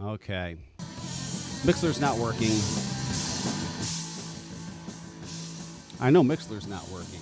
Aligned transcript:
Okay. 0.00 0.56
Mixlr's 1.64 2.00
not 2.00 2.16
working. 2.18 2.52
I 6.00 6.10
know 6.10 6.22
Mixlr's 6.22 6.68
not 6.68 6.88
working. 6.88 7.18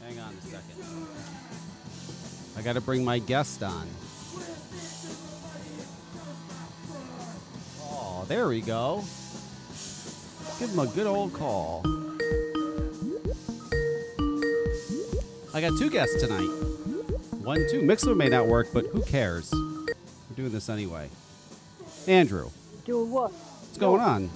Hang 0.00 0.18
on 0.20 0.32
a 0.32 0.40
second. 0.40 1.06
I 2.56 2.62
got 2.62 2.74
to 2.74 2.80
bring 2.80 3.04
my 3.04 3.18
guest 3.18 3.62
on. 3.62 3.86
Oh, 7.82 8.24
there 8.28 8.48
we 8.48 8.62
go. 8.62 9.04
Give 10.58 10.70
him 10.70 10.78
a 10.78 10.86
good 10.86 11.06
old 11.06 11.34
call. 11.34 11.82
I 15.52 15.60
got 15.60 15.76
two 15.78 15.90
guests 15.90 16.22
tonight. 16.22 16.71
One, 17.42 17.66
two. 17.70 17.80
Mixlr 17.82 18.16
may 18.16 18.28
not 18.28 18.46
work, 18.46 18.68
but 18.72 18.86
who 18.86 19.02
cares? 19.02 19.50
We're 19.52 20.36
doing 20.36 20.50
this 20.52 20.68
anyway. 20.68 21.08
Andrew, 22.06 22.50
Doing 22.84 23.10
what? 23.10 23.30
what's 23.32 23.78
going 23.78 24.00
on? 24.00 24.28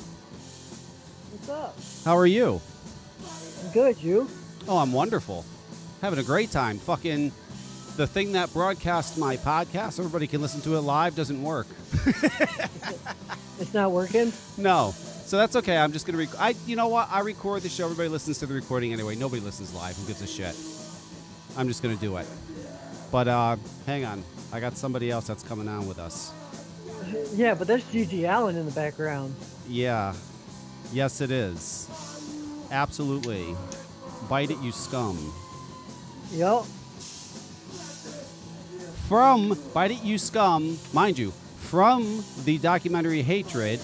What's 1.30 1.48
up? 1.48 1.76
How 2.04 2.16
are 2.16 2.26
you? 2.26 2.60
I'm 3.64 3.72
good, 3.72 3.98
you? 4.02 4.28
Oh, 4.68 4.78
I'm 4.78 4.92
wonderful. 4.92 5.44
Having 6.02 6.18
a 6.20 6.22
great 6.22 6.50
time. 6.50 6.78
Fucking 6.78 7.32
the 7.96 8.06
thing 8.06 8.32
that 8.32 8.52
broadcasts 8.52 9.16
my 9.16 9.36
podcast, 9.36 9.98
everybody 9.98 10.26
can 10.26 10.40
listen 10.42 10.60
to 10.62 10.76
it 10.76 10.80
live, 10.80 11.14
doesn't 11.14 11.42
work. 11.42 11.66
It's 13.58 13.72
not 13.72 13.90
working? 13.90 14.34
No. 14.58 14.92
So 15.24 15.38
that's 15.38 15.56
okay. 15.56 15.78
I'm 15.78 15.90
just 15.90 16.04
gonna. 16.04 16.18
Rec- 16.18 16.38
I. 16.38 16.54
You 16.66 16.76
know 16.76 16.88
what? 16.88 17.08
I 17.10 17.20
record 17.20 17.62
the 17.62 17.70
show. 17.70 17.84
Everybody 17.86 18.10
listens 18.10 18.38
to 18.40 18.46
the 18.46 18.52
recording 18.52 18.92
anyway. 18.92 19.16
Nobody 19.16 19.40
listens 19.40 19.72
live. 19.72 19.96
Who 19.96 20.06
gives 20.06 20.20
a 20.20 20.26
shit? 20.26 20.54
I'm 21.56 21.66
just 21.66 21.82
gonna 21.82 21.96
do 21.96 22.18
it. 22.18 22.26
But 23.10 23.28
uh, 23.28 23.56
hang 23.86 24.04
on. 24.04 24.22
I 24.52 24.60
got 24.60 24.76
somebody 24.76 25.10
else 25.10 25.26
that's 25.26 25.42
coming 25.42 25.68
on 25.68 25.86
with 25.86 25.98
us. 25.98 26.32
Yeah, 27.34 27.54
but 27.54 27.66
there's 27.66 27.84
GG 27.84 28.28
Allin 28.28 28.56
in 28.56 28.66
the 28.66 28.72
background. 28.72 29.34
Yeah. 29.68 30.14
Yes, 30.92 31.20
it 31.20 31.30
is. 31.30 31.88
Absolutely. 32.70 33.54
Bite 34.28 34.50
it, 34.50 34.58
you 34.60 34.72
scum. 34.72 35.32
Yep. 36.32 36.64
From 39.08 39.56
Bite 39.72 39.92
It, 39.92 40.02
You 40.02 40.18
Scum, 40.18 40.76
mind 40.92 41.16
you, 41.16 41.30
from 41.58 42.24
the 42.44 42.58
documentary 42.58 43.22
Hatred, 43.22 43.78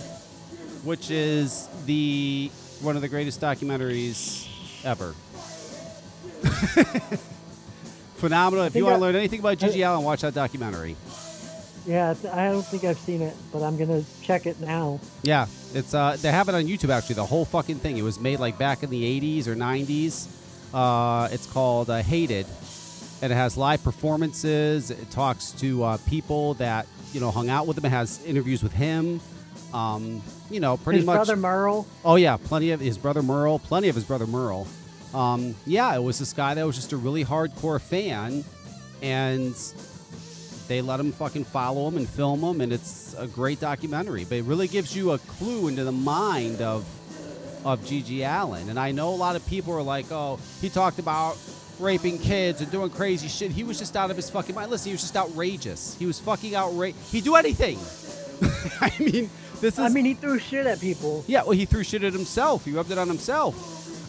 which 0.82 1.12
is 1.12 1.68
the 1.86 2.50
one 2.80 2.96
of 2.96 3.02
the 3.02 3.08
greatest 3.08 3.40
documentaries 3.40 4.48
ever. 4.84 5.14
Phenomenal. 8.22 8.64
If 8.66 8.76
you 8.76 8.84
want 8.84 8.94
to 8.96 9.00
learn 9.00 9.16
anything 9.16 9.40
about 9.40 9.58
GG 9.58 9.78
I- 9.78 9.82
Allen, 9.82 10.04
watch 10.04 10.20
that 10.20 10.32
documentary. 10.32 10.94
Yeah, 11.84 12.14
I 12.32 12.44
don't 12.46 12.62
think 12.64 12.84
I've 12.84 12.98
seen 13.00 13.20
it, 13.20 13.34
but 13.52 13.60
I'm 13.64 13.76
gonna 13.76 14.04
check 14.22 14.46
it 14.46 14.60
now. 14.60 15.00
Yeah, 15.24 15.46
it's 15.74 15.92
uh, 15.92 16.16
they 16.22 16.30
have 16.30 16.48
it 16.48 16.54
on 16.54 16.62
YouTube 16.66 16.90
actually. 16.90 17.16
The 17.16 17.26
whole 17.26 17.44
fucking 17.44 17.78
thing. 17.80 17.98
It 17.98 18.02
was 18.02 18.20
made 18.20 18.38
like 18.38 18.56
back 18.56 18.84
in 18.84 18.90
the 18.90 19.02
'80s 19.20 19.48
or 19.48 19.56
'90s. 19.56 20.28
Uh, 20.72 21.28
it's 21.32 21.46
called 21.48 21.90
uh, 21.90 21.96
Hated, 22.00 22.46
and 23.20 23.32
it 23.32 23.34
has 23.34 23.56
live 23.56 23.82
performances. 23.82 24.92
It 24.92 25.10
talks 25.10 25.50
to 25.52 25.82
uh, 25.82 25.96
people 26.08 26.54
that 26.54 26.86
you 27.12 27.18
know 27.18 27.32
hung 27.32 27.48
out 27.48 27.66
with 27.66 27.76
him. 27.78 27.84
It 27.86 27.90
has 27.90 28.24
interviews 28.24 28.62
with 28.62 28.72
him. 28.72 29.20
Um, 29.74 30.22
you 30.52 30.60
know, 30.60 30.76
pretty 30.76 30.98
His 31.00 31.06
much. 31.06 31.16
brother 31.16 31.34
Merle. 31.34 31.88
Oh 32.04 32.14
yeah, 32.14 32.36
plenty 32.36 32.70
of 32.70 32.78
his 32.78 32.96
brother 32.96 33.24
Merle, 33.24 33.58
plenty 33.58 33.88
of 33.88 33.96
his 33.96 34.04
brother 34.04 34.28
Merle. 34.28 34.68
Um, 35.14 35.54
yeah, 35.66 35.94
it 35.94 36.02
was 36.02 36.18
this 36.18 36.32
guy 36.32 36.54
that 36.54 36.66
was 36.66 36.76
just 36.76 36.92
a 36.92 36.96
really 36.96 37.24
hardcore 37.24 37.80
fan, 37.80 38.44
and 39.02 39.54
they 40.68 40.80
let 40.80 41.00
him 41.00 41.12
fucking 41.12 41.44
follow 41.44 41.88
him 41.88 41.96
and 41.96 42.08
film 42.08 42.42
him, 42.42 42.60
and 42.60 42.72
it's 42.72 43.14
a 43.18 43.26
great 43.26 43.60
documentary. 43.60 44.24
But 44.24 44.38
it 44.38 44.44
really 44.44 44.68
gives 44.68 44.96
you 44.96 45.12
a 45.12 45.18
clue 45.18 45.68
into 45.68 45.84
the 45.84 45.92
mind 45.92 46.62
of 46.62 46.84
of 47.64 47.80
GG 47.80 48.22
Allin. 48.22 48.68
And 48.70 48.78
I 48.78 48.90
know 48.90 49.10
a 49.10 49.16
lot 49.16 49.36
of 49.36 49.46
people 49.46 49.74
are 49.74 49.82
like, 49.82 50.10
"Oh, 50.10 50.38
he 50.60 50.68
talked 50.68 50.98
about 50.98 51.36
raping 51.78 52.18
kids 52.18 52.60
and 52.60 52.70
doing 52.70 52.90
crazy 52.90 53.28
shit." 53.28 53.50
He 53.52 53.64
was 53.64 53.78
just 53.78 53.96
out 53.96 54.10
of 54.10 54.16
his 54.16 54.30
fucking 54.30 54.54
mind. 54.54 54.70
Listen, 54.70 54.88
he 54.90 54.94
was 54.94 55.02
just 55.02 55.16
outrageous. 55.16 55.94
He 55.98 56.06
was 56.06 56.18
fucking 56.20 56.56
outrageous. 56.56 57.12
He'd 57.12 57.24
do 57.24 57.34
anything. 57.34 57.78
I 58.80 58.92
mean, 58.98 59.30
this 59.60 59.74
is. 59.74 59.78
I 59.78 59.88
mean, 59.88 60.04
he 60.04 60.14
threw 60.14 60.38
shit 60.38 60.66
at 60.66 60.80
people. 60.80 61.24
Yeah, 61.26 61.42
well, 61.42 61.52
he 61.52 61.66
threw 61.66 61.84
shit 61.84 62.02
at 62.02 62.12
himself. 62.12 62.64
He 62.64 62.72
rubbed 62.72 62.90
it 62.90 62.98
on 62.98 63.08
himself. 63.08 63.54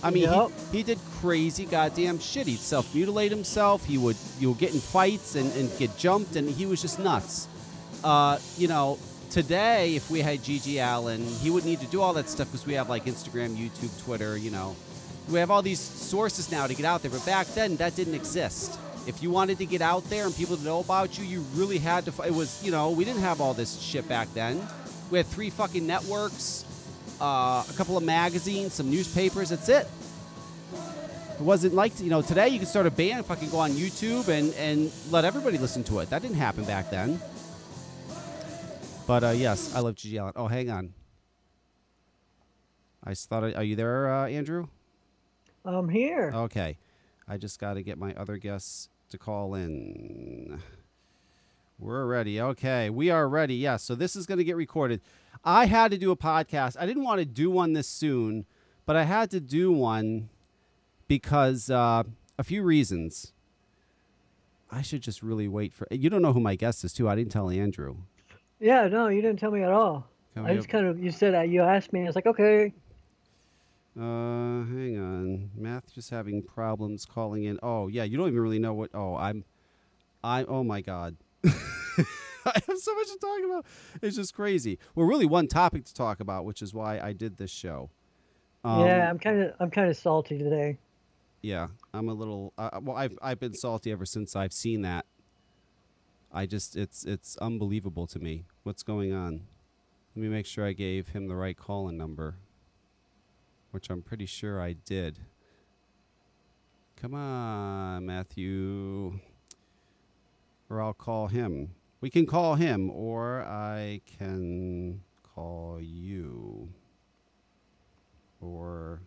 I 0.03 0.09
mean, 0.09 0.23
Yep. 0.23 0.51
he, 0.71 0.77
he 0.77 0.83
did 0.83 0.99
crazy 1.21 1.65
goddamn 1.65 2.19
shit. 2.19 2.47
He'd 2.47 2.59
self 2.59 2.93
mutilate 2.93 3.31
himself. 3.31 3.85
He 3.85 3.97
would 3.97 4.17
you 4.39 4.49
would 4.49 4.57
get 4.59 4.73
in 4.73 4.79
fights 4.81 5.35
and, 5.35 5.51
and 5.55 5.69
get 5.79 5.97
jumped, 5.97 6.35
and 6.35 6.49
he 6.49 6.65
was 6.65 6.81
just 6.81 6.99
nuts. 6.99 7.47
Uh, 8.03 8.37
you 8.57 8.67
know, 8.67 8.99
today 9.31 9.95
if 9.95 10.11
we 10.11 10.19
had 10.19 10.39
GG 10.39 10.75
Allin, 10.77 11.23
he 11.25 11.49
would 11.49 11.63
need 11.65 11.79
to 11.79 11.87
do 11.87 12.01
all 12.01 12.13
that 12.13 12.27
stuff 12.29 12.47
because 12.51 12.65
we 12.65 12.73
have 12.73 12.89
like 12.89 13.05
Instagram, 13.05 13.55
YouTube, 13.55 13.97
Twitter. 14.03 14.37
You 14.37 14.51
know, 14.51 14.75
we 15.29 15.39
have 15.39 15.49
all 15.49 15.61
these 15.61 15.79
sources 15.79 16.51
now 16.51 16.67
to 16.67 16.73
get 16.75 16.85
out 16.85 17.01
there. 17.01 17.11
But 17.11 17.25
back 17.25 17.47
then, 17.55 17.77
that 17.77 17.95
didn't 17.95 18.15
exist. 18.15 18.77
If 19.07 19.21
you 19.23 19.31
wanted 19.31 19.57
to 19.57 19.65
get 19.65 19.81
out 19.81 20.03
there 20.09 20.25
and 20.25 20.35
people 20.35 20.55
to 20.57 20.63
know 20.63 20.79
about 20.79 21.17
you, 21.17 21.25
you 21.25 21.45
really 21.55 21.77
had 21.77 22.05
to. 22.05 22.23
It 22.23 22.33
was, 22.33 22.61
you 22.63 22.71
know, 22.71 22.89
we 22.91 23.03
didn't 23.05 23.21
have 23.21 23.39
all 23.41 23.53
this 23.53 23.79
shit 23.79 24.07
back 24.07 24.33
then. 24.33 24.61
We 25.11 25.17
had 25.17 25.27
three 25.27 25.49
fucking 25.49 25.85
networks, 25.85 26.63
uh, 27.23 27.63
a 27.67 27.73
couple 27.77 27.95
of 27.95 28.03
magazines, 28.03 28.73
some 28.73 28.91
newspapers. 28.91 29.49
That's 29.49 29.69
it. 29.69 29.87
It 31.35 31.41
wasn't 31.41 31.73
like 31.73 31.97
you 31.99 32.09
know 32.09 32.21
today. 32.21 32.49
You 32.49 32.59
can 32.59 32.67
start 32.67 32.85
a 32.85 32.91
band, 32.91 33.25
fucking 33.25 33.49
go 33.49 33.59
on 33.59 33.71
YouTube 33.71 34.27
and 34.27 34.53
and 34.55 34.91
let 35.09 35.23
everybody 35.23 35.57
listen 35.57 35.83
to 35.85 35.99
it. 35.99 36.09
That 36.09 36.21
didn't 36.21 36.37
happen 36.37 36.65
back 36.65 36.89
then. 36.89 37.19
But 39.07 39.23
uh, 39.23 39.29
yes, 39.29 39.73
I 39.73 39.79
love 39.79 39.95
GG 39.95 40.19
Allin. 40.21 40.33
Oh, 40.35 40.47
hang 40.47 40.69
on. 40.69 40.93
I 43.03 43.13
thought. 43.13 43.55
Are 43.55 43.63
you 43.63 43.75
there, 43.75 44.13
uh, 44.13 44.27
Andrew? 44.27 44.67
I'm 45.65 45.89
here. 45.89 46.31
Okay. 46.33 46.77
I 47.27 47.37
just 47.37 47.57
got 47.59 47.75
to 47.75 47.83
get 47.83 47.97
my 47.97 48.13
other 48.15 48.37
guests 48.37 48.89
to 49.09 49.17
call 49.17 49.55
in. 49.55 50.61
We're 51.79 52.05
ready. 52.05 52.39
Okay. 52.39 52.89
We 52.89 53.09
are 53.09 53.27
ready. 53.29 53.55
Yes. 53.55 53.83
So 53.83 53.95
this 53.95 54.15
is 54.15 54.25
going 54.25 54.39
to 54.39 54.43
get 54.43 54.57
recorded. 54.57 55.01
I 55.45 55.65
had 55.65 55.91
to 55.91 55.97
do 55.97 56.11
a 56.11 56.15
podcast. 56.15 56.77
I 56.79 56.85
didn't 56.85 57.03
want 57.03 57.19
to 57.19 57.25
do 57.25 57.49
one 57.51 57.73
this 57.73 57.87
soon, 57.87 58.45
but 58.85 58.95
I 58.95 59.03
had 59.03 59.29
to 59.31 59.39
do 59.39 59.71
one 59.71 60.29
because 61.07 61.69
uh, 61.69 62.03
a 62.37 62.43
few 62.43 62.63
reasons. 62.63 63.33
I 64.71 64.81
should 64.81 65.01
just 65.01 65.21
really 65.21 65.47
wait 65.47 65.71
for. 65.73 65.87
You 65.91 66.09
don't 66.09 66.21
know 66.23 66.33
who 66.33 66.39
my 66.39 66.55
guest 66.55 66.83
is, 66.83 66.93
too. 66.93 67.07
I 67.07 67.15
didn't 67.15 67.31
tell 67.31 67.49
Andrew. 67.49 67.97
Yeah, 68.59 68.87
no, 68.87 69.07
you 69.07 69.21
didn't 69.21 69.39
tell 69.39 69.51
me 69.51 69.61
at 69.61 69.71
all. 69.71 70.07
Can 70.33 70.45
I 70.47 70.55
just 70.55 70.65
have- 70.67 70.71
kind 70.71 70.87
of, 70.87 71.03
you 71.03 71.11
said 71.11 71.33
that, 71.35 71.49
you 71.49 71.61
asked 71.61 71.93
me, 71.93 72.01
I 72.01 72.05
was 72.05 72.15
like, 72.15 72.25
okay. 72.25 72.73
Uh, 73.95 74.01
hang 74.65 74.97
on. 74.97 75.51
Math 75.55 75.93
just 75.93 76.09
having 76.09 76.41
problems 76.41 77.05
calling 77.05 77.43
in. 77.43 77.59
Oh, 77.61 77.87
yeah, 77.87 78.03
you 78.03 78.17
don't 78.17 78.29
even 78.29 78.39
really 78.39 78.57
know 78.57 78.73
what. 78.73 78.89
Oh, 78.95 79.15
I'm, 79.15 79.43
I. 80.23 80.43
Oh 80.45 80.63
my 80.63 80.81
God, 80.81 81.15
I 82.55 82.59
have 82.67 82.77
so 82.77 82.95
much 82.95 83.07
to 83.07 83.17
talk 83.19 83.39
about. 83.45 83.65
It's 84.01 84.15
just 84.15 84.33
crazy. 84.33 84.79
Well, 84.95 85.05
really, 85.05 85.25
one 85.25 85.47
topic 85.47 85.85
to 85.85 85.93
talk 85.93 86.19
about, 86.19 86.45
which 86.45 86.61
is 86.61 86.73
why 86.73 86.99
I 86.99 87.13
did 87.13 87.37
this 87.37 87.51
show. 87.51 87.89
Um, 88.63 88.85
yeah, 88.85 89.09
I'm 89.09 89.19
kind 89.19 89.41
of, 89.41 89.53
I'm 89.59 89.69
kind 89.71 89.89
of 89.89 89.97
salty 89.97 90.37
today. 90.37 90.77
yeah. 91.41 91.67
I'm 91.93 92.07
a 92.09 92.13
little. 92.13 92.53
Uh, 92.57 92.79
well, 92.81 92.95
I've 92.97 93.17
I've 93.21 93.39
been 93.39 93.53
salty 93.53 93.91
ever 93.91 94.05
since 94.05 94.35
I've 94.35 94.53
seen 94.53 94.81
that. 94.81 95.05
I 96.31 96.45
just 96.47 96.75
it's 96.75 97.05
it's 97.05 97.37
unbelievable 97.37 98.07
to 98.07 98.19
me. 98.19 98.45
What's 98.63 98.81
going 98.83 99.13
on? 99.13 99.41
Let 100.15 100.21
me 100.23 100.27
make 100.29 100.45
sure 100.45 100.65
I 100.65 100.73
gave 100.73 101.09
him 101.09 101.27
the 101.27 101.35
right 101.35 101.57
call-in 101.57 101.97
number, 101.97 102.37
which 103.71 103.89
I'm 103.89 104.01
pretty 104.01 104.25
sure 104.25 104.61
I 104.61 104.73
did. 104.73 105.19
Come 106.95 107.13
on, 107.15 108.05
Matthew. 108.05 109.19
Or 110.69 110.81
I'll 110.81 110.93
call 110.93 111.27
him. 111.27 111.71
We 112.03 112.09
can 112.09 112.25
call 112.25 112.55
him, 112.55 112.89
or 112.89 113.43
I 113.43 114.01
can 114.19 115.03
call 115.23 115.79
you. 115.81 116.67
Or 118.41 119.03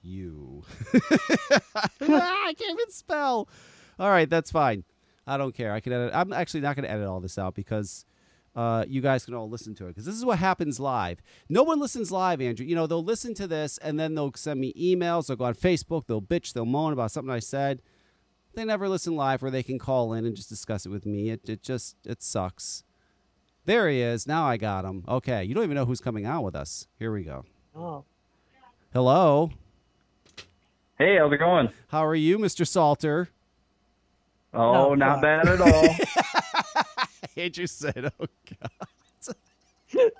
you. 0.00 0.64
I 0.92 2.52
can't 2.58 2.72
even 2.72 2.90
spell. 2.90 3.48
All 3.96 4.10
right, 4.10 4.28
that's 4.28 4.50
fine. 4.50 4.82
I 5.24 5.36
don't 5.36 5.54
care. 5.54 5.72
I 5.72 5.78
can 5.78 5.92
edit. 5.92 6.10
I'm 6.12 6.32
actually 6.32 6.62
not 6.62 6.74
going 6.74 6.82
to 6.82 6.90
edit 6.90 7.06
all 7.06 7.20
this 7.20 7.38
out 7.38 7.54
because 7.54 8.04
uh, 8.56 8.86
you 8.88 9.00
guys 9.00 9.24
can 9.24 9.34
all 9.34 9.48
listen 9.48 9.76
to 9.76 9.84
it 9.84 9.90
because 9.90 10.06
this 10.06 10.16
is 10.16 10.24
what 10.24 10.40
happens 10.40 10.80
live. 10.80 11.22
No 11.48 11.62
one 11.62 11.78
listens 11.78 12.10
live, 12.10 12.40
Andrew. 12.40 12.66
You 12.66 12.74
know, 12.74 12.88
they'll 12.88 13.04
listen 13.04 13.34
to 13.34 13.46
this 13.46 13.78
and 13.78 14.00
then 14.00 14.16
they'll 14.16 14.32
send 14.34 14.60
me 14.60 14.72
emails. 14.72 15.28
They'll 15.28 15.36
go 15.36 15.44
on 15.44 15.54
Facebook. 15.54 16.08
They'll 16.08 16.20
bitch. 16.20 16.54
They'll 16.54 16.66
moan 16.66 16.92
about 16.92 17.12
something 17.12 17.32
I 17.32 17.38
said. 17.38 17.82
They 18.54 18.64
never 18.64 18.88
listen 18.88 19.16
live 19.16 19.40
where 19.42 19.50
they 19.50 19.62
can 19.62 19.78
call 19.78 20.12
in 20.12 20.24
and 20.26 20.36
just 20.36 20.48
discuss 20.48 20.84
it 20.86 20.90
with 20.90 21.06
me. 21.06 21.30
It, 21.30 21.48
it 21.48 21.62
just, 21.62 21.96
it 22.04 22.22
sucks. 22.22 22.84
There 23.64 23.88
he 23.88 24.00
is. 24.00 24.26
Now 24.26 24.44
I 24.46 24.56
got 24.56 24.84
him. 24.84 25.04
Okay. 25.08 25.44
You 25.44 25.54
don't 25.54 25.64
even 25.64 25.76
know 25.76 25.84
who's 25.86 26.00
coming 26.00 26.26
out 26.26 26.42
with 26.44 26.54
us. 26.54 26.86
Here 26.98 27.12
we 27.12 27.22
go. 27.22 27.44
Oh, 27.74 28.04
Hello. 28.92 29.50
Hey, 30.98 31.16
how's 31.16 31.32
it 31.32 31.38
going? 31.38 31.70
How 31.88 32.04
are 32.04 32.14
you, 32.14 32.38
Mr. 32.38 32.66
Salter? 32.66 33.30
Oh, 34.52 34.72
No, 34.72 34.94
not 34.94 35.14
fuck. 35.14 35.22
bad 35.22 35.48
at 35.48 35.60
all. 35.62 37.06
Andrew 37.42 37.66
said, 37.66 38.12
"Oh 38.20 38.26
God." 38.60 39.34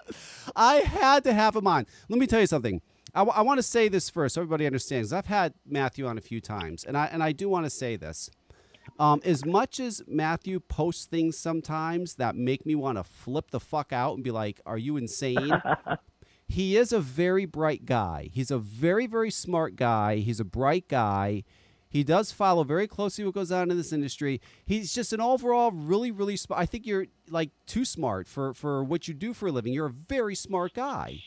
I 0.56 0.76
had 0.76 1.24
to 1.24 1.34
have 1.34 1.54
him 1.54 1.66
on. 1.66 1.86
Let 2.08 2.18
me 2.18 2.26
tell 2.26 2.40
you 2.40 2.46
something. 2.46 2.80
I, 3.14 3.20
w- 3.20 3.36
I 3.36 3.42
want 3.42 3.58
to 3.58 3.62
say 3.62 3.88
this 3.88 4.08
first, 4.08 4.34
so 4.34 4.40
everybody 4.40 4.66
understands. 4.66 5.12
I've 5.12 5.26
had 5.26 5.54
Matthew 5.66 6.06
on 6.06 6.16
a 6.16 6.20
few 6.20 6.40
times, 6.40 6.84
and 6.84 6.96
I 6.96 7.06
and 7.06 7.22
I 7.22 7.32
do 7.32 7.48
want 7.48 7.66
to 7.66 7.70
say 7.70 7.96
this. 7.96 8.30
Um, 8.98 9.20
as 9.24 9.44
much 9.44 9.80
as 9.80 10.02
Matthew 10.06 10.60
posts 10.60 11.06
things 11.06 11.38
sometimes 11.38 12.14
that 12.16 12.36
make 12.36 12.66
me 12.66 12.74
want 12.74 12.98
to 12.98 13.04
flip 13.04 13.50
the 13.50 13.60
fuck 13.60 13.92
out 13.92 14.14
and 14.14 14.24
be 14.24 14.30
like, 14.30 14.60
"Are 14.64 14.78
you 14.78 14.96
insane?" 14.96 15.52
he 16.48 16.76
is 16.76 16.92
a 16.92 17.00
very 17.00 17.44
bright 17.44 17.84
guy. 17.84 18.30
He's 18.32 18.50
a 18.50 18.58
very 18.58 19.06
very 19.06 19.30
smart 19.30 19.76
guy. 19.76 20.16
He's 20.16 20.40
a 20.40 20.44
bright 20.44 20.88
guy. 20.88 21.44
He 21.88 22.04
does 22.04 22.32
follow 22.32 22.64
very 22.64 22.86
closely 22.86 23.22
what 23.26 23.34
goes 23.34 23.52
on 23.52 23.70
in 23.70 23.76
this 23.76 23.92
industry. 23.92 24.40
He's 24.64 24.94
just 24.94 25.12
an 25.12 25.20
overall 25.20 25.70
really 25.70 26.10
really 26.10 26.36
smart. 26.36 26.62
I 26.62 26.66
think 26.66 26.86
you're 26.86 27.06
like 27.28 27.50
too 27.66 27.84
smart 27.84 28.26
for 28.26 28.54
for 28.54 28.82
what 28.82 29.06
you 29.06 29.12
do 29.12 29.34
for 29.34 29.48
a 29.48 29.52
living. 29.52 29.74
You're 29.74 29.86
a 29.86 29.90
very 29.90 30.34
smart 30.34 30.72
guy. 30.72 31.18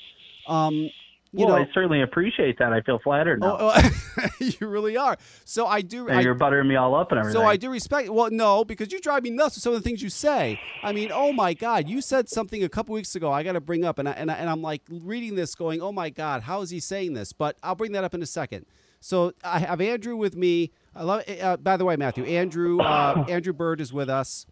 Um, 0.48 0.90
you 1.38 1.46
well, 1.46 1.56
know, 1.56 1.62
I 1.64 1.70
certainly 1.74 2.02
appreciate 2.02 2.58
that. 2.60 2.72
I 2.72 2.82
feel 2.82 3.00
flattered 3.00 3.42
now. 3.42 3.58
Oh, 3.60 3.72
oh, 3.76 4.30
you 4.40 4.68
really 4.68 4.96
are. 4.98 5.18
So 5.44 5.66
I 5.68 5.82
do. 5.82 6.08
and 6.08 6.20
I, 6.20 6.22
you're 6.22 6.34
buttering 6.34 6.68
me 6.68 6.76
all 6.76 6.96
up 6.96 7.12
and 7.12 7.20
everything. 7.20 7.42
so 7.42 7.46
I 7.48 7.58
do 7.58 7.70
respect. 7.70 8.10
Well, 8.10 8.30
no, 8.32 8.64
because 8.64 8.92
you 8.92 9.00
drive 9.00 9.24
me 9.24 9.30
nuts 9.32 9.56
with 9.56 9.64
some 9.64 9.74
of 9.74 9.82
the 9.84 9.88
things 9.88 10.02
you 10.02 10.10
say. 10.10 10.60
I 10.84 10.92
mean, 10.92 11.12
oh 11.14 11.34
my 11.34 11.54
God, 11.54 11.90
you 11.90 12.02
said 12.02 12.30
something 12.30 12.64
a 12.64 12.70
couple 12.70 12.94
weeks 12.96 13.16
ago. 13.16 13.32
I 13.32 13.44
got 13.44 13.54
to 13.54 13.62
bring 13.62 13.84
up, 13.84 14.00
and 14.00 14.08
I, 14.08 14.14
and 14.14 14.32
I, 14.32 14.36
and 14.36 14.50
I'm 14.50 14.62
like 14.62 14.82
reading 14.90 15.36
this, 15.36 15.56
going, 15.56 15.82
oh 15.82 15.92
my 15.92 16.10
God, 16.10 16.44
how 16.44 16.62
is 16.62 16.70
he 16.70 16.80
saying 16.80 17.14
this? 17.14 17.34
But 17.34 17.58
I'll 17.64 17.76
bring 17.76 17.92
that 17.94 18.04
up 18.04 18.14
in 18.14 18.22
a 18.22 18.26
second. 18.28 18.66
So 19.00 19.34
I 19.44 19.60
have 19.60 19.82
Andrew 19.82 20.16
with 20.16 20.36
me. 20.36 20.72
I 20.96 21.04
love. 21.04 21.24
Uh, 21.28 21.58
by 21.58 21.78
the 21.78 21.86
way, 21.86 21.96
Matthew, 21.96 22.24
Andrew, 22.26 22.80
uh, 22.80 23.26
Andrew 23.30 23.54
Bird 23.54 23.82
is 23.82 23.94
with 23.94 24.10
us. 24.10 24.46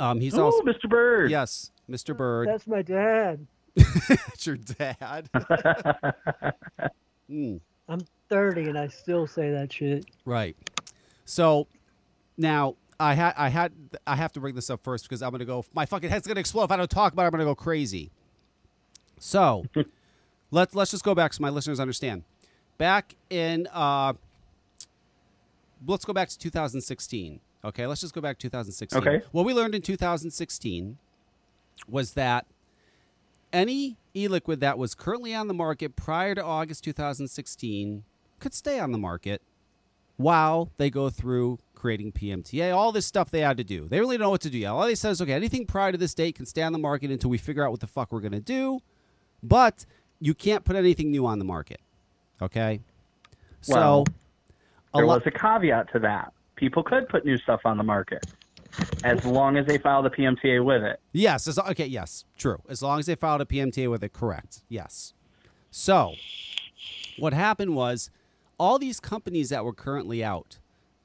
Um, 0.00 0.20
he's 0.20 0.36
Oh, 0.36 0.46
also 0.46 0.62
Mr. 0.62 0.88
Bird. 0.88 1.30
yes, 1.30 1.70
Mr. 1.88 2.16
Bird. 2.16 2.48
That's 2.48 2.66
my 2.66 2.82
dad. 2.82 3.46
That's 4.08 4.46
your 4.46 4.56
dad. 4.56 5.28
Hmm. 7.28 7.58
I'm 7.88 8.00
30 8.28 8.68
and 8.68 8.78
I 8.78 8.88
still 8.88 9.26
say 9.26 9.52
that 9.52 9.72
shit. 9.72 10.04
Right. 10.26 10.54
So 11.24 11.66
now 12.36 12.76
I 13.00 13.14
had 13.14 13.32
I 13.38 13.48
had 13.48 13.72
I 14.06 14.16
have 14.16 14.32
to 14.32 14.40
bring 14.40 14.54
this 14.54 14.68
up 14.68 14.82
first 14.82 15.04
because 15.04 15.22
I'm 15.22 15.30
gonna 15.30 15.46
go. 15.46 15.64
My 15.72 15.86
fucking 15.86 16.10
head's 16.10 16.26
gonna 16.26 16.40
explode 16.40 16.64
if 16.64 16.72
I 16.72 16.76
don't 16.76 16.90
talk 16.90 17.14
about 17.14 17.22
it. 17.22 17.26
I'm 17.26 17.30
gonna 17.32 17.44
go 17.44 17.54
crazy. 17.54 18.10
So 19.18 19.64
let's 20.50 20.74
let's 20.74 20.90
just 20.90 21.04
go 21.04 21.14
back 21.14 21.32
so 21.32 21.40
my 21.40 21.48
listeners 21.48 21.80
understand. 21.80 22.24
Back 22.76 23.14
in 23.30 23.66
uh, 23.72 24.12
let's 25.86 26.04
go 26.04 26.12
back 26.12 26.28
to 26.28 26.38
2016. 26.38 27.40
Okay, 27.64 27.86
let's 27.86 28.00
just 28.00 28.14
go 28.14 28.20
back 28.20 28.38
to 28.38 28.48
2016. 28.48 28.98
Okay. 29.00 29.24
What 29.30 29.46
we 29.46 29.54
learned 29.54 29.74
in 29.74 29.82
2016 29.82 30.98
was 31.88 32.14
that 32.14 32.46
any 33.52 33.96
e-liquid 34.14 34.60
that 34.60 34.78
was 34.78 34.94
currently 34.94 35.34
on 35.34 35.48
the 35.48 35.54
market 35.54 35.96
prior 35.96 36.34
to 36.34 36.44
August 36.44 36.84
2016 36.84 38.04
could 38.40 38.54
stay 38.54 38.78
on 38.78 38.92
the 38.92 38.98
market 38.98 39.42
while 40.16 40.70
they 40.76 40.90
go 40.90 41.10
through 41.10 41.58
creating 41.74 42.12
PMTA, 42.12 42.74
all 42.74 42.92
this 42.92 43.06
stuff 43.06 43.30
they 43.30 43.40
had 43.40 43.56
to 43.56 43.64
do. 43.64 43.88
They 43.88 43.98
really 43.98 44.16
don't 44.16 44.26
know 44.26 44.30
what 44.30 44.40
to 44.42 44.50
do 44.50 44.58
yet. 44.58 44.70
All 44.70 44.86
they 44.86 44.94
said 44.94 45.10
is, 45.10 45.20
okay, 45.20 45.32
anything 45.32 45.66
prior 45.66 45.90
to 45.90 45.98
this 45.98 46.14
date 46.14 46.36
can 46.36 46.46
stay 46.46 46.62
on 46.62 46.72
the 46.72 46.78
market 46.78 47.10
until 47.10 47.30
we 47.30 47.38
figure 47.38 47.64
out 47.64 47.70
what 47.70 47.80
the 47.80 47.86
fuck 47.86 48.12
we're 48.12 48.20
going 48.20 48.32
to 48.32 48.40
do, 48.40 48.80
but 49.42 49.84
you 50.20 50.34
can't 50.34 50.64
put 50.64 50.76
anything 50.76 51.10
new 51.10 51.26
on 51.26 51.38
the 51.38 51.44
market. 51.44 51.80
Okay? 52.40 52.80
Well, 53.68 54.04
so, 54.06 54.12
there 54.94 55.06
lo- 55.06 55.14
was 55.14 55.22
a 55.26 55.30
caveat 55.30 55.92
to 55.92 55.98
that. 56.00 56.32
People 56.56 56.84
could 56.84 57.08
put 57.08 57.24
new 57.24 57.38
stuff 57.38 57.60
on 57.64 57.76
the 57.76 57.82
market 57.82 58.24
as 59.04 59.24
long 59.24 59.56
as 59.56 59.66
they 59.66 59.78
file 59.78 60.02
the 60.02 60.10
PMTA 60.10 60.64
with 60.64 60.82
it. 60.82 61.00
Yes. 61.12 61.46
As, 61.46 61.58
okay. 61.58 61.86
Yes. 61.86 62.24
True. 62.36 62.62
As 62.68 62.82
long 62.82 62.98
as 62.98 63.06
they 63.06 63.14
filed 63.14 63.40
a 63.40 63.44
PMTA 63.44 63.90
with 63.90 64.02
it, 64.02 64.12
correct. 64.12 64.62
Yes. 64.68 65.14
So, 65.70 66.14
what 67.18 67.32
happened 67.32 67.74
was, 67.74 68.10
all 68.58 68.78
these 68.78 69.00
companies 69.00 69.48
that 69.48 69.64
were 69.64 69.72
currently 69.72 70.22
out 70.22 70.58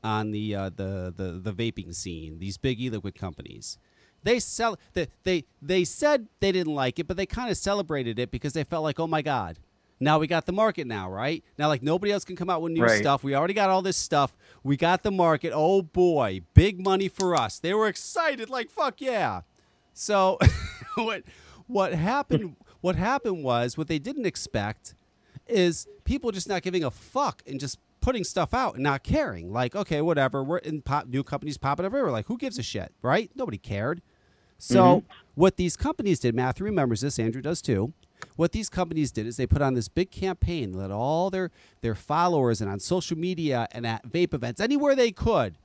on 0.03 0.31
the 0.31 0.53
uh, 0.53 0.69
the, 0.69 1.13
the 1.15 1.51
the 1.51 1.53
vaping 1.53 1.95
scene, 1.95 2.39
these 2.39 2.57
big 2.57 2.79
e-liquid 2.79 3.15
companies, 3.15 3.77
they 4.23 4.39
sell 4.39 4.77
they, 4.93 5.07
they 5.23 5.45
they 5.61 5.83
said 5.83 6.27
they 6.39 6.51
didn't 6.51 6.73
like 6.75 6.99
it, 6.99 7.07
but 7.07 7.17
they 7.17 7.25
kind 7.25 7.49
of 7.49 7.57
celebrated 7.57 8.19
it 8.19 8.29
because 8.29 8.53
they 8.53 8.63
felt 8.63 8.83
like, 8.83 8.99
oh 8.99 9.07
my 9.07 9.21
god, 9.21 9.59
now 9.99 10.19
we 10.19 10.27
got 10.27 10.45
the 10.45 10.51
market 10.51 10.87
now, 10.87 11.09
right? 11.09 11.43
Now 11.57 11.67
like 11.67 11.81
nobody 11.81 12.11
else 12.11 12.23
can 12.23 12.35
come 12.35 12.49
out 12.49 12.61
with 12.61 12.73
new 12.73 12.83
Right. 12.83 12.99
stuff. 12.99 13.23
We 13.23 13.35
already 13.35 13.53
got 13.53 13.69
all 13.69 13.81
this 13.81 13.97
stuff. 13.97 14.35
We 14.63 14.77
got 14.77 15.03
the 15.03 15.11
market. 15.11 15.51
Oh 15.53 15.81
boy, 15.81 16.41
big 16.53 16.79
money 16.79 17.07
for 17.07 17.35
us. 17.35 17.59
They 17.59 17.73
were 17.73 17.87
excited, 17.87 18.49
like 18.49 18.69
fuck 18.69 19.01
yeah. 19.01 19.41
So 19.93 20.37
what 20.95 21.23
what 21.67 21.93
happened 21.93 22.55
what 22.81 22.95
happened 22.95 23.43
was 23.43 23.77
what 23.77 23.87
they 23.87 23.99
didn't 23.99 24.25
expect 24.25 24.95
is 25.47 25.87
people 26.03 26.31
just 26.31 26.47
not 26.47 26.61
giving 26.61 26.83
a 26.83 26.91
fuck 26.91 27.41
and 27.47 27.59
just 27.59 27.79
putting 28.01 28.23
stuff 28.23 28.53
out 28.53 28.75
and 28.75 28.83
not 28.83 29.03
caring. 29.03 29.51
Like, 29.51 29.75
okay, 29.75 30.01
whatever. 30.01 30.43
We're 30.43 30.59
in 30.59 30.81
pop, 30.81 31.07
new 31.07 31.23
companies 31.23 31.57
popping 31.57 31.85
everywhere. 31.85 32.11
Like, 32.11 32.27
who 32.27 32.37
gives 32.37 32.57
a 32.57 32.63
shit, 32.63 32.93
right? 33.01 33.29
Nobody 33.35 33.57
cared. 33.57 34.01
So 34.57 35.01
mm-hmm. 35.01 35.07
what 35.35 35.57
these 35.57 35.75
companies 35.75 36.19
did, 36.19 36.33
Matthew 36.35 36.65
remembers 36.65 37.01
this, 37.01 37.19
Andrew 37.19 37.41
does 37.41 37.61
too. 37.61 37.93
What 38.35 38.51
these 38.51 38.69
companies 38.69 39.11
did 39.11 39.25
is 39.27 39.37
they 39.37 39.47
put 39.47 39.61
on 39.61 39.73
this 39.73 39.87
big 39.87 40.11
campaign, 40.11 40.73
let 40.73 40.91
all 40.91 41.29
their 41.29 41.51
their 41.81 41.95
followers 41.95 42.61
and 42.61 42.69
on 42.69 42.79
social 42.79 43.17
media 43.17 43.67
and 43.71 43.85
at 43.85 44.07
vape 44.07 44.33
events, 44.33 44.61
anywhere 44.61 44.95
they 44.95 45.11
could, 45.11 45.57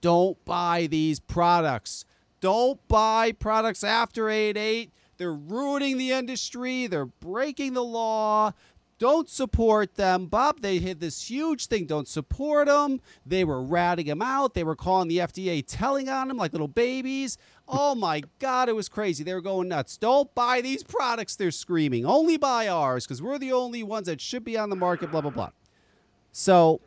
don't 0.00 0.42
buy 0.44 0.86
these 0.86 1.20
products. 1.20 2.04
Don't 2.40 2.86
buy 2.86 3.32
products 3.32 3.82
after 3.82 4.30
8 4.30 4.56
8. 4.56 4.92
They're 5.16 5.32
ruining 5.32 5.98
the 5.98 6.12
industry. 6.12 6.86
They're 6.86 7.06
breaking 7.06 7.74
the 7.74 7.82
law. 7.82 8.52
Don't 8.98 9.28
support 9.28 9.94
them. 9.94 10.26
Bob, 10.26 10.60
they 10.60 10.80
had 10.80 10.98
this 10.98 11.30
huge 11.30 11.66
thing. 11.66 11.86
Don't 11.86 12.08
support 12.08 12.66
them. 12.66 13.00
They 13.24 13.44
were 13.44 13.62
ratting 13.62 14.06
him 14.06 14.20
out. 14.20 14.54
They 14.54 14.64
were 14.64 14.74
calling 14.74 15.08
the 15.08 15.18
FDA, 15.18 15.64
telling 15.66 16.08
on 16.08 16.30
him 16.30 16.36
like 16.36 16.52
little 16.52 16.68
babies. 16.68 17.38
Oh 17.68 17.94
my 17.94 18.22
God, 18.38 18.68
it 18.68 18.74
was 18.74 18.88
crazy. 18.88 19.22
They 19.22 19.34
were 19.34 19.40
going 19.40 19.68
nuts. 19.68 19.96
Don't 19.96 20.34
buy 20.34 20.60
these 20.60 20.82
products, 20.82 21.36
they're 21.36 21.50
screaming. 21.50 22.04
Only 22.04 22.36
buy 22.36 22.66
ours 22.66 23.06
because 23.06 23.22
we're 23.22 23.38
the 23.38 23.52
only 23.52 23.82
ones 23.82 24.06
that 24.06 24.20
should 24.20 24.44
be 24.44 24.58
on 24.58 24.70
the 24.70 24.76
market, 24.76 25.10
blah, 25.10 25.20
blah, 25.20 25.30
blah. 25.30 25.50
So 26.32 26.80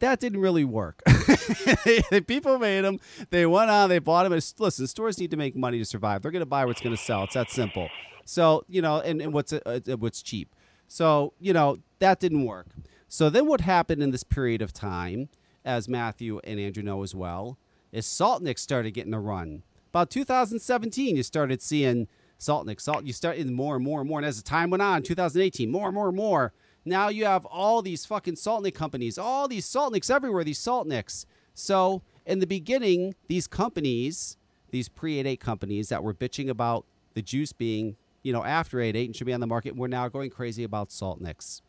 that 0.00 0.18
didn't 0.18 0.40
really 0.40 0.64
work. 0.64 1.02
people 2.26 2.58
made 2.58 2.80
them. 2.80 2.98
They 3.30 3.46
went 3.46 3.70
on. 3.70 3.88
They 3.88 4.00
bought 4.00 4.28
them. 4.28 4.32
Listen, 4.58 4.86
stores 4.88 5.18
need 5.18 5.30
to 5.30 5.36
make 5.36 5.54
money 5.54 5.78
to 5.78 5.84
survive. 5.84 6.22
They're 6.22 6.32
going 6.32 6.40
to 6.40 6.46
buy 6.46 6.64
what's 6.64 6.80
going 6.80 6.96
to 6.96 7.00
sell. 7.00 7.24
It's 7.24 7.34
that 7.34 7.50
simple. 7.50 7.88
So 8.24 8.64
you 8.68 8.82
know, 8.82 9.00
and, 9.00 9.22
and 9.22 9.32
what's 9.32 9.52
uh, 9.52 9.60
uh, 9.64 9.96
what's 9.96 10.22
cheap. 10.22 10.54
So 10.92 11.32
you 11.40 11.54
know 11.54 11.78
that 12.00 12.20
didn't 12.20 12.44
work. 12.44 12.66
So 13.08 13.30
then 13.30 13.46
what 13.46 13.62
happened 13.62 14.02
in 14.02 14.10
this 14.10 14.24
period 14.24 14.60
of 14.60 14.74
time, 14.74 15.30
as 15.64 15.88
Matthew 15.88 16.38
and 16.44 16.60
Andrew 16.60 16.82
know 16.82 17.02
as 17.02 17.14
well, 17.14 17.56
is 17.92 18.04
Saltnik 18.04 18.58
started 18.58 18.90
getting 18.90 19.14
a 19.14 19.20
run. 19.20 19.62
About 19.88 20.10
2017, 20.10 21.16
you 21.16 21.22
started 21.22 21.62
seeing 21.62 22.08
Saltnik. 22.38 22.78
Salt. 22.78 23.06
You 23.06 23.14
started 23.14 23.50
more 23.50 23.76
and 23.76 23.84
more 23.84 24.00
and 24.00 24.08
more, 24.08 24.18
and 24.18 24.26
as 24.26 24.36
the 24.36 24.42
time 24.42 24.68
went 24.68 24.82
on, 24.82 25.02
2018, 25.02 25.70
more 25.70 25.88
and 25.88 25.94
more 25.94 26.08
and 26.08 26.16
more. 26.16 26.52
Now 26.84 27.08
you 27.08 27.24
have 27.24 27.46
all 27.46 27.80
these 27.80 28.04
fucking 28.04 28.34
Saltnik 28.34 28.74
companies, 28.74 29.16
all 29.16 29.48
these 29.48 29.64
Saltniks 29.64 30.10
everywhere, 30.10 30.44
these 30.44 30.58
Saltniks. 30.58 31.24
So 31.54 32.02
in 32.26 32.40
the 32.40 32.46
beginning, 32.46 33.14
these 33.28 33.46
companies, 33.46 34.36
these 34.70 34.90
pre 34.90 35.18
8 35.20 35.26
8 35.26 35.40
companies 35.40 35.88
that 35.88 36.02
were 36.02 36.12
bitching 36.12 36.50
about 36.50 36.84
the 37.14 37.22
juice 37.22 37.52
being, 37.52 37.96
you 38.22 38.32
know, 38.32 38.44
after 38.44 38.80
8 38.80 38.94
8 38.96 39.06
and 39.06 39.16
should 39.16 39.26
be 39.26 39.32
on 39.32 39.40
the 39.40 39.46
market, 39.46 39.76
we're 39.76 39.88
now 39.88 40.08
going 40.08 40.30
crazy 40.30 40.64
about 40.64 40.90
Saltniks. 40.90 41.60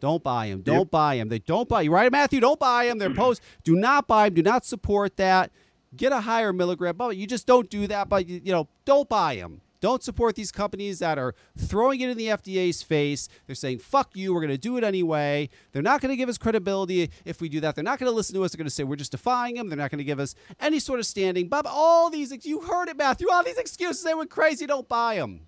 Don't 0.00 0.22
buy 0.22 0.48
them. 0.48 0.62
Don't 0.62 0.90
buy 0.90 1.16
them. 1.16 1.28
They 1.28 1.40
don't 1.40 1.68
buy 1.68 1.82
you, 1.82 1.92
right, 1.92 2.10
Matthew? 2.10 2.40
Don't 2.40 2.60
buy 2.60 2.86
them. 2.86 2.98
They're 2.98 3.12
post. 3.12 3.42
Do 3.64 3.74
not 3.74 4.06
buy 4.06 4.28
them. 4.28 4.34
Do 4.34 4.42
not 4.42 4.64
support 4.64 5.16
that. 5.16 5.50
Get 5.96 6.12
a 6.12 6.20
higher 6.20 6.52
milligram, 6.52 6.96
but 6.96 7.16
you 7.16 7.26
just 7.26 7.46
don't 7.46 7.70
do 7.70 7.86
that. 7.86 8.10
But 8.10 8.28
you 8.28 8.42
you 8.44 8.52
know, 8.52 8.68
don't 8.84 9.08
buy 9.08 9.36
them. 9.36 9.62
Don't 9.80 10.02
support 10.02 10.34
these 10.34 10.50
companies 10.50 10.98
that 10.98 11.18
are 11.18 11.34
throwing 11.56 12.00
it 12.00 12.10
in 12.10 12.18
the 12.18 12.26
FDA's 12.26 12.82
face. 12.82 13.28
They're 13.46 13.54
saying, 13.54 13.78
fuck 13.78 14.16
you, 14.16 14.34
we're 14.34 14.40
going 14.40 14.50
to 14.50 14.58
do 14.58 14.76
it 14.76 14.82
anyway. 14.82 15.48
They're 15.72 15.82
not 15.82 16.00
going 16.00 16.10
to 16.10 16.16
give 16.16 16.28
us 16.28 16.36
credibility 16.36 17.10
if 17.24 17.40
we 17.40 17.48
do 17.48 17.60
that. 17.60 17.76
They're 17.76 17.84
not 17.84 18.00
going 18.00 18.10
to 18.10 18.14
listen 18.16 18.34
to 18.34 18.42
us. 18.42 18.52
They're 18.52 18.58
going 18.58 18.66
to 18.66 18.74
say 18.74 18.82
we're 18.82 18.96
just 18.96 19.12
defying 19.12 19.54
them. 19.54 19.68
They're 19.68 19.78
not 19.78 19.90
going 19.90 19.98
to 19.98 20.04
give 20.04 20.18
us 20.18 20.34
any 20.58 20.80
sort 20.80 20.98
of 20.98 21.06
standing. 21.06 21.48
Bob, 21.48 21.66
all 21.68 22.10
these, 22.10 22.44
you 22.44 22.60
heard 22.62 22.88
it, 22.88 22.96
Matthew, 22.96 23.30
all 23.30 23.44
these 23.44 23.58
excuses, 23.58 24.02
they 24.02 24.14
went 24.14 24.30
crazy. 24.30 24.66
Don't 24.66 24.88
buy 24.88 25.16
them. 25.16 25.47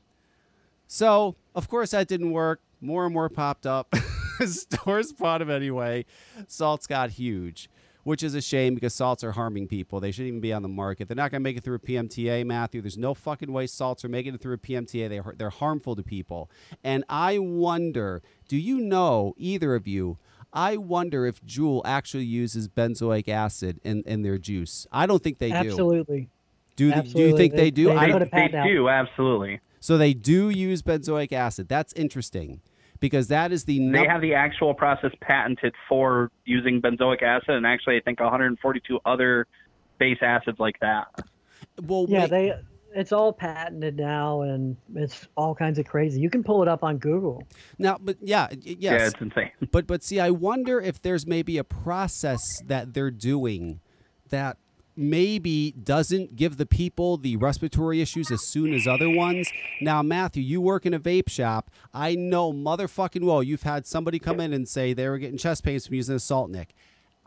So, 0.95 1.37
of 1.55 1.69
course, 1.69 1.93
that 1.93 2.09
didn't 2.09 2.33
work. 2.33 2.61
More 2.81 3.05
and 3.05 3.15
more 3.15 3.29
popped 3.29 3.65
up. 3.65 3.95
Stores 4.45 5.13
bought 5.13 5.39
them 5.39 5.49
anyway. 5.49 6.05
Salts 6.49 6.89
got 6.89 7.11
huge, 7.11 7.71
which 8.03 8.25
is 8.25 8.35
a 8.35 8.41
shame 8.43 8.75
because 8.75 8.93
salts 8.93 9.23
are 9.23 9.31
harming 9.31 9.69
people. 9.69 10.01
They 10.01 10.11
shouldn't 10.11 10.27
even 10.29 10.41
be 10.41 10.53
on 10.53 10.63
the 10.63 10.69
market. 10.69 11.07
They're 11.07 11.15
not 11.15 11.31
going 11.31 11.43
to 11.43 11.45
make 11.45 11.57
it 11.57 11.63
through 11.63 11.77
a 11.77 11.79
PMTA, 11.79 12.45
Matthew. 12.45 12.81
There's 12.81 12.99
no 12.99 13.15
fucking 13.15 13.53
way 13.53 13.69
salts 13.69 14.05
are 14.05 14.09
making 14.09 14.35
it 14.35 14.41
through 14.41 14.55
a 14.55 14.59
PMTA. 14.59 15.09
They, 15.09 15.19
are- 15.21 15.35
they're 15.39 15.51
harmful 15.51 15.95
to 15.95 16.03
people. 16.03 16.51
And 16.83 17.05
I 17.09 17.39
wonder 17.39 18.21
do 18.49 18.57
you 18.57 18.81
know, 18.81 19.35
either 19.37 19.77
of 19.77 19.87
you, 19.87 20.19
I 20.53 20.77
wonder 20.77 21.25
if 21.25 21.41
Juul 21.47 21.83
actually 21.85 22.25
uses 22.25 22.67
benzoic 22.67 23.29
acid 23.29 23.79
in, 23.85 24.03
in 24.07 24.23
their 24.23 24.39
juice. 24.39 24.89
I 24.91 25.07
don't 25.07 25.23
think 25.23 25.39
they 25.39 25.51
do. 25.51 25.57
Absolutely. 25.57 26.31
Do, 26.75 26.91
th- 26.93 27.13
do 27.13 27.21
you 27.21 27.37
think 27.37 27.53
they, 27.55 27.65
They- 27.65 27.71
do? 27.71 27.85
they 27.85 27.95
I- 27.95 28.07
They, 28.07 28.13
put 28.13 28.23
a 28.23 28.29
they 28.33 28.49
do 28.65 28.89
absolutely. 28.89 29.61
So 29.81 29.99
they 29.99 30.15
do 30.15 30.51
use 30.51 30.83
benzoic 30.83 31.33
acid. 31.33 31.69
That's 31.69 31.93
interesting 31.95 32.61
because 33.01 33.29
that 33.29 33.51
is 33.51 33.65
the 33.65 33.91
They 33.91 34.07
have 34.07 34.21
the 34.21 34.35
actual 34.35 34.75
process 34.75 35.11
patented 35.21 35.75
for 35.89 36.31
using 36.45 36.81
benzoic 36.81 37.23
acid, 37.23 37.51
and 37.51 37.67
actually, 37.67 37.97
I 37.97 38.01
think 38.01 38.21
142 38.21 39.01
other 39.05 39.47
base 39.99 40.19
acids 40.23 40.59
like 40.61 40.79
that. 40.81 41.07
well, 41.83 42.07
Yeah, 42.09 42.23
wait, 42.23 42.31
they. 42.31 42.53
It's 42.93 43.13
all 43.13 43.33
patented 43.33 43.97
now, 43.97 44.41
and 44.41 44.77
it's 44.97 45.29
all 45.37 45.55
kinds 45.55 45.79
of 45.79 45.87
crazy. 45.87 46.21
You 46.21 46.29
can 46.29 46.43
pull 46.43 46.61
it 46.61 46.67
up 46.67 46.83
on 46.83 46.99
Google. 46.99 47.47
now, 47.79 47.97
but 48.01 48.17
yeah, 48.21 48.49
yes, 48.51 48.77
Yeah, 48.81 49.07
it's 49.07 49.21
insane. 49.21 49.51
But 49.71 49.87
but 49.87 50.03
see, 50.03 50.19
I 50.19 50.31
wonder 50.31 50.81
if 50.81 51.01
there's 51.01 51.25
maybe 51.25 51.57
a 51.57 51.63
process 51.63 52.43
that 52.67 52.93
they're 52.93 53.13
doing 53.13 53.81
that 54.31 54.59
maybe 54.97 55.73
doesn't 55.73 56.37
give 56.37 56.57
the 56.57 56.67
people 56.67 57.17
the 57.17 57.37
respiratory 57.37 58.01
issues 58.01 58.31
as 58.31 58.43
soon 58.43 58.75
as 58.75 58.87
other 58.87 59.09
ones. 59.09 59.51
Now, 59.81 60.03
Matthew, 60.03 60.43
you 60.43 60.61
work 60.61 60.87
in 60.87 60.95
a 60.95 61.01
vape 61.01 61.29
shop. 61.29 61.71
I 61.95 62.15
know 62.15 62.53
motherfucking 62.53 63.25
well 63.25 63.43
you've 63.43 63.63
had 63.63 63.87
somebody 63.87 64.19
come 64.19 64.41
in 64.41 64.53
and 64.53 64.69
say 64.69 64.93
they 64.93 65.09
were 65.09 65.19
getting 65.19 65.39
chest 65.39 65.65
pains 65.65 65.87
from 65.87 65.95
using 65.95 66.17
a 66.17 66.21
salt 66.21 66.51
nick. 66.51 66.75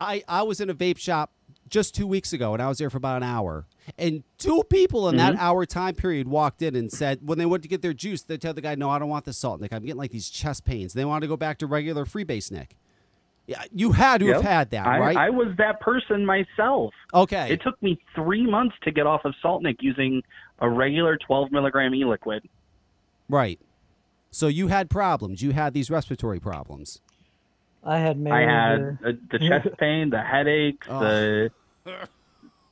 I, 0.00 0.22
I 0.28 0.42
was 0.42 0.60
in 0.60 0.68
a 0.70 0.74
vape 0.74 0.98
shop 0.98 1.32
just 1.68 1.94
two 1.94 2.06
weeks 2.06 2.32
ago 2.32 2.52
and 2.52 2.62
I 2.62 2.68
was 2.68 2.78
there 2.78 2.90
for 2.90 2.98
about 2.98 3.18
an 3.18 3.22
hour. 3.22 3.66
And 3.98 4.22
two 4.38 4.62
people 4.70 5.08
in 5.08 5.16
that 5.16 5.34
mm-hmm. 5.34 5.42
hour 5.42 5.66
time 5.66 5.94
period 5.94 6.28
walked 6.28 6.62
in 6.62 6.74
and 6.74 6.90
said 6.90 7.20
when 7.22 7.38
they 7.38 7.46
went 7.46 7.62
to 7.62 7.68
get 7.68 7.82
their 7.82 7.92
juice, 7.92 8.22
they 8.22 8.36
tell 8.36 8.54
the 8.54 8.60
guy, 8.60 8.74
No, 8.74 8.90
I 8.90 8.98
don't 8.98 9.08
want 9.08 9.24
the 9.24 9.32
salt 9.32 9.60
nick. 9.60 9.72
I'm 9.72 9.82
getting 9.82 9.96
like 9.96 10.10
these 10.10 10.28
chest 10.28 10.64
pains. 10.64 10.94
They 10.94 11.04
wanted 11.04 11.22
to 11.22 11.28
go 11.28 11.36
back 11.36 11.58
to 11.58 11.66
regular 11.66 12.04
freebase 12.04 12.50
nick. 12.50 12.76
Yeah, 13.46 13.62
you 13.74 13.92
had 13.92 14.20
to 14.20 14.26
have 14.28 14.42
had 14.42 14.70
that, 14.70 14.86
I, 14.86 14.98
right? 14.98 15.16
I 15.16 15.30
was 15.30 15.48
that 15.58 15.80
person 15.80 16.24
myself. 16.24 16.94
okay. 17.12 17.52
It 17.52 17.60
took 17.62 17.80
me 17.82 17.98
three 18.14 18.46
months 18.50 18.74
to 18.84 18.90
get 18.90 19.06
off 19.06 19.26
of 19.26 19.34
Saltnik 19.44 19.76
using 19.80 20.22
a 20.60 20.68
regular 20.70 21.18
12 21.18 21.52
milligram 21.52 21.94
e 21.94 22.04
liquid. 22.04 22.48
right. 23.28 23.60
So 24.30 24.48
you 24.48 24.66
had 24.66 24.90
problems. 24.90 25.42
You 25.42 25.52
had 25.52 25.74
these 25.74 25.90
respiratory 25.90 26.40
problems. 26.40 27.00
I 27.84 27.98
had 27.98 28.18
many. 28.18 28.34
I 28.34 28.40
had 28.40 28.98
uh, 29.06 29.12
the 29.30 29.38
chest 29.38 29.68
pain, 29.78 30.10
the 30.10 30.20
headaches, 30.22 30.86
Oh. 30.90 30.98
the 31.00 31.50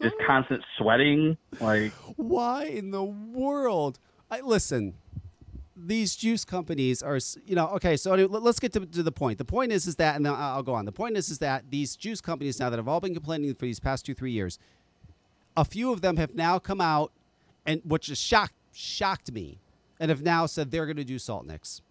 just 0.01 0.17
constant 0.27 0.65
sweating. 0.79 1.37
Like, 1.61 1.93
Why 2.17 2.65
in 2.65 2.91
the 2.91 3.05
world? 3.05 4.01
I 4.31 4.41
listen. 4.41 4.95
These 5.85 6.17
juice 6.17 6.45
companies 6.45 7.03
are, 7.03 7.19
you 7.47 7.55
know, 7.57 7.69
okay. 7.71 7.97
So 7.97 8.15
let's 8.15 8.61
get 8.61 8.73
to, 8.75 8.87
to 8.87 9.03
the 9.03 9.13
point. 9.13 9.39
The 9.39 9.45
point 9.45 9.73
is, 9.73 9.87
is 9.87 9.97
that, 9.97 10.17
and 10.17 10.27
I'll 10.29 10.63
go 10.63 10.75
on. 10.75 10.85
The 10.85 10.93
point 10.93 11.17
is, 11.17 11.29
is 11.29 11.39
that 11.39 11.71
these 11.71 11.97
juice 11.97 12.21
companies 12.21 12.61
now 12.61 12.71
that 12.71 12.79
have 12.79 12.89
all 12.89 13.01
been 13.01 13.15
complaining 13.15 13.55
for 13.55 13.65
these 13.65 13.81
past 13.81 14.07
two, 14.07 14.15
three 14.15 14.33
years, 14.33 14.59
a 15.57 15.65
few 15.65 15.93
of 15.93 16.01
them 16.01 16.17
have 16.17 16.35
now 16.35 16.59
come 16.59 16.81
out, 16.81 17.13
and 17.67 17.83
which 17.85 18.07
has 18.07 18.19
shocked 18.19 18.55
shocked 18.73 19.33
me, 19.33 19.59
and 20.01 20.09
have 20.09 20.23
now 20.23 20.47
said 20.47 20.71
they're 20.71 20.87
going 20.87 20.97
to 20.97 21.05
do 21.05 21.19
salt 21.19 21.47
nicks. 21.47 21.83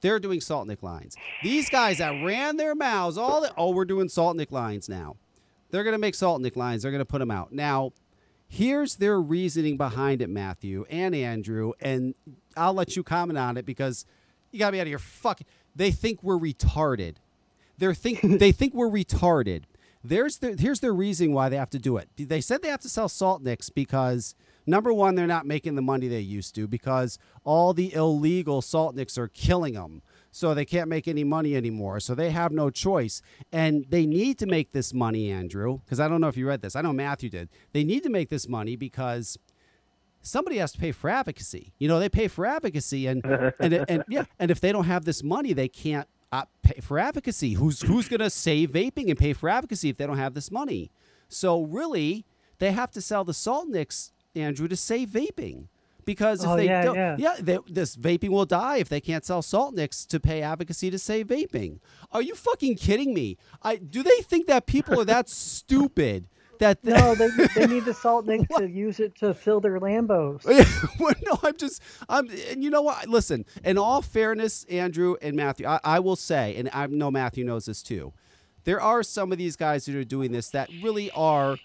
They're 0.00 0.18
doing 0.18 0.40
salt 0.40 0.66
nick 0.66 0.82
lines. 0.82 1.16
These 1.42 1.70
guys 1.70 1.98
that 1.98 2.24
ran 2.24 2.56
their 2.56 2.74
mouths 2.74 3.16
all 3.16 3.40
the, 3.40 3.54
oh, 3.56 3.70
we're 3.70 3.84
doing 3.84 4.08
salt 4.08 4.36
nick 4.36 4.52
lines 4.52 4.88
now. 4.88 5.16
They're 5.70 5.84
going 5.84 5.94
to 5.94 5.98
make 5.98 6.14
salt 6.14 6.40
nick 6.40 6.56
lines. 6.56 6.82
They're 6.82 6.90
going 6.90 7.00
to 7.00 7.06
put 7.06 7.20
them 7.20 7.30
out. 7.30 7.52
Now, 7.52 7.92
here's 8.54 8.96
their 8.96 9.20
reasoning 9.20 9.76
behind 9.76 10.22
it, 10.22 10.30
Matthew 10.30 10.86
and 10.88 11.14
Andrew, 11.14 11.72
and 11.80 12.14
I'll 12.56 12.74
let 12.74 12.94
you 12.96 13.02
comment 13.02 13.38
on 13.38 13.56
it 13.56 13.66
because 13.66 14.06
you 14.52 14.60
got 14.60 14.66
to 14.66 14.72
be 14.72 14.80
out 14.80 14.86
of 14.86 14.90
your 14.90 14.98
fucking. 15.00 15.46
They 15.74 15.90
think 15.90 16.22
we're 16.22 16.38
retarded. 16.38 17.16
They 17.78 17.92
think 17.94 18.20
they 18.38 18.52
think 18.52 18.72
we're 18.72 18.88
retarded. 18.88 19.64
There's 20.04 20.38
the, 20.38 20.54
here's 20.58 20.80
their 20.80 20.94
reasoning 20.94 21.32
why 21.32 21.48
they 21.48 21.56
have 21.56 21.70
to 21.70 21.78
do 21.78 21.96
it. 21.96 22.08
They 22.16 22.40
said 22.40 22.62
they 22.62 22.68
have 22.68 22.82
to 22.82 22.88
sell 22.88 23.08
salt 23.08 23.42
nicks 23.42 23.70
because 23.70 24.34
number 24.66 24.92
one, 24.92 25.14
they're 25.14 25.26
not 25.26 25.46
making 25.46 25.74
the 25.74 25.82
money 25.82 26.08
they 26.08 26.20
used 26.20 26.54
to 26.56 26.68
because 26.68 27.18
all 27.42 27.72
the 27.72 27.92
illegal 27.94 28.62
salt 28.62 28.94
nicks 28.94 29.18
are 29.18 29.28
killing 29.28 29.74
them. 29.74 30.02
So 30.34 30.52
they 30.52 30.64
can't 30.64 30.88
make 30.88 31.06
any 31.06 31.22
money 31.22 31.54
anymore. 31.54 32.00
So 32.00 32.12
they 32.16 32.30
have 32.30 32.50
no 32.50 32.68
choice. 32.68 33.22
And 33.52 33.86
they 33.88 34.04
need 34.04 34.36
to 34.40 34.46
make 34.46 34.72
this 34.72 34.92
money, 34.92 35.30
Andrew, 35.30 35.78
because 35.84 36.00
I 36.00 36.08
don't 36.08 36.20
know 36.20 36.26
if 36.26 36.36
you 36.36 36.48
read 36.48 36.60
this. 36.60 36.74
I 36.74 36.80
know 36.80 36.92
Matthew 36.92 37.30
did. 37.30 37.48
They 37.72 37.84
need 37.84 38.02
to 38.02 38.08
make 38.10 38.30
this 38.30 38.48
money 38.48 38.74
because 38.74 39.38
somebody 40.22 40.56
has 40.56 40.72
to 40.72 40.78
pay 40.78 40.90
for 40.90 41.08
advocacy. 41.08 41.72
You 41.78 41.86
know, 41.86 42.00
they 42.00 42.08
pay 42.08 42.26
for 42.26 42.46
advocacy, 42.46 43.06
and 43.06 43.24
and 43.60 43.84
and 43.88 44.02
yeah, 44.08 44.24
and 44.40 44.50
if 44.50 44.60
they 44.60 44.72
don't 44.72 44.86
have 44.86 45.04
this 45.04 45.22
money, 45.22 45.52
they 45.52 45.68
can't 45.68 46.08
uh, 46.32 46.46
pay 46.64 46.80
for 46.80 46.98
advocacy. 46.98 47.52
Who's 47.52 47.82
who's 47.82 48.08
going 48.08 48.18
to 48.18 48.28
save 48.28 48.72
vaping 48.72 49.10
and 49.10 49.16
pay 49.16 49.34
for 49.34 49.48
advocacy 49.48 49.88
if 49.88 49.98
they 49.98 50.06
don't 50.06 50.18
have 50.18 50.34
this 50.34 50.50
money? 50.50 50.90
So 51.28 51.62
really, 51.62 52.24
they 52.58 52.72
have 52.72 52.90
to 52.90 53.00
sell 53.00 53.22
the 53.22 53.34
salt 53.34 53.68
nicks, 53.68 54.10
Andrew, 54.34 54.66
to 54.66 54.74
save 54.74 55.10
vaping. 55.10 55.68
Because 56.04 56.42
if 56.44 56.50
Oh, 56.50 56.56
they 56.56 56.66
yeah, 56.66 56.82
don't, 56.84 57.18
yeah. 57.18 57.36
they, 57.40 57.58
this 57.68 57.96
vaping 57.96 58.30
will 58.30 58.44
die 58.46 58.76
if 58.76 58.88
they 58.88 59.00
can't 59.00 59.24
sell 59.24 59.42
salt 59.42 59.74
nicks 59.74 60.04
to 60.06 60.20
pay 60.20 60.42
advocacy 60.42 60.90
to 60.90 60.98
save 60.98 61.28
vaping. 61.28 61.80
Are 62.12 62.22
you 62.22 62.34
fucking 62.34 62.76
kidding 62.76 63.14
me? 63.14 63.36
I 63.62 63.76
do 63.76 64.02
they 64.02 64.20
think 64.22 64.46
that 64.46 64.66
people 64.66 65.00
are 65.00 65.04
that 65.04 65.28
stupid 65.64 66.28
that 66.60 66.84
No, 66.84 67.14
they, 67.16 67.28
they 67.56 67.66
need 67.66 67.84
the 67.84 67.94
salt 68.04 68.26
nick 68.26 68.48
to 68.56 68.68
use 68.68 69.00
it 69.00 69.16
to 69.16 69.34
fill 69.34 69.60
their 69.60 69.80
Lambos. 69.80 70.44
well, 71.00 71.14
no, 71.26 71.38
I'm 71.42 71.56
just, 71.56 71.82
I'm, 72.08 72.28
and 72.48 72.62
you 72.62 72.70
know 72.70 72.82
what? 72.82 73.08
Listen, 73.08 73.44
in 73.64 73.76
all 73.76 74.02
fairness, 74.02 74.64
Andrew 74.70 75.16
and 75.20 75.34
Matthew, 75.36 75.66
I, 75.66 75.80
I 75.82 75.98
will 75.98 76.14
say, 76.16 76.54
and 76.56 76.70
I 76.72 76.86
know 76.86 77.10
Matthew 77.10 77.44
knows 77.44 77.66
this 77.66 77.82
too. 77.82 78.12
There 78.62 78.80
are 78.80 79.02
some 79.02 79.32
of 79.32 79.38
these 79.38 79.56
guys 79.56 79.84
that 79.86 79.94
are 79.96 80.04
doing 80.04 80.32
this 80.32 80.48
that 80.50 80.70
really 80.82 81.10
are. 81.10 81.58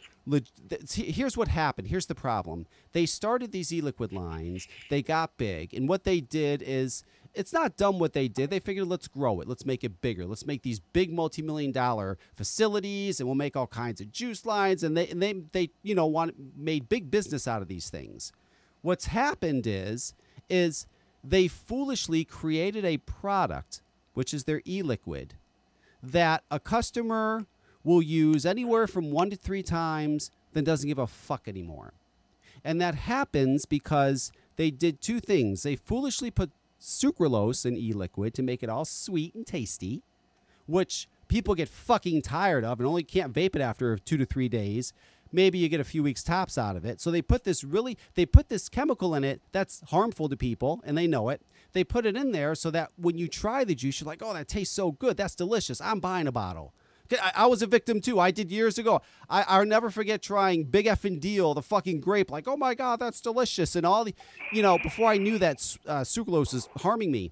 Here's 0.94 1.38
what 1.38 1.48
happened. 1.48 1.88
Here's 1.88 2.06
the 2.06 2.16
problem. 2.16 2.68
They 2.92 3.06
started 3.06 3.52
these 3.52 3.74
e-liquid 3.74 4.12
lines. 4.12 4.68
They 4.90 5.02
got 5.02 5.38
big, 5.38 5.74
and 5.74 5.88
what 5.88 6.04
they 6.04 6.22
did 6.22 6.62
is, 6.62 7.04
it's 7.36 7.54
not 7.54 7.78
dumb 7.78 8.00
what 8.00 8.14
they 8.14 8.28
did. 8.28 8.50
They 8.50 8.60
figured, 8.60 8.88
let's 8.88 9.08
grow 9.08 9.40
it. 9.40 9.48
Let's 9.48 9.66
make 9.66 9.84
it 9.84 10.02
bigger. 10.02 10.26
Let's 10.26 10.48
make 10.48 10.64
these 10.64 10.80
big 10.80 11.14
multi-million 11.14 11.72
dollar 11.72 12.18
facilities, 12.36 13.20
and 13.20 13.28
we'll 13.28 13.36
make 13.36 13.56
all 13.56 13.68
kinds 13.68 14.02
of 14.02 14.12
juice 14.12 14.46
lines. 14.48 14.84
And 14.84 14.98
they, 14.98 15.08
and 15.10 15.22
they, 15.22 15.34
they, 15.52 15.70
you 15.84 15.94
know, 15.94 16.08
want 16.08 16.36
made 16.58 16.90
big 16.90 17.12
business 17.12 17.48
out 17.48 17.62
of 17.62 17.68
these 17.68 17.90
things. 17.90 18.32
What's 18.82 19.06
happened 19.06 19.68
is, 19.68 20.16
is 20.50 20.88
they 21.24 21.48
foolishly 21.48 22.26
created 22.26 22.84
a 22.84 22.98
product, 22.98 23.84
which 24.16 24.34
is 24.34 24.46
their 24.46 24.62
e-liquid, 24.66 25.36
that 26.02 26.44
a 26.50 26.60
customer 26.60 27.46
will 27.84 28.02
use 28.02 28.46
anywhere 28.46 28.88
from 28.88 29.12
one 29.12 29.30
to 29.30 29.36
three 29.36 29.64
times, 29.64 30.32
then 30.54 30.64
doesn't 30.64 30.88
give 30.88 30.98
a 30.98 31.08
fuck 31.08 31.48
anymore. 31.48 31.94
And 32.64 32.82
that 32.82 32.96
happens 32.96 33.66
because 33.66 34.32
they 34.58 34.72
did 34.72 35.02
two 35.02 35.20
things. 35.20 35.64
They 35.64 35.76
foolishly 35.76 36.32
put 36.32 36.52
sucralose 36.80 37.66
in 37.66 37.78
e 37.78 37.94
liquid 37.94 38.34
to 38.34 38.44
make 38.44 38.64
it 38.64 38.70
all 38.70 38.86
sweet 38.86 39.34
and 39.36 39.46
tasty, 39.46 40.02
which 40.66 41.08
people 41.28 41.56
get 41.56 41.70
fucking 41.70 42.22
tired 42.22 42.66
of 42.66 42.80
and 42.80 42.88
only 42.88 43.04
can't 43.04 43.34
vape 43.34 43.56
it 43.56 43.62
after 43.62 43.98
two 43.98 44.18
to 44.18 44.26
three 44.26 44.50
days. 44.50 44.94
Maybe 45.32 45.60
you 45.60 45.70
get 45.70 45.80
a 45.80 45.86
few 45.86 46.02
weeks 46.02 46.24
tops 46.24 46.58
out 46.58 46.76
of 46.76 46.86
it. 46.86 47.00
So 47.00 47.12
they 47.12 47.22
put 47.22 47.44
this 47.44 47.64
really, 47.64 47.98
they 48.16 48.26
put 48.26 48.50
this 48.50 48.68
chemical 48.68 49.14
in 49.14 49.24
it 49.24 49.42
that's 49.52 49.82
harmful 49.90 50.28
to 50.28 50.36
people 50.36 50.82
and 50.84 50.98
they 50.98 51.06
know 51.06 51.30
it. 51.30 51.42
They 51.74 51.84
put 51.84 52.08
it 52.08 52.18
in 52.18 52.32
there 52.32 52.56
so 52.56 52.72
that 52.72 52.90
when 52.98 53.20
you 53.20 53.28
try 53.28 53.64
the 53.64 53.76
juice, 53.76 54.02
you're 54.02 54.08
like, 54.08 54.24
oh, 54.24 54.34
that 54.34 54.48
tastes 54.48 54.76
so 54.76 54.92
good. 54.92 55.18
That's 55.18 55.36
delicious. 55.36 55.80
I'm 55.82 56.00
buying 56.00 56.26
a 56.26 56.32
bottle. 56.32 56.74
I, 57.36 57.46
was 57.46 57.62
a 57.62 57.68
victim 57.68 58.02
too. 58.02 58.20
I 58.20 58.32
did 58.32 58.52
years 58.52 58.78
ago. 58.78 59.02
I, 59.30 59.44
I'll 59.48 59.66
never 59.66 59.90
forget 59.90 60.22
trying 60.22 60.66
Big 60.66 60.86
Effin' 60.86 61.20
Deal, 61.20 61.54
the 61.54 61.62
fucking 61.62 62.02
grape. 62.02 62.32
Like, 62.32 62.48
oh 62.48 62.58
my 62.58 62.76
god, 62.76 63.00
that's 63.00 63.22
delicious, 63.22 63.76
and 63.76 63.86
all 63.86 64.04
the, 64.04 64.16
you 64.52 64.62
know, 64.62 64.78
before 64.78 65.08
I 65.08 65.18
knew 65.18 65.38
that 65.40 65.78
uh, 65.88 66.02
sucralose 66.02 66.54
is 66.54 66.70
harming 66.78 67.12
me. 67.12 67.32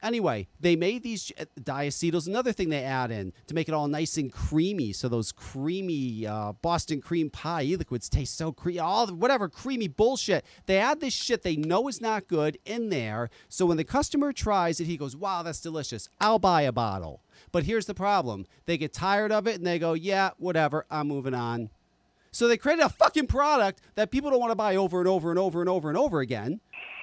Anyway, 0.00 0.46
they 0.60 0.76
made 0.76 1.02
these 1.02 1.32
uh, 1.38 1.44
diacetyls. 1.60 2.28
Another 2.28 2.52
thing 2.52 2.68
they 2.68 2.84
add 2.84 3.10
in 3.10 3.32
to 3.48 3.54
make 3.54 3.68
it 3.68 3.74
all 3.74 3.88
nice 3.88 4.16
and 4.16 4.32
creamy, 4.32 4.92
so 4.92 5.08
those 5.08 5.32
creamy 5.32 6.26
uh, 6.26 6.52
Boston 6.52 7.00
cream 7.00 7.30
pie 7.30 7.62
e-liquids 7.62 8.08
taste 8.08 8.36
so 8.36 8.52
creamy. 8.52 8.78
All 8.78 9.06
the, 9.06 9.14
whatever 9.14 9.48
creamy 9.48 9.88
bullshit. 9.88 10.44
They 10.66 10.78
add 10.78 11.00
this 11.00 11.14
shit 11.14 11.42
they 11.42 11.56
know 11.56 11.88
is 11.88 12.00
not 12.00 12.28
good 12.28 12.58
in 12.64 12.90
there. 12.90 13.28
So 13.48 13.66
when 13.66 13.76
the 13.76 13.84
customer 13.84 14.32
tries 14.32 14.78
it, 14.78 14.84
he 14.84 14.96
goes, 14.96 15.16
"Wow, 15.16 15.42
that's 15.42 15.60
delicious. 15.60 16.08
I'll 16.20 16.38
buy 16.38 16.62
a 16.62 16.72
bottle." 16.72 17.22
But 17.52 17.64
here's 17.64 17.86
the 17.86 17.94
problem: 17.94 18.46
they 18.66 18.78
get 18.78 18.92
tired 18.92 19.32
of 19.32 19.46
it 19.46 19.56
and 19.56 19.66
they 19.66 19.78
go, 19.78 19.92
"Yeah, 19.94 20.30
whatever. 20.38 20.86
I'm 20.90 21.08
moving 21.08 21.34
on." 21.34 21.70
So 22.30 22.46
they 22.46 22.56
created 22.56 22.84
a 22.84 22.88
fucking 22.90 23.26
product 23.26 23.80
that 23.94 24.10
people 24.10 24.30
don't 24.30 24.40
want 24.40 24.52
to 24.52 24.56
buy 24.56 24.76
over 24.76 24.98
and 24.98 25.08
over 25.08 25.30
and 25.30 25.38
over 25.38 25.60
and 25.60 25.68
over 25.68 25.88
and 25.88 25.98
over 25.98 26.20
again 26.20 26.60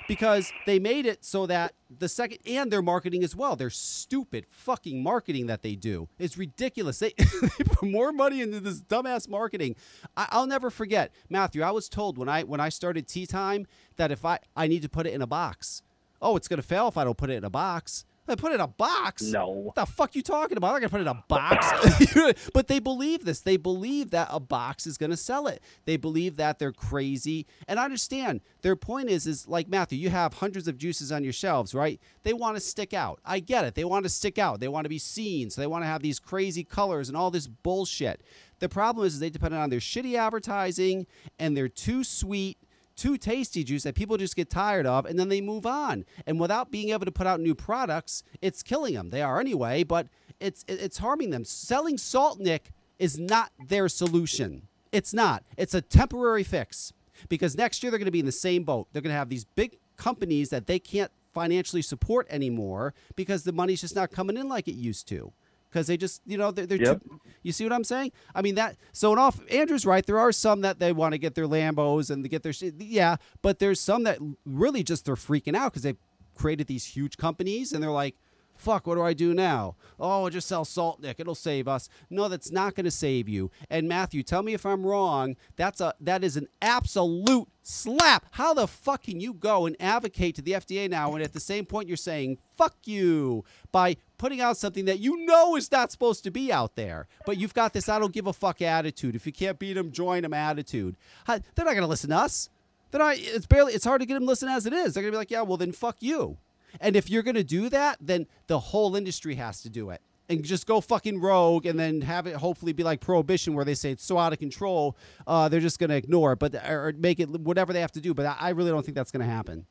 because 0.07 0.51
they 0.65 0.79
made 0.79 1.05
it 1.05 1.25
so 1.25 1.45
that 1.47 1.73
the 1.89 2.07
second 2.07 2.39
and 2.45 2.71
their 2.71 2.81
marketing 2.81 3.23
as 3.23 3.35
well. 3.35 3.55
Their 3.55 3.69
stupid 3.69 4.45
fucking 4.49 5.01
marketing 5.01 5.47
that 5.47 5.61
they 5.61 5.75
do 5.75 6.09
is 6.19 6.37
ridiculous. 6.37 6.99
They, 6.99 7.13
they 7.41 7.63
put 7.63 7.89
more 7.89 8.11
money 8.11 8.41
into 8.41 8.59
this 8.59 8.81
dumbass 8.81 9.27
marketing. 9.27 9.75
I, 10.15 10.27
I'll 10.29 10.47
never 10.47 10.69
forget, 10.69 11.11
Matthew. 11.29 11.63
I 11.63 11.71
was 11.71 11.89
told 11.89 12.17
when 12.17 12.29
I 12.29 12.43
when 12.43 12.59
I 12.59 12.69
started 12.69 13.07
Tea 13.07 13.25
Time 13.25 13.65
that 13.97 14.11
if 14.11 14.25
I 14.25 14.39
I 14.55 14.67
need 14.67 14.81
to 14.83 14.89
put 14.89 15.07
it 15.07 15.13
in 15.13 15.21
a 15.21 15.27
box. 15.27 15.81
Oh, 16.21 16.35
it's 16.35 16.47
gonna 16.47 16.61
fail 16.61 16.87
if 16.87 16.97
I 16.97 17.03
don't 17.03 17.17
put 17.17 17.29
it 17.29 17.35
in 17.35 17.43
a 17.43 17.49
box. 17.49 18.05
I 18.27 18.35
put 18.35 18.51
it 18.51 18.55
in 18.55 18.61
a 18.61 18.67
box. 18.67 19.21
No. 19.23 19.49
What 19.49 19.75
the 19.75 19.85
fuck 19.85 20.15
you 20.15 20.21
talking 20.21 20.57
about? 20.57 20.67
I'm 20.67 20.81
not 20.81 20.89
gonna 20.89 20.89
put 20.89 20.99
it 20.99 21.03
in 21.03 21.07
a 21.07 21.23
box. 21.27 22.49
but 22.53 22.67
they 22.67 22.79
believe 22.79 23.25
this. 23.25 23.41
They 23.41 23.57
believe 23.57 24.11
that 24.11 24.27
a 24.31 24.39
box 24.39 24.87
is 24.87 24.97
gonna 24.97 25.17
sell 25.17 25.47
it. 25.47 25.61
They 25.85 25.97
believe 25.97 26.37
that 26.37 26.59
they're 26.59 26.71
crazy. 26.71 27.45
And 27.67 27.79
I 27.79 27.85
understand 27.85 28.41
their 28.61 28.75
point 28.75 29.09
is 29.09 29.27
is 29.27 29.47
like 29.47 29.67
Matthew, 29.67 29.99
you 29.99 30.09
have 30.09 30.35
hundreds 30.35 30.67
of 30.67 30.77
juices 30.77 31.11
on 31.11 31.23
your 31.23 31.33
shelves, 31.33 31.75
right? 31.75 31.99
They 32.23 32.33
want 32.33 32.55
to 32.57 32.61
stick 32.61 32.93
out. 32.93 33.19
I 33.23 33.39
get 33.39 33.65
it. 33.65 33.75
They 33.75 33.85
want 33.85 34.05
to 34.05 34.09
stick 34.09 34.37
out. 34.37 34.59
They 34.59 34.67
want 34.67 34.85
to 34.85 34.89
be 34.89 34.99
seen. 34.99 35.49
So 35.49 35.61
they 35.61 35.67
want 35.67 35.83
to 35.83 35.87
have 35.87 36.01
these 36.01 36.19
crazy 36.19 36.63
colors 36.63 37.07
and 37.07 37.17
all 37.17 37.31
this 37.31 37.47
bullshit. 37.47 38.21
The 38.59 38.69
problem 38.69 39.05
is, 39.05 39.15
is 39.15 39.19
they 39.19 39.29
depend 39.29 39.53
on 39.53 39.69
their 39.69 39.79
shitty 39.79 40.15
advertising 40.15 41.07
and 41.37 41.55
they're 41.55 41.67
too 41.67 42.03
sweet 42.03 42.57
too 42.95 43.17
tasty 43.17 43.63
juice 43.63 43.83
that 43.83 43.95
people 43.95 44.17
just 44.17 44.35
get 44.35 44.49
tired 44.49 44.85
of 44.85 45.05
and 45.05 45.19
then 45.19 45.29
they 45.29 45.41
move 45.41 45.65
on. 45.65 46.05
And 46.25 46.39
without 46.39 46.71
being 46.71 46.89
able 46.89 47.05
to 47.05 47.11
put 47.11 47.27
out 47.27 47.39
new 47.39 47.55
products, 47.55 48.23
it's 48.41 48.63
killing 48.63 48.93
them. 48.93 49.09
They 49.09 49.21
are 49.21 49.39
anyway, 49.39 49.83
but 49.83 50.07
it's 50.39 50.63
it's 50.67 50.97
harming 50.97 51.29
them. 51.29 51.45
Selling 51.45 51.97
Salt 51.97 52.39
Nick 52.39 52.71
is 52.99 53.19
not 53.19 53.51
their 53.67 53.89
solution. 53.89 54.67
It's 54.91 55.13
not. 55.13 55.43
It's 55.57 55.73
a 55.73 55.81
temporary 55.81 56.43
fix 56.43 56.93
because 57.27 57.57
next 57.57 57.83
year 57.83 57.91
they're 57.91 57.99
going 57.99 58.05
to 58.05 58.11
be 58.11 58.19
in 58.19 58.25
the 58.25 58.31
same 58.31 58.63
boat. 58.63 58.87
They're 58.91 59.01
going 59.01 59.13
to 59.13 59.17
have 59.17 59.29
these 59.29 59.45
big 59.45 59.77
companies 59.97 60.49
that 60.49 60.67
they 60.67 60.79
can't 60.79 61.11
financially 61.33 61.81
support 61.81 62.27
anymore 62.29 62.93
because 63.15 63.43
the 63.43 63.51
money's 63.51 63.81
just 63.81 63.95
not 63.95 64.11
coming 64.11 64.37
in 64.37 64.47
like 64.47 64.67
it 64.67 64.75
used 64.75 65.07
to 65.09 65.33
because 65.69 65.87
they 65.87 65.97
just 65.97 66.21
you 66.25 66.37
know 66.37 66.51
they're, 66.51 66.65
they're 66.65 66.77
Yep. 66.81 67.03
too, 67.03 67.19
you 67.43 67.51
see 67.51 67.63
what 67.63 67.73
I'm 67.73 67.83
saying? 67.83 68.11
I 68.33 68.41
mean 68.41 68.55
that 68.55 68.77
so 68.91 69.11
in 69.13 69.19
off 69.19 69.39
Andrew's 69.51 69.85
right. 69.85 70.05
There 70.05 70.19
are 70.19 70.31
some 70.31 70.61
that 70.61 70.79
they 70.79 70.91
want 70.91 71.13
to 71.13 71.17
get 71.17 71.35
their 71.35 71.47
Lambos 71.47 72.09
and 72.09 72.23
to 72.23 72.29
get 72.29 72.43
their. 72.43 72.53
Yeah, 72.77 73.17
but 73.41 73.59
there's 73.59 73.79
some 73.79 74.03
that 74.03 74.19
really 74.45 74.83
just 74.83 75.05
they're 75.05 75.15
freaking 75.15 75.55
out 75.55 75.71
because 75.73 75.83
they 75.83 75.95
created 76.35 76.67
these 76.67 76.85
huge 76.85 77.17
companies 77.17 77.71
and 77.71 77.81
they're 77.81 77.91
like, 77.91 78.15
"Fuck, 78.55 78.87
what 78.87 78.95
do 78.95 79.01
I 79.01 79.13
do 79.13 79.33
now? 79.33 79.75
Oh, 79.99 80.29
just 80.29 80.47
sell 80.47 80.65
Salt 80.65 81.01
Nick. 81.01 81.19
It'll 81.19 81.35
save 81.35 81.67
us." 81.67 81.89
No, 82.09 82.27
that's 82.27 82.51
not 82.51 82.75
going 82.75 82.85
to 82.85 82.91
save 82.91 83.29
you. 83.29 83.51
And 83.69 83.87
Matthew, 83.87 84.23
tell 84.23 84.43
me 84.43 84.53
if 84.53 84.65
I'm 84.65 84.85
wrong. 84.85 85.35
That's 85.55 85.81
a 85.81 85.93
that 85.99 86.23
is 86.23 86.37
an 86.37 86.47
absolute 86.61 87.47
slap. 87.61 88.25
How 88.31 88.53
the 88.53 88.67
fuck 88.67 89.03
can 89.03 89.19
you 89.19 89.33
go 89.33 89.65
and 89.65 89.75
advocate 89.79 90.35
to 90.35 90.41
the 90.41 90.51
FDA 90.51 90.89
now 90.89 91.13
and 91.13 91.23
at 91.23 91.33
the 91.33 91.39
same 91.39 91.65
point 91.65 91.87
you're 91.87 91.97
saying 91.97 92.37
"fuck 92.55 92.75
you" 92.85 93.43
by 93.71 93.97
putting 94.17 94.41
out 94.41 94.57
something 94.57 94.85
that 94.85 94.99
you 94.99 95.25
know 95.25 95.55
is 95.55 95.71
not 95.71 95.91
supposed 95.91 96.23
to 96.23 96.31
be 96.31 96.51
out 96.51 96.75
there. 96.75 97.07
But 97.25 97.37
you've 97.37 97.53
got 97.53 97.73
this 97.73 97.89
I 97.89 97.99
don't 97.99 98.13
give 98.13 98.27
a 98.27 98.33
fuck 98.33 98.61
attitude. 98.61 99.15
If 99.15 99.25
you 99.25 99.33
can't 99.33 99.59
beat 99.59 99.73
them, 99.73 99.91
join 99.91 100.23
them 100.23 100.33
attitude. 100.33 100.95
They're 101.27 101.39
not 101.57 101.65
going 101.65 101.81
to 101.81 101.87
listen 101.87 102.09
to 102.11 102.17
us. 102.17 102.49
They're 102.91 102.99
not, 102.99 103.17
it's 103.17 103.45
barely, 103.45 103.73
it's 103.73 103.85
hard 103.85 104.01
to 104.01 104.05
get 104.05 104.13
them 104.13 104.23
to 104.23 104.27
listen 104.27 104.47
as 104.47 104.65
it 104.65 104.73
is. 104.73 104.93
They're 104.93 105.03
going 105.03 105.11
to 105.11 105.15
be 105.15 105.19
like, 105.19 105.31
yeah, 105.31 105.41
well, 105.41 105.57
then 105.57 105.71
fuck 105.71 105.97
you. 105.99 106.37
And 106.79 106.95
if 106.95 107.09
you're 107.09 107.23
going 107.23 107.35
to 107.35 107.43
do 107.43 107.69
that, 107.69 107.97
then 107.99 108.27
the 108.47 108.59
whole 108.59 108.95
industry 108.95 109.35
has 109.35 109.61
to 109.61 109.69
do 109.69 109.89
it. 109.89 110.01
And 110.27 110.43
just 110.43 110.65
go 110.65 110.81
fucking 110.81 111.21
rogue 111.21 111.67
and 111.67 111.79
then 111.79 112.01
have 112.01 112.25
it 112.25 112.35
hopefully 112.37 112.73
be 112.73 112.83
like 112.83 112.99
prohibition 112.99 113.53
where 113.53 113.63
they 113.63 113.75
say 113.75 113.91
it's 113.91 114.03
so 114.03 114.17
out 114.17 114.33
of 114.33 114.39
control, 114.39 114.97
uh, 115.27 115.49
they're 115.49 115.59
just 115.59 115.77
going 115.77 115.91
to 115.91 115.95
ignore 115.95 116.33
it, 116.33 116.39
but 116.39 116.55
or 116.67 116.93
make 116.97 117.19
it 117.19 117.29
whatever 117.29 117.73
they 117.73 117.81
have 117.81 117.91
to 117.91 118.01
do. 118.01 118.13
But 118.13 118.25
I 118.25 118.35
I 118.39 118.49
really 118.49 118.71
don't 118.71 118.83
think 118.83 118.95
that's 118.95 119.11
going 119.11 119.23
to 119.25 119.31
happen. 119.31 119.67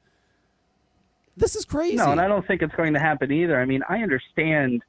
This 1.37 1.57
is 1.57 1.65
crazy. 1.65 1.97
No, 1.97 2.13
and 2.13 2.21
I 2.21 2.29
don't 2.29 2.47
think 2.47 2.63
it's 2.63 2.75
going 2.77 2.95
to 2.95 3.01
happen 3.01 3.33
either. 3.33 3.61
I 3.61 3.65
mean, 3.65 3.83
I 3.89 3.99
understand 3.99 4.83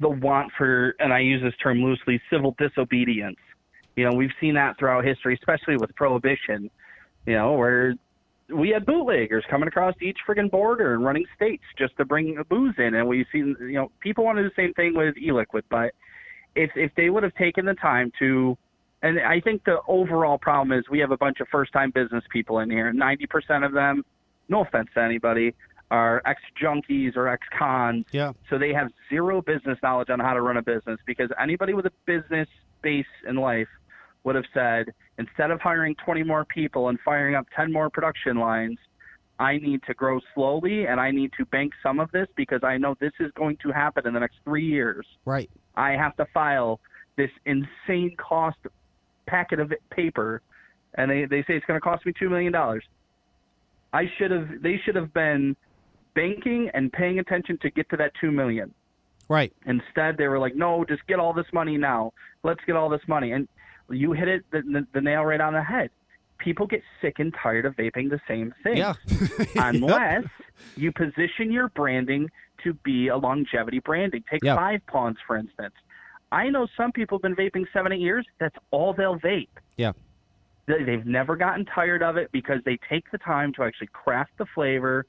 the 0.00 0.10
want 0.10 0.52
for, 0.56 0.94
and 0.98 1.12
I 1.12 1.20
use 1.20 1.42
this 1.42 1.54
term 1.62 1.82
loosely, 1.82 2.20
civil 2.30 2.54
disobedience. 2.58 3.38
You 3.96 4.04
know, 4.04 4.14
we've 4.14 4.32
seen 4.40 4.54
that 4.54 4.78
throughout 4.78 5.04
history, 5.04 5.34
especially 5.34 5.76
with 5.76 5.94
prohibition. 5.96 6.70
You 7.26 7.34
know, 7.34 7.54
where 7.54 7.94
we 8.48 8.70
had 8.70 8.86
bootleggers 8.86 9.44
coming 9.50 9.68
across 9.68 9.94
each 10.00 10.18
friggin' 10.26 10.50
border 10.50 10.94
and 10.94 11.04
running 11.04 11.26
states 11.36 11.64
just 11.78 11.96
to 11.98 12.04
bring 12.04 12.36
booze 12.48 12.74
in, 12.78 12.94
and 12.94 13.06
we've 13.06 13.26
seen, 13.30 13.54
you 13.60 13.74
know, 13.74 13.90
people 14.00 14.24
want 14.24 14.38
to 14.38 14.42
do 14.42 14.48
the 14.48 14.54
same 14.62 14.72
thing 14.74 14.94
with 14.96 15.16
e-liquid, 15.18 15.64
but 15.70 15.92
if 16.54 16.70
if 16.74 16.90
they 16.96 17.10
would 17.10 17.22
have 17.22 17.34
taken 17.34 17.66
the 17.66 17.74
time 17.74 18.10
to 18.18 18.56
and 19.02 19.20
I 19.20 19.40
think 19.40 19.64
the 19.64 19.78
overall 19.86 20.38
problem 20.38 20.76
is 20.76 20.84
we 20.90 20.98
have 20.98 21.12
a 21.12 21.16
bunch 21.16 21.40
of 21.40 21.48
first 21.48 21.72
time 21.72 21.92
business 21.92 22.24
people 22.32 22.58
in 22.60 22.70
here. 22.70 22.92
Ninety 22.92 23.26
percent 23.26 23.64
of 23.64 23.72
them, 23.72 24.04
no 24.48 24.62
offense 24.62 24.88
to 24.94 25.02
anybody, 25.02 25.54
are 25.90 26.20
ex 26.26 26.40
junkies 26.60 27.16
or 27.16 27.28
ex 27.28 27.46
cons. 27.56 28.06
Yeah. 28.10 28.32
So 28.50 28.58
they 28.58 28.72
have 28.72 28.90
zero 29.08 29.40
business 29.40 29.78
knowledge 29.82 30.10
on 30.10 30.18
how 30.18 30.34
to 30.34 30.40
run 30.40 30.56
a 30.56 30.62
business 30.62 30.98
because 31.06 31.30
anybody 31.40 31.74
with 31.74 31.86
a 31.86 31.92
business 32.06 32.48
base 32.82 33.06
in 33.28 33.36
life 33.36 33.68
would 34.24 34.34
have 34.34 34.44
said, 34.52 34.92
instead 35.18 35.50
of 35.50 35.60
hiring 35.60 35.94
20 36.04 36.22
more 36.22 36.44
people 36.44 36.88
and 36.88 36.98
firing 37.04 37.34
up 37.34 37.46
10 37.56 37.72
more 37.72 37.90
production 37.90 38.38
lines, 38.38 38.78
I 39.38 39.58
need 39.58 39.82
to 39.86 39.94
grow 39.94 40.20
slowly 40.34 40.86
and 40.86 41.00
I 41.00 41.10
need 41.10 41.30
to 41.38 41.44
bank 41.46 41.72
some 41.82 42.00
of 42.00 42.10
this 42.10 42.26
because 42.36 42.60
I 42.64 42.76
know 42.76 42.96
this 43.00 43.12
is 43.20 43.30
going 43.36 43.56
to 43.62 43.70
happen 43.70 44.06
in 44.06 44.14
the 44.14 44.20
next 44.20 44.36
three 44.44 44.66
years. 44.66 45.06
Right. 45.24 45.48
I 45.76 45.92
have 45.92 46.16
to 46.16 46.26
file 46.34 46.80
this 47.16 47.30
insane 47.46 48.16
cost 48.16 48.58
packet 49.26 49.60
of 49.60 49.72
paper, 49.90 50.42
and 50.94 51.10
they, 51.10 51.26
they 51.26 51.42
say 51.42 51.54
it's 51.56 51.66
going 51.66 51.78
to 51.78 51.84
cost 51.84 52.04
me 52.04 52.12
$2 52.20 52.28
million. 52.28 52.54
I 53.92 54.04
should 54.18 54.30
have, 54.30 54.48
they 54.62 54.80
should 54.84 54.96
have 54.96 55.12
been 55.14 55.56
banking 56.14 56.70
and 56.74 56.92
paying 56.92 57.20
attention 57.20 57.58
to 57.62 57.70
get 57.70 57.88
to 57.90 57.96
that 57.98 58.12
2 58.20 58.32
million. 58.32 58.74
Right. 59.28 59.52
Instead, 59.66 60.16
they 60.16 60.26
were 60.26 60.38
like, 60.38 60.56
no, 60.56 60.84
just 60.88 61.06
get 61.06 61.18
all 61.18 61.32
this 61.32 61.46
money 61.52 61.76
now. 61.76 62.12
Let's 62.42 62.60
get 62.66 62.76
all 62.76 62.88
this 62.88 63.02
money. 63.06 63.32
And 63.32 63.46
you 63.90 64.12
hit 64.12 64.28
it 64.28 64.44
the, 64.50 64.86
the, 64.92 65.00
nail 65.00 65.24
right 65.24 65.40
on 65.40 65.52
the 65.52 65.62
head. 65.62 65.90
People 66.38 66.66
get 66.66 66.82
sick 67.00 67.18
and 67.18 67.34
tired 67.42 67.64
of 67.66 67.74
vaping 67.76 68.10
the 68.10 68.20
same 68.28 68.54
thing. 68.62 68.76
Yeah. 68.76 68.94
Unless 69.56 70.24
you 70.76 70.92
position 70.92 71.50
your 71.50 71.68
branding 71.70 72.30
to 72.64 72.74
be 72.74 73.08
a 73.08 73.16
longevity 73.16 73.80
branding. 73.80 74.22
Take 74.30 74.44
Yep. 74.44 74.56
Five 74.56 74.80
Pawns, 74.86 75.16
for 75.26 75.36
instance. 75.36 75.74
I 76.30 76.48
know 76.48 76.66
some 76.76 76.92
people 76.92 77.18
have 77.18 77.22
been 77.22 77.34
vaping 77.36 77.64
seven, 77.72 77.92
eight 77.92 78.00
years. 78.00 78.26
That's 78.38 78.56
all 78.70 78.92
they'll 78.92 79.18
vape. 79.18 79.48
Yeah. 79.76 79.92
They- 80.66 80.84
They've 80.84 81.06
never 81.06 81.34
gotten 81.36 81.64
tired 81.64 82.02
of 82.02 82.16
it 82.16 82.30
because 82.30 82.60
they 82.64 82.78
take 82.88 83.10
the 83.10 83.18
time 83.18 83.52
to 83.54 83.64
actually 83.64 83.88
craft 83.92 84.32
the 84.38 84.46
flavor. 84.54 85.06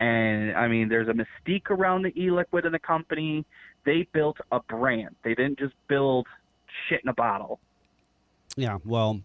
And 0.00 0.52
I 0.56 0.68
mean, 0.68 0.88
there's 0.88 1.08
a 1.08 1.12
mystique 1.12 1.70
around 1.70 2.02
the 2.02 2.12
e-liquid 2.20 2.66
in 2.66 2.72
the 2.72 2.78
company. 2.78 3.44
They 3.84 4.06
built 4.12 4.36
a 4.52 4.60
brand. 4.60 5.16
They 5.24 5.34
didn't 5.34 5.58
just 5.58 5.74
build 5.88 6.26
shit 6.88 7.00
in 7.02 7.08
a 7.08 7.14
bottle. 7.14 7.58
Yeah, 8.56 8.78
well, 8.84 9.20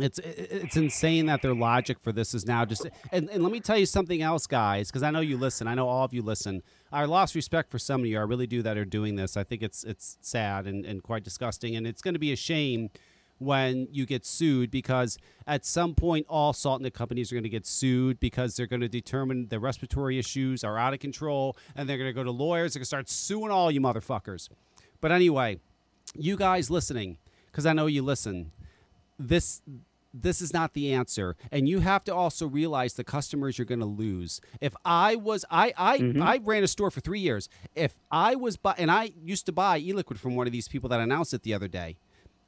it's 0.00 0.18
it's 0.18 0.76
insane 0.76 1.26
that 1.26 1.40
their 1.40 1.54
logic 1.54 1.98
for 2.02 2.12
this 2.12 2.34
is 2.34 2.44
now 2.44 2.64
just. 2.64 2.86
And, 3.12 3.30
and 3.30 3.42
let 3.42 3.50
me 3.50 3.60
tell 3.60 3.78
you 3.78 3.86
something 3.86 4.20
else, 4.20 4.46
guys, 4.46 4.88
because 4.88 5.02
I 5.02 5.10
know 5.10 5.20
you 5.20 5.38
listen. 5.38 5.66
I 5.66 5.74
know 5.74 5.88
all 5.88 6.04
of 6.04 6.12
you 6.12 6.22
listen. 6.22 6.62
I 6.92 7.04
lost 7.06 7.34
respect 7.34 7.70
for 7.70 7.78
some 7.78 8.02
of 8.02 8.06
you. 8.06 8.18
I 8.18 8.22
really 8.22 8.46
do 8.46 8.62
that 8.62 8.76
are 8.76 8.84
doing 8.84 9.16
this. 9.16 9.36
I 9.36 9.44
think 9.44 9.62
it's 9.62 9.84
it's 9.84 10.18
sad 10.20 10.66
and, 10.66 10.84
and 10.84 11.02
quite 11.02 11.24
disgusting, 11.24 11.76
and 11.76 11.86
it's 11.86 12.02
going 12.02 12.14
to 12.14 12.20
be 12.20 12.32
a 12.32 12.36
shame 12.36 12.90
when 13.38 13.88
you 13.90 14.06
get 14.06 14.24
sued 14.24 14.70
because 14.70 15.18
at 15.46 15.64
some 15.64 15.94
point 15.94 16.26
all 16.28 16.52
salt 16.52 16.78
and 16.78 16.86
the 16.86 16.90
companies 16.90 17.30
are 17.30 17.34
going 17.34 17.42
to 17.42 17.50
get 17.50 17.66
sued 17.66 18.18
because 18.18 18.56
they're 18.56 18.66
going 18.66 18.80
to 18.80 18.88
determine 18.88 19.48
the 19.48 19.60
respiratory 19.60 20.18
issues 20.18 20.64
are 20.64 20.78
out 20.78 20.94
of 20.94 21.00
control 21.00 21.56
and 21.74 21.88
they're 21.88 21.98
going 21.98 22.08
to 22.08 22.14
go 22.14 22.24
to 22.24 22.30
lawyers 22.30 22.72
they're 22.72 22.80
going 22.80 22.84
to 22.84 22.86
start 22.86 23.10
suing 23.10 23.50
all 23.50 23.70
you 23.70 23.80
motherfuckers 23.80 24.48
but 25.02 25.12
anyway 25.12 25.58
you 26.14 26.34
guys 26.34 26.70
listening 26.70 27.18
because 27.56 27.64
i 27.64 27.72
know 27.72 27.86
you 27.86 28.02
listen. 28.02 28.52
This 29.18 29.62
this 30.12 30.42
is 30.42 30.52
not 30.52 30.74
the 30.74 30.92
answer. 30.92 31.36
And 31.50 31.66
you 31.68 31.80
have 31.80 32.04
to 32.04 32.14
also 32.14 32.46
realize 32.46 32.94
the 32.94 33.04
customers 33.04 33.58
you're 33.58 33.66
going 33.66 33.80
to 33.80 33.86
lose. 33.86 34.42
If 34.60 34.74
i 34.84 35.16
was 35.16 35.46
i 35.50 35.72
i 35.78 35.98
mm-hmm. 35.98 36.22
i 36.22 36.38
ran 36.44 36.62
a 36.62 36.68
store 36.68 36.90
for 36.90 37.00
three 37.00 37.20
years. 37.20 37.48
If 37.74 37.94
i 38.10 38.34
was 38.34 38.58
buy, 38.58 38.74
and 38.76 38.90
i 38.90 39.12
used 39.24 39.46
to 39.46 39.52
buy 39.52 39.78
e-liquid 39.78 40.20
from 40.20 40.36
one 40.36 40.46
of 40.46 40.52
these 40.52 40.68
people 40.68 40.90
that 40.90 41.00
announced 41.00 41.32
it 41.32 41.44
the 41.44 41.54
other 41.54 41.68
day. 41.68 41.96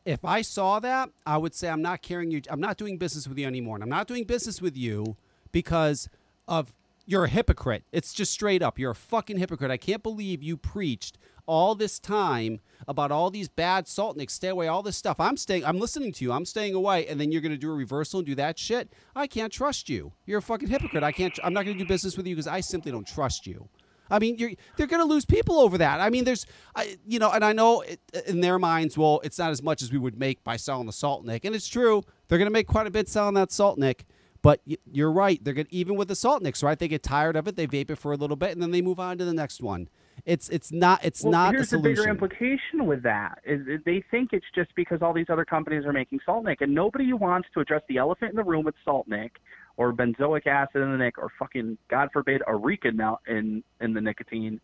If 0.05 0.27
i 0.27 0.43
saw 0.43 0.79
that 0.81 1.09
i 1.25 1.39
would 1.39 1.55
say 1.55 1.71
i'm 1.71 1.83
not 1.83 2.03
carrying 2.03 2.31
you 2.31 2.43
i'm 2.51 2.61
not 2.61 2.77
doing 2.77 2.99
business 2.99 3.27
with 3.27 3.39
you 3.39 3.47
anymore 3.47 3.77
and 3.77 3.83
i'm 3.83 3.89
not 3.89 4.09
doing 4.09 4.25
business 4.25 4.61
with 4.61 4.77
you 4.77 5.17
because 5.53 6.11
of 6.47 6.75
you're 7.09 7.25
a 7.25 7.29
hypocrite. 7.29 7.85
It's 7.91 8.13
just 8.13 8.31
straight 8.31 8.63
up. 8.63 8.79
You're 8.79 8.91
a 8.91 8.95
fucking 8.95 9.39
hypocrite. 9.39 9.71
I 9.71 9.79
can't 9.79 10.03
believe 10.03 10.43
you 10.43 10.59
preached 10.59 11.17
all 11.47 11.75
this 11.75 11.99
time 11.99 12.61
about 12.87 13.11
all 13.11 13.31
these 13.31 13.49
bad 13.49 13.89
salt 13.89 14.19
nicks. 14.19 14.35
Stay 14.35 14.49
away, 14.49 14.69
all 14.69 14.83
this 14.83 14.99
stuff. 14.99 15.19
I'm 15.19 15.39
staying. 15.39 15.65
I'm 15.65 15.79
listening 15.79 16.13
to 16.13 16.25
you. 16.25 16.33
I'm 16.33 16.45
staying 16.45 16.75
away, 16.75 17.07
and 17.07 17.19
then 17.19 17.33
you're 17.33 17.41
gonna 17.41 17.57
do 17.57 17.71
a 17.71 17.75
reversal 17.75 18.21
and 18.21 18.27
do 18.27 18.35
that 18.35 18.59
shit. 18.59 18.93
I 19.17 19.27
can't 19.27 19.51
trust 19.51 19.89
you. 19.89 20.13
You're 20.27 20.41
a 20.41 20.43
fucking 20.43 20.69
hypocrite. 20.69 21.03
I 21.03 21.13
can't. 21.13 21.37
I'm 21.43 21.55
not 21.55 21.65
gonna 21.65 21.79
do 21.79 21.87
business 21.87 22.19
with 22.19 22.27
you 22.27 22.37
because 22.37 22.47
I 22.47 22.61
simply 22.61 22.93
don't 22.93 23.07
trust 23.07 23.47
you. 23.47 23.71
I 24.11 24.19
mean, 24.19 24.37
you're 24.37 24.53
they're 24.77 24.87
gonna 24.87 25.07
lose 25.07 25.25
people 25.25 25.59
over 25.59 25.79
that. 25.79 26.01
I 26.03 26.11
mean, 26.11 26.25
there's, 26.25 26.45
I, 26.77 26.99
you 27.07 27.19
know, 27.19 27.31
and 27.31 27.43
I 27.43 27.55
know 27.55 27.81
it, 27.81 28.01
uh, 28.15 28.21
in 28.27 28.43
their 28.43 28.59
minds, 28.59 28.99
well, 28.99 29.23
it's 29.25 29.39
not 29.39 29.51
as 29.51 29.63
much 29.63 29.81
as 29.81 29.91
we 29.91 29.99
would 29.99 30.19
make 30.19 30.45
by 30.45 30.57
selling 30.57 30.87
the 30.87 30.93
salt 30.93 31.25
nick, 31.25 31.47
and 31.47 31.55
it's 31.55 31.69
true. 31.69 32.03
They're 32.29 32.39
gonna 32.39 32.51
make 32.51 32.67
quite 32.67 32.87
a 32.87 32.91
bit 32.91 33.09
selling 33.09 33.35
that 33.35 33.51
salt 33.51 33.79
nick. 33.79 34.05
But 34.43 34.61
you're 34.91 35.11
right. 35.11 35.43
They're 35.43 35.55
gonna, 35.55 35.69
even 35.71 35.97
with 35.97 36.09
the 36.09 36.17
salt 36.17 36.43
nicks, 36.43 36.63
right? 36.63 36.79
They 36.79 36.89
get 36.89 37.03
tired 37.03 37.37
of 37.37 37.49
it. 37.49 37.57
They 37.57 37.67
vape 37.67 37.91
it 37.91 37.97
for 37.97 38.13
a 38.13 38.17
little 38.17 38.37
bit, 38.37 38.53
and 38.53 38.63
then 38.63 38.71
they 38.71 38.83
move 38.83 39.01
on 39.01 39.19
to 39.19 39.25
the 39.25 39.33
next 39.33 39.63
one. 39.63 39.89
It's 40.25 40.49
it's 40.49 40.73
not 40.73 41.05
it's 41.05 41.23
well, 41.23 41.33
not 41.33 41.55
a 41.55 41.59
here's 41.59 41.71
the 41.71 41.79
bigger 41.79 42.09
implication 42.09 42.87
with 42.87 43.03
that 43.03 43.39
is 43.45 43.61
they 43.85 44.03
think 44.11 44.31
it's 44.33 44.47
just 44.55 44.75
because 44.75 45.01
all 45.01 45.13
these 45.13 45.31
other 45.31 45.45
companies 45.45 45.85
are 45.85 45.93
making 45.93 46.21
Salt 46.25 46.45
Nick, 46.45 46.61
and 46.61 46.75
nobody 46.75 47.13
wants 47.13 47.49
to 47.55 47.61
address 47.61 47.83
the 47.89 47.99
elephant 47.99 48.31
in 48.31 48.37
the 48.37 48.45
room 48.45 48.65
with 48.65 48.75
Salt 48.85 49.09
Nick, 49.09 49.37
or 49.77 49.93
benzoic 49.93 50.47
acid 50.47 50.83
in 50.83 50.91
the 50.91 50.99
nic 50.99 51.19
or 51.19 51.31
fucking 51.39 51.79
God 51.89 52.09
forbid 52.13 52.43
areca 52.47 52.93
now 52.93 53.19
in 53.27 53.63
in 53.81 53.95
the 53.95 54.01
nicotine 54.01 54.61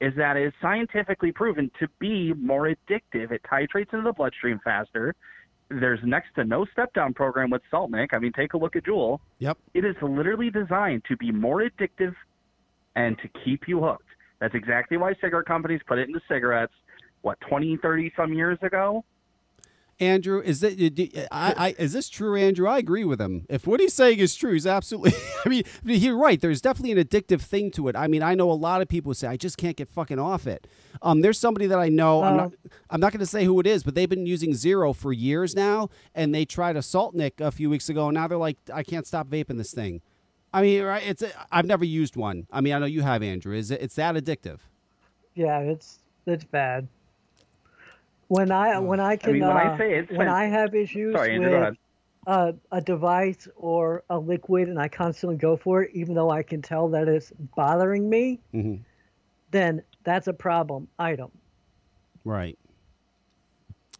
is 0.00 0.12
that 0.16 0.36
it 0.36 0.46
is 0.46 0.52
scientifically 0.60 1.32
proven 1.32 1.70
to 1.80 1.88
be 1.98 2.34
more 2.34 2.68
addictive. 2.68 3.30
It 3.30 3.40
titrates 3.50 3.92
into 3.92 4.02
the 4.02 4.12
bloodstream 4.12 4.60
faster. 4.62 5.14
There's 5.68 6.00
next 6.04 6.34
to 6.36 6.44
no 6.44 6.64
step 6.72 6.92
down 6.94 7.12
program 7.14 7.50
with 7.50 7.62
Salt 7.70 7.90
Nic. 7.90 8.14
I 8.14 8.18
mean, 8.18 8.32
take 8.32 8.54
a 8.54 8.56
look 8.56 8.76
at 8.76 8.84
Juul. 8.84 9.18
Yep. 9.40 9.58
It 9.74 9.84
is 9.84 9.96
literally 10.00 10.50
designed 10.50 11.02
to 11.08 11.16
be 11.16 11.32
more 11.32 11.62
addictive 11.62 12.14
and 12.94 13.16
to 13.18 13.28
keep 13.44 13.66
you 13.66 13.80
hooked. 13.80 14.08
That's 14.40 14.54
exactly 14.54 14.96
why 14.96 15.14
cigarette 15.20 15.46
companies 15.46 15.80
put 15.86 15.98
it 15.98 16.08
into 16.08 16.20
cigarettes, 16.28 16.72
what, 17.22 17.38
20, 17.48 17.78
30 17.78 18.12
some 18.16 18.32
years 18.32 18.58
ago? 18.62 19.04
Andrew, 19.98 20.42
is 20.42 20.62
it? 20.62 21.26
I, 21.32 21.54
I, 21.56 21.74
is 21.78 21.94
this 21.94 22.10
true, 22.10 22.36
Andrew? 22.36 22.68
I 22.68 22.76
agree 22.76 23.04
with 23.04 23.18
him. 23.18 23.46
If 23.48 23.66
what 23.66 23.80
he's 23.80 23.94
saying 23.94 24.18
is 24.18 24.34
true, 24.34 24.52
he's 24.52 24.66
absolutely. 24.66 25.12
I 25.46 25.48
mean, 25.48 25.64
you're 25.84 26.18
right. 26.18 26.38
There's 26.38 26.60
definitely 26.60 26.92
an 26.92 27.06
addictive 27.06 27.40
thing 27.40 27.70
to 27.72 27.88
it. 27.88 27.96
I 27.96 28.06
mean, 28.06 28.22
I 28.22 28.34
know 28.34 28.50
a 28.50 28.52
lot 28.52 28.82
of 28.82 28.88
people 28.88 29.14
say 29.14 29.26
I 29.26 29.38
just 29.38 29.56
can't 29.56 29.76
get 29.76 29.88
fucking 29.88 30.18
off 30.18 30.46
it. 30.46 30.66
Um, 31.00 31.22
there's 31.22 31.38
somebody 31.38 31.66
that 31.66 31.78
I 31.78 31.88
know. 31.88 32.22
I'm 32.22 32.36
not. 32.36 32.52
I'm 32.90 33.00
not 33.00 33.12
going 33.12 33.20
to 33.20 33.26
say 33.26 33.44
who 33.44 33.58
it 33.58 33.66
is, 33.66 33.82
but 33.82 33.94
they've 33.94 34.08
been 34.08 34.26
using 34.26 34.54
zero 34.54 34.92
for 34.92 35.14
years 35.14 35.56
now, 35.56 35.88
and 36.14 36.34
they 36.34 36.44
tried 36.44 36.76
a 36.76 36.82
Salt 36.82 37.14
nick 37.14 37.40
a 37.40 37.50
few 37.50 37.70
weeks 37.70 37.88
ago, 37.88 38.08
and 38.08 38.14
now 38.14 38.28
they're 38.28 38.36
like, 38.36 38.58
I 38.72 38.82
can't 38.82 39.06
stop 39.06 39.28
vaping 39.28 39.56
this 39.56 39.72
thing. 39.72 40.02
I 40.52 40.60
mean, 40.60 40.82
right? 40.82 41.02
It's. 41.06 41.22
A, 41.22 41.30
I've 41.50 41.66
never 41.66 41.86
used 41.86 42.16
one. 42.16 42.46
I 42.52 42.60
mean, 42.60 42.74
I 42.74 42.78
know 42.78 42.86
you 42.86 43.00
have, 43.00 43.22
Andrew. 43.22 43.56
Is 43.56 43.70
it? 43.70 43.80
It's 43.80 43.94
that 43.94 44.14
addictive? 44.14 44.58
Yeah, 45.34 45.60
it's 45.60 46.00
it's 46.26 46.44
bad. 46.44 46.88
When 48.28 48.50
I 48.50 48.78
when 48.78 49.00
I 49.00 49.16
can 49.16 49.30
I 49.30 49.32
mean, 49.34 49.42
when 49.46 49.56
uh, 49.56 49.60
I 49.60 49.78
say 49.78 49.94
it's 49.98 50.10
when 50.10 50.28
I 50.28 50.46
have 50.46 50.74
issues 50.74 51.14
Sorry, 51.14 51.38
with 51.38 51.76
uh, 52.26 52.52
a 52.72 52.80
device 52.80 53.46
or 53.56 54.02
a 54.10 54.18
liquid 54.18 54.68
and 54.68 54.80
I 54.80 54.88
constantly 54.88 55.36
go 55.36 55.56
for 55.56 55.82
it, 55.82 55.90
even 55.94 56.14
though 56.14 56.30
I 56.30 56.42
can 56.42 56.60
tell 56.60 56.88
that 56.88 57.06
it's 57.06 57.32
bothering 57.54 58.10
me, 58.10 58.40
Mhm. 58.52 58.80
then 59.52 59.82
that's 60.02 60.26
a 60.26 60.32
problem 60.32 60.88
item. 60.98 61.30
Right. 62.24 62.58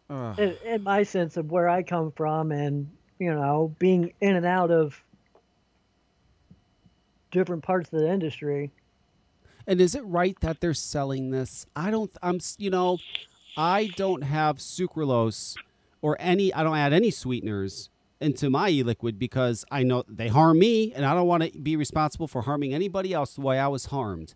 Ugh. 0.09 0.37
In, 0.39 0.55
in 0.65 0.83
my 0.83 1.03
sense 1.03 1.37
of 1.37 1.51
where 1.51 1.69
I 1.69 1.83
come 1.83 2.11
from, 2.11 2.51
and 2.51 2.89
you 3.19 3.33
know, 3.33 3.73
being 3.79 4.13
in 4.19 4.35
and 4.35 4.45
out 4.45 4.71
of 4.71 5.01
different 7.31 7.63
parts 7.63 7.91
of 7.93 7.99
the 7.99 8.09
industry. 8.09 8.71
And 9.65 9.81
is 9.81 9.95
it 9.95 10.03
right 10.05 10.37
that 10.41 10.61
they're 10.61 10.73
selling 10.73 11.31
this? 11.31 11.65
I 11.75 11.91
don't. 11.91 12.11
I'm. 12.21 12.39
You 12.57 12.69
know, 12.69 12.99
I 13.57 13.87
don't 13.95 14.21
have 14.21 14.57
sucralose 14.57 15.57
or 16.01 16.15
any. 16.19 16.53
I 16.53 16.63
don't 16.63 16.77
add 16.77 16.93
any 16.93 17.09
sweeteners 17.09 17.89
into 18.21 18.49
my 18.49 18.69
e-liquid 18.69 19.19
because 19.19 19.65
I 19.71 19.83
know 19.83 20.03
they 20.07 20.27
harm 20.27 20.59
me, 20.59 20.93
and 20.93 21.05
I 21.05 21.13
don't 21.13 21.27
want 21.27 21.43
to 21.43 21.59
be 21.59 21.75
responsible 21.75 22.27
for 22.27 22.43
harming 22.43 22.73
anybody 22.73 23.13
else 23.13 23.35
the 23.35 23.41
way 23.41 23.59
I 23.59 23.67
was 23.67 23.87
harmed. 23.87 24.35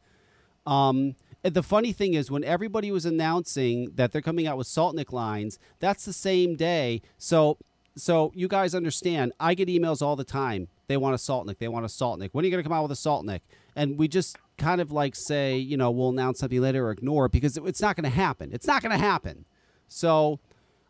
Um, 0.66 1.16
the 1.44 1.64
funny 1.64 1.92
thing 1.92 2.14
is, 2.14 2.30
when 2.30 2.44
everybody 2.44 2.92
was 2.92 3.06
announcing 3.06 3.92
that 3.96 4.12
they're 4.12 4.22
coming 4.22 4.48
out 4.48 4.58
with 4.58 4.68
Saltnik 4.68 5.12
lines, 5.12 5.58
that's 5.80 6.06
the 6.06 6.14
same 6.14 6.56
day. 6.56 7.02
So, 7.18 7.58
so 7.96 8.32
you 8.36 8.48
guys 8.48 8.76
understand, 8.76 9.34
I 9.40 9.56
get 9.56 9.68
emails 9.68 10.02
all 10.02 10.16
the 10.16 10.24
time. 10.24 10.68
They 10.88 10.98
want 10.98 11.16
a 11.16 11.18
Saltnik. 11.18 11.58
They 11.58 11.68
want 11.68 11.86
a 11.86 11.90
Saltnik. 11.90 12.30
When 12.32 12.44
are 12.44 12.48
you 12.48 12.52
going 12.52 12.64
to 12.64 12.68
come 12.68 12.78
out 12.78 12.84
with 12.84 12.92
a 12.92 12.96
Saltnik? 12.96 13.42
And 13.76 13.98
we 13.98 14.08
just 14.08 14.38
kind 14.62 14.80
of 14.82 14.92
like 14.92 15.16
say, 15.16 15.58
you 15.58 15.76
know, 15.78 15.90
we'll 15.92 16.10
announce 16.10 16.40
something 16.40 16.62
later 16.62 16.88
or 16.88 16.92
ignore 16.92 17.26
it 17.26 17.32
because 17.32 17.58
it- 17.58 17.64
it's 17.66 17.82
not 17.82 17.96
going 17.96 18.04
to 18.04 18.16
happen. 18.16 18.52
It's 18.54 18.68
not 18.68 18.82
going 18.82 18.92
to 18.92 18.98
happen. 19.04 19.46
So, 19.88 20.40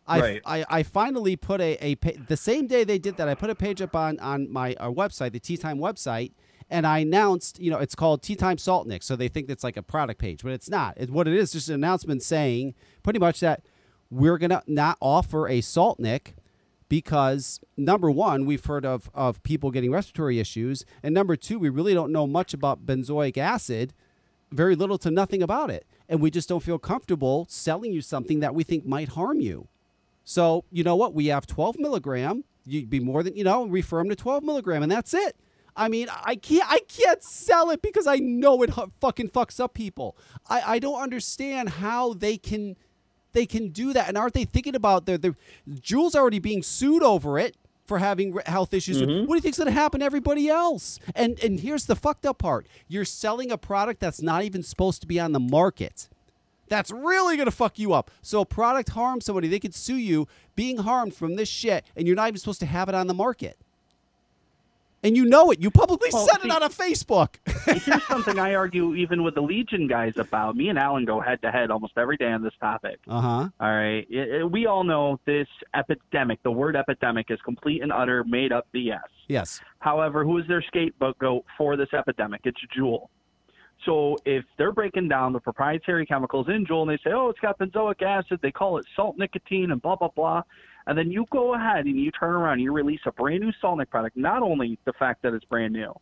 I, 0.06 0.20
Right. 0.20 0.42
I, 0.44 0.64
I 0.68 0.82
finally 0.82 1.36
put 1.36 1.60
a, 1.60 1.76
a 1.80 1.94
pa- 1.96 2.18
the 2.28 2.36
same 2.36 2.66
day 2.66 2.82
they 2.84 2.98
did 2.98 3.16
that 3.18 3.28
I 3.28 3.34
put 3.34 3.50
a 3.50 3.54
page 3.54 3.80
up 3.80 3.94
on 3.94 4.18
on 4.18 4.50
my 4.52 4.74
our 4.80 4.90
website 4.90 5.30
the 5.32 5.38
Tea 5.38 5.56
Time 5.56 5.78
website 5.78 6.32
and 6.68 6.84
I 6.88 6.98
announced 6.98 7.60
you 7.60 7.70
know 7.70 7.78
it's 7.78 7.94
called 7.94 8.20
Tea 8.20 8.34
Time 8.34 8.58
Salt 8.58 8.88
Nick 8.88 9.04
so 9.04 9.14
they 9.14 9.28
think 9.28 9.48
it's 9.48 9.62
like 9.62 9.76
a 9.76 9.82
product 9.82 10.20
page 10.20 10.42
but 10.42 10.50
it's 10.52 10.68
not 10.68 10.94
it, 10.96 11.08
what 11.08 11.28
it 11.28 11.34
is 11.34 11.52
just 11.52 11.68
an 11.68 11.76
announcement 11.76 12.24
saying 12.24 12.74
pretty 13.04 13.20
much 13.20 13.38
that 13.40 13.62
we're 14.10 14.38
gonna 14.38 14.60
not 14.66 14.96
offer 15.00 15.46
a 15.48 15.60
Salt 15.60 16.00
Nick 16.00 16.34
because 16.92 17.58
number 17.76 18.10
one 18.10 18.44
we've 18.44 18.66
heard 18.66 18.84
of 18.84 19.10
of 19.14 19.42
people 19.42 19.70
getting 19.70 19.90
respiratory 19.90 20.38
issues 20.38 20.84
and 21.02 21.14
number 21.14 21.36
two 21.36 21.58
we 21.58 21.70
really 21.70 21.94
don't 21.94 22.12
know 22.12 22.26
much 22.26 22.52
about 22.52 22.84
benzoic 22.84 23.38
acid 23.38 23.94
very 24.50 24.76
little 24.76 24.98
to 24.98 25.10
nothing 25.10 25.42
about 25.42 25.70
it 25.70 25.86
and 26.08 26.20
we 26.20 26.30
just 26.30 26.50
don't 26.50 26.62
feel 26.62 26.78
comfortable 26.78 27.46
selling 27.48 27.92
you 27.92 28.02
something 28.02 28.40
that 28.40 28.54
we 28.54 28.62
think 28.62 28.84
might 28.84 29.08
harm 29.08 29.40
you 29.40 29.68
so 30.24 30.64
you 30.70 30.84
know 30.84 30.96
what? 30.96 31.14
We 31.14 31.26
have 31.26 31.46
12 31.46 31.78
milligram. 31.78 32.44
You'd 32.64 32.90
be 32.90 33.00
more 33.00 33.22
than 33.22 33.36
you 33.36 33.44
know. 33.44 33.66
Refer 33.66 33.98
them 33.98 34.08
to 34.08 34.16
12 34.16 34.44
milligram, 34.44 34.82
and 34.82 34.92
that's 34.92 35.14
it. 35.14 35.36
I 35.74 35.88
mean, 35.88 36.08
I 36.10 36.36
can't. 36.36 36.70
I 36.70 36.80
can't 36.88 37.22
sell 37.22 37.70
it 37.70 37.82
because 37.82 38.06
I 38.06 38.16
know 38.16 38.62
it 38.62 38.70
fucking 39.00 39.30
fucks 39.30 39.58
up 39.58 39.74
people. 39.74 40.16
I, 40.48 40.74
I 40.74 40.78
don't 40.78 41.00
understand 41.00 41.70
how 41.70 42.14
they 42.14 42.36
can 42.36 42.76
they 43.32 43.46
can 43.46 43.68
do 43.68 43.92
that. 43.92 44.08
And 44.08 44.16
aren't 44.16 44.34
they 44.34 44.44
thinking 44.44 44.74
about 44.74 45.06
their 45.06 45.18
their 45.18 45.34
Juul's 45.80 46.14
already 46.14 46.38
being 46.38 46.62
sued 46.62 47.02
over 47.02 47.38
it 47.38 47.56
for 47.86 47.98
having 47.98 48.38
health 48.46 48.72
issues? 48.72 49.02
Mm-hmm. 49.02 49.26
What 49.26 49.34
do 49.34 49.34
you 49.34 49.40
think's 49.40 49.58
going 49.58 49.66
to 49.66 49.72
happen 49.72 50.00
to 50.00 50.06
everybody 50.06 50.48
else? 50.48 50.98
And 51.14 51.38
and 51.42 51.60
here's 51.60 51.86
the 51.86 51.96
fucked 51.96 52.26
up 52.26 52.38
part: 52.38 52.66
you're 52.88 53.04
selling 53.04 53.50
a 53.50 53.58
product 53.58 54.00
that's 54.00 54.22
not 54.22 54.44
even 54.44 54.62
supposed 54.62 55.00
to 55.02 55.06
be 55.06 55.18
on 55.18 55.32
the 55.32 55.40
market. 55.40 56.08
That's 56.68 56.90
really 56.90 57.36
gonna 57.36 57.50
fuck 57.50 57.78
you 57.78 57.92
up. 57.92 58.10
So 58.22 58.40
a 58.40 58.46
product 58.46 58.90
harms 58.90 59.26
somebody, 59.26 59.46
they 59.46 59.60
could 59.60 59.74
sue 59.74 59.96
you 59.96 60.26
being 60.56 60.78
harmed 60.78 61.14
from 61.14 61.36
this 61.36 61.48
shit, 61.48 61.84
and 61.94 62.06
you're 62.06 62.16
not 62.16 62.28
even 62.28 62.38
supposed 62.38 62.60
to 62.60 62.66
have 62.66 62.88
it 62.88 62.94
on 62.94 63.08
the 63.08 63.14
market. 63.14 63.58
And 65.04 65.16
you 65.16 65.24
know 65.24 65.50
it. 65.50 65.60
You 65.60 65.70
publicly 65.70 66.10
Well, 66.12 66.26
said 66.28 66.44
it 66.44 66.50
on 66.50 66.62
a 66.62 66.68
Facebook. 66.68 67.36
Here's 67.66 68.04
something 68.06 68.38
I 68.38 68.54
argue 68.54 68.94
even 68.94 69.22
with 69.24 69.34
the 69.34 69.40
Legion 69.40 69.88
guys 69.88 70.12
about. 70.16 70.54
Me 70.56 70.68
and 70.68 70.78
Alan 70.78 71.04
go 71.04 71.20
head 71.20 71.42
to 71.42 71.50
head 71.50 71.70
almost 71.72 71.94
every 71.96 72.16
day 72.16 72.30
on 72.30 72.42
this 72.42 72.52
topic. 72.60 73.00
uh 73.08 73.20
huh. 73.20 73.48
All 73.60 73.74
right. 73.74 74.06
It- 74.08 74.28
it- 74.42 74.50
we 74.50 74.66
all 74.66 74.84
know 74.84 75.18
this 75.26 75.48
epidemic, 75.74 76.40
the 76.44 76.52
word 76.52 76.76
epidemic 76.76 77.26
is 77.30 77.40
complete 77.44 77.82
and 77.82 77.92
utter 77.92 78.22
made 78.24 78.52
up 78.52 78.66
BS. 78.74 79.00
Yes. 79.28 79.60
However, 79.80 80.24
who 80.24 80.38
is 80.38 80.46
their 80.46 80.62
scapegoat 80.62 81.44
for 81.58 81.76
this 81.76 81.92
epidemic? 81.92 82.42
It's 82.44 82.60
Juul. 82.76 83.08
So 83.84 84.16
if 84.24 84.44
they're 84.58 84.72
breaking 84.72 85.08
down 85.08 85.32
the 85.32 85.40
proprietary 85.40 86.06
chemicals 86.06 86.46
in 86.48 86.64
Juul 86.66 86.82
and 86.82 86.90
they 86.90 86.98
say, 87.02 87.12
oh, 87.12 87.28
it's 87.28 87.40
got 87.40 87.58
benzoic 87.58 88.02
acid, 88.02 88.38
they 88.42 88.52
call 88.52 88.78
it 88.78 88.86
salt 88.94 89.18
nicotine 89.18 89.72
and 89.72 89.82
blah, 89.82 89.96
blah, 89.96 90.08
blah. 90.08 90.42
And 90.86 90.96
then 90.96 91.10
you 91.10 91.26
go 91.30 91.54
ahead 91.54 91.86
and 91.86 91.98
you 91.98 92.10
turn 92.10 92.34
around 92.34 92.54
and 92.54 92.62
you 92.62 92.72
release 92.72 93.00
a 93.06 93.12
brand 93.12 93.40
new 93.40 93.52
salt 93.60 93.78
nic 93.78 93.90
product. 93.90 94.16
Not 94.16 94.42
only 94.42 94.78
the 94.84 94.92
fact 94.92 95.22
that 95.22 95.34
it's 95.34 95.44
brand 95.44 95.72
new, 95.72 95.92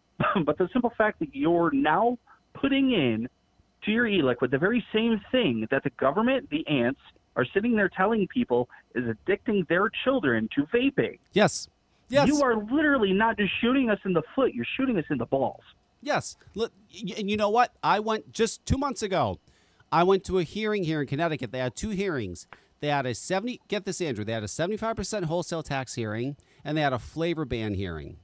but 0.44 0.58
the 0.58 0.68
simple 0.72 0.92
fact 0.96 1.20
that 1.20 1.34
you're 1.34 1.70
now 1.72 2.18
putting 2.54 2.92
in 2.92 3.28
to 3.84 3.90
your 3.90 4.06
e-liquid 4.06 4.50
the 4.50 4.58
very 4.58 4.84
same 4.92 5.20
thing 5.30 5.66
that 5.70 5.84
the 5.84 5.90
government, 5.90 6.48
the 6.50 6.66
ants, 6.66 7.00
are 7.36 7.46
sitting 7.54 7.76
there 7.76 7.88
telling 7.88 8.26
people 8.26 8.68
is 8.94 9.04
addicting 9.04 9.66
their 9.68 9.88
children 10.04 10.48
to 10.56 10.64
vaping. 10.66 11.18
Yes. 11.32 11.68
Yes. 12.08 12.26
You 12.26 12.42
are 12.42 12.56
literally 12.56 13.12
not 13.12 13.36
just 13.36 13.52
shooting 13.60 13.90
us 13.90 13.98
in 14.04 14.12
the 14.12 14.22
foot, 14.34 14.54
you're 14.54 14.66
shooting 14.76 14.98
us 14.98 15.04
in 15.10 15.18
the 15.18 15.26
balls. 15.26 15.62
Yes. 16.00 16.36
Look, 16.54 16.72
and 17.16 17.30
you 17.30 17.36
know 17.36 17.50
what? 17.50 17.74
I 17.82 18.00
went 18.00 18.32
just 18.32 18.64
two 18.66 18.78
months 18.78 19.02
ago. 19.02 19.40
I 19.90 20.02
went 20.02 20.24
to 20.24 20.38
a 20.38 20.42
hearing 20.42 20.84
here 20.84 21.00
in 21.00 21.06
Connecticut. 21.06 21.50
They 21.52 21.58
had 21.58 21.74
two 21.74 21.90
hearings. 21.90 22.46
They 22.80 22.88
had 22.88 23.06
a 23.06 23.14
70, 23.14 23.60
get 23.68 23.84
this, 23.84 24.00
Andrew, 24.00 24.24
they 24.24 24.32
had 24.32 24.44
a 24.44 24.46
75% 24.46 25.24
wholesale 25.24 25.62
tax 25.62 25.94
hearing 25.94 26.36
and 26.64 26.76
they 26.76 26.82
had 26.82 26.92
a 26.92 26.98
flavor 26.98 27.44
ban 27.44 27.74
hearing. 27.74 28.18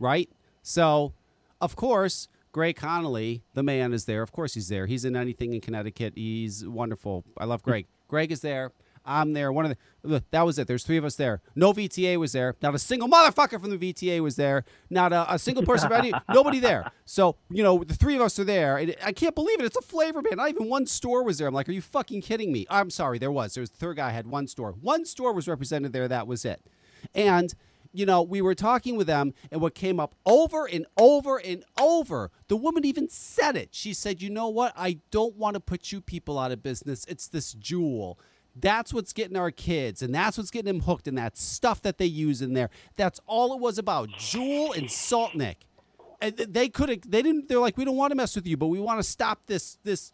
Right? 0.00 0.28
So, 0.62 1.12
of 1.60 1.76
course, 1.76 2.28
Greg 2.52 2.76
Conley, 2.76 3.42
the 3.54 3.62
man, 3.62 3.92
is 3.92 4.06
there. 4.06 4.22
Of 4.22 4.32
course, 4.32 4.54
he's 4.54 4.68
there. 4.68 4.86
He's 4.86 5.04
in 5.04 5.14
anything 5.14 5.52
in 5.52 5.60
Connecticut. 5.60 6.14
He's 6.16 6.66
wonderful. 6.66 7.24
I 7.36 7.44
love 7.44 7.62
Greg. 7.62 7.86
Greg 8.08 8.32
is 8.32 8.40
there. 8.40 8.72
I'm 9.08 9.32
there. 9.32 9.50
One 9.52 9.64
of 9.64 9.76
the 10.04 10.22
that 10.30 10.42
was 10.42 10.58
it. 10.58 10.66
There's 10.68 10.84
three 10.84 10.96
of 10.96 11.04
us 11.04 11.16
there. 11.16 11.40
No 11.54 11.72
VTA 11.72 12.16
was 12.18 12.32
there. 12.32 12.54
Not 12.62 12.74
a 12.74 12.78
single 12.78 13.08
motherfucker 13.08 13.60
from 13.60 13.76
the 13.76 13.92
VTA 13.92 14.20
was 14.20 14.36
there. 14.36 14.64
Not 14.90 15.12
a, 15.12 15.34
a 15.34 15.38
single 15.38 15.64
person. 15.64 15.92
Any, 15.92 16.12
nobody 16.28 16.60
there. 16.60 16.90
So 17.04 17.36
you 17.50 17.62
know 17.62 17.82
the 17.82 17.94
three 17.94 18.14
of 18.14 18.20
us 18.20 18.38
are 18.38 18.44
there. 18.44 18.76
And 18.76 18.94
I 19.02 19.12
can't 19.12 19.34
believe 19.34 19.60
it. 19.60 19.64
It's 19.64 19.76
a 19.76 19.82
flavor 19.82 20.22
ban. 20.22 20.36
Not 20.36 20.50
even 20.50 20.68
one 20.68 20.86
store 20.86 21.24
was 21.24 21.38
there. 21.38 21.48
I'm 21.48 21.54
like, 21.54 21.68
are 21.68 21.72
you 21.72 21.82
fucking 21.82 22.22
kidding 22.22 22.52
me? 22.52 22.66
I'm 22.70 22.90
sorry. 22.90 23.18
There 23.18 23.32
was. 23.32 23.54
There 23.54 23.62
was 23.62 23.70
the 23.70 23.78
third 23.78 23.96
guy 23.96 24.10
had 24.10 24.26
one 24.26 24.46
store. 24.46 24.72
One 24.72 25.04
store 25.04 25.32
was 25.32 25.48
represented 25.48 25.92
there. 25.92 26.06
That 26.06 26.26
was 26.26 26.44
it. 26.44 26.60
And 27.14 27.54
you 27.92 28.06
know, 28.06 28.22
we 28.22 28.40
were 28.40 28.54
talking 28.54 28.96
with 28.96 29.06
them, 29.06 29.34
and 29.50 29.60
what 29.60 29.74
came 29.74 29.98
up 29.98 30.14
over 30.26 30.66
and 30.66 30.86
over 30.96 31.38
and 31.38 31.64
over, 31.80 32.30
the 32.48 32.56
woman 32.56 32.84
even 32.84 33.08
said 33.08 33.56
it. 33.56 33.70
She 33.72 33.92
said, 33.92 34.20
You 34.20 34.30
know 34.30 34.48
what? 34.48 34.72
I 34.76 34.98
don't 35.10 35.36
want 35.36 35.54
to 35.54 35.60
put 35.60 35.90
you 35.90 36.00
people 36.00 36.38
out 36.38 36.52
of 36.52 36.62
business. 36.62 37.04
It's 37.08 37.28
this 37.28 37.54
Juul. 37.54 38.16
That's 38.60 38.92
what's 38.92 39.12
getting 39.12 39.36
our 39.36 39.50
kids, 39.50 40.02
and 40.02 40.14
that's 40.14 40.38
what's 40.38 40.50
getting 40.50 40.72
them 40.72 40.82
hooked, 40.84 41.06
and 41.08 41.16
that 41.18 41.36
stuff 41.36 41.82
that 41.82 41.98
they 41.98 42.06
use 42.06 42.42
in 42.42 42.54
there. 42.54 42.70
That's 42.96 43.20
all 43.26 43.54
it 43.54 43.60
was 43.60 43.78
about. 43.78 44.08
Juul 44.10 44.76
and 44.76 44.90
Salt 44.90 45.34
Nick. 45.34 45.66
And 46.20 46.36
they 46.36 46.68
could 46.68 46.88
have, 46.88 47.08
they 47.08 47.22
didn't, 47.22 47.48
they're 47.48 47.60
like, 47.60 47.76
we 47.76 47.84
don't 47.84 47.96
want 47.96 48.10
to 48.10 48.16
mess 48.16 48.34
with 48.34 48.46
you, 48.46 48.56
but 48.56 48.66
we 48.66 48.80
want 48.80 48.98
to 48.98 49.04
stop 49.04 49.46
this, 49.46 49.78
this. 49.84 50.12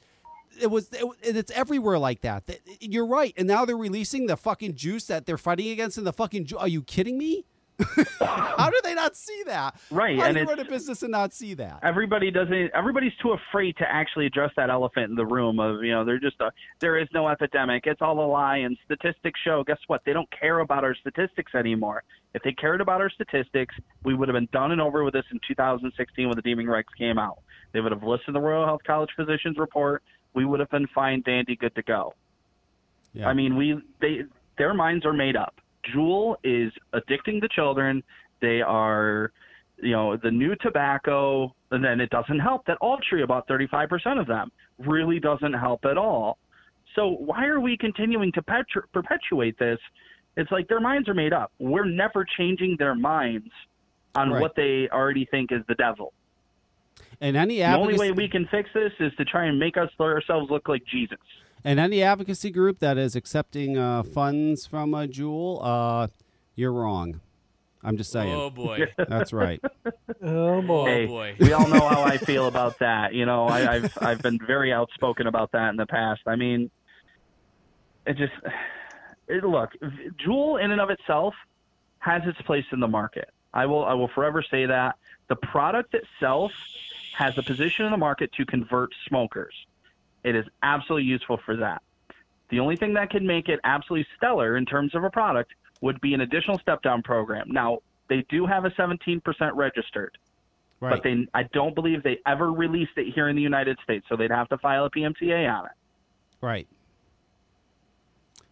It 0.60 0.66
was, 0.66 0.90
it, 0.92 1.06
it's 1.22 1.50
everywhere 1.52 1.98
like 1.98 2.20
that. 2.20 2.44
You're 2.80 3.06
right. 3.06 3.32
And 3.38 3.48
now 3.48 3.64
they're 3.64 3.76
releasing 3.76 4.26
the 4.26 4.36
fucking 4.36 4.74
juice 4.74 5.06
that 5.06 5.24
they're 5.24 5.38
fighting 5.38 5.70
against 5.70 5.96
in 5.96 6.04
the 6.04 6.12
fucking. 6.12 6.44
Ju- 6.44 6.58
Are 6.58 6.68
you 6.68 6.82
kidding 6.82 7.16
me? 7.16 7.46
How 8.20 8.70
do 8.70 8.80
they 8.84 8.94
not 8.94 9.16
see 9.16 9.42
that? 9.46 9.76
Right, 9.90 10.18
How 10.18 10.26
and 10.26 10.34
do 10.34 10.40
you 10.40 10.46
run 10.46 10.60
a 10.60 10.64
business 10.64 11.02
and 11.02 11.10
not 11.10 11.32
see 11.32 11.54
that? 11.54 11.80
everybody 11.82 12.30
doesn't 12.30 12.70
everybody's 12.74 13.12
too 13.20 13.32
afraid 13.32 13.76
to 13.76 13.84
actually 13.90 14.26
address 14.26 14.50
that 14.56 14.70
elephant 14.70 15.10
in 15.10 15.16
the 15.16 15.26
room 15.26 15.58
of 15.58 15.82
you 15.82 15.90
know 15.90 16.04
they're 16.04 16.20
just 16.20 16.40
a 16.40 16.50
there 16.80 16.96
is 16.96 17.08
no 17.12 17.28
epidemic 17.28 17.84
it's 17.86 18.00
all 18.00 18.24
a 18.24 18.26
lie 18.26 18.58
and 18.58 18.76
statistics 18.84 19.38
show 19.44 19.64
guess 19.64 19.78
what 19.88 20.00
they 20.06 20.12
don't 20.12 20.28
care 20.30 20.60
about 20.60 20.84
our 20.84 20.94
statistics 20.94 21.54
anymore 21.54 22.02
if 22.34 22.42
they 22.42 22.52
cared 22.52 22.80
about 22.80 23.00
our 23.00 23.10
statistics 23.10 23.74
we 24.04 24.14
would 24.14 24.28
have 24.28 24.34
been 24.34 24.48
done 24.52 24.72
and 24.72 24.80
over 24.80 25.04
with 25.04 25.14
this 25.14 25.24
in 25.32 25.40
2016 25.46 26.26
when 26.28 26.36
the 26.36 26.42
deeming 26.42 26.66
regs 26.66 26.84
came 26.96 27.18
out 27.18 27.38
they 27.72 27.80
would 27.80 27.92
have 27.92 28.02
listened 28.02 28.26
to 28.26 28.32
the 28.32 28.40
royal 28.40 28.64
health 28.64 28.82
college 28.86 29.10
physicians 29.16 29.58
report 29.58 30.02
we 30.34 30.44
would 30.44 30.60
have 30.60 30.70
been 30.70 30.86
fine 30.94 31.22
dandy 31.22 31.56
good 31.56 31.74
to 31.74 31.82
go 31.82 32.14
Yeah. 33.12 33.28
I 33.28 33.34
mean, 33.34 33.56
we 33.56 33.80
they 34.00 34.24
their 34.58 34.74
minds 34.74 35.04
are 35.06 35.12
made 35.12 35.36
up. 35.36 35.54
Juul 35.92 36.36
is 36.44 36.72
addicting 36.92 37.40
the 37.40 37.48
children. 37.54 38.02
They 38.40 38.60
are, 38.62 39.32
you 39.82 39.92
know, 39.92 40.16
the 40.16 40.30
new 40.30 40.54
tobacco, 40.56 41.54
and 41.70 41.84
then 41.84 42.00
it 42.00 42.10
doesn't 42.10 42.38
help 42.40 42.66
that 42.66 42.78
Altria, 42.80 43.24
about 43.24 43.46
35% 43.48 44.20
of 44.20 44.26
them, 44.26 44.50
really 44.78 45.20
doesn't 45.20 45.52
help 45.54 45.84
at 45.84 45.98
all. 45.98 46.38
So 46.94 47.08
why 47.08 47.46
are 47.46 47.60
we 47.60 47.76
continuing 47.76 48.32
to 48.32 48.42
petru- 48.42 48.86
perpetuate 48.92 49.58
this? 49.58 49.78
It's 50.36 50.50
like 50.50 50.68
their 50.68 50.80
minds 50.80 51.08
are 51.08 51.14
made 51.14 51.32
up. 51.32 51.52
We're 51.58 51.84
never 51.84 52.24
changing 52.36 52.76
their 52.78 52.94
minds 52.94 53.50
on 54.14 54.30
Right. 54.30 54.40
what 54.40 54.54
they 54.54 54.88
already 54.90 55.24
think 55.26 55.52
is 55.52 55.64
the 55.66 55.74
devil. 55.74 56.12
and 57.20 57.36
any 57.36 57.58
The 57.58 57.76
only 57.76 57.98
way 57.98 58.10
we 58.12 58.28
can 58.28 58.46
fix 58.46 58.68
this 58.72 58.92
is 58.98 59.12
to 59.16 59.24
try 59.24 59.44
and 59.46 59.58
make 59.58 59.76
us 59.76 59.88
ourselves 60.00 60.50
look 60.50 60.68
like 60.68 60.84
Jesus. 60.84 61.18
And 61.64 61.80
any 61.80 62.02
advocacy 62.02 62.50
group 62.50 62.78
that 62.80 62.98
is 62.98 63.16
accepting 63.16 63.78
uh, 63.78 64.02
funds 64.02 64.66
from 64.66 64.92
a 64.92 65.08
Juul, 65.08 65.60
uh, 65.62 66.08
you're 66.54 66.72
wrong. 66.72 67.20
I'm 67.82 67.96
just 67.96 68.12
saying. 68.12 68.34
Oh 68.34 68.50
boy. 68.50 68.92
That's 69.08 69.32
right. 69.32 69.62
Oh 70.22 70.62
boy. 70.62 70.86
Hey, 70.86 71.06
boy. 71.06 71.36
we 71.38 71.52
all 71.52 71.68
know 71.68 71.86
how 71.86 72.02
I 72.02 72.16
feel 72.16 72.46
about 72.46 72.78
that. 72.78 73.12
You 73.12 73.26
know, 73.26 73.46
I, 73.46 73.74
I've 73.74 73.98
I've 74.00 74.22
been 74.22 74.38
very 74.38 74.72
outspoken 74.72 75.26
about 75.26 75.52
that 75.52 75.70
in 75.70 75.76
the 75.76 75.86
past. 75.86 76.22
I 76.26 76.36
mean, 76.36 76.70
it 78.06 78.16
just 78.16 78.32
it, 79.28 79.44
look, 79.44 79.70
Juul 80.24 80.62
in 80.62 80.70
and 80.70 80.80
of 80.80 80.88
itself 80.90 81.34
has 81.98 82.22
its 82.26 82.40
place 82.42 82.64
in 82.72 82.80
the 82.80 82.88
market. 82.88 83.28
I 83.52 83.66
will 83.66 83.84
I 83.84 83.92
will 83.92 84.08
forever 84.08 84.42
say 84.42 84.64
that 84.66 84.96
the 85.28 85.36
product 85.36 85.94
itself 85.94 86.52
has 87.16 87.36
a 87.36 87.42
position 87.42 87.84
in 87.84 87.92
the 87.92 87.98
market 87.98 88.32
to 88.32 88.46
convert 88.46 88.92
smokers. 89.06 89.54
It 90.24 90.34
is 90.34 90.44
absolutely 90.62 91.06
useful 91.08 91.38
for 91.44 91.56
that. 91.56 91.82
The 92.50 92.58
only 92.60 92.76
thing 92.76 92.94
that 92.94 93.10
can 93.10 93.26
make 93.26 93.48
it 93.48 93.60
absolutely 93.64 94.06
stellar 94.16 94.56
in 94.56 94.64
terms 94.66 94.94
of 94.94 95.04
a 95.04 95.10
product 95.10 95.52
would 95.80 96.00
be 96.00 96.14
an 96.14 96.22
additional 96.22 96.58
step 96.58 96.82
down 96.82 97.02
program. 97.02 97.46
Now, 97.50 97.78
they 98.08 98.24
do 98.28 98.46
have 98.46 98.64
a 98.64 98.70
17% 98.70 99.20
registered 99.54 100.16
Right. 100.80 100.90
but 100.90 101.02
they 101.02 101.26
I 101.32 101.44
don't 101.54 101.74
believe 101.74 102.02
they 102.02 102.18
ever 102.26 102.52
released 102.52 102.92
it 102.96 103.12
here 103.14 103.28
in 103.28 103.36
the 103.36 103.42
United 103.42 103.78
States, 103.82 104.04
so 104.08 104.16
they'd 104.16 104.30
have 104.30 104.48
to 104.50 104.58
file 104.58 104.84
a 104.84 104.90
PMTA 104.90 105.48
on 105.48 105.66
it. 105.66 105.72
right. 106.40 106.66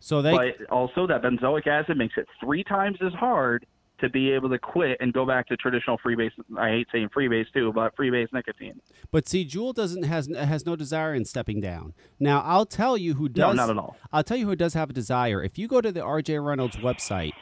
So 0.00 0.22
they 0.22 0.32
but 0.32 0.66
also 0.70 1.06
that 1.08 1.22
benzoic 1.22 1.66
acid 1.66 1.98
makes 1.98 2.16
it 2.16 2.26
three 2.40 2.64
times 2.64 2.98
as 3.02 3.12
hard 3.12 3.66
to 4.02 4.10
be 4.10 4.30
able 4.30 4.50
to 4.50 4.58
quit 4.58 4.98
and 5.00 5.12
go 5.12 5.24
back 5.24 5.46
to 5.48 5.56
traditional 5.56 5.96
freebase. 5.98 6.32
I 6.58 6.68
hate 6.68 6.88
saying 6.92 7.08
freebase 7.16 7.46
too, 7.54 7.72
but 7.72 7.96
freebase 7.96 8.32
nicotine. 8.32 8.80
But 9.10 9.26
see, 9.28 9.46
Juul 9.46 9.72
doesn't 9.74 10.02
has 10.02 10.28
has 10.36 10.66
no 10.66 10.76
desire 10.76 11.14
in 11.14 11.24
stepping 11.24 11.60
down. 11.60 11.94
Now, 12.20 12.42
I'll 12.44 12.66
tell 12.66 12.98
you 12.98 13.14
who 13.14 13.24
No, 13.24 13.28
does. 13.28 13.56
not 13.56 13.70
at 13.70 13.78
all. 13.78 13.96
I'll 14.12 14.22
tell 14.24 14.36
you 14.36 14.46
who 14.46 14.56
does 14.56 14.74
have 14.74 14.90
a 14.90 14.92
desire. 14.92 15.42
If 15.42 15.56
you 15.58 15.66
go 15.68 15.80
to 15.80 15.90
the 15.90 16.00
RJ 16.00 16.44
Reynolds 16.44 16.76
website, 16.76 17.32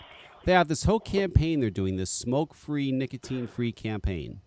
they 0.45 0.53
have 0.53 0.69
this 0.69 0.85
whole 0.85 1.01
campaign 1.01 1.61
they're 1.61 1.71
doing, 1.71 1.97
this 1.97 2.11
smoke-free, 2.11 2.93
nicotine-free 2.93 3.73
campaign, 3.73 4.41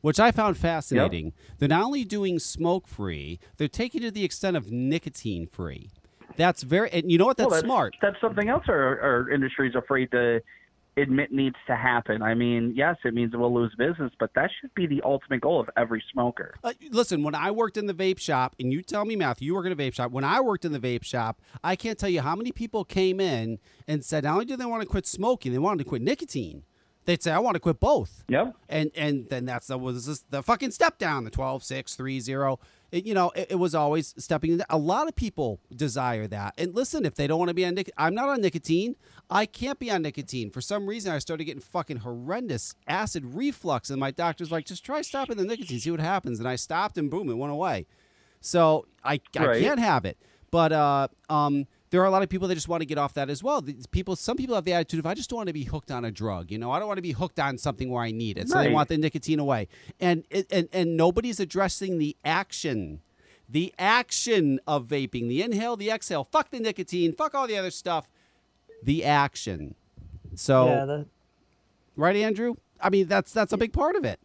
which 0.00 0.20
I 0.20 0.30
found 0.30 0.56
fascinating. 0.58 1.32
They're 1.58 1.68
not 1.68 1.84
only 1.84 2.04
doing 2.04 2.38
smoke-free, 2.38 3.38
they're 3.56 3.68
taking 3.68 4.02
it 4.02 4.06
to 4.06 4.10
the 4.10 4.24
extent 4.24 4.56
of 4.56 4.70
nicotine-free. 4.70 5.90
That's 6.36 6.62
very, 6.62 6.90
and 6.92 7.10
you 7.10 7.18
know 7.18 7.24
what? 7.24 7.36
That's, 7.36 7.50
well, 7.50 7.62
smart. 7.62 7.96
That's 8.00 8.20
something 8.20 8.48
else 8.48 8.64
our, 8.68 9.00
our 9.00 9.30
industry 9.30 9.68
is 9.68 9.74
afraid 9.74 10.10
to 10.12 10.40
admit 11.00 11.32
needs 11.32 11.56
to 11.66 11.76
happen. 11.76 12.22
I 12.22 12.34
mean, 12.34 12.74
yes, 12.76 12.96
it 13.04 13.14
means 13.14 13.32
we'll 13.34 13.54
lose 13.54 13.74
business, 13.76 14.12
but 14.18 14.30
that 14.34 14.50
should 14.60 14.74
be 14.74 14.86
the 14.86 15.02
ultimate 15.04 15.40
goal 15.40 15.60
of 15.60 15.70
every 15.76 16.02
smoker. 16.12 16.54
Uh, 16.62 16.72
listen, 16.90 17.22
when 17.22 17.34
I 17.34 17.50
worked 17.50 17.76
in 17.76 17.86
the 17.86 17.94
vape 17.94 18.18
shop, 18.18 18.54
and 18.58 18.72
you 18.72 18.82
tell 18.82 19.04
me, 19.04 19.16
Matthew, 19.16 19.46
you 19.46 19.54
work 19.54 19.66
in 19.66 19.72
a 19.72 19.76
vape 19.76 19.94
shop. 19.94 20.12
When 20.12 20.24
I 20.24 20.40
worked 20.40 20.64
in 20.64 20.72
the 20.72 20.80
vape 20.80 21.04
shop, 21.04 21.40
I 21.62 21.76
can't 21.76 21.98
tell 21.98 22.08
you 22.08 22.20
how 22.20 22.36
many 22.36 22.52
people 22.52 22.84
came 22.84 23.20
in 23.20 23.58
and 23.86 24.04
said 24.04 24.24
not 24.24 24.34
only 24.34 24.44
do 24.44 24.56
they 24.56 24.64
want 24.64 24.82
to 24.82 24.88
quit 24.88 25.06
smoking, 25.06 25.52
they 25.52 25.58
wanted 25.58 25.78
to 25.78 25.88
quit 25.88 26.02
nicotine. 26.02 26.64
They'd 27.08 27.22
say, 27.22 27.32
I 27.32 27.38
want 27.38 27.54
to 27.54 27.60
quit 27.60 27.80
both. 27.80 28.22
Yep. 28.28 28.54
And 28.68 28.90
and 28.94 29.30
then 29.30 29.46
that's 29.46 29.68
the 29.68 29.78
was 29.78 30.04
this, 30.04 30.24
the 30.28 30.42
fucking 30.42 30.72
step 30.72 30.98
down, 30.98 31.24
the 31.24 31.30
12, 31.30 31.64
6, 31.64 31.94
3, 31.94 32.20
0. 32.20 32.60
It, 32.90 33.04
you 33.04 33.12
know, 33.12 33.30
it, 33.36 33.48
it 33.50 33.54
was 33.56 33.74
always 33.74 34.14
stepping. 34.16 34.52
in- 34.52 34.62
A 34.70 34.78
lot 34.78 35.08
of 35.08 35.14
people 35.14 35.60
desire 35.74 36.26
that. 36.28 36.54
And 36.56 36.74
listen, 36.74 37.04
if 37.04 37.14
they 37.14 37.26
don't 37.26 37.38
want 37.38 37.48
to 37.48 37.54
be 37.54 37.64
on 37.66 37.74
nicotine, 37.74 37.94
I'm 37.98 38.14
not 38.14 38.28
on 38.30 38.40
nicotine. 38.40 38.96
I 39.30 39.44
can't 39.44 39.78
be 39.78 39.90
on 39.90 40.00
nicotine. 40.02 40.50
For 40.50 40.60
some 40.62 40.86
reason, 40.86 41.12
I 41.12 41.18
started 41.18 41.44
getting 41.44 41.60
fucking 41.60 41.98
horrendous 41.98 42.74
acid 42.86 43.24
reflux, 43.34 43.90
and 43.90 44.00
my 44.00 44.10
doctor's 44.10 44.50
like, 44.50 44.64
just 44.64 44.84
try 44.84 45.02
stopping 45.02 45.36
the 45.36 45.44
nicotine, 45.44 45.80
see 45.80 45.90
what 45.90 46.00
happens. 46.00 46.38
And 46.38 46.48
I 46.48 46.56
stopped, 46.56 46.96
and 46.96 47.10
boom, 47.10 47.28
it 47.28 47.34
went 47.36 47.52
away. 47.52 47.86
So 48.40 48.86
I, 49.04 49.20
I 49.36 49.46
Right. 49.46 49.62
can't 49.62 49.80
have 49.80 50.04
it. 50.04 50.16
But 50.50 50.72
uh, 50.72 51.08
um, 51.28 51.66
there 51.90 52.02
are 52.02 52.06
a 52.06 52.10
lot 52.10 52.22
of 52.22 52.28
people 52.28 52.48
that 52.48 52.54
just 52.54 52.68
want 52.68 52.82
to 52.82 52.86
get 52.86 52.98
off 52.98 53.14
that 53.14 53.30
as 53.30 53.42
well. 53.42 53.60
These 53.60 53.86
People, 53.86 54.14
some 54.16 54.36
people 54.36 54.54
have 54.54 54.64
the 54.64 54.72
attitude 54.74 55.00
of 55.00 55.06
I 55.06 55.14
just 55.14 55.30
don't 55.30 55.38
want 55.38 55.46
to 55.48 55.52
be 55.52 55.64
hooked 55.64 55.90
on 55.90 56.04
a 56.04 56.10
drug. 56.10 56.50
You 56.50 56.58
know, 56.58 56.70
I 56.70 56.78
don't 56.78 56.88
want 56.88 56.98
to 56.98 57.02
be 57.02 57.12
hooked 57.12 57.40
on 57.40 57.56
something 57.58 57.90
where 57.90 58.02
I 58.02 58.10
need 58.10 58.36
it. 58.38 58.48
So 58.48 58.58
they 58.58 58.70
want 58.70 58.88
the 58.88 58.98
nicotine 58.98 59.38
away, 59.38 59.68
and 60.00 60.24
and 60.50 60.68
and 60.72 60.96
nobody's 60.96 61.40
addressing 61.40 61.98
the 61.98 62.16
action, 62.24 63.00
the 63.48 63.74
action 63.78 64.60
of 64.66 64.86
vaping, 64.86 65.28
the 65.28 65.42
inhale, 65.42 65.76
the 65.76 65.90
exhale. 65.90 66.24
Fuck 66.24 66.50
the 66.50 66.60
nicotine. 66.60 67.12
Fuck 67.12 67.34
all 67.34 67.46
the 67.46 67.56
other 67.56 67.70
stuff. 67.70 68.10
The 68.82 69.04
action. 69.04 69.74
So 70.34 70.66
Yeah, 70.66 70.84
the, 70.84 71.06
right, 71.96 72.16
Andrew. 72.16 72.54
I 72.80 72.90
mean, 72.90 73.08
that's 73.08 73.32
that's 73.32 73.52
a 73.52 73.56
big 73.56 73.72
part 73.72 73.96
of 73.96 74.04
it. 74.04 74.20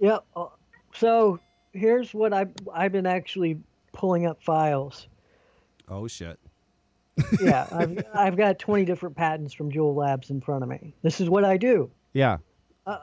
yeah. 0.00 0.18
uh, 0.34 0.46
So 0.94 1.38
here's 1.72 2.12
what 2.12 2.32
I've 2.32 2.52
I've 2.72 2.92
been 2.92 3.06
actually 3.06 3.60
pulling 3.92 4.26
up 4.26 4.42
files. 4.42 5.06
Oh 5.88 6.08
shit. 6.08 6.38
Yeah, 7.40 7.66
I've 7.70 8.04
I've 8.14 8.36
got 8.36 8.58
20 8.58 8.84
different 8.84 9.16
patents 9.16 9.52
from 9.54 9.70
Juul 9.70 9.94
Labs 9.94 10.30
in 10.30 10.40
front 10.40 10.62
of 10.62 10.68
me. 10.68 10.94
This 11.02 11.20
is 11.20 11.28
what 11.28 11.44
I 11.44 11.56
do. 11.56 11.90
Yeah. 12.14 12.38
Uh, 12.86 12.98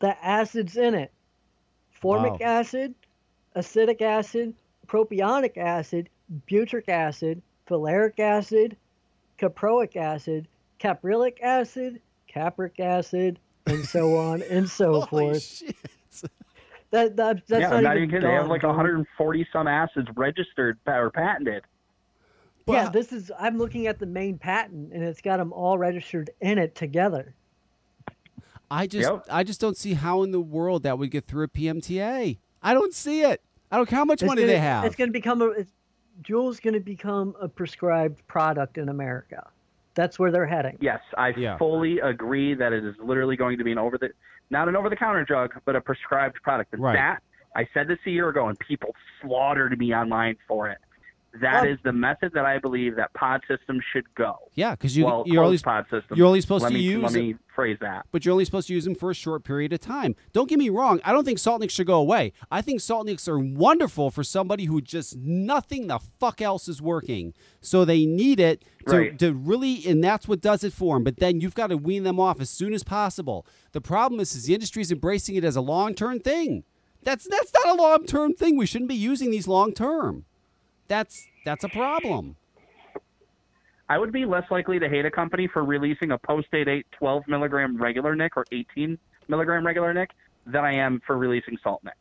the 0.00 0.16
acids 0.24 0.76
in 0.76 0.94
it: 0.94 1.12
formic 2.02 2.40
Wow. 2.40 2.46
acid, 2.60 2.94
acetic 3.54 4.02
acid, 4.02 4.54
propionic 4.88 5.56
acid, 5.56 6.08
butyric 6.50 6.88
acid, 6.88 7.40
valeric 7.68 8.18
acid, 8.18 8.76
caproic 9.38 9.96
acid, 9.96 10.48
caprylic 10.80 11.40
acid, 11.40 12.00
capric 12.26 12.80
acid, 12.80 13.38
and 13.66 13.84
so 13.84 14.16
on 14.18 14.42
and 14.42 14.68
so 14.68 15.02
Holy 15.02 15.06
forth. 15.34 15.42
shit. 15.42 15.76
That, 16.90 17.16
that 17.16 17.46
that's 17.48 17.62
yeah, 17.62 17.68
not, 17.68 17.76
I'm 17.78 17.82
not 17.84 17.96
even 17.96 18.08
even 18.08 18.16
kidding. 18.16 18.28
They 18.28 18.34
have 18.34 18.48
like 18.48 18.60
dude. 18.60 18.68
140 18.68 19.48
some 19.50 19.66
acids 19.66 20.08
registered 20.14 20.78
or 20.86 21.10
patented. 21.10 21.62
Yeah, 22.66 22.88
this 22.88 23.12
is. 23.12 23.30
I'm 23.38 23.58
looking 23.58 23.86
at 23.86 23.98
the 23.98 24.06
main 24.06 24.38
patent, 24.38 24.92
and 24.92 25.02
it's 25.02 25.20
got 25.20 25.38
them 25.38 25.52
all 25.52 25.78
registered 25.78 26.30
in 26.40 26.58
it 26.58 26.74
together. 26.74 27.34
I 28.70 28.86
just 28.86 29.10
Yep. 29.10 29.26
I 29.30 29.42
just 29.44 29.60
don't 29.60 29.76
see 29.76 29.94
how 29.94 30.22
in 30.22 30.30
the 30.30 30.40
world 30.40 30.82
that 30.84 30.98
would 30.98 31.10
get 31.10 31.26
through 31.26 31.44
a 31.44 31.48
PMTA. 31.48 32.38
I 32.62 32.74
don't 32.74 32.94
see 32.94 33.22
it. 33.22 33.42
I 33.70 33.76
don't 33.76 33.88
care 33.88 33.98
how 33.98 34.04
much 34.04 34.22
It's 34.22 34.28
money 34.28 34.42
gonna, 34.42 34.52
they 34.52 34.58
have. 34.58 34.84
It's 34.84 34.96
going 34.96 35.08
to 35.08 35.12
become 35.12 35.42
a. 35.42 35.48
It's, 35.48 35.72
Juul's 36.22 36.60
going 36.60 36.74
to 36.74 36.80
become 36.80 37.34
a 37.40 37.48
prescribed 37.48 38.26
product 38.28 38.78
in 38.78 38.88
America. 38.88 39.48
That's 39.94 40.18
where 40.18 40.30
they're 40.30 40.46
heading. 40.46 40.78
Yes, 40.80 41.00
I 41.18 41.30
Yeah. 41.36 41.58
fully 41.58 41.98
agree 42.00 42.54
that 42.54 42.72
it 42.72 42.84
is 42.84 42.94
literally 43.02 43.36
going 43.36 43.58
to 43.58 43.64
be 43.64 43.72
an 43.72 43.78
over 43.78 43.98
the 43.98 44.10
not 44.50 44.68
an 44.68 44.76
over 44.76 44.88
the 44.88 44.96
counter 44.96 45.24
drug, 45.24 45.52
but 45.64 45.74
a 45.74 45.80
prescribed 45.80 46.36
product. 46.42 46.72
And 46.74 46.82
Right. 46.82 46.94
that 46.94 47.22
I 47.56 47.66
said 47.74 47.88
this 47.88 47.98
a 48.06 48.10
year 48.10 48.28
ago, 48.28 48.48
and 48.48 48.58
people 48.58 48.94
slaughtered 49.20 49.76
me 49.78 49.94
online 49.94 50.36
for 50.46 50.68
it. 50.68 50.78
That 51.40 51.66
is 51.66 51.78
Well- 51.82 51.92
the 51.92 51.98
method 51.98 52.32
that 52.34 52.44
I 52.44 52.58
believe 52.58 52.96
that 52.96 53.12
pod 53.14 53.40
systems 53.48 53.82
should 53.92 54.04
go. 54.14 54.36
yeah, 54.54 54.72
because 54.72 54.96
you 54.96 55.06
well, 55.06 55.22
you're 55.26 55.42
only 55.42 55.56
pod 55.58 55.86
systems. 55.90 56.18
you're 56.18 56.26
only 56.26 56.42
supposed 56.42 56.62
let 56.62 56.68
to 56.68 56.74
me, 56.74 56.80
use 56.82 57.02
Let 57.02 57.12
me 57.14 57.36
phrase 57.54 57.78
that. 57.80 58.06
but 58.12 58.24
you're 58.24 58.32
only 58.32 58.44
supposed 58.44 58.66
to 58.68 58.74
use 58.74 58.84
them 58.84 58.94
for 58.94 59.10
a 59.10 59.14
short 59.14 59.42
period 59.42 59.72
of 59.72 59.80
time. 59.80 60.14
Don't 60.34 60.48
get 60.48 60.58
me 60.58 60.68
wrong. 60.68 61.00
I 61.04 61.12
don't 61.12 61.24
think 61.24 61.38
salt 61.38 61.60
nicks 61.62 61.72
should 61.72 61.86
go 61.86 61.98
away. 61.98 62.32
I 62.50 62.60
think 62.60 62.80
salt 62.80 63.06
nicks 63.06 63.26
are 63.28 63.38
wonderful 63.38 64.10
for 64.10 64.22
somebody 64.22 64.66
who 64.66 64.82
just 64.82 65.16
nothing 65.16 65.86
the 65.86 65.98
fuck 66.20 66.42
else 66.42 66.68
is 66.68 66.82
working. 66.82 67.32
So 67.62 67.84
they 67.86 68.04
need 68.04 68.38
it 68.38 68.64
to, 68.88 68.96
Right. 68.98 69.18
to 69.18 69.32
really, 69.32 69.86
and 69.86 70.04
that's 70.04 70.28
what 70.28 70.42
does 70.42 70.62
it 70.64 70.72
for 70.74 70.96
them. 70.96 71.04
But 71.04 71.16
then 71.16 71.40
you've 71.40 71.54
got 71.54 71.68
to 71.68 71.78
wean 71.78 72.02
them 72.02 72.20
off 72.20 72.40
as 72.42 72.50
soon 72.50 72.74
as 72.74 72.84
possible. 72.84 73.46
The 73.72 73.80
problem 73.80 74.20
is, 74.20 74.34
is 74.34 74.44
the 74.44 74.54
industry's 74.54 74.92
embracing 74.92 75.36
it 75.36 75.44
as 75.44 75.56
a 75.56 75.62
long 75.62 75.94
term 75.94 76.20
thing. 76.20 76.64
That's 77.04 77.26
that's 77.26 77.52
not 77.54 77.78
a 77.78 77.82
long 77.82 78.04
term 78.04 78.34
thing. 78.34 78.56
We 78.58 78.66
shouldn't 78.66 78.88
be 78.90 78.94
using 78.94 79.30
these 79.30 79.48
long 79.48 79.72
term. 79.72 80.26
That's 80.92 81.26
that's 81.46 81.64
a 81.64 81.70
problem. 81.70 82.36
I 83.88 83.96
would 83.96 84.12
be 84.12 84.26
less 84.26 84.44
likely 84.50 84.78
to 84.78 84.90
hate 84.90 85.06
a 85.06 85.10
company 85.10 85.48
for 85.50 85.64
releasing 85.64 86.10
a 86.10 86.18
post-date 86.18 86.68
8 86.68 86.86
12 86.98 87.22
milligram 87.28 87.80
regular 87.80 88.14
Nick 88.14 88.36
or 88.36 88.44
18 88.52 88.98
milligram 89.26 89.64
regular 89.64 89.94
Nick 89.94 90.10
than 90.44 90.66
I 90.66 90.74
am 90.74 91.00
for 91.06 91.16
releasing 91.16 91.56
Salt 91.62 91.82
Nick. 91.82 91.96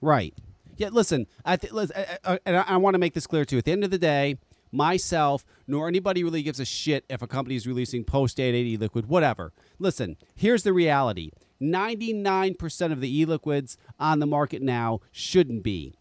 Right. 0.00 0.32
Yeah. 0.76 0.90
Listen, 0.92 1.26
I 1.44 1.56
th- 1.56 1.72
listen, 1.72 1.96
I, 1.96 2.34
I, 2.34 2.38
and 2.46 2.56
I, 2.56 2.64
I 2.68 2.76
want 2.76 2.94
to 2.94 3.00
make 3.00 3.14
this 3.14 3.26
clear 3.26 3.44
too. 3.44 3.58
At 3.58 3.64
the 3.64 3.72
end 3.72 3.82
of 3.82 3.90
the 3.90 3.98
day, 3.98 4.36
myself 4.70 5.44
nor 5.66 5.88
anybody 5.88 6.22
really 6.22 6.44
gives 6.44 6.60
a 6.60 6.64
shit 6.64 7.04
if 7.08 7.20
a 7.20 7.26
company 7.26 7.56
is 7.56 7.66
releasing 7.66 8.04
post 8.04 8.36
date 8.36 8.54
e 8.54 8.76
liquid, 8.76 9.08
whatever. 9.08 9.52
Listen, 9.80 10.16
here's 10.36 10.62
the 10.62 10.72
reality: 10.72 11.32
ninety-nine 11.58 12.54
percent 12.54 12.92
of 12.92 13.00
the 13.00 13.20
e-liquids 13.20 13.76
on 13.98 14.20
the 14.20 14.26
market 14.26 14.62
now 14.62 15.00
shouldn't 15.10 15.64
be, 15.64 15.96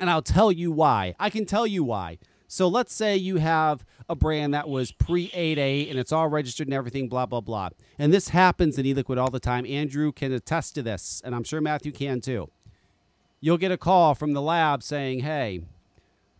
and 0.00 0.10
I'll 0.10 0.22
tell 0.22 0.50
you 0.50 0.72
why. 0.72 1.14
I 1.20 1.30
can 1.30 1.46
tell 1.46 1.66
you 1.66 1.84
why. 1.84 2.18
So 2.48 2.66
let's 2.66 2.92
say 2.92 3.16
you 3.16 3.36
have 3.36 3.84
a 4.08 4.16
brand 4.16 4.52
that 4.54 4.68
was 4.68 4.90
pre 4.90 5.28
8A 5.28 5.88
and 5.88 5.98
it's 5.98 6.10
all 6.10 6.26
registered 6.26 6.66
and 6.66 6.74
everything, 6.74 7.08
blah, 7.08 7.26
blah, 7.26 7.40
blah. 7.40 7.68
And 7.96 8.12
this 8.12 8.30
happens 8.30 8.76
in 8.76 8.86
e-liquid 8.86 9.18
all 9.18 9.30
the 9.30 9.38
time. 9.38 9.64
Andrew 9.66 10.10
can 10.10 10.32
attest 10.32 10.74
to 10.74 10.82
this, 10.82 11.22
and 11.24 11.32
I'm 11.32 11.44
sure 11.44 11.60
Matthew 11.60 11.92
can 11.92 12.20
too. 12.20 12.50
You'll 13.40 13.58
get 13.58 13.70
a 13.70 13.76
call 13.76 14.16
from 14.16 14.32
the 14.32 14.42
lab 14.42 14.82
saying, 14.82 15.20
hey, 15.20 15.62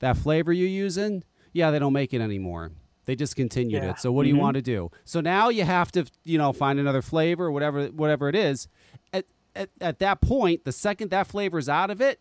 that 0.01 0.17
flavor 0.17 0.53
you're 0.53 0.67
using, 0.67 1.23
yeah, 1.53 1.71
they 1.71 1.79
don't 1.79 1.93
make 1.93 2.13
it 2.13 2.21
anymore. 2.21 2.73
They 3.05 3.15
discontinued 3.15 3.83
Yeah. 3.83 3.91
it. 3.91 4.01
So 4.01 4.11
what 4.11 4.25
do 4.25 4.29
you 4.29 4.35
mm-hmm. 4.35 4.43
want 4.43 4.55
to 4.57 4.63
do? 4.63 4.91
So 5.05 5.21
now 5.21 5.49
you 5.49 5.65
have 5.65 5.93
to, 5.93 6.07
you 6.25 6.39
know, 6.39 6.53
find 6.53 6.79
another 6.79 7.03
flavor 7.03 7.51
whatever 7.51 7.87
whatever 7.87 8.29
it 8.29 8.35
is. 8.35 8.69
At, 9.13 9.27
at, 9.55 9.71
at 9.81 9.99
that 10.01 10.21
point, 10.21 10.65
the 10.65 10.73
second 10.73 11.11
that 11.11 11.27
flavor 11.27 11.59
is 11.59 11.69
out 11.69 11.91
of 11.91 12.01
it, 12.01 12.21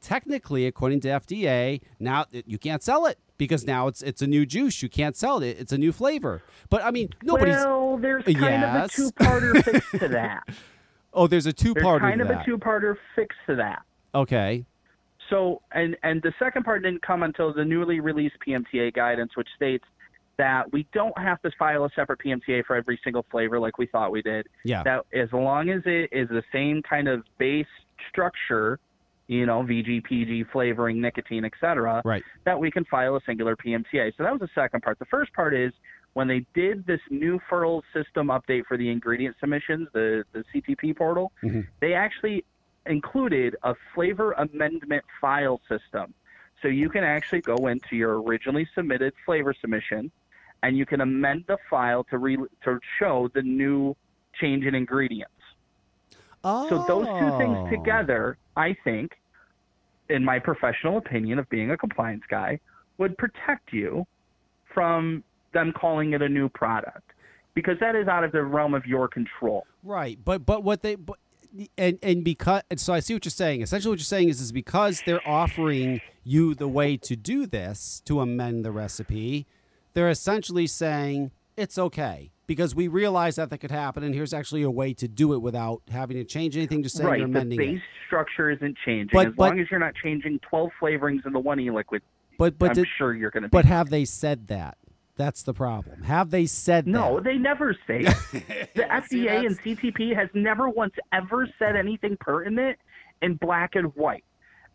technically, 0.00 0.66
according 0.66 1.00
to 1.00 1.08
FDA, 1.08 1.80
now 1.98 2.24
you 2.30 2.58
can't 2.58 2.82
sell 2.82 3.06
it 3.06 3.18
because 3.36 3.66
now 3.66 3.86
it's 3.88 4.02
it's 4.02 4.22
a 4.22 4.26
new 4.26 4.44
juice. 4.46 4.82
You 4.82 4.88
can't 4.88 5.16
sell 5.16 5.42
it. 5.42 5.56
It's 5.58 5.72
a 5.72 5.78
new 5.78 5.92
flavor. 5.92 6.42
But 6.70 6.82
I 6.84 6.90
mean, 6.90 7.10
nobody's. 7.22 7.56
Well, 7.56 7.98
there's 7.98 8.24
kind 8.24 8.38
Yes. 8.40 8.98
of 8.98 9.06
a 9.06 9.10
two-parter 9.12 9.64
fix 9.72 9.90
to 9.98 10.08
that. 10.08 10.42
oh, 11.12 11.26
there's 11.26 11.46
a 11.46 11.52
two 11.52 11.74
There's 11.74 12.00
kind 12.00 12.20
of 12.20 12.30
a 12.30 12.42
two-parter 12.44 12.96
fix 13.14 13.34
to 13.46 13.56
that. 13.56 13.82
okay. 14.14 14.64
So, 15.30 15.60
and 15.72 15.94
and 16.02 16.22
the 16.22 16.32
second 16.38 16.64
part 16.64 16.82
didn't 16.84 17.02
come 17.02 17.22
until 17.22 17.52
the 17.52 17.64
newly 17.64 18.00
released 18.00 18.36
PMTA 18.46 18.94
guidance, 18.94 19.32
which 19.36 19.48
states 19.56 19.84
that 20.38 20.72
we 20.72 20.86
don't 20.94 21.16
have 21.18 21.42
to 21.42 21.50
file 21.58 21.84
a 21.84 21.90
separate 21.94 22.20
PMTA 22.20 22.64
for 22.64 22.76
every 22.76 22.98
single 23.04 23.26
flavor 23.30 23.58
like 23.60 23.76
we 23.76 23.86
thought 23.86 24.10
we 24.10 24.22
did. 24.22 24.46
Yeah. 24.64 24.82
That 24.84 25.04
as 25.12 25.28
long 25.32 25.68
as 25.68 25.82
it 25.84 26.08
is 26.12 26.28
the 26.30 26.42
same 26.50 26.80
kind 26.88 27.08
of 27.08 27.24
base 27.38 27.66
structure, 28.08 28.78
you 29.28 29.44
know, 29.46 29.62
VG, 29.62 30.02
PG, 30.04 30.44
flavoring, 30.44 31.00
nicotine, 31.00 31.44
etc., 31.44 32.02
Right. 32.04 32.24
that 32.44 32.58
we 32.58 32.70
can 32.70 32.84
file 32.86 33.14
a 33.16 33.20
singular 33.26 33.54
PMTA. 33.54 34.16
So 34.16 34.22
that 34.24 34.32
was 34.32 34.40
the 34.40 34.48
second 34.54 34.82
part. 34.82 34.98
The 34.98 35.04
first 35.04 35.32
part 35.34 35.54
is 35.54 35.72
when 36.14 36.26
they 36.26 36.44
did 36.54 36.86
this 36.86 37.00
new 37.10 37.38
Furl 37.48 37.84
system 37.92 38.28
update 38.28 38.64
for 38.66 38.76
the 38.78 38.88
ingredient 38.90 39.36
submissions, 39.38 39.88
the, 39.92 40.24
the 40.32 40.42
CTP 40.52 40.96
portal, 40.96 41.30
Mhm. 41.44 41.66
they 41.80 41.92
actually 41.94 42.44
included 42.86 43.54
a 43.62 43.74
flavor 43.94 44.32
amendment 44.32 45.04
file 45.20 45.60
system. 45.68 46.14
So 46.62 46.68
you 46.68 46.88
can 46.88 47.04
actually 47.04 47.42
go 47.42 47.66
into 47.68 47.94
your 47.96 48.20
originally 48.22 48.66
submitted 48.74 49.12
flavor 49.26 49.52
submission 49.60 50.10
and 50.62 50.76
you 50.76 50.86
can 50.86 51.02
amend 51.02 51.44
the 51.46 51.58
file 51.70 52.02
to 52.04 52.18
re- 52.18 52.36
to 52.64 52.80
show 52.98 53.28
the 53.34 53.42
new 53.42 53.94
change 54.40 54.64
in 54.64 54.74
ingredients. 54.74 55.30
Oh. 56.44 56.68
So 56.68 56.84
those 56.86 57.06
two 57.06 57.38
things 57.38 57.56
oh. 57.58 57.70
together, 57.70 58.38
I 58.56 58.76
think, 58.84 59.12
in 60.08 60.24
my 60.24 60.38
professional 60.38 60.98
opinion 60.98 61.38
of 61.38 61.48
being 61.50 61.70
a 61.70 61.76
compliance 61.76 62.22
guy, 62.28 62.60
would 62.98 63.16
protect 63.18 63.72
you 63.72 64.06
from 64.72 65.22
them 65.52 65.72
calling 65.72 66.12
it 66.12 66.22
a 66.22 66.28
new 66.28 66.48
product 66.48 67.12
because 67.54 67.76
that 67.80 67.96
is 67.96 68.06
out 68.06 68.24
of 68.24 68.32
the 68.32 68.42
realm 68.42 68.74
of 68.74 68.86
your 68.86 69.08
control. 69.08 69.66
Right, 69.82 70.18
but 70.24 70.46
but 70.46 70.62
what 70.62 70.82
they 70.82 70.94
but, 70.94 71.18
and 71.76 71.98
and 72.02 72.24
because 72.24 72.62
and 72.70 72.80
so 72.80 72.92
I 72.92 73.00
see 73.00 73.14
what 73.14 73.24
you're 73.24 73.30
saying. 73.30 73.62
Essentially, 73.62 73.90
what 73.90 73.98
you're 73.98 74.04
saying 74.04 74.28
is 74.28 74.40
is 74.40 74.52
because 74.52 75.02
they're 75.04 75.26
offering 75.26 76.00
you 76.24 76.54
the 76.54 76.68
way 76.68 76.96
to 76.98 77.16
do 77.16 77.46
this 77.46 78.02
to 78.04 78.20
amend 78.20 78.64
the 78.64 78.70
recipe, 78.70 79.46
they're 79.94 80.10
essentially 80.10 80.66
saying 80.66 81.30
it's 81.56 81.78
okay 81.78 82.30
because 82.48 82.74
we 82.74 82.88
realize 82.88 83.36
that 83.36 83.50
that 83.50 83.58
could 83.58 83.70
happen, 83.70 84.02
and 84.02 84.12
here's 84.14 84.32
actually 84.34 84.62
a 84.62 84.70
way 84.70 84.92
to 84.94 85.06
do 85.06 85.34
it 85.34 85.38
without 85.38 85.82
having 85.92 86.16
to 86.16 86.24
change 86.24 86.56
anything. 86.56 86.82
Just 86.82 86.96
saying 86.96 87.08
right, 87.08 87.20
you're 87.20 87.28
the 87.28 87.56
base 87.56 87.76
it. 87.76 87.82
structure 88.08 88.50
isn't 88.50 88.76
changing. 88.84 89.10
But- 89.12 89.28
as 89.28 89.34
but- 89.36 89.50
long 89.50 89.60
as 89.60 89.70
you're 89.70 89.78
not 89.78 89.94
changing 89.94 90.40
12 90.40 90.70
flavorings 90.82 91.24
in 91.24 91.32
the 91.32 91.38
one 91.38 91.60
e-liquid, 91.60 92.02
But 92.38 92.58
but 92.58 92.70
I'm 92.70 92.74
did, 92.74 92.88
sure 92.96 93.14
you're 93.14 93.30
going 93.30 93.44
to 93.44 93.48
but 93.48 93.66
have 93.66 93.90
they 93.90 94.04
said 94.04 94.48
that? 94.48 94.78
That's 95.16 95.42
the 95.42 95.52
problem. 95.52 96.04
Have 96.04 96.30
they 96.30 96.46
said 96.46 96.86
no, 96.86 97.16
that? 97.16 97.24
they 97.24 97.36
never 97.36 97.76
say. 97.86 98.00
it. 98.00 98.06
the 98.74 99.02
See, 99.08 99.18
FDA 99.18 99.26
that's- 99.26 99.44
and 99.44 99.60
CTP 99.60 100.14
has 100.16 100.28
never 100.32 100.68
once 100.68 100.94
ever 101.12 101.46
said 101.58 101.76
anything 101.76 102.16
pertinent 102.18 102.78
in 103.20 103.34
black 103.34 103.74
and 103.74 103.94
white. 103.94 104.24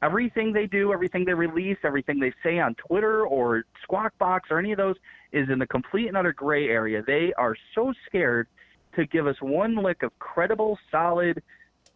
Everything 0.02 0.52
they 0.52 0.68
do, 0.68 0.92
everything 0.92 1.24
they 1.24 1.34
release, 1.34 1.78
everything 1.84 2.20
they 2.20 2.34
say 2.44 2.60
on 2.60 2.76
Twitter 2.76 3.26
or 3.26 3.64
Squawk 3.84 4.16
Box 4.20 4.50
or 4.52 4.60
any 4.60 4.74
of 4.74 4.78
those 4.78 4.98
is 5.34 5.50
in 5.50 5.60
the 5.60 5.68
complete 5.68 6.08
and 6.08 6.16
utter 6.16 6.32
gray 6.32 6.70
area. 6.70 7.04
They 7.06 7.34
are 7.38 7.56
so 7.76 7.94
scared 8.06 8.48
to 8.96 9.06
give 9.08 9.28
us 9.28 9.36
one 9.42 9.76
lick 9.76 10.04
of 10.04 10.18
credible, 10.20 10.78
solid, 10.92 11.42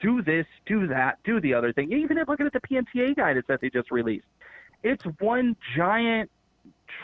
do 0.02 0.22
this, 0.22 0.46
do 0.66 0.88
that, 0.88 1.20
do 1.24 1.40
the 1.40 1.54
other 1.54 1.72
thing. 1.72 1.92
Even 1.92 2.18
if 2.18 2.28
looking 2.28 2.48
at 2.48 2.54
the 2.54 2.62
PMTA 2.62 3.16
guidance 3.16 3.46
that 3.48 3.62
they 3.62 3.70
just 3.70 3.92
released, 3.92 4.26
it's 4.84 5.04
one 5.20 5.56
giant 5.76 6.30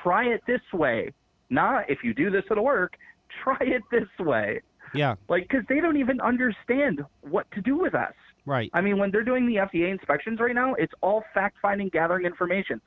try 0.02 0.26
it 0.26 0.42
this 0.48 0.62
way. 0.74 1.12
Not 1.50 1.90
if 1.90 2.04
you 2.04 2.14
do 2.14 2.30
this, 2.30 2.44
it'll 2.50 2.64
work. 2.64 2.96
Try 3.44 3.58
it 3.62 3.82
this 3.92 4.08
way. 4.20 4.62
yeah, 4.94 5.16
Like, 5.28 5.48
because 5.48 5.66
they 5.68 5.80
don't 5.80 5.98
even 5.98 6.22
understand 6.22 7.04
what 7.22 7.50
to 7.52 7.62
do 7.62 7.78
with 7.78 7.96
us. 7.96 8.14
right. 8.46 8.70
I 8.74 8.82
mean, 8.82 8.98
when 8.98 9.12
they're 9.12 9.24
doing 9.24 9.48
the 9.48 9.56
FDA 9.56 9.92
inspections 9.92 10.40
right 10.40 10.54
now, 10.56 10.74
it's 10.76 10.94
all 11.02 11.24
fact 11.34 11.58
finding, 11.62 11.90
gathering 11.90 12.26
information. 12.26 12.80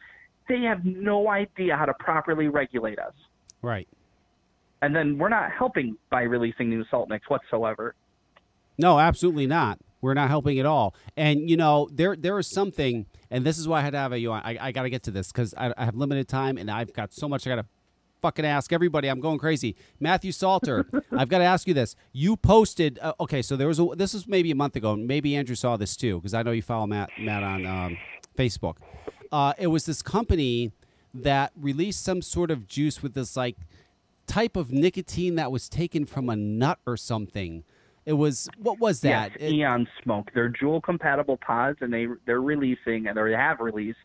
They 0.48 0.60
have 0.62 0.84
no 0.84 1.28
idea 1.28 1.76
how 1.76 1.86
to 1.86 1.94
properly 1.94 2.48
regulate 2.48 2.98
us. 2.98 3.14
Right. 3.62 3.88
And 4.82 4.94
then 4.94 5.18
we're 5.18 5.28
not 5.28 5.50
helping 5.52 5.96
by 6.10 6.22
releasing 6.22 6.68
new 6.68 6.84
salt 6.90 7.08
mix 7.08 7.28
whatsoever. 7.28 7.94
No, 8.78 8.98
absolutely 8.98 9.46
not. 9.46 9.78
We're 10.00 10.14
not 10.14 10.28
helping 10.28 10.58
at 10.58 10.66
all. 10.66 10.94
And 11.16 11.48
you 11.48 11.56
know, 11.56 11.88
there 11.90 12.14
there 12.14 12.38
is 12.38 12.46
something, 12.46 13.06
and 13.30 13.44
this 13.44 13.58
is 13.58 13.66
why 13.66 13.80
I 13.80 13.82
had 13.82 13.90
to 13.90 13.98
have 13.98 14.16
you 14.16 14.32
on. 14.32 14.42
I, 14.44 14.58
I 14.60 14.72
got 14.72 14.82
to 14.82 14.90
get 14.90 15.02
to 15.04 15.10
this 15.10 15.32
because 15.32 15.54
I, 15.56 15.72
I 15.76 15.86
have 15.86 15.96
limited 15.96 16.28
time, 16.28 16.58
and 16.58 16.70
I've 16.70 16.92
got 16.92 17.12
so 17.12 17.28
much 17.28 17.46
I 17.46 17.50
got 17.50 17.62
to 17.62 17.66
fucking 18.22 18.44
ask 18.44 18.72
everybody. 18.72 19.08
I'm 19.08 19.20
going 19.20 19.38
crazy. 19.38 19.74
Matthew 19.98 20.32
Salter, 20.32 20.86
I've 21.12 21.28
got 21.28 21.38
to 21.38 21.44
ask 21.44 21.66
you 21.66 21.74
this. 21.74 21.96
You 22.12 22.36
posted. 22.36 22.98
Uh, 23.00 23.14
okay, 23.20 23.40
so 23.40 23.56
there 23.56 23.68
was 23.68 23.80
a. 23.80 23.86
This 23.96 24.14
was 24.14 24.28
maybe 24.28 24.50
a 24.50 24.54
month 24.54 24.76
ago. 24.76 24.94
Maybe 24.94 25.34
Andrew 25.34 25.56
saw 25.56 25.76
this 25.76 25.96
too 25.96 26.18
because 26.18 26.34
I 26.34 26.42
know 26.42 26.52
you 26.52 26.62
follow 26.62 26.86
Matt 26.86 27.10
Matt 27.18 27.42
on 27.42 27.66
um, 27.66 27.98
Facebook. 28.36 28.76
Uh, 29.32 29.54
it 29.58 29.68
was 29.68 29.86
this 29.86 30.02
company 30.02 30.72
that 31.22 31.52
released 31.56 32.02
some 32.02 32.22
sort 32.22 32.50
of 32.50 32.66
juice 32.66 33.02
with 33.02 33.14
this 33.14 33.36
like 33.36 33.56
type 34.26 34.56
of 34.56 34.72
nicotine 34.72 35.34
that 35.36 35.50
was 35.52 35.68
taken 35.68 36.04
from 36.04 36.28
a 36.28 36.36
nut 36.36 36.78
or 36.86 36.96
something. 36.96 37.64
It 38.04 38.14
was 38.14 38.48
what 38.58 38.78
was 38.78 39.00
that? 39.00 39.32
Yes, 39.32 39.50
It- 39.50 39.54
Eon 39.54 39.88
Smoke. 40.02 40.30
They're 40.34 40.50
Juul 40.50 40.82
compatible 40.82 41.36
pods, 41.38 41.78
and 41.80 41.92
they 41.92 42.06
they're 42.26 42.40
releasing 42.40 43.06
and 43.08 43.16
they 43.16 43.32
have 43.32 43.60
released 43.60 43.98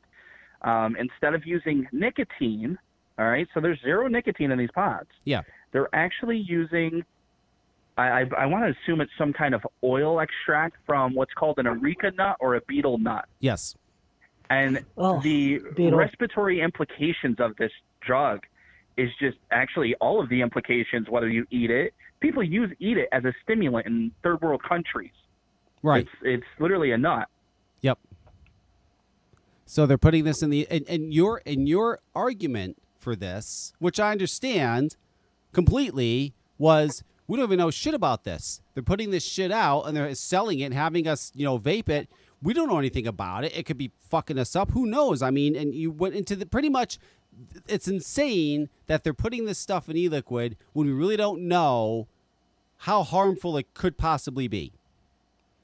um, 0.64 0.96
instead 1.00 1.34
of 1.34 1.46
using 1.46 1.88
nicotine. 1.92 2.78
All 3.20 3.28
right, 3.30 3.48
so 3.54 3.60
there's 3.60 3.80
zero 3.82 4.08
nicotine 4.08 4.52
in 4.52 4.58
these 4.58 4.72
pods. 4.74 5.10
yeah. 5.26 5.42
They're 5.74 5.94
actually 5.94 6.38
using. 6.40 7.04
I, 7.98 8.22
I, 8.22 8.26
I 8.40 8.46
want 8.46 8.66
to 8.66 8.72
assume 8.82 9.00
it's 9.02 9.12
some 9.18 9.32
kind 9.34 9.54
of 9.54 9.62
oil 9.84 10.20
extract 10.20 10.78
from 10.86 11.14
what's 11.14 11.34
called 11.34 11.60
an 11.60 11.68
areca 11.68 12.12
nut 12.18 12.38
or 12.40 12.56
a 12.56 12.62
betel 12.68 12.98
nut. 12.98 13.26
Yes. 13.40 13.76
And 14.52 14.84
Oh, 14.98 15.22
the 15.22 15.60
betel. 15.76 15.98
respiratory 15.98 16.60
implications 16.62 17.38
of 17.40 17.56
this 17.56 17.72
drug 18.02 18.42
is 18.98 19.10
just 19.20 19.38
actually 19.50 19.96
all 20.02 20.22
of 20.22 20.28
the 20.30 20.42
implications, 20.42 21.08
whether 21.10 21.30
you 21.30 21.48
eat 21.52 21.72
it. 21.72 21.94
People 22.20 22.44
use 22.44 22.70
eat 22.80 22.98
it 22.98 23.08
as 23.14 23.24
a 23.24 23.34
stimulant 23.44 23.88
in 23.88 24.12
third 24.24 24.42
world 24.42 24.62
countries. 24.62 25.12
Right. 25.82 26.02
It's, 26.06 26.12
it's 26.22 26.60
literally 26.60 26.92
a 26.92 26.98
nut. 26.98 27.28
Yep. 27.80 27.98
So 29.66 29.86
they're 29.86 29.98
putting 29.98 30.26
this 30.26 30.44
in 30.44 30.50
the 30.50 30.68
and, 30.70 30.86
and 30.90 31.14
your 31.14 31.42
and 31.46 31.68
your 31.68 32.00
argument 32.14 32.78
for 33.00 33.16
this, 33.16 33.74
which 33.80 34.00
I 34.00 34.12
understand 34.12 34.98
completely, 35.54 36.34
was 36.58 37.04
we 37.26 37.38
don't 37.38 37.46
even 37.46 37.60
know 37.60 37.72
shit 37.72 37.94
about 37.94 38.26
this. 38.26 38.62
They're 38.74 38.84
putting 38.84 39.12
this 39.12 39.24
shit 39.24 39.52
out 39.52 39.84
and 39.84 39.96
they're 39.96 40.14
selling 40.16 40.60
it 40.60 40.66
and 40.66 40.74
having 40.74 41.08
us, 41.08 41.32
you 41.34 41.46
know, 41.46 41.58
vape 41.58 41.88
it. 41.88 42.10
We 42.44 42.54
don't 42.54 42.68
know 42.68 42.80
anything 42.80 43.06
about 43.08 43.44
it. 43.44 43.56
It 43.56 43.66
could 43.66 43.78
be 43.78 43.92
fucking 44.10 44.40
us 44.40 44.56
up. 44.56 44.72
Who 44.72 44.86
knows? 44.86 45.22
I 45.22 45.30
mean, 45.30 45.56
and 45.56 45.76
you 45.76 45.92
went 45.92 46.16
into 46.16 46.36
the 46.36 46.46
pretty 46.46 46.70
much 46.70 46.98
it's 47.68 47.88
insane 47.88 48.70
that 48.88 49.04
they're 49.04 49.14
putting 49.14 49.46
this 49.46 49.58
stuff 49.58 49.90
in 49.90 49.96
e-liquid 49.96 50.58
when 50.74 50.88
we 50.88 50.94
really 50.94 51.18
don't 51.18 51.42
know 51.48 52.08
how 52.80 53.04
harmful 53.04 53.58
it 53.58 53.74
could 53.74 53.98
possibly 53.98 54.48
be. 54.48 54.74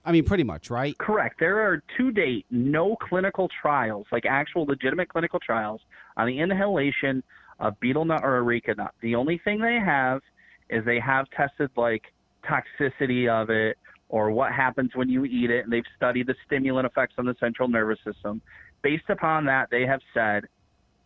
I 0.05 0.11
mean, 0.11 0.23
pretty 0.23 0.43
much, 0.43 0.69
right? 0.69 0.97
Correct. 0.97 1.39
There 1.39 1.59
are 1.59 1.83
to 1.97 2.11
date 2.11 2.45
no 2.49 2.95
clinical 2.95 3.49
trials, 3.61 4.05
like 4.11 4.25
actual 4.25 4.63
legitimate 4.65 5.09
clinical 5.09 5.39
trials, 5.39 5.81
on 6.15 6.27
the 6.27 6.39
inhalation 6.39 7.23
of 7.59 7.77
betel 7.79 8.05
nut 8.05 8.21
or 8.23 8.35
areca 8.35 8.75
nut. 8.75 8.91
The 9.01 9.15
only 9.15 9.39
thing 9.43 9.59
they 9.59 9.79
have 9.83 10.21
is 10.69 10.85
they 10.85 10.99
have 10.99 11.25
tested 11.31 11.71
like 11.75 12.03
toxicity 12.45 13.29
of 13.29 13.49
it 13.49 13.77
or 14.09 14.31
what 14.31 14.51
happens 14.51 14.91
when 14.95 15.09
you 15.09 15.25
eat 15.25 15.49
it, 15.49 15.65
and 15.65 15.73
they've 15.73 15.83
studied 15.95 16.27
the 16.27 16.35
stimulant 16.45 16.85
effects 16.85 17.15
on 17.17 17.25
the 17.25 17.35
central 17.39 17.67
nervous 17.67 17.99
system. 18.05 18.41
Based 18.81 19.09
upon 19.09 19.45
that, 19.45 19.69
they 19.69 19.85
have 19.85 20.01
said 20.13 20.45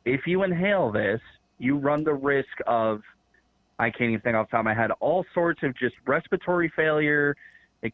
if 0.06 0.28
you 0.28 0.44
inhale 0.44 0.92
this, 0.92 1.22
you 1.58 1.78
run 1.78 2.04
the 2.04 2.14
risk 2.14 2.58
of 2.68 3.02
I 3.80 3.90
can't 3.90 4.12
even 4.12 4.22
think 4.22 4.36
off 4.36 4.48
the 4.48 4.52
top 4.52 4.60
of 4.60 4.66
my 4.66 4.76
head, 4.76 4.92
all 5.00 5.26
sorts 5.34 5.64
of 5.64 5.76
just 5.76 5.96
respiratory 6.06 6.72
failure, 6.76 7.36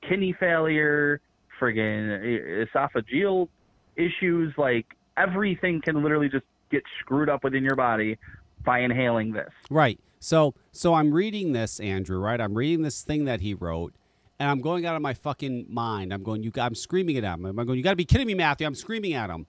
kidney 0.10 0.36
failure, 0.38 1.22
friggin' 1.60 2.68
esophageal 2.68 3.48
issues, 3.96 4.54
like 4.58 4.86
everything 5.16 5.82
can 5.82 6.04
literally 6.04 6.28
just 6.28 6.46
get 6.72 6.84
screwed 7.00 7.30
up 7.30 7.44
within 7.44 7.64
your 7.64 7.76
body 7.76 8.18
by 8.66 8.80
inhaling 8.80 9.32
this. 9.32 9.52
Right. 9.70 10.00
So 10.20 10.56
so 10.72 10.94
I'm 10.94 11.14
reading 11.14 11.54
this, 11.54 11.80
Andrew, 11.80 12.20
right? 12.20 12.42
I'm 12.42 12.56
reading 12.56 12.82
this 12.82 13.02
thing 13.02 13.26
that 13.26 13.40
he 13.40 13.54
wrote, 13.54 13.94
and 14.40 14.50
I'm 14.50 14.62
going 14.62 14.86
out 14.86 14.96
of 14.96 15.02
my 15.02 15.14
fucking 15.14 15.66
mind. 15.70 16.14
I'm 16.14 16.24
going, 16.24 16.44
you 16.44 16.52
I'm 16.58 16.76
screaming 16.76 17.18
at 17.18 17.24
him. 17.24 17.46
I'm 17.46 17.56
going, 17.56 17.78
you 17.78 17.84
gotta 17.84 17.96
be 17.96 18.06
kidding 18.06 18.28
me, 18.28 18.34
Matthew. 18.34 18.68
I'm 18.68 18.76
screaming 18.76 19.14
at 19.14 19.30
him. 19.30 19.48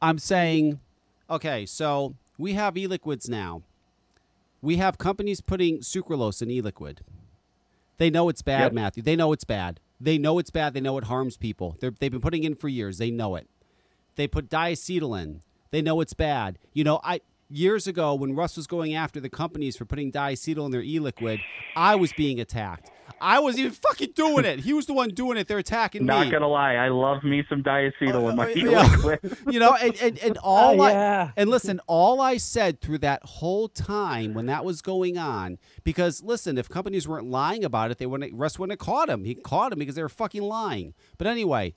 I'm 0.00 0.18
saying, 0.18 0.80
okay, 1.28 1.66
so 1.66 2.14
we 2.38 2.54
have 2.54 2.76
e 2.76 2.86
liquids 2.86 3.28
now. 3.28 3.62
We 4.62 4.76
have 4.76 4.98
companies 4.98 5.40
putting 5.40 5.78
sucralose 5.78 6.42
in 6.42 6.50
e 6.50 6.60
liquid. 6.60 7.00
They 7.98 8.10
know 8.10 8.28
it's 8.28 8.42
bad, 8.42 8.62
Yep. 8.62 8.72
Matthew. 8.72 9.02
They 9.02 9.16
know 9.16 9.32
it's 9.32 9.44
bad. 9.44 9.80
They 10.00 10.16
know 10.16 10.38
it's 10.38 10.50
bad. 10.50 10.72
They 10.72 10.80
know 10.80 10.96
it 10.96 11.04
harms 11.04 11.36
people. 11.36 11.76
They're, 11.80 11.90
they've 11.90 12.10
been 12.10 12.22
putting 12.22 12.44
in 12.44 12.54
for 12.54 12.68
years. 12.68 12.96
They 12.98 13.10
know 13.10 13.36
it. 13.36 13.46
They 14.16 14.26
put 14.26 14.48
diacetyl 14.48 15.20
in. 15.22 15.42
They 15.70 15.82
know 15.82 16.00
it's 16.00 16.14
bad. 16.14 16.58
You 16.72 16.84
know, 16.84 17.00
I 17.04 17.20
years 17.50 17.86
ago 17.86 18.14
when 18.14 18.34
Russ 18.34 18.56
was 18.56 18.66
going 18.66 18.94
after 18.94 19.20
the 19.20 19.28
companies 19.28 19.76
for 19.76 19.84
putting 19.84 20.12
diacetyl 20.12 20.64
in 20.64 20.70
their 20.70 20.82
e-liquid, 20.82 21.40
I 21.76 21.96
was 21.96 22.12
being 22.12 22.40
attacked. 22.40 22.90
I 23.20 23.40
wasn't 23.40 23.60
even 23.66 23.72
fucking 23.72 24.12
doing 24.14 24.44
it. 24.44 24.60
He 24.60 24.72
was 24.72 24.86
the 24.86 24.92
one 24.94 25.10
doing 25.10 25.36
it. 25.36 25.48
They're 25.48 25.58
attacking 25.58 26.06
Not 26.06 26.20
me. 26.20 26.24
Not 26.26 26.32
gonna 26.32 26.48
lie, 26.48 26.74
I 26.76 26.88
love 26.88 27.22
me 27.24 27.42
some 27.48 27.62
diacetyl 27.62 28.30
in 28.30 28.36
my 28.36 28.44
Uh, 28.52 28.54
yeah. 28.54 28.96
liquid. 28.96 29.36
you 29.50 29.58
know, 29.58 29.74
and, 29.74 29.94
and, 30.00 30.18
and 30.20 30.38
all 30.42 30.80
I 30.80 30.90
yeah. 30.92 31.30
and 31.36 31.50
listen, 31.50 31.80
all 31.86 32.20
I 32.20 32.36
said 32.36 32.80
through 32.80 32.98
that 32.98 33.22
whole 33.24 33.68
time 33.68 34.32
when 34.32 34.46
that 34.46 34.64
was 34.64 34.80
going 34.80 35.18
on, 35.18 35.58
because 35.84 36.22
listen, 36.22 36.56
if 36.56 36.68
companies 36.68 37.06
weren't 37.08 37.26
lying 37.28 37.64
about 37.64 37.90
it, 37.90 37.98
they 37.98 38.06
wouldn't. 38.06 38.32
Russ 38.32 38.58
wouldn't 38.58 38.80
have 38.80 38.86
caught 38.86 39.10
him. 39.10 39.24
He 39.24 39.34
caught 39.34 39.72
him 39.72 39.80
because 39.80 39.96
they 39.96 40.02
were 40.02 40.08
fucking 40.08 40.42
lying. 40.42 40.94
But 41.18 41.26
anyway, 41.26 41.74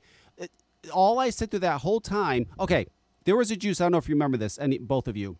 all 0.94 1.20
I 1.20 1.30
said 1.30 1.50
through 1.52 1.60
that 1.62 1.82
whole 1.82 2.00
time. 2.00 2.46
Okay, 2.60 2.86
there 3.26 3.36
was 3.36 3.52
a 3.52 3.56
juice. 3.56 3.82
I 3.82 3.86
don't 3.86 3.94
know 3.94 3.98
if 3.98 4.08
you 4.08 4.16
remember 4.16 4.38
this, 4.38 4.58
and 4.58 4.78
both 4.88 5.08
of 5.08 5.18
you. 5.18 5.38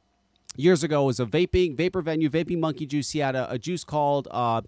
Years 0.56 0.84
ago, 0.84 1.06
was 1.06 1.20
a 1.20 1.26
vaping 1.26 1.76
vapor 1.76 2.02
venue, 2.02 2.30
vaping 2.30 2.60
monkey 2.60 2.86
juice. 2.86 3.12
He 3.12 3.20
had 3.20 3.36
a, 3.36 3.52
a 3.52 3.58
juice 3.58 3.84
called 3.84 4.28
uh, 4.30 4.62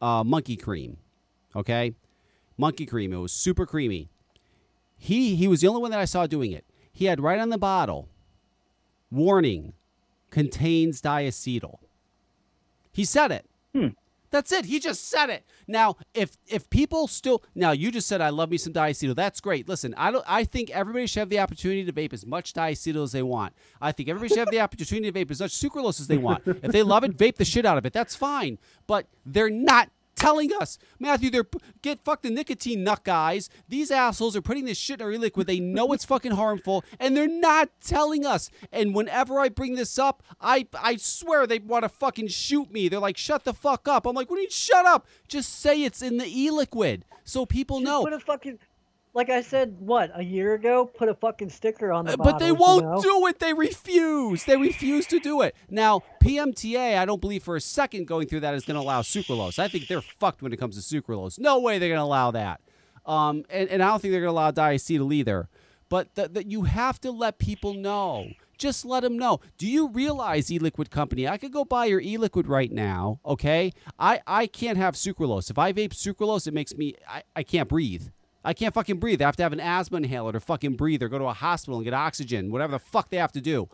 uh, 0.00 0.22
Monkey 0.22 0.56
Cream. 0.56 0.98
Okay, 1.56 1.94
Monkey 2.56 2.86
Cream. 2.86 3.12
It 3.12 3.18
was 3.18 3.32
super 3.32 3.66
creamy. 3.66 4.08
He 4.96 5.34
he 5.34 5.48
was 5.48 5.60
the 5.60 5.68
only 5.68 5.82
one 5.82 5.90
that 5.90 6.00
I 6.00 6.04
saw 6.04 6.26
doing 6.26 6.52
it. 6.52 6.64
He 6.92 7.06
had 7.06 7.20
right 7.20 7.40
on 7.40 7.48
the 7.48 7.58
bottle, 7.58 8.08
warning, 9.10 9.72
contains 10.30 11.02
diacetyl. 11.02 11.78
He 12.92 13.04
said 13.04 13.32
it. 13.32 13.44
Hmm. 13.74 13.88
That's 14.30 14.52
it. 14.52 14.66
He 14.66 14.78
just 14.78 15.08
said 15.08 15.30
it. 15.30 15.44
Now, 15.66 15.96
if 16.14 16.36
if 16.46 16.68
people 16.70 17.06
still 17.06 17.42
now 17.54 17.72
you 17.72 17.90
just 17.90 18.08
said 18.08 18.20
I 18.20 18.30
love 18.30 18.50
me 18.50 18.58
some 18.58 18.72
diacetyl. 18.72 19.14
That's 19.14 19.40
great. 19.40 19.68
Listen, 19.68 19.94
I 19.96 20.10
don't. 20.10 20.24
I 20.26 20.44
think 20.44 20.70
everybody 20.70 21.06
should 21.06 21.20
have 21.20 21.30
the 21.30 21.40
opportunity 21.40 21.84
to 21.84 21.92
vape 21.92 22.12
as 22.12 22.26
much 22.26 22.52
diacetyl 22.52 23.02
as 23.02 23.12
they 23.12 23.22
want. 23.22 23.54
I 23.80 23.92
think 23.92 24.08
everybody 24.08 24.28
should 24.28 24.38
have 24.38 24.50
the 24.50 24.60
opportunity 24.60 25.10
to 25.10 25.24
vape 25.24 25.30
as 25.30 25.40
much 25.40 25.52
sucralose 25.52 26.00
as 26.00 26.06
they 26.06 26.18
want. 26.18 26.42
If 26.46 26.72
they 26.72 26.82
love 26.82 27.04
it, 27.04 27.16
vape 27.16 27.36
the 27.36 27.44
shit 27.44 27.66
out 27.66 27.78
of 27.78 27.86
it. 27.86 27.92
That's 27.92 28.16
fine. 28.16 28.58
But 28.86 29.06
they're 29.24 29.50
not 29.50 29.90
telling 30.24 30.52
us, 30.52 30.78
Matthew. 30.98 31.30
They're 31.30 31.46
get 31.82 32.00
fuck 32.04 32.22
the 32.22 32.30
nicotine 32.30 32.84
nut 32.84 33.04
guys. 33.04 33.48
These 33.68 33.90
assholes 33.90 34.36
are 34.36 34.42
putting 34.42 34.64
this 34.64 34.78
shit 34.78 35.00
in 35.00 35.06
our 35.06 35.12
e-liquid. 35.12 35.46
They 35.46 35.60
know 35.60 35.92
it's 35.92 36.04
fucking 36.04 36.32
harmful, 36.32 36.84
and 36.98 37.16
they're 37.16 37.28
not 37.28 37.68
telling 37.80 38.24
us. 38.24 38.50
And 38.72 38.94
whenever 38.94 39.38
I 39.38 39.48
bring 39.48 39.74
this 39.74 39.98
up, 39.98 40.22
I 40.40 40.66
I 40.74 40.96
swear 40.96 41.46
they 41.46 41.58
want 41.58 41.82
to 41.82 41.88
fucking 41.88 42.28
shoot 42.28 42.70
me. 42.70 42.88
They're 42.88 43.00
like, 43.00 43.16
shut 43.16 43.44
the 43.44 43.54
fuck 43.54 43.88
up. 43.88 44.06
I'm 44.06 44.14
like, 44.14 44.30
what 44.30 44.36
do 44.36 44.42
you 44.42 44.46
mean, 44.46 44.50
shut 44.50 44.86
up? 44.86 45.06
Just 45.28 45.60
say 45.60 45.82
it's 45.82 46.02
in 46.02 46.18
the 46.18 46.26
e-liquid 46.26 47.04
so 47.24 47.46
people 47.46 47.80
Just 47.80 47.86
know. 47.86 48.04
Put 48.04 48.12
a 48.12 48.20
fucking, 48.20 48.58
like 49.14 49.30
I 49.30 49.42
said, 49.42 49.76
what 49.78 50.10
a 50.14 50.22
year 50.22 50.54
ago, 50.54 50.84
put 50.86 51.08
a 51.08 51.14
fucking 51.14 51.48
sticker 51.50 51.92
on 51.92 52.04
the 52.04 52.12
Uh, 52.12 52.16
bottle. 52.16 52.32
But 52.32 52.38
they 52.40 52.52
won't 52.52 53.02
do 53.02 53.26
it. 53.28 53.38
They 53.38 53.52
refuse. 53.54 54.44
They 54.44 54.56
refuse 54.56 55.06
to 55.06 55.20
do 55.20 55.40
it. 55.42 55.54
Now, 55.70 56.02
PMTA, 56.22 56.98
I 56.98 57.04
don't 57.04 57.20
believe 57.20 57.42
for 57.44 57.54
a 57.56 57.60
second 57.60 58.06
going 58.06 58.26
through 58.26 58.40
that 58.40 58.54
is 58.54 58.64
going 58.64 58.74
to 58.74 58.80
allow 58.80 59.02
sucralose. 59.02 59.58
I 59.58 59.68
think 59.68 59.86
they're 59.86 60.00
fucked 60.02 60.42
when 60.42 60.52
it 60.52 60.56
comes 60.58 60.76
to 60.76 61.02
sucralose. 61.02 61.38
No 61.38 61.60
way 61.60 61.78
they're 61.78 61.88
going 61.88 61.98
to 62.00 62.04
allow 62.04 62.32
that. 62.32 62.60
Um, 63.06 63.44
and, 63.50 63.68
and 63.70 63.82
I 63.82 63.88
don't 63.88 64.00
think 64.02 64.12
they're 64.12 64.20
going 64.20 64.34
to 64.34 64.38
allow 64.40 64.50
diacetyl 64.50 65.12
either. 65.14 65.48
But 65.88 66.14
that 66.16 66.46
you 66.50 66.62
have 66.62 67.00
to 67.02 67.12
let 67.12 67.38
people 67.38 67.74
know. 67.74 68.26
Just 68.58 68.84
let 68.84 69.00
them 69.02 69.16
know. 69.18 69.40
Do 69.58 69.66
you 69.68 69.88
realize, 69.88 70.50
e-liquid 70.50 70.90
company? 70.90 71.28
I 71.28 71.36
could 71.38 71.52
go 71.52 71.64
buy 71.64 71.84
your 71.86 72.00
e-liquid 72.00 72.46
right 72.48 72.72
now. 72.72 73.20
Okay, 73.26 73.72
I 73.98 74.20
I 74.26 74.46
can't 74.46 74.78
have 74.78 74.94
sucralose. 74.94 75.50
If 75.50 75.58
I 75.58 75.72
vape 75.72 75.90
sucralose, 75.90 76.46
it 76.46 76.54
makes 76.54 76.74
me 76.74 76.94
I, 77.08 77.22
I 77.36 77.42
can't 77.42 77.68
breathe. 77.68 78.08
I 78.44 78.52
can't 78.52 78.74
fucking 78.74 78.98
breathe. 78.98 79.22
I 79.22 79.26
have 79.26 79.36
to 79.36 79.42
have 79.42 79.52
an 79.52 79.60
asthma 79.60 79.98
inhaler 79.98 80.32
to 80.32 80.40
fucking 80.40 80.74
breathe 80.74 81.02
or 81.02 81.08
go 81.08 81.18
to 81.18 81.24
a 81.24 81.32
hospital 81.32 81.78
and 81.78 81.84
get 81.84 81.94
oxygen, 81.94 82.50
whatever 82.50 82.72
the 82.72 82.78
fuck 82.78 83.10
they 83.10 83.16
have 83.16 83.32
to 83.32 83.40
do. 83.40 83.68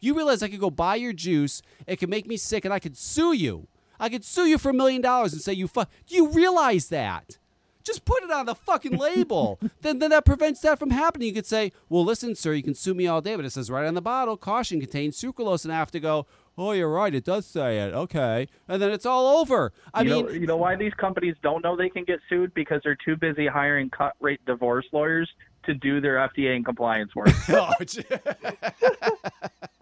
You 0.00 0.14
realize 0.14 0.42
I 0.42 0.48
could 0.48 0.60
go 0.60 0.70
buy 0.70 0.96
your 0.96 1.12
juice, 1.12 1.62
it 1.86 1.96
could 1.96 2.10
make 2.10 2.26
me 2.26 2.36
sick, 2.36 2.64
and 2.64 2.72
I 2.74 2.78
could 2.78 2.96
sue 2.96 3.32
you. 3.32 3.68
I 4.00 4.08
could 4.08 4.24
sue 4.24 4.46
you 4.46 4.58
for 4.58 4.70
a 4.70 4.74
million 4.74 5.02
dollars 5.02 5.32
and 5.32 5.42
say 5.42 5.52
you 5.52 5.68
fuck. 5.68 5.90
Do 6.06 6.16
you 6.16 6.30
realize 6.30 6.88
that? 6.88 7.38
Just 7.84 8.06
put 8.06 8.22
it 8.22 8.30
on 8.30 8.46
the 8.46 8.54
fucking 8.54 8.96
label. 8.96 9.58
then, 9.82 9.98
then 9.98 10.10
that 10.10 10.24
prevents 10.24 10.60
that 10.60 10.78
from 10.78 10.90
happening. 10.90 11.28
You 11.28 11.34
could 11.34 11.46
say, 11.46 11.70
well, 11.90 12.04
listen, 12.04 12.34
sir, 12.34 12.54
you 12.54 12.62
can 12.62 12.74
sue 12.74 12.94
me 12.94 13.06
all 13.06 13.20
day, 13.20 13.36
but 13.36 13.44
it 13.44 13.50
says 13.50 13.70
right 13.70 13.86
on 13.86 13.94
the 13.94 14.02
bottle, 14.02 14.36
caution 14.38 14.80
contains 14.80 15.20
sucralose, 15.20 15.64
and 15.64 15.72
I 15.72 15.76
have 15.76 15.90
to 15.90 16.00
go, 16.00 16.26
oh, 16.56 16.72
you're 16.72 16.90
right, 16.90 17.14
it 17.14 17.24
does 17.24 17.46
say 17.46 17.78
it. 17.78 17.94
Okay. 17.94 18.48
And 18.68 18.80
then 18.80 18.90
it's 18.90 19.06
all 19.06 19.38
over. 19.38 19.72
I 19.92 20.02
you 20.02 20.10
mean, 20.10 20.26
know, 20.26 20.32
you 20.32 20.46
know 20.46 20.56
why 20.56 20.76
these 20.76 20.94
companies 20.94 21.34
don't 21.42 21.62
know 21.62 21.76
they 21.76 21.88
can 21.88 22.04
get 22.04 22.20
sued 22.28 22.54
because 22.54 22.80
they're 22.84 22.98
too 23.04 23.16
busy 23.16 23.46
hiring 23.46 23.90
cut 23.90 24.14
rate 24.20 24.40
divorce 24.46 24.86
lawyers 24.92 25.28
to 25.66 25.74
do 25.74 26.00
their 26.00 26.16
FDA 26.16 26.56
and 26.56 26.64
compliance 26.64 27.14
work. 27.14 27.28
oh. 27.50 27.72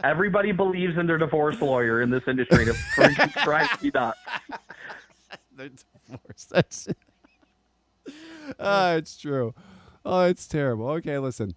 Everybody 0.04 0.52
believes 0.52 0.98
in 0.98 1.06
their 1.06 1.18
divorce 1.18 1.60
lawyer 1.60 2.02
in 2.02 2.10
this 2.10 2.22
industry 2.26 2.64
to 2.64 2.74
drive 3.44 3.82
me 3.82 3.90
nuts. 3.94 4.18
the 5.56 5.70
divorce. 6.10 6.44
That's 6.50 6.88
ah, 8.58 8.94
it's 8.94 9.16
true. 9.16 9.54
Oh, 10.04 10.24
it's 10.24 10.48
terrible. 10.48 10.88
Okay, 10.88 11.18
listen, 11.18 11.54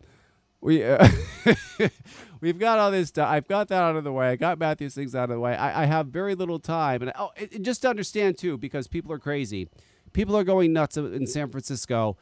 we 0.62 0.84
uh, 0.84 1.08
we've 2.42 2.60
got 2.60 2.80
all 2.80 2.92
this. 2.92 3.12
Done. 3.12 3.28
I've 3.28 3.48
got 3.48 3.68
that 3.70 3.82
out 3.82 3.96
of 3.96 4.04
the 4.04 4.12
way. 4.12 4.30
I 4.30 4.36
got 4.36 4.60
Matthew's 4.60 4.96
things 4.96 5.16
out 5.16 5.30
of 5.30 5.36
the 5.36 5.40
way. 5.40 5.56
I, 5.56 5.84
I 5.84 5.86
have 5.86 6.08
very 6.08 6.36
little 6.36 6.60
time, 6.60 7.02
and 7.02 7.12
oh, 7.18 7.32
and 7.38 7.64
just 7.64 7.82
to 7.84 7.90
understand 7.90 8.38
too, 8.38 8.58
because 8.58 8.88
people 8.88 9.12
are 9.12 9.20
crazy. 9.20 9.70
People 10.14 10.38
are 10.38 10.44
going 10.44 10.72
nuts 10.72 10.98
in 10.98 11.28
San 11.28 11.50
Francisco. 11.50 12.18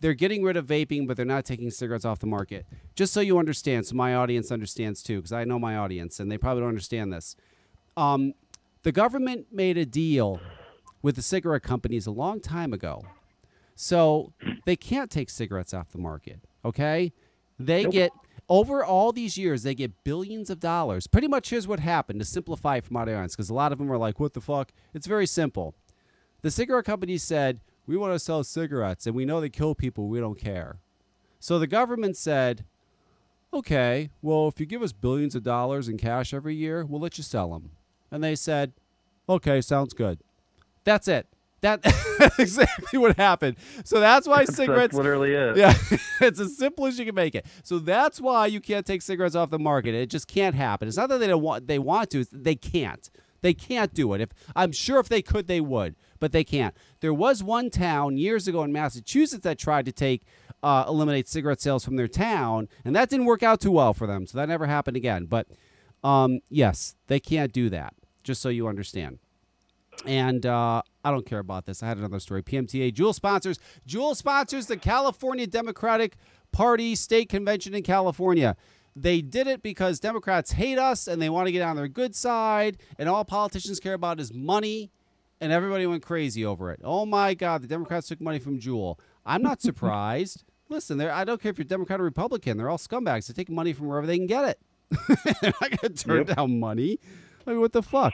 They're 0.00 0.14
getting 0.14 0.42
rid 0.42 0.56
of 0.56 0.66
vaping, 0.66 1.06
but 1.06 1.18
they're 1.18 1.26
not 1.26 1.44
taking 1.44 1.70
cigarettes 1.70 2.06
off 2.06 2.20
the 2.20 2.26
market. 2.26 2.64
Just 2.94 3.12
so 3.12 3.20
you 3.20 3.38
understand, 3.38 3.86
so 3.86 3.94
my 3.94 4.14
audience 4.14 4.50
understands 4.50 5.02
too, 5.02 5.16
because 5.16 5.32
I 5.32 5.44
know 5.44 5.58
my 5.58 5.76
audience, 5.76 6.18
and 6.18 6.32
they 6.32 6.38
probably 6.38 6.62
don't 6.62 6.70
understand 6.70 7.12
this. 7.12 7.36
Um, 7.98 8.32
the 8.82 8.92
government 8.92 9.48
made 9.52 9.76
a 9.76 9.84
deal 9.84 10.40
with 11.02 11.16
the 11.16 11.22
cigarette 11.22 11.62
companies 11.62 12.06
a 12.06 12.10
long 12.10 12.40
time 12.40 12.72
ago. 12.72 13.04
So 13.74 14.32
they 14.66 14.76
can't 14.76 15.10
take 15.10 15.30
cigarettes 15.30 15.72
off 15.72 15.90
the 15.90 15.98
market. 15.98 16.40
Okay? 16.64 17.12
They 17.58 17.84
get 17.84 18.12
over 18.50 18.84
all 18.84 19.12
these 19.12 19.38
years, 19.38 19.62
they 19.62 19.76
get 19.76 20.02
billions 20.04 20.50
of 20.50 20.58
dollars. 20.58 21.06
Pretty 21.06 21.28
much 21.28 21.50
here's 21.50 21.68
what 21.68 21.80
happened 21.80 22.18
to 22.18 22.26
simplify 22.26 22.76
it 22.76 22.84
from 22.84 22.96
audience, 22.96 23.36
because 23.36 23.48
a 23.48 23.54
lot 23.54 23.70
of 23.72 23.78
them 23.78 23.90
are 23.90 23.96
like, 23.96 24.18
what 24.18 24.34
the 24.34 24.40
fuck? 24.40 24.72
It's 24.92 25.06
very 25.06 25.26
simple. 25.26 25.76
The 26.42 26.50
cigarette 26.50 26.84
companies 26.84 27.22
said, 27.22 27.60
we 27.86 27.96
want 27.96 28.12
to 28.12 28.18
sell 28.18 28.42
cigarettes 28.42 29.06
and 29.06 29.14
we 29.14 29.24
know 29.24 29.40
they 29.40 29.48
kill 29.48 29.74
people, 29.74 30.08
we 30.08 30.20
don't 30.20 30.38
care. 30.38 30.80
So 31.38 31.58
the 31.58 31.66
government 31.66 32.16
said, 32.16 32.64
okay, 33.54 34.10
well, 34.20 34.48
if 34.48 34.58
you 34.58 34.66
give 34.66 34.82
us 34.82 34.92
billions 34.92 35.34
of 35.34 35.42
dollars 35.42 35.88
in 35.88 35.96
cash 35.96 36.34
every 36.34 36.54
year, 36.54 36.84
we'll 36.84 37.00
let 37.00 37.18
you 37.18 37.24
sell 37.24 37.50
them. 37.52 37.70
And 38.10 38.22
they 38.22 38.34
said, 38.34 38.72
okay, 39.28 39.60
sounds 39.60 39.94
good. 39.94 40.18
That's 40.84 41.08
it. 41.08 41.28
That, 41.62 41.82
that's 42.18 42.38
exactly 42.38 42.98
what 42.98 43.16
happened. 43.16 43.56
So 43.84 44.00
that's 44.00 44.26
why 44.26 44.38
That's 44.44 44.56
cigarettes. 44.56 44.94
literally 44.94 45.34
it. 45.34 45.56
Yeah, 45.56 45.74
it's 46.20 46.40
as 46.40 46.56
simple 46.56 46.86
as 46.86 46.98
you 46.98 47.04
can 47.04 47.14
make 47.14 47.34
it. 47.34 47.44
So 47.62 47.78
that's 47.78 48.20
why 48.20 48.46
you 48.46 48.60
can't 48.60 48.86
take 48.86 49.02
cigarettes 49.02 49.34
off 49.34 49.50
the 49.50 49.58
market. 49.58 49.94
It 49.94 50.08
just 50.10 50.26
can't 50.26 50.54
happen. 50.54 50.88
It's 50.88 50.96
not 50.96 51.08
that 51.10 51.18
they 51.18 51.26
don't 51.26 51.42
want 51.42 51.66
they 51.66 51.78
want 51.78 52.10
to. 52.10 52.20
It's 52.20 52.30
they 52.32 52.54
can't. 52.54 53.10
They 53.42 53.54
can't 53.54 53.94
do 53.94 54.12
it. 54.14 54.20
If 54.20 54.30
I'm 54.54 54.72
sure 54.72 55.00
if 55.00 55.08
they 55.08 55.22
could, 55.22 55.46
they 55.46 55.60
would, 55.62 55.96
but 56.18 56.32
they 56.32 56.44
can't. 56.44 56.74
There 57.00 57.14
was 57.14 57.42
one 57.42 57.70
town 57.70 58.18
years 58.18 58.46
ago 58.46 58.62
in 58.64 58.72
Massachusetts 58.72 59.44
that 59.44 59.58
tried 59.58 59.86
to 59.86 59.92
take 59.92 60.22
uh, 60.62 60.84
eliminate 60.86 61.26
cigarette 61.26 61.60
sales 61.60 61.82
from 61.84 61.96
their 61.96 62.08
town, 62.08 62.68
and 62.84 62.94
that 62.94 63.08
didn't 63.08 63.24
work 63.24 63.42
out 63.42 63.60
too 63.60 63.70
well 63.72 63.94
for 63.94 64.06
them. 64.06 64.26
So 64.26 64.36
that 64.36 64.48
never 64.48 64.66
happened 64.66 64.96
again. 64.96 65.24
But 65.24 65.46
Um, 66.02 66.40
yes, 66.48 66.96
they 67.08 67.20
can't 67.20 67.52
do 67.52 67.68
that. 67.70 67.92
Just 68.22 68.40
so 68.42 68.48
you 68.50 68.66
understand. 68.68 69.18
And 70.06 70.46
uh, 70.46 70.82
I 71.04 71.10
don't 71.10 71.26
care 71.26 71.38
about 71.40 71.66
this. 71.66 71.82
I 71.82 71.86
had 71.88 71.98
another 71.98 72.20
story. 72.20 72.42
PMTA 72.42 72.92
Juul 72.94 73.14
sponsors. 73.14 73.58
Juul 73.86 74.16
sponsors 74.16 74.66
the 74.66 74.76
California 74.76 75.46
Democratic 75.46 76.16
Party 76.52 76.94
state 76.94 77.28
convention 77.28 77.74
in 77.74 77.82
California. 77.82 78.56
They 78.96 79.20
did 79.20 79.46
it 79.46 79.62
because 79.62 80.00
Democrats 80.00 80.52
hate 80.52 80.78
us 80.78 81.06
and 81.06 81.20
they 81.22 81.28
want 81.30 81.46
to 81.46 81.52
get 81.52 81.62
on 81.62 81.76
their 81.76 81.86
good 81.88 82.14
side, 82.16 82.76
and 82.98 83.08
all 83.08 83.24
politicians 83.24 83.78
care 83.78 83.94
about 83.94 84.18
is 84.18 84.34
money, 84.34 84.90
and 85.40 85.52
everybody 85.52 85.86
went 85.86 86.02
crazy 86.02 86.44
over 86.44 86.72
it. 86.72 86.80
Oh 86.82 87.06
my 87.06 87.34
God, 87.34 87.62
the 87.62 87.68
Democrats 87.68 88.08
took 88.08 88.20
money 88.20 88.38
from 88.40 88.58
Juul. 88.58 88.98
I'm 89.24 89.42
not 89.42 89.62
surprised. 89.62 90.42
Listen, 90.68 91.00
I 91.00 91.24
don't 91.24 91.40
care 91.40 91.50
if 91.50 91.58
you're 91.58 91.64
Democrat 91.64 92.00
or 92.00 92.04
Republican. 92.04 92.56
They're 92.56 92.68
all 92.70 92.78
scumbags. 92.78 93.26
They 93.26 93.34
take 93.34 93.50
money 93.50 93.72
from 93.72 93.86
wherever 93.86 94.06
they 94.06 94.16
can 94.16 94.26
get 94.26 94.44
it. 94.44 94.60
they're 95.40 95.52
not 95.60 95.80
going 95.80 95.94
to 95.94 96.04
turn 96.04 96.26
Yep. 96.26 96.36
down 96.36 96.58
money. 96.58 96.98
I 97.46 97.50
mean, 97.50 97.60
what 97.60 97.72
the 97.72 97.82
fuck? 97.82 98.12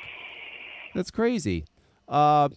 That's 0.94 1.10
crazy. 1.10 1.64
Uh, 2.08 2.48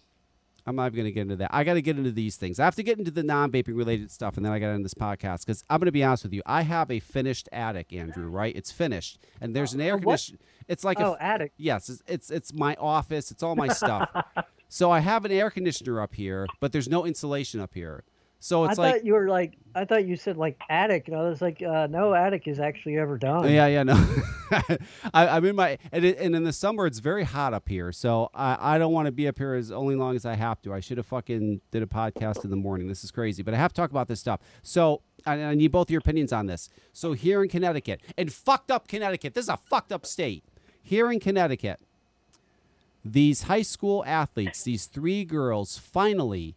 I'm 0.65 0.75
not 0.75 0.87
even 0.87 0.97
going 0.97 1.05
to 1.05 1.11
get 1.11 1.21
into 1.21 1.35
that. 1.37 1.49
I 1.51 1.63
got 1.63 1.73
to 1.75 1.81
get 1.81 1.97
into 1.97 2.11
these 2.11 2.35
things. 2.35 2.59
I 2.59 2.65
have 2.65 2.75
to 2.75 2.83
get 2.83 2.99
into 2.99 3.09
the 3.09 3.23
non-vaping 3.23 3.75
related 3.75 4.11
stuff, 4.11 4.37
and 4.37 4.45
then 4.45 4.53
I 4.53 4.59
got 4.59 4.69
into 4.69 4.83
this 4.83 4.93
podcast 4.93 5.45
because 5.45 5.63
I'm 5.69 5.79
going 5.79 5.87
to 5.87 5.91
be 5.91 6.03
honest 6.03 6.23
with 6.23 6.33
you. 6.33 6.43
I 6.45 6.61
have 6.61 6.91
a 6.91 6.99
finished 6.99 7.49
attic, 7.51 7.91
Andrew. 7.91 8.27
Right? 8.29 8.55
It's 8.55 8.71
finished, 8.71 9.19
and 9.41 9.55
there's 9.55 9.73
an 9.73 9.81
air 9.81 9.97
conditioner. 9.97 10.39
It's 10.67 10.83
like 10.83 10.99
oh, 10.99 11.17
a 11.19 11.23
attic. 11.23 11.53
yes. 11.57 11.89
It's, 11.89 12.03
it's 12.07 12.29
it's 12.29 12.53
my 12.53 12.75
office. 12.75 13.31
It's 13.31 13.41
all 13.41 13.55
my 13.55 13.69
stuff. 13.69 14.09
so 14.69 14.91
I 14.91 14.99
have 14.99 15.25
an 15.25 15.31
air 15.31 15.49
conditioner 15.49 15.99
up 15.99 16.13
here, 16.13 16.45
but 16.59 16.71
there's 16.71 16.87
no 16.87 17.05
insulation 17.05 17.59
up 17.59 17.73
here. 17.73 18.03
So 18.41 18.63
I 18.63 18.67
it's 18.67 18.75
thought 18.77 18.81
like 18.81 19.03
you 19.03 19.13
were 19.13 19.27
like, 19.27 19.57
I 19.75 19.83
thought 19.83 20.05
you 20.05 20.15
said 20.15 20.37
like 20.37 20.59
attic, 20.69 21.09
and 21.09 21.17
I 21.17 21.23
was 21.23 21.41
like, 21.41 21.61
uh, 21.61 21.87
no 21.87 22.13
attic 22.13 22.47
is 22.47 22.59
actually 22.59 22.97
ever 22.97 23.17
done. 23.17 23.51
Yeah, 23.51 23.67
yeah, 23.67 23.83
no. 23.83 23.93
I, 25.13 25.27
I'm 25.27 25.43
in 25.43 25.57
my 25.57 25.77
and, 25.91 26.05
it, 26.05 26.17
and 26.19 26.33
in 26.33 26.45
the 26.45 26.53
summer 26.53 26.87
it's 26.87 26.99
very 26.99 27.25
hot 27.25 27.53
up 27.53 27.67
here, 27.67 27.91
so 27.91 28.29
I, 28.33 28.75
I 28.75 28.77
don't 28.77 28.93
want 28.93 29.07
to 29.07 29.11
be 29.11 29.27
up 29.27 29.37
here 29.37 29.55
as 29.55 29.71
only 29.71 29.95
long 29.95 30.15
as 30.15 30.25
I 30.25 30.35
have 30.35 30.61
to. 30.61 30.73
I 30.73 30.79
should 30.79 30.97
have 30.97 31.05
fucking 31.05 31.59
did 31.71 31.83
a 31.83 31.85
podcast 31.85 32.45
in 32.45 32.49
the 32.49 32.55
morning. 32.55 32.87
This 32.87 33.03
is 33.03 33.11
crazy, 33.11 33.43
but 33.43 33.53
I 33.53 33.57
have 33.57 33.73
to 33.73 33.81
talk 33.81 33.91
about 33.91 34.07
this 34.07 34.21
stuff. 34.21 34.39
So 34.61 35.01
I, 35.25 35.33
I 35.43 35.55
need 35.55 35.71
both 35.71 35.91
your 35.91 35.99
opinions 35.99 36.31
on 36.31 36.45
this. 36.45 36.69
So 36.93 37.11
here 37.11 37.43
in 37.43 37.49
Connecticut, 37.49 38.01
and 38.17 38.31
fucked 38.31 38.71
up 38.71 38.87
Connecticut, 38.87 39.33
this 39.33 39.45
is 39.45 39.49
a 39.49 39.57
fucked 39.57 39.91
up 39.91 40.05
state. 40.05 40.45
Here 40.81 41.11
in 41.11 41.19
Connecticut, 41.19 41.81
these 43.03 43.43
high 43.43 43.63
school 43.63 44.03
athletes, 44.07 44.63
these 44.63 44.85
three 44.85 45.25
girls, 45.25 45.77
finally, 45.77 46.55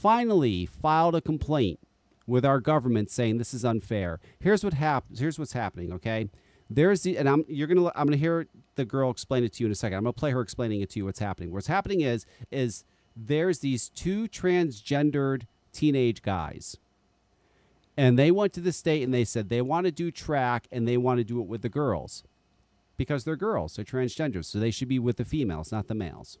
finally 0.00 0.66
filed 0.66 1.14
a 1.14 1.20
complaint 1.20 1.78
with 2.26 2.44
our 2.44 2.60
government 2.60 3.10
saying 3.10 3.38
this 3.38 3.52
is 3.52 3.64
unfair. 3.64 4.20
Here's 4.38 4.64
what 4.64 4.74
happens. 4.74 5.18
Here's 5.18 5.38
what's 5.38 5.52
happening. 5.52 5.92
Okay, 5.92 6.28
there's 6.70 7.02
the 7.02 7.18
and 7.18 7.28
I'm 7.28 7.44
you're 7.48 7.66
gonna 7.66 7.88
I'm 7.94 8.06
gonna 8.06 8.16
hear 8.16 8.46
the 8.76 8.84
girl 8.84 9.10
explain 9.10 9.44
it 9.44 9.52
to 9.54 9.62
you 9.62 9.66
in 9.66 9.72
a 9.72 9.74
second. 9.74 9.98
I'm 9.98 10.04
gonna 10.04 10.12
play 10.12 10.30
her 10.30 10.40
explaining 10.40 10.80
it 10.80 10.90
to 10.90 11.00
you. 11.00 11.04
What's 11.04 11.18
happening? 11.18 11.52
What's 11.52 11.66
happening 11.66 12.00
is 12.00 12.24
is 12.50 12.84
there's 13.16 13.58
these 13.58 13.88
two 13.88 14.28
transgendered 14.28 15.42
teenage 15.72 16.22
guys. 16.22 16.76
And 17.96 18.18
they 18.18 18.30
went 18.30 18.52
to 18.54 18.60
the 18.60 18.72
state 18.72 19.02
and 19.02 19.12
they 19.12 19.24
said 19.24 19.48
they 19.48 19.60
want 19.60 19.84
to 19.84 19.92
do 19.92 20.10
track 20.10 20.66
and 20.72 20.88
they 20.88 20.96
want 20.96 21.18
to 21.18 21.24
do 21.24 21.40
it 21.40 21.46
with 21.46 21.60
the 21.60 21.68
girls 21.68 22.24
because 22.96 23.24
they're 23.24 23.36
girls, 23.36 23.76
they're 23.76 23.84
transgenders, 23.84 24.46
so 24.46 24.58
they 24.58 24.70
should 24.70 24.88
be 24.88 24.98
with 24.98 25.16
the 25.16 25.24
females, 25.24 25.72
not 25.72 25.88
the 25.88 25.94
males. 25.94 26.38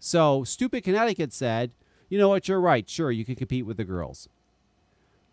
So 0.00 0.42
stupid 0.42 0.82
Connecticut 0.84 1.32
said, 1.32 1.72
you 2.08 2.18
know 2.18 2.28
what, 2.28 2.48
you're 2.48 2.60
right, 2.60 2.88
sure, 2.88 3.10
you 3.10 3.24
can 3.24 3.34
compete 3.34 3.66
with 3.66 3.76
the 3.76 3.84
girls. 3.84 4.28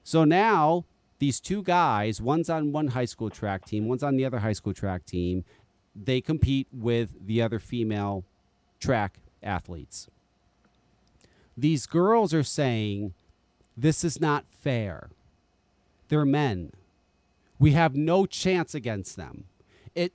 So 0.03 0.23
now 0.23 0.85
these 1.19 1.39
two 1.39 1.63
guys, 1.63 2.21
one's 2.21 2.49
on 2.49 2.71
one 2.71 2.89
high 2.89 3.05
school 3.05 3.29
track 3.29 3.65
team, 3.65 3.87
one's 3.87 4.03
on 4.03 4.17
the 4.17 4.25
other 4.25 4.39
high 4.39 4.53
school 4.53 4.73
track 4.73 5.05
team, 5.05 5.45
they 5.95 6.21
compete 6.21 6.67
with 6.71 7.25
the 7.25 7.41
other 7.41 7.59
female 7.59 8.25
track 8.79 9.19
athletes. 9.41 10.07
These 11.55 11.85
girls 11.85 12.33
are 12.33 12.43
saying, 12.43 13.13
this 13.77 14.03
is 14.03 14.19
not 14.19 14.45
fair. 14.49 15.09
They're 16.09 16.25
men. 16.25 16.71
We 17.59 17.71
have 17.71 17.95
no 17.95 18.25
chance 18.25 18.75
against 18.75 19.15
them. 19.15 19.45
It 19.95 20.13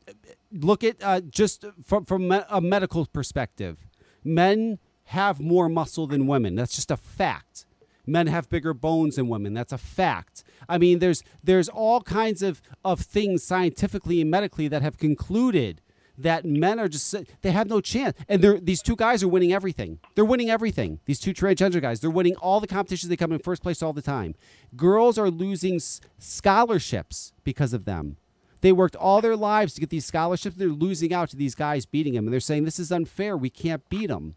look 0.53 0.83
at 0.83 0.97
uh, 1.03 1.21
just 1.21 1.65
from 1.85 2.05
from 2.05 2.31
a 2.31 2.61
medical 2.61 3.07
perspective. 3.07 3.87
Men 4.25 4.79
have 5.09 5.41
more 5.41 5.69
muscle 5.69 6.07
than 6.07 6.27
women. 6.27 6.55
That's 6.55 6.75
just 6.75 6.91
a 6.91 6.97
fact. 6.97 7.65
Men 8.07 8.27
have 8.27 8.49
bigger 8.49 8.75
bones 8.75 9.17
than 9.17 9.29
women. 9.29 9.55
That's 9.55 9.73
a 9.73 9.79
fact. 9.79 10.45
I 10.69 10.79
mean, 10.79 10.99
there's 10.99 11.23
there's 11.43 11.69
all 11.69 12.01
kinds 12.01 12.43
of 12.43 12.61
of 12.85 13.01
things 13.01 13.43
scientifically 13.43 14.21
and 14.21 14.31
medically 14.31 14.69
that 14.69 14.83
have 14.83 14.99
concluded 14.99 15.81
that 16.17 16.45
men 16.45 16.81
are 16.81 16.89
just 16.89 17.15
they 17.43 17.53
have 17.53 17.69
no 17.69 17.81
chance. 17.81 18.19
And 18.29 18.43
they're 18.43 18.61
these 18.61 18.83
two 18.83 18.97
guys 18.97 19.23
are 19.23 19.29
winning 19.29 19.53
everything. 19.53 19.99
They're 20.15 20.25
winning 20.25 20.51
everything. 20.51 21.01
These 21.07 21.21
two 21.21 21.33
transgender 21.33 21.81
guys, 21.81 22.01
they're 22.01 22.11
winning 22.11 22.37
all 22.37 22.61
the 22.61 22.67
competitions. 22.67 23.09
They 23.09 23.17
come 23.17 23.33
in 23.33 23.39
first 23.39 23.63
place 23.63 23.83
all 23.83 23.93
the 23.93 24.03
time. 24.03 24.35
Girls 24.77 25.17
are 25.17 25.31
losing 25.31 25.81
scholarships 26.19 27.33
because 27.45 27.73
of 27.73 27.85
them. 27.85 28.17
They 28.61 28.73
worked 28.73 28.97
all 28.97 29.21
their 29.21 29.37
lives 29.37 29.75
to 29.75 29.81
get 29.81 29.91
these 29.91 30.05
scholarships. 30.05 30.57
They're 30.57 30.69
losing 30.69 31.15
out 31.15 31.31
to 31.31 31.37
these 31.37 31.55
guys 31.55 31.87
beating 31.87 32.15
them, 32.15 32.27
and 32.27 32.33
they're 32.33 32.41
saying 32.41 32.65
this 32.65 32.81
is 32.81 32.91
unfair. 32.91 33.37
We 33.37 33.51
can't 33.51 33.89
beat 33.89 34.09
them. 34.09 34.35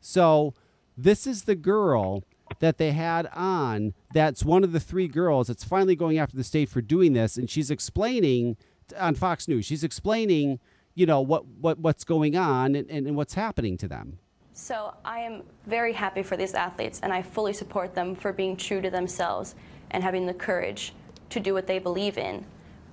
So 0.00 0.54
this 0.96 1.26
is 1.26 1.44
the 1.44 1.54
girl 1.54 2.24
that 2.58 2.78
they 2.78 2.92
had 2.92 3.26
on. 3.32 3.94
That's 4.12 4.44
one 4.44 4.64
of 4.64 4.72
the 4.72 4.80
three 4.80 5.08
girls 5.08 5.46
that's 5.48 5.64
finally 5.64 5.96
going 5.96 6.18
after 6.18 6.36
the 6.36 6.44
state 6.44 6.68
for 6.68 6.80
doing 6.80 7.12
this, 7.12 7.36
and 7.36 7.48
she's 7.48 7.70
explaining 7.70 8.56
on 8.98 9.14
Fox 9.14 9.46
News. 9.46 9.64
She's 9.64 9.84
explaining, 9.84 10.58
you 10.94 11.06
know, 11.06 11.20
what 11.20 11.46
what 11.46 11.78
what's 11.78 12.04
going 12.04 12.36
on 12.36 12.74
and, 12.74 12.90
and, 12.90 13.06
and 13.06 13.16
what's 13.16 13.34
happening 13.34 13.76
to 13.78 13.88
them. 13.88 14.18
So 14.52 14.94
I 15.04 15.20
am 15.20 15.44
very 15.66 15.92
happy 15.92 16.22
for 16.22 16.36
these 16.36 16.54
athletes, 16.54 17.00
and 17.02 17.12
I 17.12 17.22
fully 17.22 17.52
support 17.52 17.94
them 17.94 18.14
for 18.14 18.32
being 18.32 18.56
true 18.56 18.80
to 18.82 18.90
themselves 18.90 19.54
and 19.90 20.02
having 20.02 20.26
the 20.26 20.34
courage 20.34 20.92
to 21.30 21.40
do 21.40 21.54
what 21.54 21.66
they 21.66 21.78
believe 21.78 22.18
in. 22.18 22.44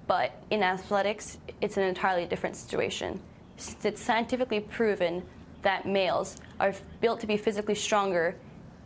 But 0.07 0.31
in 0.49 0.63
athletics, 0.63 1.39
it's 1.59 1.75
an 1.75 1.83
entirely 1.83 2.25
different 2.25 2.55
situation. 2.55 3.19
Since 3.57 3.83
it's 3.83 4.01
scientifically 4.01 4.61
proven 4.61 5.23
that 5.67 5.85
males 5.85 6.37
are 6.61 6.73
built 7.01 7.19
to 7.19 7.27
be 7.27 7.35
physically 7.35 7.75
stronger 7.75 8.37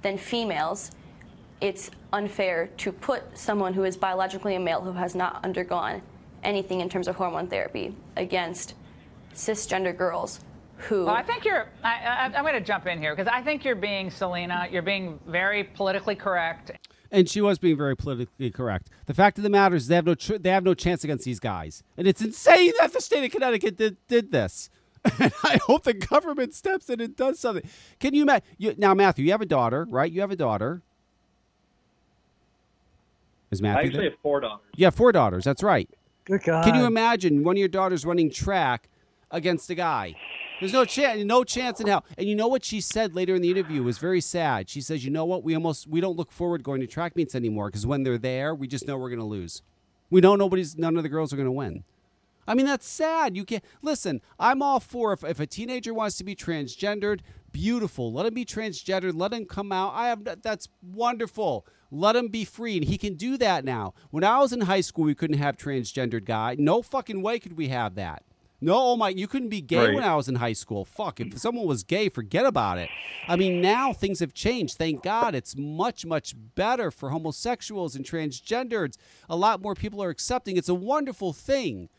than 0.02 0.18
females, 0.18 0.90
it's 1.62 1.92
unfair 2.12 2.72
to 2.78 2.92
put 2.92 3.22
someone 3.38 3.72
who 3.76 3.84
is 3.84 3.96
biologically 3.96 4.56
a 4.56 4.60
male 4.60 4.82
who 4.82 4.94
has 4.94 5.14
not 5.14 5.46
undergone 5.46 6.02
anything 6.44 6.82
in 6.82 6.90
terms 6.90 7.08
of 7.08 7.16
hormone 7.16 7.46
therapy 7.46 7.96
against 8.18 8.74
cisgender 9.36 9.96
girls 9.96 10.40
who 10.78 11.06
Well, 11.06 11.14
I 11.14 11.22
think 11.22 11.46
you're. 11.46 11.68
I, 11.84 12.00
I, 12.00 12.26
I'm 12.36 12.44
going 12.44 12.56
to 12.56 12.62
jump 12.62 12.88
in 12.88 12.98
here 12.98 13.16
because 13.16 13.32
I 13.32 13.44
think 13.44 13.64
you're 13.64 13.76
being 13.76 14.10
Selina. 14.10 14.68
You're 14.72 14.82
being 14.82 15.20
very 15.28 15.64
politically 15.64 16.16
correct. 16.16 16.72
And 17.12 17.30
she 17.30 17.42
was 17.42 17.60
being 17.60 17.78
very 17.78 17.96
politically 17.96 18.50
correct. 18.50 18.90
The 19.06 19.14
fact 19.14 19.38
of 19.38 19.44
the 19.44 19.52
matter 19.52 19.76
is, 19.76 19.88
they 19.88 19.94
have 19.94 20.08
no 20.08 20.16
tr- 20.16 20.40
they 20.40 20.50
have 20.50 20.64
no 20.64 20.74
chance 20.74 21.04
against 21.04 21.26
these 21.26 21.40
guys, 21.40 21.84
and 21.96 22.08
it's 22.08 22.24
insane 22.24 22.74
that 22.80 22.92
the 22.92 23.02
state 23.02 23.24
of 23.24 23.32
Connecticut 23.32 23.78
did, 23.78 23.98
did 24.08 24.32
this. 24.32 24.72
And 25.20 25.34
I 25.44 25.60
hope 25.66 25.84
the 25.84 25.94
government 25.94 26.54
steps 26.54 26.90
in 26.90 27.02
and 27.02 27.16
does 27.16 27.40
something. 27.40 27.68
Can 28.00 28.14
you 28.14 28.24
imagine? 28.24 28.48
You, 28.58 28.76
now, 28.78 28.94
Matthew, 28.94 29.26
you 29.26 29.32
have 29.32 29.42
a 29.42 29.46
daughter, 29.46 29.88
right? 29.90 30.12
You 30.12 30.22
have 30.22 30.32
a 30.32 30.36
daughter. 30.36 30.82
Is 33.50 33.62
Matthew? 33.62 33.72
I 33.72 33.84
Matthew 33.84 33.88
actually 33.90 34.02
there? 34.04 34.10
have 34.12 34.20
four 34.22 34.40
daughters. 34.40 34.66
You 34.76 34.86
have 34.86 34.96
four 34.96 35.12
daughters. 35.12 35.44
That's 35.44 35.64
right. 35.64 35.90
Good 36.26 36.44
God. 36.44 36.66
Can 36.66 36.76
you 36.76 36.86
imagine 36.86 37.44
one 37.44 37.56
of 37.56 37.60
your 37.60 37.68
daughters 37.68 38.06
running 38.06 38.30
track 38.30 38.88
against 39.32 39.70
a 39.70 39.76
guy? 39.76 40.16
There's 40.60 40.74
no 40.74 40.86
chance, 40.86 41.24
no 41.24 41.44
chance 41.44 41.80
in 41.80 41.88
hell. 41.88 42.06
And 42.20 42.30
you 42.30 42.36
know 42.36 42.48
what 42.48 42.64
she 42.64 42.82
said 42.82 43.16
later 43.16 43.34
in 43.34 43.42
the 43.42 43.50
interview 43.50 43.82
was 43.82 43.98
very 43.98 44.22
sad. 44.22 44.70
She 44.70 44.80
says, 44.80 45.04
"You 45.04 45.10
know 45.10 45.26
what? 45.26 45.44
We 45.44 45.56
almost 45.56 45.88
we 45.88 46.00
don't 46.00 46.16
look 46.16 46.32
forward 46.32 46.62
going 46.62 46.82
to 46.82 46.88
track 46.88 47.16
meets 47.16 47.34
anymore 47.34 47.70
because 47.70 47.88
when 47.88 48.04
they're 48.04 48.20
there, 48.20 48.54
we 48.54 48.68
just 48.68 48.88
know 48.88 48.96
we're 48.96 49.10
going 49.10 49.20
to 49.20 49.26
lose. 49.26 49.64
We 50.12 50.22
know 50.22 50.36
nobody's 50.36 50.78
none 50.78 50.98
of 50.98 51.04
the 51.04 51.10
girls 51.10 51.34
are 51.34 51.36
going 51.36 51.48
to 51.48 51.52
win." 51.52 51.84
I 52.48 52.54
mean, 52.56 52.66
that's 52.66 52.88
sad. 52.88 53.36
You 53.36 53.46
can't 53.46 53.64
listen. 53.82 54.22
I'm 54.40 54.62
all 54.62 54.80
for 54.80 55.14
if, 55.14 55.24
if 55.24 55.40
a 55.40 55.46
teenager 55.48 55.94
wants 55.94 56.18
to 56.18 56.24
be 56.24 56.36
transgendered, 56.36 57.20
beautiful. 57.52 58.12
Let 58.12 58.26
him 58.26 58.34
be 58.34 58.46
transgendered. 58.46 59.14
Let 59.16 59.34
him 59.34 59.46
come 59.46 59.72
out. 59.72 59.94
I 59.94 60.08
have 60.08 60.24
that's 60.42 60.68
wonderful. 60.82 61.66
Let 61.94 62.16
him 62.16 62.30
be 62.30 62.46
free, 62.46 62.78
and 62.78 62.86
he 62.86 62.98
can 62.98 63.16
do 63.16 63.38
that 63.38 63.66
now. 63.66 63.94
When 64.12 64.24
I 64.24 64.40
was 64.40 64.54
in 64.54 64.62
high 64.62 64.80
school, 64.82 65.04
we 65.06 65.16
couldn't 65.16 65.38
have 65.40 65.58
transgendered 65.58 66.24
guy. 66.24 66.56
No 66.58 66.82
fucking 66.82 67.22
way 67.22 67.38
could 67.38 67.58
we 67.58 67.68
have 67.68 67.96
that. 67.96 68.24
No, 68.64 68.76
oh 68.78 68.96
my, 68.96 69.10
you 69.10 69.28
couldn't 69.28 69.50
be 69.50 69.60
gay 69.60 69.88
Right. 69.88 69.96
when 69.96 70.04
I 70.04 70.16
was 70.16 70.30
in 70.30 70.36
high 70.36 70.54
school. 70.54 70.86
Fuck, 70.86 71.20
if 71.20 71.36
someone 71.40 71.66
was 71.66 71.84
gay, 71.84 72.10
forget 72.10 72.46
about 72.46 72.78
it. 72.78 72.90
I 73.28 73.36
mean, 73.36 73.60
now 73.60 73.92
things 73.92 74.20
have 74.20 74.36
changed. 74.36 74.78
Thank 74.78 75.02
God, 75.02 75.34
it's 75.34 75.58
much, 75.58 76.06
much 76.06 76.36
better 76.56 76.92
for 76.92 77.10
homosexuals 77.10 77.96
and 77.96 78.06
transgenders. 78.06 78.98
A 79.28 79.36
lot 79.36 79.64
more 79.64 79.74
people 79.74 80.02
are 80.04 80.10
accepting. 80.12 80.58
It's 80.58 80.70
a 80.70 80.76
wonderful 80.76 81.34
thing. 81.34 81.90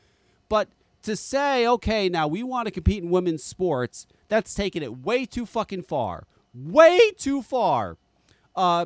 But 0.52 0.68
to 1.04 1.16
say, 1.16 1.66
okay, 1.66 2.10
now 2.10 2.28
we 2.28 2.42
want 2.42 2.66
to 2.66 2.70
compete 2.70 3.02
in 3.02 3.08
women's 3.08 3.42
sports, 3.42 4.06
that's 4.28 4.52
taking 4.52 4.82
it 4.82 4.98
way 4.98 5.24
too 5.24 5.46
fucking 5.46 5.84
far. 5.84 6.26
Way 6.52 7.12
too 7.16 7.40
far. 7.40 7.96
Uh, 8.54 8.84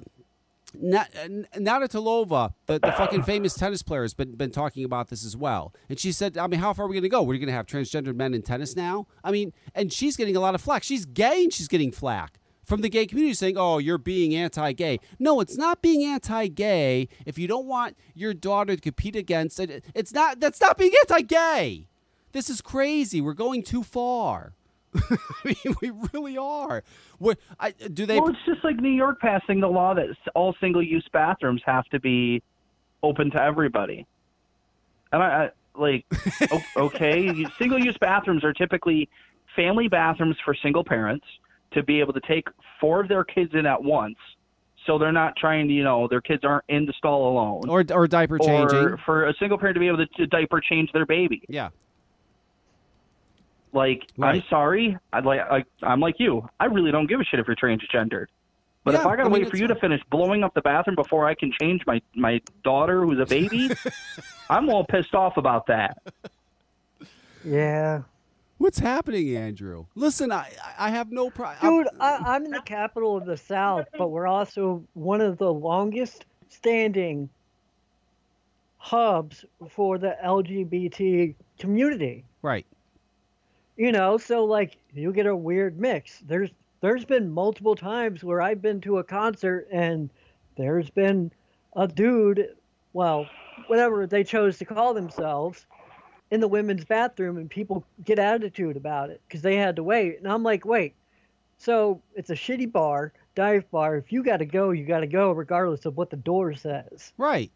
Na- 0.80 1.06
N- 1.20 1.48
Navratilova, 1.56 2.52
the, 2.66 2.78
the 2.78 2.92
fucking 2.92 3.24
famous 3.24 3.54
tennis 3.54 3.82
player, 3.82 4.02
has 4.02 4.14
been, 4.14 4.36
been 4.36 4.52
talking 4.52 4.84
about 4.84 5.08
this 5.08 5.24
as 5.24 5.36
well. 5.36 5.74
And 5.88 5.98
she 5.98 6.12
said, 6.12 6.38
I 6.38 6.46
mean, 6.46 6.60
how 6.60 6.72
far 6.72 6.84
are 6.84 6.88
we 6.88 6.94
going 6.94 7.02
to 7.02 7.08
go? 7.08 7.24
We're 7.24 7.36
going 7.36 7.48
to 7.48 7.52
have 7.52 7.66
transgendered 7.66 8.14
men 8.14 8.32
in 8.32 8.42
tennis 8.42 8.76
now? 8.76 9.08
I 9.24 9.32
mean, 9.32 9.52
and 9.74 9.92
she's 9.92 10.16
getting 10.16 10.36
a 10.36 10.40
lot 10.40 10.54
of 10.54 10.60
flack. 10.60 10.84
She's 10.84 11.04
gay 11.04 11.42
and 11.42 11.52
she's 11.52 11.66
getting 11.66 11.90
flack 11.90 12.38
from 12.66 12.80
the 12.80 12.88
gay 12.88 13.06
community 13.06 13.32
saying, 13.32 13.56
oh, 13.56 13.78
you're 13.78 13.96
being 13.96 14.34
anti 14.34 14.72
gay. 14.72 14.98
No, 15.18 15.40
it's 15.40 15.56
not 15.56 15.80
being 15.80 16.04
anti 16.04 16.48
gay 16.48 17.08
if 17.24 17.38
you 17.38 17.46
don't 17.48 17.66
want 17.66 17.96
your 18.14 18.34
daughter 18.34 18.74
to 18.74 18.82
compete 18.82 19.16
against 19.16 19.60
it. 19.60 19.84
It's 19.94 20.12
not, 20.12 20.40
that's 20.40 20.60
not 20.60 20.76
being 20.76 20.92
anti 21.02 21.22
gay. 21.22 21.86
This 22.32 22.50
is 22.50 22.60
crazy. 22.60 23.20
We're 23.20 23.34
going 23.34 23.62
too 23.62 23.82
far. 23.82 24.52
I 24.94 25.18
mean, 25.44 25.76
we 25.80 25.92
really 26.12 26.36
are. 26.36 26.82
We're, 27.18 27.36
I, 27.60 27.70
do 27.70 28.04
they? 28.04 28.18
Well, 28.18 28.30
it's 28.30 28.44
just 28.44 28.64
like 28.64 28.76
New 28.76 28.90
York 28.90 29.20
passing 29.20 29.60
the 29.60 29.68
law 29.68 29.94
that 29.94 30.08
all 30.34 30.54
single-use 30.60 31.06
bathrooms 31.12 31.62
have 31.66 31.84
to 31.86 32.00
be 32.00 32.42
open 33.02 33.30
to 33.30 33.42
everybody. 33.42 34.06
And 35.12 35.22
I, 35.22 35.26
I 35.26 35.50
like, 35.78 36.04
okay, 36.76 37.46
single-use 37.58 37.96
bathrooms 38.00 38.42
are 38.42 38.52
typically 38.52 39.08
family 39.54 39.88
bathrooms 39.88 40.36
for 40.44 40.54
single 40.54 40.84
parents 40.84 41.26
to 41.76 41.82
be 41.84 42.00
able 42.00 42.12
to 42.12 42.20
take 42.26 42.48
four 42.80 43.00
of 43.00 43.08
their 43.08 43.22
kids 43.24 43.52
in 43.54 43.64
at 43.66 43.80
once, 43.82 44.16
so 44.84 44.98
they're 44.98 45.12
not 45.12 45.34
trying 45.36 45.68
to, 45.68 45.74
you 45.74 45.84
know, 45.84 46.08
their 46.08 46.20
kids 46.20 46.44
aren't 46.44 46.64
in 46.68 46.86
the 46.86 46.92
stall 46.98 47.28
alone. 47.32 47.68
or, 47.68 47.84
or 47.92 48.06
diaper 48.08 48.38
changing. 48.38 48.78
Or 48.78 48.98
for 49.06 49.26
a 49.28 49.34
single 49.38 49.58
parent 49.58 49.74
to 49.76 49.80
be 49.80 49.86
able 49.88 49.98
to, 49.98 50.06
to 50.06 50.26
diaper 50.26 50.60
change 50.60 50.90
their 50.92 51.06
baby. 51.06 51.42
yeah. 51.48 51.68
Like, 53.72 54.06
Right. 54.16 54.36
I'm 54.36 54.42
sorry, 54.48 54.96
I'd 55.12 55.24
like, 55.26 55.40
I, 55.40 55.64
I'm 55.82 56.00
like 56.00 56.14
you. 56.18 56.48
I 56.58 56.64
really 56.66 56.90
don't 56.92 57.06
give 57.06 57.20
a 57.20 57.24
shit 57.24 57.40
if 57.40 57.46
you're 57.46 57.56
transgendered. 57.56 58.26
But 58.84 58.94
if 58.94 59.00
I 59.00 59.16
gotta 59.16 59.22
I 59.22 59.24
mean, 59.24 59.42
wait 59.42 59.50
for 59.50 59.56
you 59.56 59.66
to 59.66 59.74
finish 59.74 60.00
blowing 60.10 60.44
up 60.44 60.54
the 60.54 60.60
bathroom 60.62 60.94
before 60.94 61.26
I 61.26 61.34
can 61.34 61.52
change 61.60 61.82
my 61.88 62.00
my 62.14 62.40
daughter 62.62 63.04
who's 63.04 63.18
a 63.18 63.26
baby, 63.26 63.68
I'm 64.48 64.70
all 64.70 64.84
pissed 64.84 65.12
off 65.12 65.36
about 65.36 65.66
that. 65.66 65.98
Yeah. 67.44 68.02
What's 68.58 68.78
happening, 68.78 69.36
Andrew? 69.36 69.86
Listen, 69.94 70.32
I 70.32 70.50
I 70.78 70.90
have 70.90 71.12
no 71.12 71.30
problem. 71.30 71.84
Dude, 71.84 71.88
I, 72.00 72.16
I'm 72.24 72.44
in 72.46 72.50
the 72.50 72.62
capital 72.62 73.16
of 73.16 73.26
the 73.26 73.36
South, 73.36 73.86
but 73.98 74.08
we're 74.08 74.26
also 74.26 74.82
one 74.94 75.20
of 75.20 75.36
the 75.36 75.52
longest 75.52 76.24
standing 76.48 77.28
hubs 78.78 79.44
for 79.68 79.98
the 79.98 80.16
LGBT 80.24 81.34
community. 81.58 82.24
right. 82.42 82.66
You 83.76 83.92
know, 83.92 84.16
so 84.16 84.44
like 84.44 84.78
you 84.94 85.12
get 85.12 85.26
a 85.26 85.36
weird 85.36 85.78
mix. 85.78 86.20
There's 86.26 86.50
there's 86.80 87.04
been 87.04 87.30
multiple 87.30 87.74
times 87.74 88.24
where 88.24 88.40
I've 88.40 88.62
been 88.62 88.80
to 88.82 88.98
a 88.98 89.04
concert 89.04 89.68
and 89.70 90.08
there's 90.56 90.88
been 90.88 91.30
a 91.74 91.86
dude, 91.86 92.54
well, 92.94 93.28
whatever 93.66 94.06
they 94.06 94.24
chose 94.24 94.56
to 94.58 94.64
call 94.64 94.94
themselves, 94.94 95.66
in 96.30 96.40
the 96.40 96.48
women's 96.48 96.84
bathroom 96.84 97.36
and 97.36 97.48
people 97.48 97.84
get 98.04 98.18
attitude 98.18 98.76
about 98.76 99.10
it 99.10 99.20
because 99.26 99.42
they 99.42 99.56
had 99.56 99.76
to 99.76 99.82
wait. 99.82 100.18
And 100.18 100.26
I'm 100.30 100.42
like, 100.42 100.64
wait, 100.64 100.94
so 101.58 102.00
it's 102.14 102.30
a 102.30 102.34
shitty 102.34 102.70
bar, 102.70 103.12
dive 103.34 103.70
bar. 103.70 103.96
If 103.96 104.12
you 104.12 104.22
got 104.22 104.38
to 104.38 104.46
go, 104.46 104.70
you 104.70 104.84
got 104.84 105.00
to 105.00 105.06
go, 105.06 105.32
regardless 105.32 105.86
of 105.86 105.96
what 105.96 106.10
the 106.10 106.16
door 106.16 106.54
says. 106.54 107.12
Right. 107.16 107.50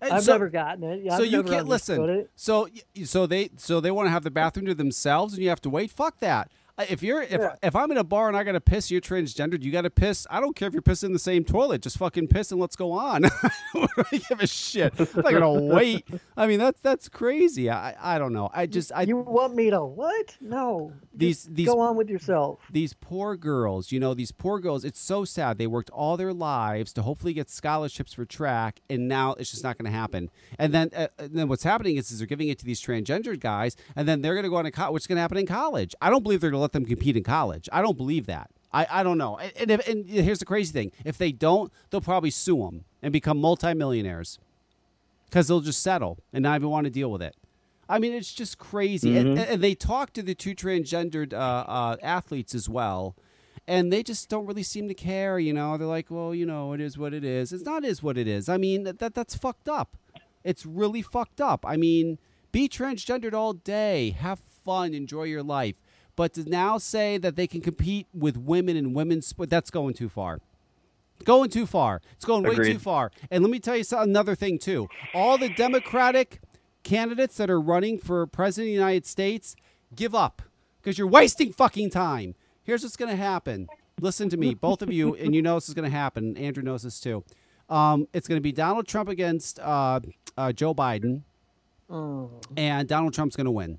And 0.00 0.12
I've 0.12 0.24
so- 0.24 0.32
never 0.32 0.48
gotten 0.48 0.84
it. 0.84 1.06
So 1.08 1.16
I've 1.16 1.26
you 1.26 1.38
never 1.38 1.48
can't 1.48 1.68
listen. 1.68 2.08
It. 2.08 2.30
So 2.34 2.68
so 3.04 3.26
they 3.26 3.50
so 3.56 3.80
they 3.80 3.90
want 3.90 4.06
to 4.06 4.10
have 4.10 4.24
the 4.24 4.30
bathroom 4.30 4.66
to 4.66 4.74
themselves, 4.74 5.34
and 5.34 5.42
you 5.42 5.50
have 5.50 5.60
to 5.62 5.70
wait. 5.70 5.90
Fuck 5.90 6.20
that. 6.20 6.50
If 6.88 7.02
you're 7.02 7.22
if, 7.22 7.32
Yeah. 7.32 7.54
if 7.62 7.76
I'm 7.76 7.90
in 7.90 7.96
a 7.96 8.04
bar 8.04 8.28
and 8.28 8.36
I 8.36 8.44
gotta 8.44 8.60
piss, 8.60 8.90
you're 8.90 9.00
transgendered. 9.00 9.62
You 9.62 9.72
gotta 9.72 9.90
piss. 9.90 10.26
I 10.30 10.40
don't 10.40 10.54
care 10.56 10.68
if 10.68 10.74
you're 10.74 10.82
pissing 10.82 11.04
in 11.04 11.12
the 11.12 11.18
same 11.18 11.44
toilet. 11.44 11.82
Just 11.82 11.98
fucking 11.98 12.28
piss 12.28 12.50
and 12.52 12.60
let's 12.60 12.76
go 12.76 12.92
on. 12.92 13.24
I 13.74 14.20
give 14.28 14.40
a 14.40 14.46
shit. 14.46 14.92
I'm 14.98 15.06
not 15.22 15.32
gonna 15.32 15.52
wait. 15.74 16.06
I 16.36 16.46
mean 16.46 16.58
that's 16.58 16.80
that's 16.80 17.08
crazy. 17.08 17.70
I 17.70 17.94
I 18.00 18.18
don't 18.18 18.32
know. 18.32 18.50
I 18.54 18.66
just 18.66 18.92
I 18.94 19.02
You 19.02 19.16
want 19.18 19.54
me 19.54 19.70
to 19.70 19.84
what? 19.84 20.36
No. 20.40 20.92
These- 21.14 21.44
Just 21.44 21.54
these- 21.54 21.66
go 21.68 21.80
on 21.80 21.96
with 21.96 22.08
yourself. 22.08 22.60
these 22.70 22.92
poor 22.94 23.36
girls, 23.36 23.92
you 23.92 24.00
know, 24.00 24.14
these 24.14 24.32
poor 24.32 24.58
girls, 24.60 24.84
it's 24.84 25.00
so 25.00 25.24
sad. 25.24 25.58
They 25.58 25.66
worked 25.66 25.90
all 25.90 26.16
their 26.16 26.32
lives 26.32 26.92
to 26.94 27.02
hopefully 27.02 27.32
get 27.32 27.50
scholarships 27.50 28.12
for 28.14 28.24
track, 28.24 28.80
and 28.88 29.06
now 29.08 29.34
it's 29.34 29.50
just 29.50 29.62
not 29.62 29.76
going 29.78 29.90
to 29.90 29.96
happen. 29.96 30.30
And 30.58 30.72
then, 30.72 30.90
uh, 30.96 31.08
and 31.18 31.34
then 31.34 31.48
what's 31.48 31.62
happening 31.64 31.96
is, 31.96 32.10
is 32.10 32.18
they're 32.18 32.26
giving 32.26 32.48
it 32.48 32.58
to 32.60 32.64
these 32.64 32.80
transgendered 32.80 33.40
guys, 33.40 33.76
and 33.96 34.08
then 34.08 34.22
they're 34.22 34.34
going 34.34 34.44
to 34.44 34.48
go 34.50 34.56
on 34.56 34.64
to 34.64 34.70
college. 34.70 34.92
What's 34.92 35.06
going 35.06 35.16
to 35.16 35.22
happen 35.22 35.38
in 35.38 35.46
college? 35.46 35.94
I 36.00 36.08
don't 36.10 36.22
believe 36.22 36.40
they're 36.40 36.50
going 36.50 36.60
to 36.60 36.62
let 36.70 36.72
them 36.72 36.86
compete 36.86 37.16
in 37.16 37.24
college. 37.24 37.68
I 37.72 37.82
don't 37.82 37.96
believe 37.96 38.26
that. 38.26 38.50
I, 38.72 38.86
I 38.88 39.02
don't 39.02 39.18
know. 39.18 39.38
And, 39.38 39.52
and, 39.56 39.70
if, 39.72 39.88
and 39.88 40.08
here's 40.08 40.38
the 40.38 40.44
crazy 40.44 40.72
thing 40.72 40.92
if 41.04 41.18
they 41.18 41.32
don't, 41.32 41.72
they'll 41.90 42.00
probably 42.00 42.30
sue 42.30 42.58
them 42.58 42.84
and 43.02 43.12
become 43.12 43.40
multimillionaires 43.40 44.38
because 45.26 45.48
they'll 45.48 45.60
just 45.60 45.82
settle 45.82 46.18
and 46.32 46.44
not 46.44 46.56
even 46.60 46.70
want 46.70 46.84
to 46.84 46.90
deal 46.90 47.10
with 47.10 47.22
it. 47.22 47.34
I 47.88 47.98
mean, 47.98 48.12
it's 48.12 48.32
just 48.32 48.58
crazy. 48.58 49.18
And, 49.18 49.36
and 49.36 49.60
they 49.60 49.74
talk 49.74 50.12
to 50.12 50.22
the 50.22 50.36
two 50.36 50.54
transgendered 50.54 51.32
uh, 51.32 51.36
uh, 51.36 51.96
athletes 52.00 52.54
as 52.54 52.68
well, 52.68 53.16
and 53.66 53.92
they 53.92 54.04
just 54.04 54.28
don't 54.28 54.46
really 54.46 54.62
seem 54.62 54.86
to 54.86 54.94
care. 54.94 55.40
You 55.40 55.52
know, 55.52 55.76
they're 55.76 55.88
like, 55.88 56.06
well, 56.08 56.32
you 56.32 56.46
know, 56.46 56.72
it 56.72 56.80
is 56.80 56.96
what 56.96 57.12
it 57.12 57.24
is. 57.24 57.52
It's 57.52 57.64
not 57.64 57.84
is 57.84 58.00
what 58.00 58.16
it 58.16 58.28
is. 58.28 58.48
I 58.48 58.58
mean, 58.58 58.84
that, 58.84 59.00
that 59.00 59.16
that's 59.16 59.34
fucked 59.34 59.68
up. 59.68 59.96
It's 60.44 60.64
really 60.64 61.02
fucked 61.02 61.40
up. 61.40 61.64
I 61.66 61.76
mean, 61.76 62.18
be 62.52 62.68
transgendered 62.68 63.32
all 63.32 63.54
day, 63.54 64.10
have 64.10 64.38
fun, 64.38 64.94
enjoy 64.94 65.24
your 65.24 65.42
life. 65.42 65.80
But 66.16 66.34
to 66.34 66.48
now 66.48 66.78
say 66.78 67.18
that 67.18 67.36
they 67.36 67.46
can 67.46 67.60
compete 67.60 68.06
with 68.14 68.36
women 68.36 68.76
in 68.76 68.92
women's 68.94 69.26
sport, 69.26 69.50
that's 69.50 69.70
going 69.70 69.94
too 69.94 70.08
far. 70.08 70.40
Going 71.24 71.50
too 71.50 71.66
far. 71.66 72.00
It's 72.12 72.24
going 72.24 72.44
way 72.44 72.54
too 72.56 72.78
far. 72.78 73.10
And 73.30 73.42
let 73.44 73.50
me 73.50 73.58
tell 73.60 73.76
you 73.76 73.84
so- 73.84 74.00
another 74.00 74.34
thing 74.34 74.58
too. 74.58 74.88
All 75.14 75.36
the 75.38 75.48
Democratic 75.50 76.40
candidates 76.82 77.36
that 77.36 77.50
are 77.50 77.60
running 77.60 77.98
for 77.98 78.26
president 78.26 78.68
of 78.68 78.70
the 78.70 78.74
United 78.74 79.06
States, 79.06 79.54
give 79.94 80.14
up 80.14 80.40
because 80.80 80.96
you're 80.98 81.06
wasting 81.06 81.52
fucking 81.52 81.90
time. 81.90 82.34
Here's 82.62 82.82
what's 82.82 82.96
going 82.96 83.10
to 83.10 83.16
happen. 83.22 83.68
Listen 84.00 84.30
to 84.30 84.36
me, 84.38 84.54
both 84.54 84.80
of 84.80 84.90
you, 84.90 85.14
and 85.20 85.34
you 85.34 85.42
know 85.42 85.56
this 85.56 85.68
is 85.68 85.74
going 85.74 85.90
to 85.90 85.94
happen. 85.94 86.36
Andrew 86.38 86.62
knows 86.62 86.84
this 86.84 86.98
too. 87.00 87.22
Um, 87.68 88.08
it's 88.14 88.26
going 88.26 88.38
to 88.38 88.42
be 88.42 88.50
Donald 88.52 88.88
Trump 88.88 89.08
against 89.10 89.58
uh, 89.60 90.00
uh, 90.38 90.52
Joe 90.52 90.74
Biden, 90.74 91.22
Oh. 91.90 92.30
and 92.56 92.88
Donald 92.88 93.12
Trump's 93.12 93.36
going 93.36 93.44
to 93.44 93.50
win. 93.50 93.78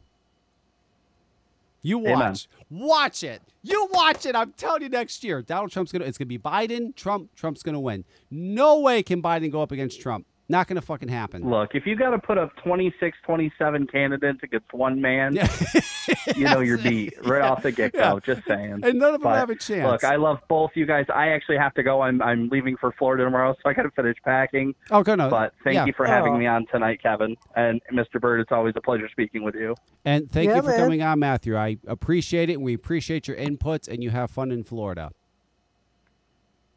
You 1.81 1.99
Amen. 2.01 2.19
watch, 2.19 2.47
watch 2.69 3.23
it. 3.23 3.41
You 3.63 3.87
watch 3.91 4.25
it. 4.25 4.35
I'm 4.35 4.53
telling 4.53 4.83
you, 4.83 4.89
next 4.89 5.23
year, 5.23 5.41
Donald 5.41 5.71
Trump's 5.71 5.91
gonna. 5.91 6.05
It's 6.05 6.17
gonna 6.17 6.27
be 6.27 6.39
Biden, 6.39 6.95
Trump. 6.95 7.35
Trump's 7.35 7.63
gonna 7.63 7.79
win. 7.79 8.05
No 8.29 8.79
way 8.79 9.03
can 9.03 9.21
Biden 9.21 9.51
go 9.51 9.61
up 9.61 9.71
against 9.71 10.01
Trump. 10.01 10.25
Not 10.51 10.67
gonna 10.67 10.81
fucking 10.81 11.09
happen. 11.09 11.49
Look, 11.49 11.75
if 11.75 11.85
you 11.87 11.95
got 11.95 12.09
to 12.11 12.19
put 12.19 12.37
up 12.37 12.51
26, 12.63 13.17
27 13.25 13.87
candidates 13.87 14.39
against 14.43 14.71
one 14.73 14.99
man, 15.01 15.35
you 16.35 16.43
know 16.43 16.59
you're 16.59 16.77
beat 16.77 17.13
right 17.25 17.41
off 17.41 17.63
the 17.63 17.71
get 17.71 17.93
go. 17.93 17.99
Yeah. 17.99 18.19
Just 18.35 18.45
saying. 18.47 18.81
And 18.83 18.99
none 18.99 19.15
of 19.15 19.21
them 19.21 19.31
have 19.31 19.49
a 19.49 19.55
chance. 19.55 19.89
Look, 19.89 20.03
I 20.03 20.17
love 20.17 20.39
both 20.49 20.71
you 20.75 20.85
guys. 20.85 21.05
I 21.13 21.29
actually 21.29 21.57
have 21.57 21.73
to 21.75 21.83
go. 21.83 22.01
I'm 22.01 22.21
I'm 22.21 22.49
leaving 22.49 22.75
for 22.77 22.91
Florida 22.91 23.23
tomorrow, 23.23 23.55
so 23.63 23.69
I 23.69 23.73
got 23.73 23.83
to 23.83 23.91
finish 23.91 24.17
packing. 24.23 24.75
oh, 24.91 25.03
go 25.03 25.15
no. 25.15 25.29
But 25.29 25.53
thank 25.63 25.75
yeah. 25.75 25.85
you 25.85 25.93
for 25.93 26.05
having 26.05 26.33
Oh. 26.33 26.37
me 26.37 26.45
on 26.47 26.65
tonight, 26.67 27.01
Kevin 27.01 27.35
and 27.55 27.81
Mr. 27.93 28.19
Bird. 28.19 28.41
It's 28.41 28.51
always 28.51 28.73
a 28.75 28.81
pleasure 28.81 29.07
speaking 29.09 29.43
with 29.43 29.55
you. 29.55 29.75
And 30.05 30.29
thank 30.29 30.49
Yeah, 30.49 30.57
you 30.57 30.61
for 30.63 30.69
man. 30.69 30.79
coming 30.79 31.01
on, 31.01 31.19
Matthew. 31.19 31.55
I 31.57 31.77
appreciate 31.87 32.49
it, 32.49 32.53
and 32.55 32.63
we 32.63 32.73
appreciate 32.73 33.27
your 33.27 33.37
inputs. 33.37 33.87
And 33.87 34.03
you 34.03 34.09
have 34.09 34.31
fun 34.31 34.51
in 34.51 34.63
Florida. 34.63 35.11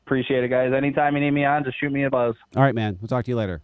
Appreciate 0.04 0.44
it, 0.44 0.48
guys. 0.48 0.72
Anytime 0.72 1.14
you 1.14 1.22
need 1.22 1.30
me 1.30 1.44
on, 1.44 1.64
just 1.64 1.80
shoot 1.80 1.90
me 1.90 2.04
a 2.04 2.10
buzz. 2.10 2.34
All 2.56 2.62
right, 2.62 2.74
man. 2.74 2.98
We'll 3.00 3.08
talk 3.08 3.24
to 3.24 3.30
you 3.30 3.36
later. 3.36 3.62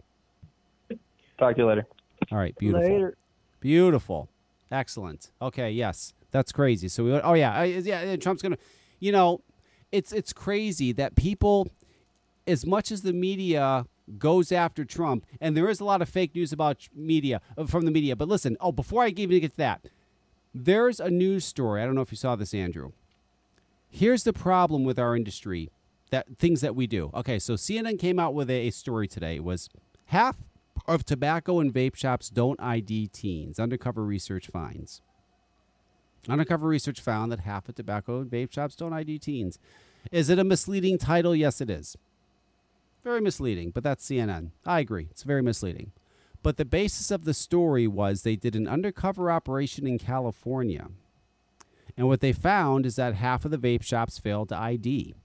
Talk 1.37 1.55
to 1.55 1.61
you 1.61 1.67
later. 1.67 1.85
All 2.31 2.37
right, 2.37 2.55
beautiful. 2.57 2.87
Later. 2.87 3.15
Beautiful. 3.59 4.29
Excellent. 4.71 5.31
Okay, 5.41 5.71
yes. 5.71 6.13
That's 6.31 6.51
crazy. 6.51 6.87
So 6.87 7.03
we 7.03 7.13
oh 7.13 7.33
yeah, 7.33 7.63
yeah, 7.63 8.15
Trump's 8.15 8.41
going 8.41 8.53
to 8.53 8.59
you 8.99 9.11
know, 9.11 9.41
it's 9.91 10.13
it's 10.13 10.31
crazy 10.31 10.93
that 10.93 11.15
people 11.15 11.67
as 12.47 12.65
much 12.65 12.91
as 12.91 13.01
the 13.01 13.13
media 13.13 13.85
goes 14.17 14.51
after 14.51 14.83
Trump 14.83 15.25
and 15.39 15.55
there 15.55 15.69
is 15.69 15.79
a 15.79 15.85
lot 15.85 16.01
of 16.01 16.09
fake 16.09 16.33
news 16.35 16.51
about 16.51 16.87
media 16.95 17.41
uh, 17.57 17.65
from 17.65 17.85
the 17.85 17.91
media. 17.91 18.15
But 18.15 18.27
listen, 18.27 18.57
oh, 18.61 18.71
before 18.71 19.03
I 19.03 19.09
even 19.09 19.39
get 19.39 19.51
to 19.51 19.57
that, 19.57 19.85
there's 20.53 20.99
a 20.99 21.09
news 21.09 21.45
story. 21.45 21.81
I 21.81 21.85
don't 21.85 21.95
know 21.95 22.01
if 22.01 22.11
you 22.11 22.17
saw 22.17 22.35
this, 22.35 22.53
Andrew. 22.53 22.91
Here's 23.89 24.23
the 24.23 24.33
problem 24.33 24.85
with 24.85 24.97
our 24.97 25.15
industry, 25.15 25.69
that 26.11 26.37
things 26.37 26.61
that 26.61 26.75
we 26.75 26.87
do. 26.87 27.09
Okay, 27.13 27.39
so 27.39 27.55
CNN 27.55 27.97
came 27.97 28.19
out 28.19 28.33
with 28.33 28.49
a, 28.49 28.67
a 28.67 28.69
story 28.69 29.07
today. 29.07 29.37
It 29.37 29.43
was 29.43 29.69
half 30.07 30.37
of 30.87 31.03
tobacco 31.03 31.59
and 31.59 31.73
vape 31.73 31.95
shops 31.95 32.29
don't 32.29 32.59
ID 32.61 33.07
teens. 33.07 33.59
Undercover 33.59 34.03
research 34.03 34.47
finds. 34.47 35.01
Undercover 36.29 36.67
research 36.67 37.01
found 37.01 37.31
that 37.31 37.41
half 37.41 37.67
of 37.67 37.75
tobacco 37.75 38.21
and 38.21 38.29
vape 38.29 38.53
shops 38.53 38.75
don't 38.75 38.93
ID 38.93 39.19
teens. 39.19 39.57
Is 40.11 40.29
it 40.29 40.37
a 40.37 40.43
misleading 40.43 40.97
title? 40.97 41.35
Yes, 41.35 41.61
it 41.61 41.69
is. 41.69 41.97
Very 43.03 43.21
misleading, 43.21 43.71
but 43.71 43.83
that's 43.83 44.07
CNN. 44.07 44.51
I 44.65 44.79
agree. 44.79 45.07
It's 45.09 45.23
very 45.23 45.41
misleading. 45.41 45.91
But 46.43 46.57
the 46.57 46.65
basis 46.65 47.11
of 47.11 47.25
the 47.25 47.33
story 47.33 47.87
was 47.87 48.21
they 48.21 48.35
did 48.35 48.55
an 48.55 48.67
undercover 48.67 49.31
operation 49.31 49.87
in 49.87 49.97
California. 49.97 50.89
And 51.97 52.07
what 52.07 52.21
they 52.21 52.33
found 52.33 52.85
is 52.85 52.95
that 52.95 53.15
half 53.15 53.45
of 53.45 53.51
the 53.51 53.57
vape 53.57 53.83
shops 53.83 54.19
failed 54.19 54.49
to 54.49 54.57
ID. 54.57 55.15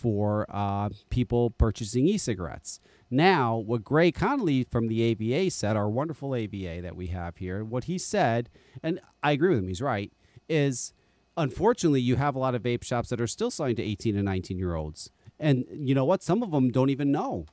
For 0.00 0.46
uh, 0.48 0.88
people 1.10 1.50
purchasing 1.50 2.06
e-cigarettes. 2.06 2.80
Now, 3.10 3.56
what 3.56 3.84
Greg 3.84 4.14
Conley 4.14 4.64
from 4.64 4.88
the 4.88 5.02
AVA 5.02 5.50
said, 5.50 5.76
our 5.76 5.90
wonderful 5.90 6.34
AVA 6.34 6.80
that 6.80 6.96
we 6.96 7.08
have 7.08 7.36
here, 7.36 7.62
what 7.62 7.84
he 7.84 7.98
said, 7.98 8.48
and 8.82 9.00
I 9.22 9.32
agree 9.32 9.50
with 9.50 9.58
him, 9.58 9.68
he's 9.68 9.82
right, 9.82 10.10
is 10.48 10.94
unfortunately 11.36 12.00
you 12.00 12.16
have 12.16 12.34
a 12.34 12.38
lot 12.38 12.54
of 12.54 12.62
vape 12.62 12.82
shops 12.82 13.10
that 13.10 13.20
are 13.20 13.26
still 13.26 13.50
selling 13.50 13.76
to 13.76 13.82
18 13.82 14.16
and 14.16 14.24
19 14.24 14.58
year 14.58 14.74
olds. 14.74 15.10
And 15.38 15.66
you 15.70 15.94
know 15.94 16.04
what? 16.06 16.22
Some 16.22 16.42
of 16.42 16.50
them 16.50 16.70
don't 16.70 16.90
even 16.90 17.12
know. 17.12 17.44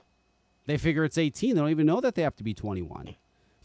They 0.68 0.78
figure 0.78 1.04
it's 1.04 1.18
18. 1.18 1.56
They 1.56 1.62
don't 1.62 1.70
even 1.70 1.88
know 1.88 2.02
that 2.02 2.16
they 2.16 2.22
have 2.22 2.36
to 2.38 2.44
be 2.44 2.54
21. 2.54 3.16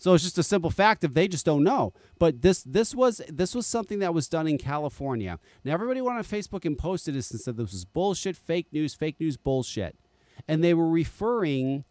So 0.02 0.14
it's 0.14 0.24
just 0.24 0.36
a 0.36 0.42
simple 0.42 0.70
fact 0.70 1.04
if 1.04 1.14
they 1.14 1.28
just 1.28 1.46
don't 1.46 1.62
know. 1.62 1.92
But 2.18 2.42
this 2.42 2.64
this 2.64 2.92
was 2.92 3.20
this 3.28 3.54
was 3.54 3.68
something 3.68 4.00
that 4.00 4.12
was 4.12 4.26
done 4.26 4.48
in 4.48 4.58
California. 4.58 5.38
Now 5.64 5.74
everybody 5.74 6.00
went 6.00 6.18
on 6.18 6.24
Facebook 6.24 6.64
and 6.64 6.76
posted 6.76 7.14
this 7.14 7.30
and 7.30 7.40
said 7.40 7.56
this 7.56 7.70
was 7.70 7.84
bullshit, 7.84 8.36
fake 8.36 8.66
news, 8.72 8.94
fake 8.94 9.20
news, 9.20 9.36
bullshit, 9.36 9.96
and 10.48 10.64
they 10.64 10.74
were 10.74 10.88
referring 10.88 11.84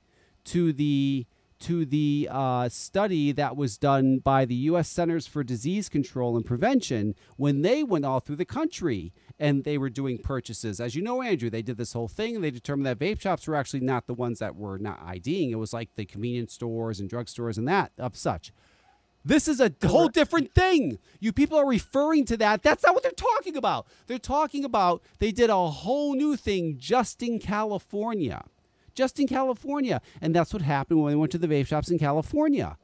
to 0.44 0.74
the 0.74 1.26
to 1.62 1.86
the 1.86 2.28
uh, 2.32 2.70
study 2.70 3.32
that 3.32 3.56
was 3.56 3.78
done 3.78 4.20
by 4.20 4.46
the 4.46 4.56
U.S. 4.56 4.90
Centers 4.90 5.28
for 5.28 5.44
Disease 5.44 5.90
Control 5.90 6.36
and 6.36 6.46
Prevention 6.46 7.16
when 7.38 7.62
they 7.62 7.84
went 7.84 8.06
all 8.06 8.20
through 8.20 8.36
the 8.36 8.46
country 8.46 9.14
and 9.40 9.64
they 9.64 9.78
were 9.78 9.90
doing 9.90 10.18
purchases. 10.18 10.80
As 10.80 10.96
you 10.96 11.02
know, 11.02 11.22
Andrew, 11.22 11.50
they 11.50 11.62
did 11.62 11.78
this 11.78 11.94
whole 11.94 12.08
thing 12.08 12.36
and 12.36 12.44
they 12.44 12.52
determined 12.52 12.86
that 12.88 13.00
vape 13.00 13.22
shops 13.22 13.48
were 13.48 13.56
actually 13.56 13.80
not 13.80 14.08
the 14.08 14.14
ones 14.14 14.40
that 14.40 14.56
were 14.56 14.78
not 14.78 15.02
IDing. 15.04 15.52
It 15.52 15.56
was 15.56 15.74
like 15.74 15.96
the 15.96 16.06
convenience 16.06 16.54
stores 16.54 17.00
and 17.00 17.10
drugstores 17.10 17.58
and 17.58 17.68
that 17.68 17.92
of 17.98 18.18
such. 18.18 18.52
This 19.24 19.48
is 19.48 19.60
a 19.60 19.72
whole 19.86 20.08
different 20.08 20.54
thing. 20.54 20.98
You 21.20 21.32
people 21.32 21.58
are 21.58 21.68
referring 21.68 22.26
to 22.26 22.38
that. 22.38 22.64
That's 22.64 22.84
not 22.84 22.96
what 22.96 23.04
they're 23.04 23.12
talking 23.12 23.56
about. 23.56 23.86
They're 24.08 24.18
talking 24.18 24.66
about 24.66 25.04
they 25.20 25.32
did 25.32 25.52
a 25.52 25.68
whole 25.68 26.16
new 26.16 26.36
thing 26.36 26.78
just 26.80 27.22
in 27.22 27.38
California 27.40 28.46
just 28.94 29.20
in 29.20 29.28
California. 29.28 30.02
And 30.22 30.36
that's 30.36 30.54
what 30.54 30.62
happened 30.62 31.02
when 31.02 31.14
we 31.14 31.20
went 31.20 31.32
to 31.34 31.38
the 31.38 31.48
vape 31.48 31.68
shops 31.68 31.90
in 31.90 32.00
California. 32.00 32.78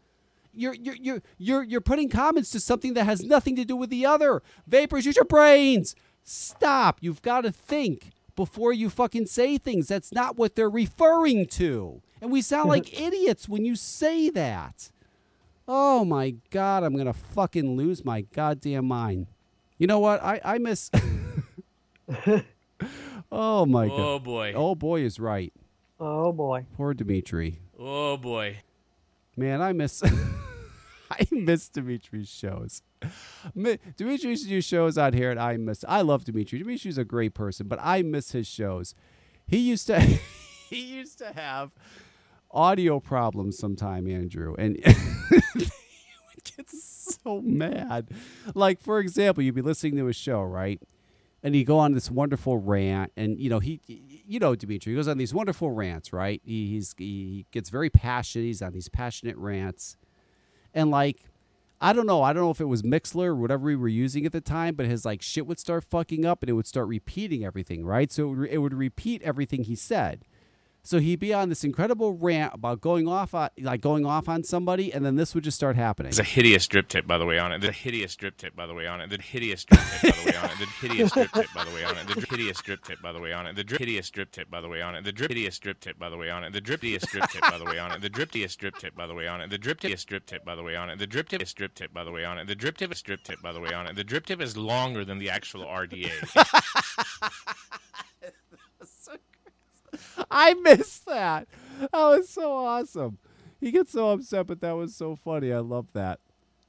You're, 0.53 0.74
you're, 0.74 0.95
you're, 0.95 1.22
you're, 1.38 1.64
you're 1.64 1.82
putting 1.82 2.10
comments 2.10 2.49
to 2.51 2.60
something 2.60 2.93
that 2.95 3.05
has 3.05 3.24
nothing 3.24 3.55
to 3.58 3.66
do 3.66 3.76
with 3.76 3.89
the 3.89 4.05
other. 4.05 4.41
Vapors, 4.66 5.05
use 5.05 5.16
your 5.16 5.26
brains. 5.26 5.95
Stop. 6.24 6.97
You've 7.01 7.22
got 7.22 7.41
to 7.41 7.51
think 7.51 8.12
before 8.36 8.74
you 8.74 8.89
fucking 8.89 9.28
say 9.28 9.58
things. 9.58 9.88
That's 9.88 10.12
not 10.12 10.38
what 10.38 10.55
they're 10.55 10.70
referring 10.70 11.45
to. 11.47 12.01
And 12.22 12.32
we 12.32 12.41
sound 12.41 12.70
like 12.70 12.99
idiots 12.99 13.47
when 13.47 13.66
you 13.66 13.76
say 13.76 14.30
that. 14.32 14.91
Oh 15.68 16.05
my 16.05 16.36
God, 16.49 16.84
I'm 16.84 16.93
going 16.93 17.08
to 17.08 17.14
fucking 17.14 17.76
lose 17.76 18.03
my 18.03 18.22
goddamn 18.22 18.86
mind. 18.86 19.28
You 19.78 19.86
know 19.86 19.99
what? 19.99 20.24
I, 20.24 20.41
I 20.43 20.58
miss. 20.58 20.89
oh 23.32 23.66
my 23.66 23.86
oh, 23.86 23.89
God. 23.89 23.99
Oh 23.99 24.20
boy. 24.20 24.53
Oh 24.55 24.76
boy 24.76 25.01
is 25.01 25.20
right. 25.20 25.53
Oh 25.99 26.31
boy. 26.31 26.65
Poor 26.75 26.93
Dimitri. 26.93 27.59
Oh 27.77 28.17
boy. 28.17 28.57
Man, 29.35 29.61
I 29.61 29.73
miss 29.73 30.03
I 31.11 31.25
miss 31.31 31.69
Dimitri's 31.69 32.29
shows. 32.29 32.81
Mi- 33.55 33.79
Dimitri 33.95 34.31
used 34.31 34.43
to 34.43 34.49
do 34.49 34.61
shows 34.61 34.97
out 34.97 35.13
here 35.13 35.31
and 35.31 35.39
I 35.39 35.57
miss 35.57 35.85
I 35.87 36.01
love 36.01 36.25
Dimitri. 36.25 36.59
Dimitri's 36.59 36.97
a 36.97 37.05
great 37.05 37.33
person, 37.33 37.67
but 37.67 37.79
I 37.81 38.01
miss 38.01 38.31
his 38.31 38.47
shows. 38.47 38.93
He 39.47 39.57
used 39.57 39.87
to 39.87 39.99
he 40.69 40.81
used 40.97 41.17
to 41.19 41.33
have 41.33 41.71
audio 42.51 42.99
problems 42.99 43.57
sometime, 43.57 44.07
Andrew, 44.07 44.55
and 44.57 44.77
he 44.85 44.93
would 44.93 46.43
get 46.43 46.69
so 46.69 47.41
mad. 47.41 48.09
Like 48.53 48.81
for 48.81 48.99
example, 48.99 49.43
you'd 49.43 49.55
be 49.55 49.61
listening 49.61 49.95
to 49.97 50.07
a 50.07 50.13
show, 50.13 50.41
right? 50.41 50.81
and 51.43 51.53
he'd 51.55 51.65
go 51.65 51.77
on 51.77 51.93
this 51.93 52.09
wonderful 52.09 52.57
rant 52.57 53.11
and 53.15 53.39
you 53.39 53.49
know 53.49 53.59
he 53.59 53.79
you 54.28 54.39
know 54.39 54.55
dimitri 54.55 54.91
he 54.91 54.95
goes 54.95 55.07
on 55.07 55.17
these 55.17 55.34
wonderful 55.34 55.71
rants 55.71 56.11
right? 56.13 56.41
He, 56.43 56.67
he's 56.71 56.93
he 56.97 57.45
gets 57.51 57.69
very 57.69 57.89
passionate 57.89 58.45
he's 58.45 58.61
on 58.61 58.73
these 58.73 58.89
passionate 58.89 59.38
rants. 59.38 59.97
And 60.73 60.91
like 60.91 61.25
i 61.80 61.93
don't 61.93 62.07
know 62.07 62.23
i 62.23 62.34
don't 62.34 62.43
know 62.43 62.51
if 62.51 62.59
it 62.61 62.65
was 62.65 62.82
Mixlr 62.82 63.28
or 63.28 63.36
whatever 63.36 63.65
we 63.65 63.75
were 63.75 63.88
using 63.88 64.25
at 64.25 64.32
the 64.32 64.41
time 64.41 64.73
but 64.75 64.88
his 64.88 65.05
like 65.05 65.21
shit 65.21 65.45
would 65.45 65.59
start 65.59 65.84
fucking 65.84 66.25
up 66.25 66.41
and 66.41 66.49
it 66.49 66.53
would 66.53 66.67
start 66.67 66.88
repeating 66.88 67.45
everything 67.45 67.86
right? 67.86 68.11
So 68.11 68.23
it 68.23 68.36
would, 68.36 68.49
it 68.49 68.57
would 68.59 68.73
repeat 68.73 69.21
everything 69.23 69.63
he 69.63 69.75
said 69.75 70.25
so 70.88 70.99
he'd 70.99 71.19
be 71.19 71.33
on 71.33 71.49
this 71.49 71.65
incredible 71.65 72.13
rant 72.13 72.53
about 72.53 72.79
going 72.79 73.09
off 73.09 73.33
on, 73.33 73.49
like 73.59 73.81
going 73.81 74.05
off 74.05 74.29
on 74.29 74.43
somebody, 74.43 74.93
and 74.93 75.05
then 75.05 75.17
this 75.17 75.35
would 75.35 75.43
just 75.43 75.57
start 75.57 75.75
happening. 75.75 76.11
There's 76.11 76.19
a 76.19 76.23
hideous 76.23 76.65
drip 76.65 76.88
tip, 76.88 77.05
by 77.05 77.17
the 77.17 77.25
way, 77.25 77.38
on 77.38 77.51
it. 77.51 77.59
The 77.59 77.73
hideous 77.73 78.15
drip 78.15 78.38
tip, 78.38 78.55
by 78.55 78.65
the 78.65 78.73
way, 78.73 78.88
on 78.88 79.01
it. 79.01 79.09
The 79.09 79.21
hideous 79.21 79.65
drip 79.65 79.81
tip, 79.81 80.15
by 80.15 80.23
the 80.23 80.31
way, 80.31 80.38
on 80.38 80.49
it. 80.49 80.57
The 80.59 80.65
hideous 80.79 81.11
drip 81.11 81.31
tip, 81.33 81.53
by 81.53 81.65
the 81.65 81.71
way, 81.71 81.83
on 81.83 81.97
it. 81.97 82.05
The 82.05 82.25
hideous 82.29 82.61
drip 82.61 82.81
tip, 82.83 83.01
by 83.01 83.11
the 83.11 83.19
way, 83.19 83.33
on 83.33 83.47
it. 83.47 83.55
The 83.55 83.63
drip 83.63 83.79
hideous 83.81 84.09
drip 84.09 84.31
tip, 84.31 84.51
by 84.51 84.61
the 84.61 84.69
way, 84.69 84.83
on 84.83 85.05
it. 85.05 85.13
The 85.13 85.13
drip 85.13 85.39
hideous 85.39 85.55
drip 85.65 85.81
tip, 85.81 85.99
by 85.99 86.11
the 86.11 86.17
way, 86.19 86.41
on 86.41 86.55
it. 86.55 86.63
The 86.63 86.71
drip 86.71 86.89
hideous 86.89 87.05
drip 87.05 87.27
tip, 87.27 87.49
by 87.49 87.59
the 87.59 87.65
way, 87.67 87.79
on 87.79 87.93
it. 87.93 87.99
The 87.99 88.09
drip 88.09 88.31
hideous 88.31 88.55
drip 88.55 88.77
tip, 88.77 88.95
by 88.95 89.07
the 89.07 89.13
way, 89.13 89.27
on 89.27 89.41
it. 89.41 89.49
The 89.49 89.57
drip 89.57 89.79
hideous 89.81 90.05
drip 90.05 90.25
tip, 90.25 90.33
by 90.33 90.55
the 90.55 90.63
way, 90.63 90.77
on 90.77 90.89
it. 90.89 90.97
The 90.97 91.05
drip 91.05 91.27
tip 91.27 91.47
drip 91.53 91.75
tip, 91.75 91.91
by 91.91 92.03
the 92.03 92.13
way, 92.13 92.27
on 92.27 92.39
it. 92.39 92.47
The 92.47 92.55
drip 92.55 92.77
tip 92.77 92.91
is 92.93 93.01
drip 93.01 93.23
tip, 93.23 93.41
by 93.41 93.51
the 93.51 93.59
way, 93.59 93.73
on 93.73 93.88
it. 93.88 93.95
The 93.95 94.03
drip 94.03 94.25
tip 94.25 94.41
is 94.41 94.55
longer 94.55 95.03
than 95.03 95.17
the 95.17 95.29
actual 95.29 95.65
RDA. 95.65 96.11
I 100.32 100.53
missed 100.55 101.05
that. 101.05 101.47
That 101.80 101.93
was 101.93 102.30
so 102.30 102.53
awesome. 102.53 103.18
He 103.59 103.72
gets 103.72 103.91
so 103.91 104.11
upset, 104.11 104.47
but 104.47 104.61
that 104.61 104.74
was 104.74 104.95
so 104.95 105.15
funny. 105.15 105.51
I 105.51 105.59
love 105.59 105.88
that. 105.93 106.20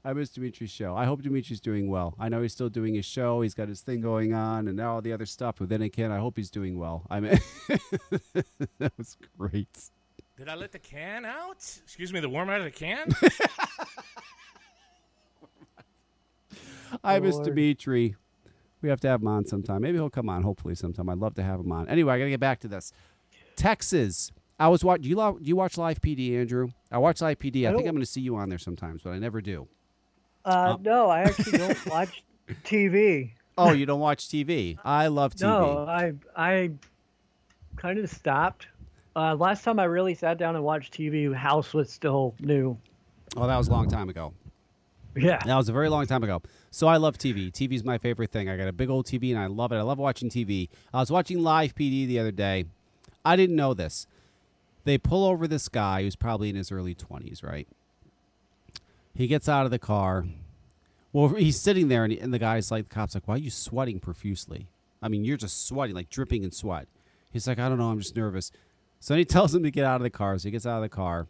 I 0.05 0.13
miss 0.13 0.31
Dimitri's 0.31 0.71
show. 0.71 0.97
I 0.97 1.05
hope 1.05 1.23
Dimitri's 1.23 1.61
doing 1.61 1.91
well. 1.91 2.15
I 2.19 2.29
know 2.29 2.41
he's 2.41 2.53
still 2.53 2.71
doing 2.71 2.95
his 2.95 3.05
show. 3.05 3.43
He's 3.43 3.55
got 3.55 3.69
his 3.69 3.83
thing 3.83 4.01
going 4.01 4.33
on 4.33 4.69
and 4.69 4.81
all 4.81 5.03
the 5.03 5.13
other 5.13 5.27
stuff 5.27 5.61
with 5.61 5.71
Anakin. 5.71 6.11
I 6.11 6.19
hope 6.19 6.37
he's 6.37 6.51
doing 6.51 6.79
well. 6.79 7.05
I 7.11 7.21
mean, 7.21 7.39
that 8.79 8.93
was 8.97 9.17
great. 9.37 9.91
Did 10.37 10.49
I 10.49 10.55
let 10.55 10.73
the 10.73 10.79
can 10.79 11.25
out? 11.25 11.81
Excuse 11.83 12.13
me, 12.13 12.21
the 12.21 12.29
worm 12.29 12.49
out 12.49 12.61
of 12.61 12.65
the 12.65 12.71
can? 12.71 13.09
I 17.05 17.19
miss 17.19 17.39
Dimitri. 17.41 18.15
We 18.81 18.89
have 18.89 19.01
to 19.01 19.09
have 19.09 19.21
him 19.21 19.27
on 19.27 19.47
sometime. 19.47 19.83
Maybe 19.83 19.99
he'll 19.99 20.11
come 20.11 20.29
on. 20.29 20.45
Hopefully 20.45 20.77
sometime. 20.77 21.09
I'd 21.09 21.19
love 21.19 21.35
to 21.35 21.43
have 21.43 21.61
him 21.61 21.73
on. 21.73 21.89
Anyway, 21.89 22.15
I 22.15 22.19
gotta 22.19 22.31
get 22.31 22.41
back 22.41 22.61
to 22.61 22.69
this. 22.69 22.93
Texas. 23.59 24.33
I 24.59 24.69
was 24.69 24.83
watching. 24.83 25.05
You 25.05 25.17
lo- 25.17 25.39
do 25.41 25.45
you 25.49 25.57
watch 25.57 25.77
Live 25.77 26.01
PD, 26.01 26.37
Andrew? 26.39 26.69
I 26.91 26.99
watch 26.99 27.21
Live 27.21 27.39
PD. 27.39 27.67
I, 27.67 27.71
I 27.71 27.75
think 27.75 27.87
I'm 27.87 27.95
going 27.95 28.01
to 28.01 28.07
see 28.07 28.21
you 28.21 28.37
on 28.37 28.49
there 28.49 28.59
sometimes, 28.59 29.03
but 29.03 29.11
I 29.11 29.19
never 29.19 29.41
do. 29.41 29.69
Uh, 30.45 30.75
Um, 30.77 30.83
no, 30.83 31.09
I 31.11 31.21
actually 31.23 31.59
don't 31.59 31.87
watch 31.91 32.25
TV. 32.65 33.33
Oh, 33.57 33.73
you 33.73 33.87
don't 33.87 34.01
watch 34.01 34.29
TV? 34.29 34.79
I 34.85 35.09
love 35.09 35.35
TV. 35.35 35.43
No, 35.43 35.87
I 35.87 36.13
I 36.37 36.71
kind 37.77 37.99
of 37.99 38.09
stopped. 38.11 38.69
Uh, 39.17 39.35
last 39.35 39.65
time 39.65 39.79
I 39.81 39.85
really 39.85 40.15
sat 40.15 40.39
down 40.39 40.55
and 40.55 40.65
watched 40.65 40.95
TV, 40.95 41.35
House 41.35 41.75
was 41.75 41.91
still 41.93 42.35
new. 42.41 42.77
Oh, 43.37 43.47
that 43.47 43.57
was 43.57 43.69
a 43.69 43.73
long 43.73 43.89
time 43.89 44.09
ago. 44.09 44.33
Yeah. 45.17 45.39
That 45.45 45.57
was 45.57 45.69
a 45.69 45.73
very 45.73 45.89
long 45.89 46.07
time 46.07 46.23
ago. 46.23 46.41
So 46.71 46.87
I 46.87 46.97
love 46.99 47.19
TV. 47.19 47.51
TV 47.51 47.73
is 47.73 47.83
my 47.83 47.99
favorite 47.99 48.31
thing. 48.31 48.49
I 48.49 48.57
got 48.57 48.69
a 48.69 48.73
big 48.73 48.89
old 48.91 49.07
TV 49.07 49.31
and 49.31 49.39
I 49.39 49.47
love 49.47 49.73
it. 49.73 49.77
I 49.77 49.83
love 49.83 49.99
watching 49.99 50.31
TV. 50.31 50.69
I 50.95 51.01
was 51.01 51.11
watching 51.11 51.43
Live 51.43 51.75
PD 51.75 52.07
the 52.07 52.21
other 52.21 52.31
day. 52.31 52.67
I 53.25 53.37
didn't 53.37 53.57
know 53.57 53.75
this. 53.75 54.07
They 54.85 54.99
pull 54.99 55.25
over 55.25 55.47
this 55.47 55.69
guy 55.69 56.03
who's 56.03 56.17
probably 56.17 56.49
in 56.49 56.57
his 56.57 56.73
early 56.73 56.95
20s, 56.95 57.45
right? 57.45 57.69
He 59.15 59.27
gets 59.27 59.49
out 59.49 59.65
of 59.65 59.71
the 59.71 59.79
car. 59.79 60.27
Well, 61.13 61.29
he's 61.29 61.61
sitting 61.61 61.89
there 61.89 62.05
and, 62.05 62.13
and 62.13 62.33
the 62.33 62.39
guy's 62.39 62.71
like, 62.71 62.89
the 62.89 62.95
cop's 62.95 63.15
like, 63.15 63.27
why 63.27 63.35
are 63.35 63.39
you 63.39 63.51
sweating 63.51 64.01
profusely? 64.01 64.69
I 65.03 65.09
mean, 65.09 65.25
you're 65.25 65.37
just 65.37 65.67
sweating, 65.67 65.95
like 65.95 66.11
dripping 66.11 66.43
in 66.43 66.53
sweat. 66.53 66.89
He's 67.31 67.47
like, 67.47 67.59
I 67.59 67.69
don't 67.69 67.79
know. 67.79 67.91
I'm 67.91 67.99
just 67.99 68.17
nervous. 68.17 68.51
So 69.01 69.17
he 69.17 69.25
tells 69.27 69.55
him 69.55 69.63
to 69.63 69.71
get 69.71 69.85
out 69.85 69.97
of 69.97 70.03
the 70.03 70.11
car. 70.11 70.39
So 70.39 70.45
he 70.45 70.51
gets 70.53 70.67
out 70.67 70.77
of 70.77 70.83
the 70.83 70.89
car. 70.89 71.27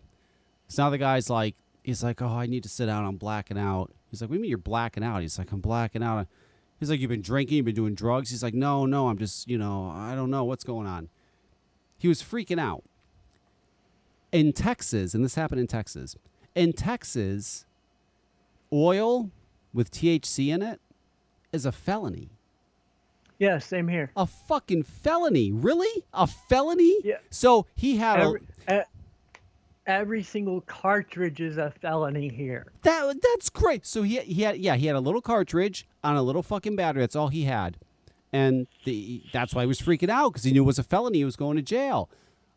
So 0.68 0.84
now 0.84 0.90
the 0.90 0.98
guy's 0.98 1.30
like, 1.30 1.54
he's 1.82 2.02
like, 2.02 2.20
oh, 2.20 2.28
I 2.28 2.46
need 2.46 2.62
to 2.62 2.68
sit 2.68 2.86
down. 2.86 3.04
I'm 3.04 3.16
blacking 3.16 3.58
out. 3.58 3.90
He's 4.10 4.20
like, 4.20 4.30
what 4.30 4.34
do 4.34 4.38
you 4.38 4.42
mean 4.42 4.50
you're 4.50 4.58
blacking 4.58 5.02
out? 5.02 5.22
He's 5.22 5.38
like, 5.38 5.52
I'm 5.52 5.60
blacking 5.60 6.02
out. 6.02 6.26
He's 6.78 6.90
like, 6.90 7.00
you've 7.00 7.10
been 7.10 7.22
drinking, 7.22 7.56
you've 7.56 7.66
been 7.66 7.74
doing 7.74 7.94
drugs. 7.94 8.30
He's 8.30 8.42
like, 8.42 8.54
no, 8.54 8.86
no, 8.86 9.08
I'm 9.08 9.18
just, 9.18 9.48
you 9.48 9.58
know, 9.58 9.92
I 9.94 10.14
don't 10.14 10.30
know 10.30 10.44
what's 10.44 10.64
going 10.64 10.86
on. 10.86 11.08
He 11.98 12.08
was 12.08 12.22
freaking 12.22 12.60
out. 12.60 12.84
In 14.30 14.52
Texas, 14.52 15.14
and 15.14 15.24
this 15.24 15.34
happened 15.36 15.60
in 15.60 15.66
Texas, 15.66 16.14
in 16.54 16.74
Texas, 16.74 17.64
oil 18.72 19.30
with 19.72 19.90
THC 19.90 20.48
in 20.48 20.60
it 20.62 20.80
is 21.52 21.64
a 21.64 21.72
felony. 21.72 22.28
Yeah, 23.38 23.58
same 23.58 23.88
here. 23.88 24.10
A 24.16 24.26
fucking 24.26 24.82
felony. 24.82 25.50
Really? 25.50 26.04
A 26.12 26.26
felony? 26.26 26.98
Yeah. 27.04 27.18
So 27.30 27.66
he 27.74 27.96
had 27.96 28.20
Every, 28.20 28.40
a. 28.66 28.82
every 29.86 30.22
single 30.22 30.60
cartridge 30.62 31.40
is 31.40 31.56
a 31.56 31.70
felony 31.80 32.28
here. 32.28 32.66
That 32.82 33.16
that's 33.22 33.48
great. 33.48 33.86
So 33.86 34.02
he 34.02 34.18
he 34.20 34.42
had 34.42 34.58
yeah 34.58 34.74
he 34.76 34.88
had 34.88 34.96
a 34.96 35.00
little 35.00 35.22
cartridge 35.22 35.86
on 36.04 36.16
a 36.16 36.22
little 36.22 36.42
fucking 36.42 36.76
battery. 36.76 37.00
That's 37.02 37.16
all 37.16 37.28
he 37.28 37.44
had, 37.44 37.78
and 38.32 38.66
the, 38.84 39.22
that's 39.32 39.54
why 39.54 39.62
he 39.62 39.66
was 39.66 39.80
freaking 39.80 40.10
out 40.10 40.32
because 40.32 40.44
he 40.44 40.52
knew 40.52 40.62
it 40.62 40.66
was 40.66 40.78
a 40.78 40.82
felony. 40.82 41.18
He 41.18 41.24
was 41.24 41.36
going 41.36 41.56
to 41.56 41.62
jail. 41.62 42.10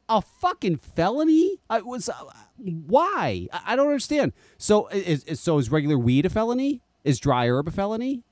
A 0.09 0.21
fucking 0.21 0.77
felony? 0.77 1.59
I 1.69 1.81
was 1.81 2.09
uh, 2.09 2.13
why? 2.57 3.47
I, 3.53 3.61
I 3.67 3.75
don't 3.75 3.87
understand. 3.87 4.33
So 4.57 4.87
is, 4.87 5.23
is 5.23 5.39
so 5.39 5.57
is 5.57 5.71
regular 5.71 5.97
weed 5.97 6.25
a 6.25 6.29
felony? 6.29 6.81
Is 7.03 7.19
dry 7.19 7.47
herb 7.47 7.67
a 7.67 7.71
felony? 7.71 8.23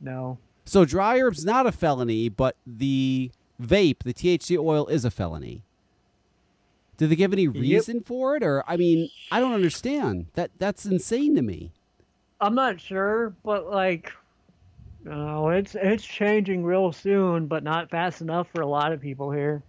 No. 0.00 0.38
So 0.64 0.84
dry 0.84 1.18
herb's 1.18 1.44
not 1.44 1.66
a 1.66 1.72
felony, 1.72 2.28
but 2.28 2.56
the 2.66 3.30
vape, 3.62 4.02
the 4.02 4.12
THC 4.12 4.58
oil 4.58 4.86
is 4.88 5.04
a 5.04 5.10
felony. 5.10 5.62
Did 6.96 7.10
they 7.10 7.16
give 7.16 7.32
any 7.32 7.46
reason 7.46 8.00
for 8.00 8.36
it, 8.36 8.42
or 8.42 8.64
I 8.66 8.76
mean, 8.76 9.10
I 9.30 9.38
don't 9.38 9.52
understand. 9.52 10.26
That 10.34 10.50
that's 10.58 10.86
insane 10.86 11.36
to 11.36 11.42
me. 11.42 11.72
I'm 12.40 12.54
not 12.54 12.80
sure, 12.80 13.34
but 13.44 13.70
like, 13.70 14.12
no, 15.06 15.50
it's 15.50 15.76
it's 15.76 16.04
changing 16.04 16.64
real 16.64 16.90
soon, 16.90 17.46
but 17.46 17.62
not 17.62 17.90
fast 17.90 18.20
enough 18.20 18.48
for 18.52 18.60
a 18.60 18.66
lot 18.66 18.92
of 18.92 19.00
people 19.00 19.30
here. 19.30 19.62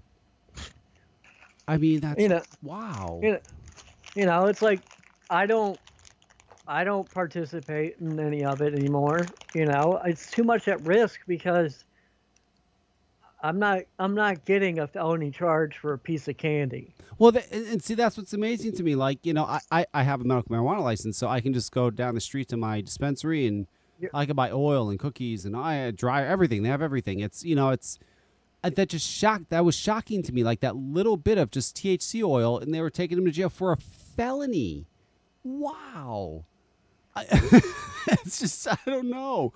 I 1.68 1.78
mean, 1.78 2.00
that's 2.00 2.20
You 2.20 2.30
know- 2.30 2.42
wow. 2.64 3.20
You 3.22 3.32
know, 3.34 3.40
you 4.16 4.26
know, 4.26 4.46
it's 4.46 4.62
like 4.64 4.82
I 5.30 5.46
don't 5.46 5.78
I 6.68 6.84
don't 6.84 7.10
participate 7.12 7.98
in 8.02 8.20
any 8.20 8.44
of 8.44 8.62
it 8.62 8.74
anymore. 8.74 9.28
You 9.54 9.66
know, 9.66 10.02
it's 10.04 10.32
too 10.32 10.44
much 10.44 10.68
at 10.68 10.82
risk 10.88 11.20
because 11.28 11.86
I'm 13.44 13.60
not 13.60 13.84
I'm 14.00 14.16
not 14.16 14.44
getting 14.46 14.80
a 14.80 14.88
felony 14.88 15.30
charge 15.30 15.78
for 15.78 15.94
a 15.94 16.00
piece 16.00 16.28
of 16.28 16.38
candy. 16.38 16.96
Well, 17.20 17.32
th- 17.32 17.46
and 17.52 17.68
and 17.68 17.84
see, 17.84 17.94
that's 17.94 18.18
what's 18.18 18.34
amazing 18.34 18.72
to 18.74 18.84
me. 18.84 18.96
Like, 18.96 19.24
you 19.24 19.34
know, 19.34 19.44
I, 19.44 19.60
I, 19.72 19.86
I 19.94 20.04
have 20.04 20.22
a 20.22 20.24
medical 20.24 20.56
marijuana 20.56 20.82
license, 20.82 21.16
so 21.18 21.28
I 21.28 21.42
can 21.42 21.54
just 21.54 21.72
go 21.72 21.92
down 21.92 22.16
the 22.16 22.22
street 22.22 22.48
to 22.50 22.58
my 22.58 22.82
dispensary 22.82 23.46
and 23.46 23.68
Yeah. 24.00 24.10
I 24.14 24.26
can 24.26 24.36
buy 24.36 24.52
oil 24.52 24.90
and 24.90 25.00
cookies 25.00 25.46
and 25.46 25.56
I 25.56 25.92
dry 25.92 26.26
everything. 26.26 26.64
They 26.64 26.70
have 26.70 26.82
everything. 26.82 27.20
It's, 27.20 27.44
you 27.44 27.56
know, 27.56 27.70
it's 27.70 27.98
uh, 28.64 28.70
that 28.72 28.90
just 28.90 29.10
shocked. 29.10 29.50
That 29.50 29.66
was 29.66 29.76
shocking 29.76 30.24
to 30.24 30.34
me. 30.34 30.44
Like 30.44 30.60
that 30.62 30.76
little 30.76 31.18
bit 31.18 31.38
of 31.38 31.52
just 31.52 31.76
THC 31.78 32.24
oil, 32.24 32.60
and 32.60 32.74
they 32.74 32.82
were 32.82 32.90
taking 32.90 33.18
him 33.18 33.26
to 33.26 33.32
jail 33.32 33.50
for 33.50 33.72
a 33.72 33.78
felony. 33.78 34.88
Wow. 35.44 36.46
I, 37.16 37.26
it's 38.08 38.40
just, 38.40 38.68
I 38.68 38.78
don't 38.86 39.10
know. 39.10 39.54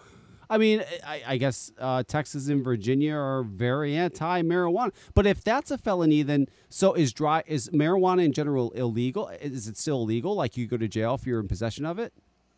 I 0.49 0.57
mean, 0.57 0.83
I, 1.05 1.23
I 1.25 1.37
guess 1.37 1.71
uh, 1.79 2.03
Texas 2.03 2.49
and 2.49 2.61
Virginia 2.61 3.15
are 3.15 3.43
very 3.43 3.95
anti-marijuana. 3.95 4.91
But 5.13 5.25
if 5.25 5.41
that's 5.41 5.71
a 5.71 5.77
felony, 5.77 6.23
then 6.23 6.47
so 6.67 6.93
is 6.93 7.13
dry 7.13 7.43
is 7.47 7.69
marijuana 7.69 8.25
in 8.25 8.33
general 8.33 8.71
illegal? 8.71 9.29
Is 9.29 9.69
it 9.69 9.77
still 9.77 10.01
illegal? 10.01 10.35
Like 10.35 10.57
you 10.57 10.67
go 10.67 10.75
to 10.75 10.89
jail 10.89 11.15
if 11.15 11.25
you're 11.25 11.39
in 11.39 11.47
possession 11.47 11.85
of 11.85 11.99
it? 11.99 12.11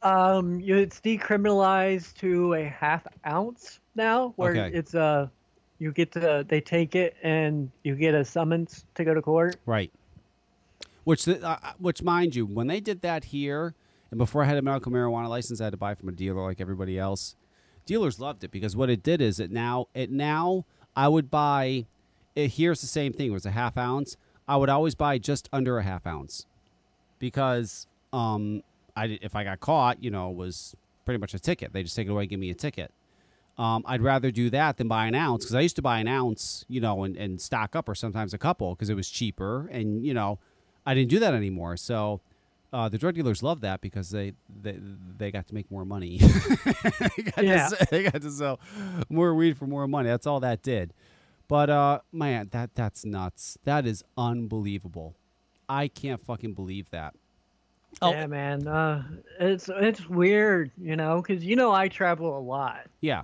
Um, 0.03 0.59
it's 0.61 0.99
decriminalized 0.99 2.15
to 2.15 2.53
a 2.55 2.63
half 2.65 3.07
ounce 3.25 3.79
now, 3.95 4.33
where 4.35 4.51
Okay. 4.51 4.77
it's 4.77 4.93
uh 4.95 5.27
you 5.79 5.91
get 5.91 6.11
to 6.13 6.45
they 6.47 6.61
take 6.61 6.95
it 6.95 7.15
and 7.23 7.71
you 7.83 7.95
get 7.95 8.13
a 8.13 8.23
summons 8.23 8.85
to 8.95 9.03
go 9.03 9.13
to 9.13 9.21
court. 9.21 9.55
Right. 9.65 9.91
Which, 11.03 11.25
the, 11.25 11.45
uh, 11.45 11.57
which, 11.79 12.01
mind 12.01 12.33
you, 12.33 12.45
when 12.45 12.67
they 12.67 12.79
did 12.79 13.01
that 13.01 13.25
here, 13.25 13.75
and 14.09 14.17
before 14.17 14.43
I 14.43 14.45
had 14.45 14.57
a 14.57 14.61
medical 14.61 14.89
marijuana 14.89 15.27
license, 15.27 15.59
I 15.59 15.65
had 15.65 15.71
to 15.71 15.77
buy 15.77 15.95
from 15.95 16.07
a 16.07 16.13
dealer 16.13 16.41
like 16.43 16.61
everybody 16.61 16.97
else. 16.97 17.35
Dealers 17.85 18.19
loved 18.21 18.45
it 18.45 18.51
because 18.51 18.75
what 18.77 18.89
it 18.89 19.03
did 19.03 19.19
is 19.19 19.39
it 19.39 19.51
now 19.51 19.87
it 19.93 20.11
now 20.11 20.65
I 20.95 21.07
would 21.09 21.29
buy. 21.29 21.87
It, 22.35 22.51
here's 22.53 22.79
the 22.81 22.87
same 22.87 23.11
thing. 23.11 23.27
It 23.27 23.33
was 23.33 23.45
a 23.45 23.51
half 23.51 23.77
ounce. 23.77 24.15
I 24.47 24.55
would 24.55 24.69
always 24.69 24.95
buy 24.95 25.17
just 25.17 25.49
under 25.51 25.77
a 25.77 25.83
half 25.83 26.07
ounce 26.07 26.45
because 27.19 27.87
um 28.13 28.63
I 28.95 29.17
if 29.21 29.35
I 29.35 29.43
got 29.43 29.59
caught, 29.59 30.03
you 30.03 30.11
know, 30.11 30.29
it 30.31 30.35
was 30.35 30.75
pretty 31.05 31.17
much 31.19 31.33
a 31.33 31.39
ticket. 31.39 31.73
They 31.73 31.83
just 31.83 31.95
take 31.95 32.07
it 32.07 32.11
away, 32.11 32.23
and 32.23 32.29
give 32.29 32.39
me 32.39 32.49
a 32.49 32.55
ticket. 32.55 32.91
Um, 33.57 33.83
I'd 33.85 34.01
rather 34.01 34.31
do 34.31 34.49
that 34.49 34.77
than 34.77 34.87
buy 34.87 35.05
an 35.05 35.13
ounce 35.13 35.43
because 35.45 35.53
I 35.55 35.59
used 35.61 35.75
to 35.75 35.81
buy 35.83 35.99
an 35.99 36.07
ounce, 36.07 36.65
you 36.67 36.81
know, 36.81 37.03
and, 37.03 37.15
and 37.15 37.39
stock 37.39 37.75
up 37.75 37.87
or 37.87 37.93
sometimes 37.93 38.33
a 38.33 38.39
couple 38.39 38.73
because 38.73 38.89
it 38.89 38.95
was 38.95 39.09
cheaper. 39.11 39.67
And, 39.71 40.03
you 40.03 40.11
know, 40.15 40.39
I 40.87 40.95
didn't 40.95 41.11
do 41.11 41.19
that 41.19 41.35
anymore. 41.35 41.77
So 41.77 42.21
uh, 42.71 42.89
the 42.89 42.97
drug 42.97 43.13
dealers 43.13 43.43
love 43.43 43.61
that 43.61 43.79
because 43.79 44.09
they, 44.09 44.33
they, 44.49 44.79
they 45.17 45.29
got 45.29 45.45
to 45.49 45.53
make 45.53 45.69
more 45.69 45.85
money. 45.85 46.17
they, 47.17 47.23
got 47.23 47.43
Yeah. 47.45 47.67
to, 47.67 47.87
they 47.91 48.03
got 48.03 48.23
to 48.23 48.31
sell 48.31 48.59
more 49.07 49.35
weed 49.35 49.55
for 49.55 49.67
more 49.67 49.87
money. 49.87 50.09
That's 50.09 50.25
all 50.25 50.39
that 50.39 50.63
did. 50.63 50.91
But, 51.47 51.69
uh, 51.69 51.99
man, 52.11 52.47
that 52.53 52.73
that's 52.73 53.05
nuts. 53.05 53.59
That 53.65 53.85
is 53.85 54.03
unbelievable. 54.17 55.15
I 55.69 55.89
can't 55.89 56.25
fucking 56.25 56.55
believe 56.55 56.89
that. 56.89 57.13
Oh. 58.01 58.11
Yeah, 58.11 58.27
man. 58.27 58.67
Uh, 58.67 59.03
it's 59.39 59.69
it's 59.69 60.07
weird, 60.07 60.71
you 60.81 60.95
know, 60.95 61.21
because 61.21 61.43
you 61.43 61.55
know 61.55 61.71
I 61.71 61.87
travel 61.87 62.37
a 62.37 62.39
lot. 62.39 62.87
Yeah. 63.01 63.23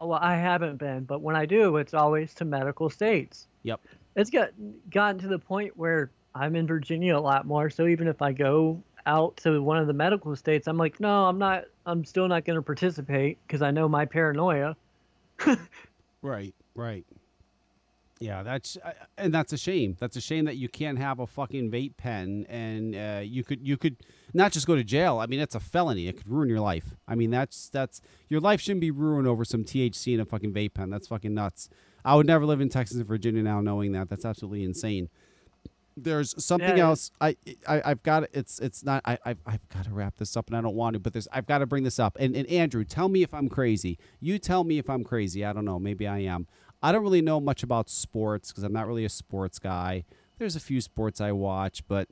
Well, 0.00 0.18
I 0.20 0.36
haven't 0.36 0.76
been, 0.76 1.04
but 1.04 1.22
when 1.22 1.36
I 1.36 1.46
do, 1.46 1.76
it's 1.76 1.94
always 1.94 2.34
to 2.34 2.44
medical 2.44 2.90
states. 2.90 3.46
Yep. 3.62 3.80
It's 4.16 4.30
got 4.30 4.50
gotten 4.90 5.18
to 5.20 5.28
the 5.28 5.38
point 5.38 5.76
where 5.76 6.10
I'm 6.34 6.56
in 6.56 6.66
Virginia 6.66 7.16
a 7.16 7.20
lot 7.20 7.46
more. 7.46 7.70
So 7.70 7.86
even 7.86 8.08
if 8.08 8.20
I 8.20 8.32
go 8.32 8.82
out 9.06 9.36
to 9.38 9.62
one 9.62 9.78
of 9.78 9.86
the 9.86 9.92
medical 9.92 10.34
states, 10.36 10.66
I'm 10.66 10.76
like, 10.76 11.00
no, 11.00 11.26
I'm 11.26 11.38
not. 11.38 11.64
I'm 11.86 12.04
still 12.04 12.28
not 12.28 12.44
going 12.44 12.56
to 12.56 12.62
participate 12.62 13.38
because 13.46 13.62
I 13.62 13.70
know 13.70 13.88
my 13.88 14.04
paranoia. 14.04 14.76
Right, 16.24 16.54
right. 16.74 17.04
Yeah, 18.20 18.42
that's 18.44 18.76
uh, 18.82 18.92
and 19.18 19.34
that's 19.34 19.52
a 19.52 19.56
shame. 19.58 19.96
That's 19.98 20.16
a 20.16 20.20
shame 20.20 20.44
that 20.44 20.56
you 20.56 20.68
can't 20.68 20.98
have 20.98 21.18
a 21.18 21.26
fucking 21.26 21.70
vape 21.70 21.96
pen, 21.96 22.46
and 22.48 22.94
uh, 22.94 23.20
you 23.24 23.42
could 23.42 23.66
you 23.66 23.76
could 23.76 23.96
not 24.32 24.52
just 24.52 24.66
go 24.66 24.76
to 24.76 24.84
jail. 24.84 25.18
I 25.18 25.26
mean, 25.26 25.40
that's 25.40 25.56
a 25.56 25.60
felony. 25.60 26.06
It 26.06 26.16
could 26.18 26.28
ruin 26.28 26.48
your 26.48 26.60
life. 26.60 26.94
I 27.08 27.16
mean, 27.16 27.30
that's 27.30 27.68
that's 27.68 28.00
your 28.28 28.40
life 28.40 28.60
shouldn't 28.60 28.80
be 28.82 28.92
ruined 28.92 29.26
over 29.26 29.44
some 29.44 29.64
THC 29.64 30.14
in 30.14 30.20
a 30.20 30.24
fucking 30.24 30.52
vape 30.52 30.74
pen. 30.74 30.90
That's 30.90 31.08
fucking 31.08 31.34
nuts. 31.34 31.68
I 32.04 32.14
would 32.14 32.26
never 32.26 32.46
live 32.46 32.60
in 32.60 32.68
Texas 32.68 32.96
and 32.98 33.06
Virginia 33.06 33.42
now, 33.42 33.60
knowing 33.60 33.92
that. 33.92 34.08
That's 34.08 34.24
absolutely 34.24 34.62
insane. 34.62 35.08
There's 35.96 36.34
something 36.44 36.76
Yeah. 36.76 36.84
else. 36.88 37.12
I, 37.20 37.36
I 37.68 37.82
I've 37.84 38.02
got 38.02 38.24
it's 38.32 38.58
it's 38.58 38.84
not. 38.84 39.00
I 39.04 39.16
I've, 39.24 39.38
I've 39.46 39.68
got 39.68 39.84
to 39.84 39.90
wrap 39.92 40.16
this 40.16 40.36
up, 40.36 40.48
and 40.48 40.56
I 40.56 40.60
don't 40.60 40.74
want 40.74 40.94
to, 40.94 41.00
but 41.00 41.12
there's 41.12 41.28
I've 41.32 41.46
got 41.46 41.58
to 41.58 41.66
bring 41.66 41.84
this 41.84 41.98
up. 42.00 42.16
And 42.18 42.34
and 42.36 42.48
Andrew, 42.48 42.84
tell 42.84 43.08
me 43.08 43.22
if 43.22 43.32
I'm 43.34 43.48
crazy. 43.48 43.98
You 44.20 44.38
tell 44.38 44.64
me 44.64 44.78
if 44.78 44.90
I'm 44.90 45.04
crazy. 45.04 45.44
I 45.44 45.52
don't 45.52 45.64
know. 45.64 45.78
Maybe 45.78 46.06
I 46.06 46.18
am. 46.18 46.46
I 46.84 46.92
don't 46.92 47.02
really 47.02 47.22
know 47.22 47.40
much 47.40 47.62
about 47.62 47.88
sports 47.88 48.50
because 48.50 48.62
I'm 48.62 48.72
not 48.72 48.86
really 48.86 49.06
a 49.06 49.08
sports 49.08 49.58
guy. 49.58 50.04
There's 50.38 50.54
a 50.54 50.60
few 50.60 50.80
sports 50.80 51.20
I 51.20 51.32
watch, 51.32 51.82
but 51.88 52.08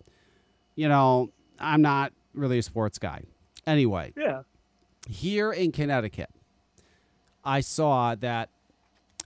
you 0.75 0.89
know, 0.89 1.31
I'm 1.61 1.83
not 1.83 2.13
really 2.33 2.59
a 2.59 2.63
sports 2.63 2.99
guy. 2.99 3.25
Anyway, 3.67 4.13
Yeah. 4.17 4.43
here 5.07 5.53
in 5.53 5.71
Connecticut, 5.73 6.31
I 7.45 7.61
saw 7.61 8.15
that 8.15 8.49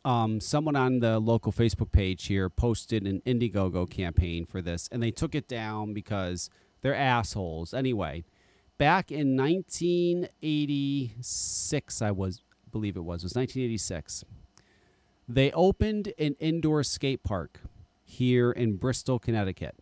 um, 0.05 0.41
someone 0.41 0.75
on 0.77 0.99
the 1.01 1.19
local 1.21 1.53
Facebook 1.53 1.93
page 1.93 2.27
here 2.27 2.49
posted 2.51 3.07
an 3.07 3.23
Indiegogo 3.27 3.89
campaign 3.89 4.45
for 4.47 4.61
this, 4.63 4.89
and 4.91 5.01
they 5.03 5.11
took 5.13 5.35
it 5.35 5.47
down 5.49 5.93
because 5.93 6.49
they're 6.83 6.95
assholes. 6.95 7.73
Anyway, 7.75 8.25
back 8.79 9.11
in 9.13 9.37
1986, 9.37 12.03
I 12.03 12.11
was 12.11 12.43
believe 12.73 12.97
it 12.97 13.05
was 13.05 13.23
it 13.23 13.27
was 13.27 13.35
1986. 13.37 14.25
They 15.29 15.51
opened 15.53 16.13
an 16.19 16.37
indoor 16.39 16.85
skate 16.85 17.25
park 17.25 17.61
here 18.05 18.53
in 18.53 18.77
Bristol, 18.77 19.19
Connecticut. 19.19 19.75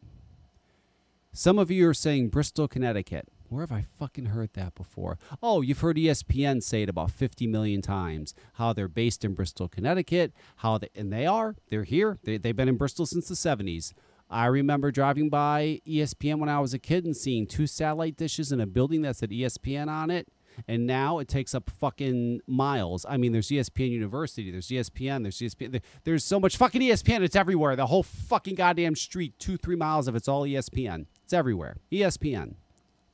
Some 1.32 1.58
of 1.58 1.70
you 1.70 1.88
are 1.88 1.94
saying 1.94 2.28
Bristol, 2.28 2.66
Connecticut. 2.66 3.28
Where 3.50 3.62
have 3.62 3.72
I 3.72 3.82
fucking 3.82 4.26
heard 4.26 4.54
that 4.54 4.74
before? 4.74 5.18
Oh, 5.42 5.60
you've 5.60 5.80
heard 5.80 5.96
ESPN 5.96 6.62
say 6.62 6.82
it 6.82 6.88
about 6.88 7.10
50 7.10 7.46
million 7.46 7.82
times. 7.82 8.34
How 8.54 8.72
they're 8.72 8.88
based 8.88 9.24
in 9.24 9.34
Bristol, 9.34 9.68
Connecticut. 9.68 10.32
How 10.56 10.78
they, 10.78 10.88
and 10.94 11.12
they 11.12 11.26
are. 11.26 11.56
They're 11.68 11.84
here. 11.84 12.18
They, 12.24 12.38
they've 12.38 12.56
been 12.56 12.68
in 12.68 12.76
Bristol 12.76 13.04
since 13.04 13.28
the 13.28 13.34
70s. 13.34 13.92
I 14.30 14.46
remember 14.46 14.90
driving 14.90 15.28
by 15.28 15.82
ESPN 15.86 16.38
when 16.38 16.48
I 16.48 16.58
was 16.58 16.72
a 16.72 16.78
kid 16.78 17.04
and 17.04 17.16
seeing 17.16 17.46
two 17.46 17.66
satellite 17.66 18.16
dishes 18.16 18.50
in 18.50 18.60
a 18.60 18.66
building 18.66 19.02
that 19.02 19.16
said 19.16 19.30
ESPN 19.30 19.88
on 19.88 20.10
it. 20.10 20.26
And 20.66 20.86
now 20.86 21.18
it 21.18 21.28
takes 21.28 21.54
up 21.54 21.70
fucking 21.70 22.40
miles. 22.46 23.04
I 23.08 23.16
mean, 23.16 23.32
there's 23.32 23.48
ESPN 23.48 23.90
University, 23.90 24.50
there's 24.50 24.68
ESPN, 24.68 25.22
there's 25.22 25.38
ESPN. 25.38 25.80
There's 26.04 26.24
so 26.24 26.40
much 26.40 26.56
fucking 26.56 26.80
ESPN. 26.80 27.22
It's 27.22 27.36
everywhere. 27.36 27.76
The 27.76 27.86
whole 27.86 28.02
fucking 28.02 28.54
goddamn 28.54 28.96
street, 28.96 29.38
two, 29.38 29.56
three 29.56 29.76
miles 29.76 30.08
of 30.08 30.16
it's 30.16 30.28
all 30.28 30.42
ESPN. 30.42 31.06
It's 31.24 31.32
everywhere. 31.32 31.76
ESPN. 31.92 32.54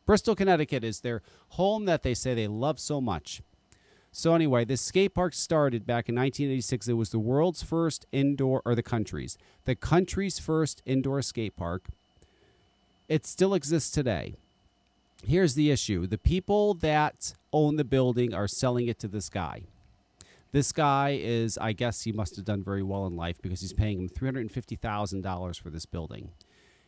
Bristol, 0.06 0.34
Connecticut 0.34 0.82
is 0.82 1.00
their 1.00 1.22
home 1.50 1.84
that 1.84 2.02
they 2.02 2.14
say 2.14 2.34
they 2.34 2.48
love 2.48 2.80
so 2.80 3.00
much. 3.00 3.42
So 4.12 4.34
anyway, 4.34 4.64
this 4.64 4.80
skate 4.80 5.14
park 5.14 5.34
started 5.34 5.86
back 5.86 6.08
in 6.08 6.16
1986. 6.16 6.88
It 6.88 6.94
was 6.94 7.10
the 7.10 7.20
world's 7.20 7.62
first 7.62 8.06
indoor, 8.10 8.60
or 8.64 8.74
the 8.74 8.82
country's, 8.82 9.38
the 9.66 9.76
country's 9.76 10.38
first 10.38 10.82
indoor 10.84 11.22
skate 11.22 11.56
park. 11.56 11.86
It 13.08 13.24
still 13.24 13.54
exists 13.54 13.90
today. 13.90 14.34
Here's 15.24 15.54
the 15.54 15.70
issue: 15.70 16.06
the 16.06 16.18
people 16.18 16.74
that 16.74 17.34
own 17.52 17.76
the 17.76 17.84
building 17.84 18.32
are 18.34 18.48
selling 18.48 18.88
it 18.88 18.98
to 19.00 19.08
this 19.08 19.28
guy. 19.28 19.64
This 20.52 20.72
guy 20.72 21.18
is, 21.20 21.56
I 21.58 21.72
guess, 21.72 22.02
he 22.02 22.12
must 22.12 22.34
have 22.36 22.44
done 22.44 22.64
very 22.64 22.82
well 22.82 23.06
in 23.06 23.14
life 23.14 23.40
because 23.40 23.60
he's 23.60 23.72
paying 23.72 24.00
him 24.00 24.08
three 24.08 24.26
hundred 24.26 24.40
and 24.40 24.50
fifty 24.52 24.76
thousand 24.76 25.22
dollars 25.22 25.58
for 25.58 25.70
this 25.70 25.86
building, 25.86 26.32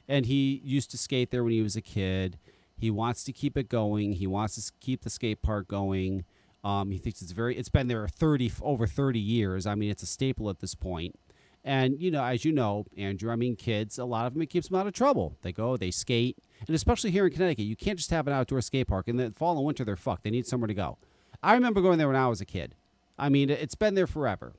and 0.09 0.27
he 0.27 0.61
used 0.65 0.91
to 0.93 0.99
skate 0.99 1.31
there 1.31 1.45
when 1.45 1.53
he 1.53 1.63
was 1.63 1.77
a 1.77 1.83
kid. 1.83 2.39
He 2.77 2.91
wants 2.91 3.23
to 3.25 3.33
keep 3.33 3.57
it 3.57 3.69
going. 3.69 4.15
He 4.15 4.27
wants 4.27 4.57
to 4.57 4.73
keep 4.81 5.03
the 5.03 5.11
skate 5.11 5.43
park 5.43 5.69
going. 5.69 6.25
Um, 6.65 6.91
he 6.91 6.99
thinks 6.99 7.23
it's 7.23 7.33
very. 7.33 7.57
It's 7.57 7.69
been 7.69 7.87
there 7.87 8.09
thirty 8.09 8.51
over 8.61 8.87
thirty 8.87 9.21
years. 9.21 9.67
I 9.67 9.75
mean, 9.77 9.91
it's 9.91 10.03
a 10.03 10.07
staple 10.07 10.51
at 10.51 10.59
this 10.59 10.75
point. 10.75 11.19
And 11.65 12.01
you 12.01 12.11
know, 12.11 12.25
as 12.25 12.45
you 12.45 12.53
know, 12.53 12.87
Andrew, 12.97 13.31
I 13.31 13.37
mean, 13.37 13.55
kids, 13.55 13.99
a 13.99 14.05
lot 14.05 14.27
of 14.27 14.33
them 14.33 14.43
it 14.43 14.51
keeps 14.51 14.69
them 14.69 14.79
out 14.79 14.87
of 14.87 14.93
trouble. 14.93 15.37
They 15.43 15.53
go, 15.53 15.77
they 15.77 15.91
skate, 15.93 16.37
and 16.67 16.75
especially 16.75 17.11
here 17.13 17.27
in 17.27 17.33
Connecticut, 17.33 17.65
you 17.67 17.77
can't 17.77 17.99
just 17.99 18.11
have 18.11 18.27
an 18.27 18.33
outdoor 18.33 18.61
skate 18.61 18.89
park. 18.89 19.07
In 19.09 19.17
the 19.17 19.31
fall 19.31 19.57
and 19.57 19.65
winter, 19.65 19.85
they're 19.85 19.97
fucked. 19.97 20.25
They 20.25 20.31
need 20.31 20.47
somewhere 20.47 20.69
to 20.69 20.75
go. 20.75 20.99
I 21.43 21.55
remember 21.55 21.81
going 21.81 21.99
there 21.99 22.09
when 22.09 22.17
I 22.17 22.29
was 22.29 22.41
a 22.41 22.45
kid. 22.45 22.75
I 23.19 23.29
mean, 23.29 23.51
it's 23.51 23.75
been 23.75 23.95
there 23.95 24.07
forever. 24.07 24.55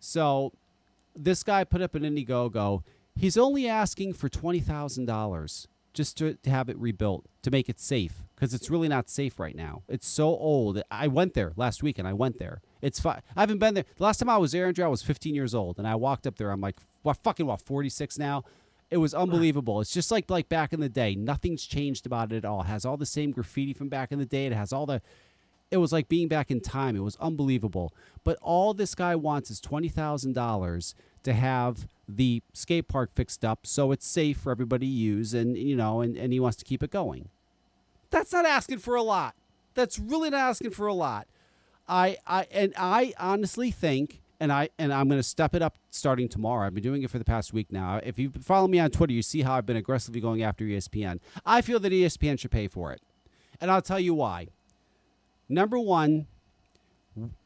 So 0.00 0.52
this 1.14 1.42
guy 1.44 1.62
put 1.64 1.82
up 1.82 1.94
an 1.94 2.02
Indiegogo. 2.02 2.82
He's 3.14 3.36
only 3.36 3.68
asking 3.68 4.14
for 4.14 4.28
twenty 4.28 4.60
thousand 4.60 5.06
dollars 5.06 5.68
just 5.92 6.16
to, 6.18 6.34
to 6.34 6.50
have 6.50 6.68
it 6.68 6.76
rebuilt 6.78 7.26
to 7.42 7.50
make 7.50 7.68
it 7.68 7.78
safe 7.78 8.24
because 8.42 8.54
it's 8.54 8.70
really 8.70 8.88
not 8.88 9.08
safe 9.08 9.38
right 9.38 9.54
now. 9.54 9.84
It's 9.88 10.08
so 10.08 10.24
old. 10.24 10.82
I 10.90 11.06
went 11.06 11.34
there 11.34 11.52
last 11.54 11.80
week 11.80 11.96
and 11.96 12.08
I 12.08 12.12
went 12.12 12.40
there. 12.40 12.60
It's 12.80 12.98
fine. 12.98 13.22
I 13.36 13.42
haven't 13.42 13.58
been 13.58 13.74
there. 13.74 13.84
The 13.96 14.02
last 14.02 14.18
time 14.18 14.28
I 14.28 14.36
was 14.36 14.50
there, 14.50 14.66
Andrew, 14.66 14.84
I 14.84 14.88
was 14.88 15.00
15 15.00 15.32
years 15.32 15.54
old 15.54 15.78
and 15.78 15.86
I 15.86 15.94
walked 15.94 16.26
up 16.26 16.38
there. 16.38 16.50
I'm 16.50 16.60
like, 16.60 16.74
what, 17.02 17.18
fucking 17.18 17.46
what, 17.46 17.60
46 17.60 18.18
now? 18.18 18.42
It 18.90 18.96
was 18.96 19.14
unbelievable. 19.14 19.80
It's 19.80 19.92
just 19.92 20.10
like 20.10 20.28
like 20.28 20.48
back 20.48 20.72
in 20.72 20.80
the 20.80 20.88
day. 20.88 21.14
Nothing's 21.14 21.64
changed 21.66 22.04
about 22.04 22.32
it 22.32 22.38
at 22.38 22.44
all. 22.44 22.62
It 22.62 22.66
has 22.66 22.84
all 22.84 22.96
the 22.96 23.06
same 23.06 23.30
graffiti 23.30 23.74
from 23.74 23.88
back 23.88 24.10
in 24.10 24.18
the 24.18 24.26
day. 24.26 24.46
It 24.46 24.52
has 24.52 24.72
all 24.72 24.86
the 24.86 25.00
it 25.70 25.76
was 25.76 25.92
like 25.92 26.08
being 26.08 26.26
back 26.26 26.50
in 26.50 26.60
time. 26.60 26.96
It 26.96 27.04
was 27.04 27.16
unbelievable. 27.20 27.94
But 28.24 28.38
all 28.42 28.74
this 28.74 28.96
guy 28.96 29.14
wants 29.14 29.52
is 29.52 29.60
twenty 29.60 29.88
thousand 29.88 30.32
dollars 30.32 30.96
to 31.22 31.32
have 31.32 31.86
the 32.08 32.42
skate 32.52 32.88
park 32.88 33.10
fixed 33.14 33.44
up 33.44 33.68
so 33.68 33.92
it's 33.92 34.04
safe 34.04 34.36
for 34.36 34.50
everybody 34.50 34.86
to 34.86 34.92
use 34.92 35.32
and 35.32 35.56
you 35.56 35.76
know 35.76 36.00
and, 36.00 36.16
and 36.16 36.32
he 36.32 36.40
wants 36.40 36.56
to 36.56 36.64
keep 36.64 36.82
it 36.82 36.90
going. 36.90 37.28
That's 38.12 38.32
not 38.32 38.46
asking 38.46 38.78
for 38.78 38.94
a 38.94 39.02
lot. 39.02 39.34
That's 39.74 39.98
really 39.98 40.30
not 40.30 40.40
asking 40.40 40.70
for 40.70 40.86
a 40.86 40.94
lot. 40.94 41.26
I 41.88 42.18
I 42.26 42.46
and 42.52 42.72
I 42.76 43.14
honestly 43.18 43.72
think 43.72 44.20
and 44.38 44.52
I 44.52 44.68
and 44.78 44.92
I'm 44.92 45.08
going 45.08 45.18
to 45.18 45.24
step 45.24 45.54
it 45.54 45.62
up 45.62 45.78
starting 45.90 46.28
tomorrow. 46.28 46.66
I've 46.66 46.74
been 46.74 46.82
doing 46.82 47.02
it 47.02 47.10
for 47.10 47.18
the 47.18 47.24
past 47.24 47.52
week 47.52 47.72
now. 47.72 48.00
If 48.04 48.18
you 48.18 48.30
follow 48.40 48.68
me 48.68 48.78
on 48.78 48.90
Twitter, 48.90 49.14
you 49.14 49.22
see 49.22 49.42
how 49.42 49.54
I've 49.54 49.66
been 49.66 49.76
aggressively 49.76 50.20
going 50.20 50.42
after 50.42 50.64
ESPN. 50.64 51.20
I 51.44 51.62
feel 51.62 51.80
that 51.80 51.90
ESPN 51.90 52.38
should 52.38 52.50
pay 52.50 52.68
for 52.68 52.92
it, 52.92 53.00
and 53.60 53.70
I'll 53.70 53.82
tell 53.82 53.98
you 53.98 54.14
why. 54.14 54.48
Number 55.48 55.78
one, 55.78 56.26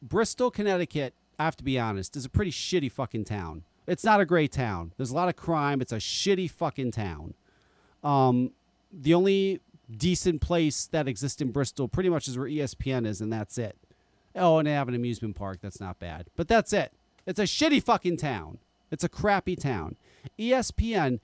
Bristol, 0.01 0.51
Connecticut. 0.51 1.13
I 1.39 1.45
have 1.45 1.55
to 1.57 1.63
be 1.63 1.79
honest, 1.79 2.15
is 2.15 2.25
a 2.25 2.29
pretty 2.29 2.51
shitty 2.51 2.91
fucking 2.91 3.25
town. 3.25 3.63
It's 3.85 4.03
not 4.03 4.19
a 4.19 4.25
great 4.25 4.51
town. 4.51 4.91
There's 4.97 5.11
a 5.11 5.15
lot 5.15 5.29
of 5.29 5.35
crime. 5.37 5.81
It's 5.81 5.93
a 5.93 5.97
shitty 5.97 6.51
fucking 6.51 6.91
town. 6.91 7.35
Um, 8.03 8.51
the 8.91 9.13
only 9.13 9.61
decent 9.91 10.41
place 10.41 10.85
that 10.87 11.07
exists 11.07 11.41
in 11.41 11.51
Bristol 11.51 11.87
pretty 11.87 12.09
much 12.09 12.27
is 12.27 12.37
where 12.37 12.47
ESPN 12.47 13.05
is, 13.05 13.21
and 13.21 13.31
that's 13.31 13.57
it. 13.57 13.77
Oh, 14.35 14.57
and 14.57 14.67
they 14.67 14.73
have 14.73 14.87
an 14.87 14.95
amusement 14.95 15.35
park. 15.35 15.59
That's 15.61 15.79
not 15.79 15.99
bad. 15.99 16.27
But 16.35 16.47
that's 16.47 16.73
it. 16.73 16.93
It's 17.25 17.39
a 17.39 17.43
shitty 17.43 17.83
fucking 17.83 18.17
town. 18.17 18.59
It's 18.91 19.03
a 19.03 19.09
crappy 19.09 19.55
town. 19.55 19.95
ESPN 20.39 21.19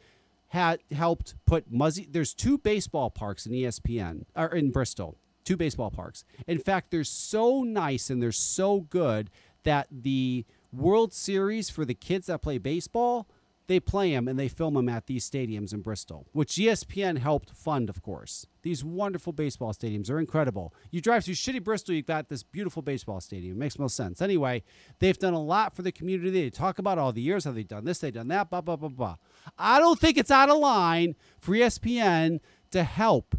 had 0.49 0.79
helped 0.91 1.35
put 1.45 1.71
Muzzy. 1.71 2.07
There's 2.09 2.33
two 2.33 2.57
baseball 2.57 3.09
parks 3.09 3.45
in 3.45 3.53
ESPN 3.53 4.25
or 4.35 4.47
in 4.47 4.71
Bristol. 4.71 5.17
Two 5.43 5.57
baseball 5.57 5.91
parks. 5.91 6.23
In 6.47 6.59
fact, 6.59 6.91
they're 6.91 7.03
so 7.03 7.63
nice 7.63 8.09
and 8.09 8.21
they're 8.21 8.31
so 8.31 8.81
good 8.81 9.29
that 9.63 9.87
the 9.91 10.45
World 10.71 11.13
Series 11.13 11.69
for 11.69 11.85
the 11.85 11.93
kids 11.93 12.27
that 12.27 12.41
play 12.41 12.57
baseball, 12.57 13.27
they 13.67 13.79
play 13.79 14.11
them 14.11 14.27
and 14.27 14.37
they 14.37 14.47
film 14.47 14.73
them 14.73 14.89
at 14.89 15.07
these 15.07 15.29
stadiums 15.29 15.73
in 15.73 15.81
Bristol, 15.81 16.27
which 16.33 16.53
ESPN 16.55 17.17
helped 17.17 17.51
fund, 17.51 17.89
of 17.89 18.01
course. 18.01 18.45
These 18.61 18.83
wonderful 18.83 19.33
baseball 19.33 19.73
stadiums 19.73 20.09
are 20.09 20.19
incredible. 20.19 20.73
You 20.91 21.01
drive 21.01 21.25
through 21.25 21.35
shitty 21.35 21.63
Bristol, 21.63 21.95
you've 21.95 22.05
got 22.05 22.29
this 22.29 22.43
beautiful 22.43 22.81
baseball 22.81 23.21
stadium. 23.21 23.57
It 23.57 23.59
makes 23.59 23.79
no 23.79 23.87
sense. 23.87 24.21
Anyway, 24.21 24.63
they've 24.99 25.17
done 25.17 25.33
a 25.33 25.41
lot 25.41 25.75
for 25.75 25.81
the 25.81 25.91
community. 25.91 26.29
They 26.29 26.49
talk 26.49 26.77
about 26.77 26.97
all 26.97 27.11
the 27.11 27.21
years 27.21 27.45
how 27.45 27.51
they've 27.51 27.67
done 27.67 27.85
this, 27.85 27.99
they've 27.99 28.13
done 28.13 28.27
that, 28.29 28.49
blah, 28.49 28.61
blah, 28.61 28.75
blah, 28.75 28.89
blah. 28.89 29.15
I 29.57 29.79
don't 29.79 29.99
think 29.99 30.17
it's 30.17 30.31
out 30.31 30.49
of 30.49 30.57
line 30.57 31.15
for 31.39 31.53
ESPN 31.53 32.39
to 32.71 32.83
help 32.83 33.37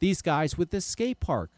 these 0.00 0.22
guys 0.22 0.56
with 0.56 0.70
this 0.70 0.84
skate 0.86 1.20
park. 1.20 1.50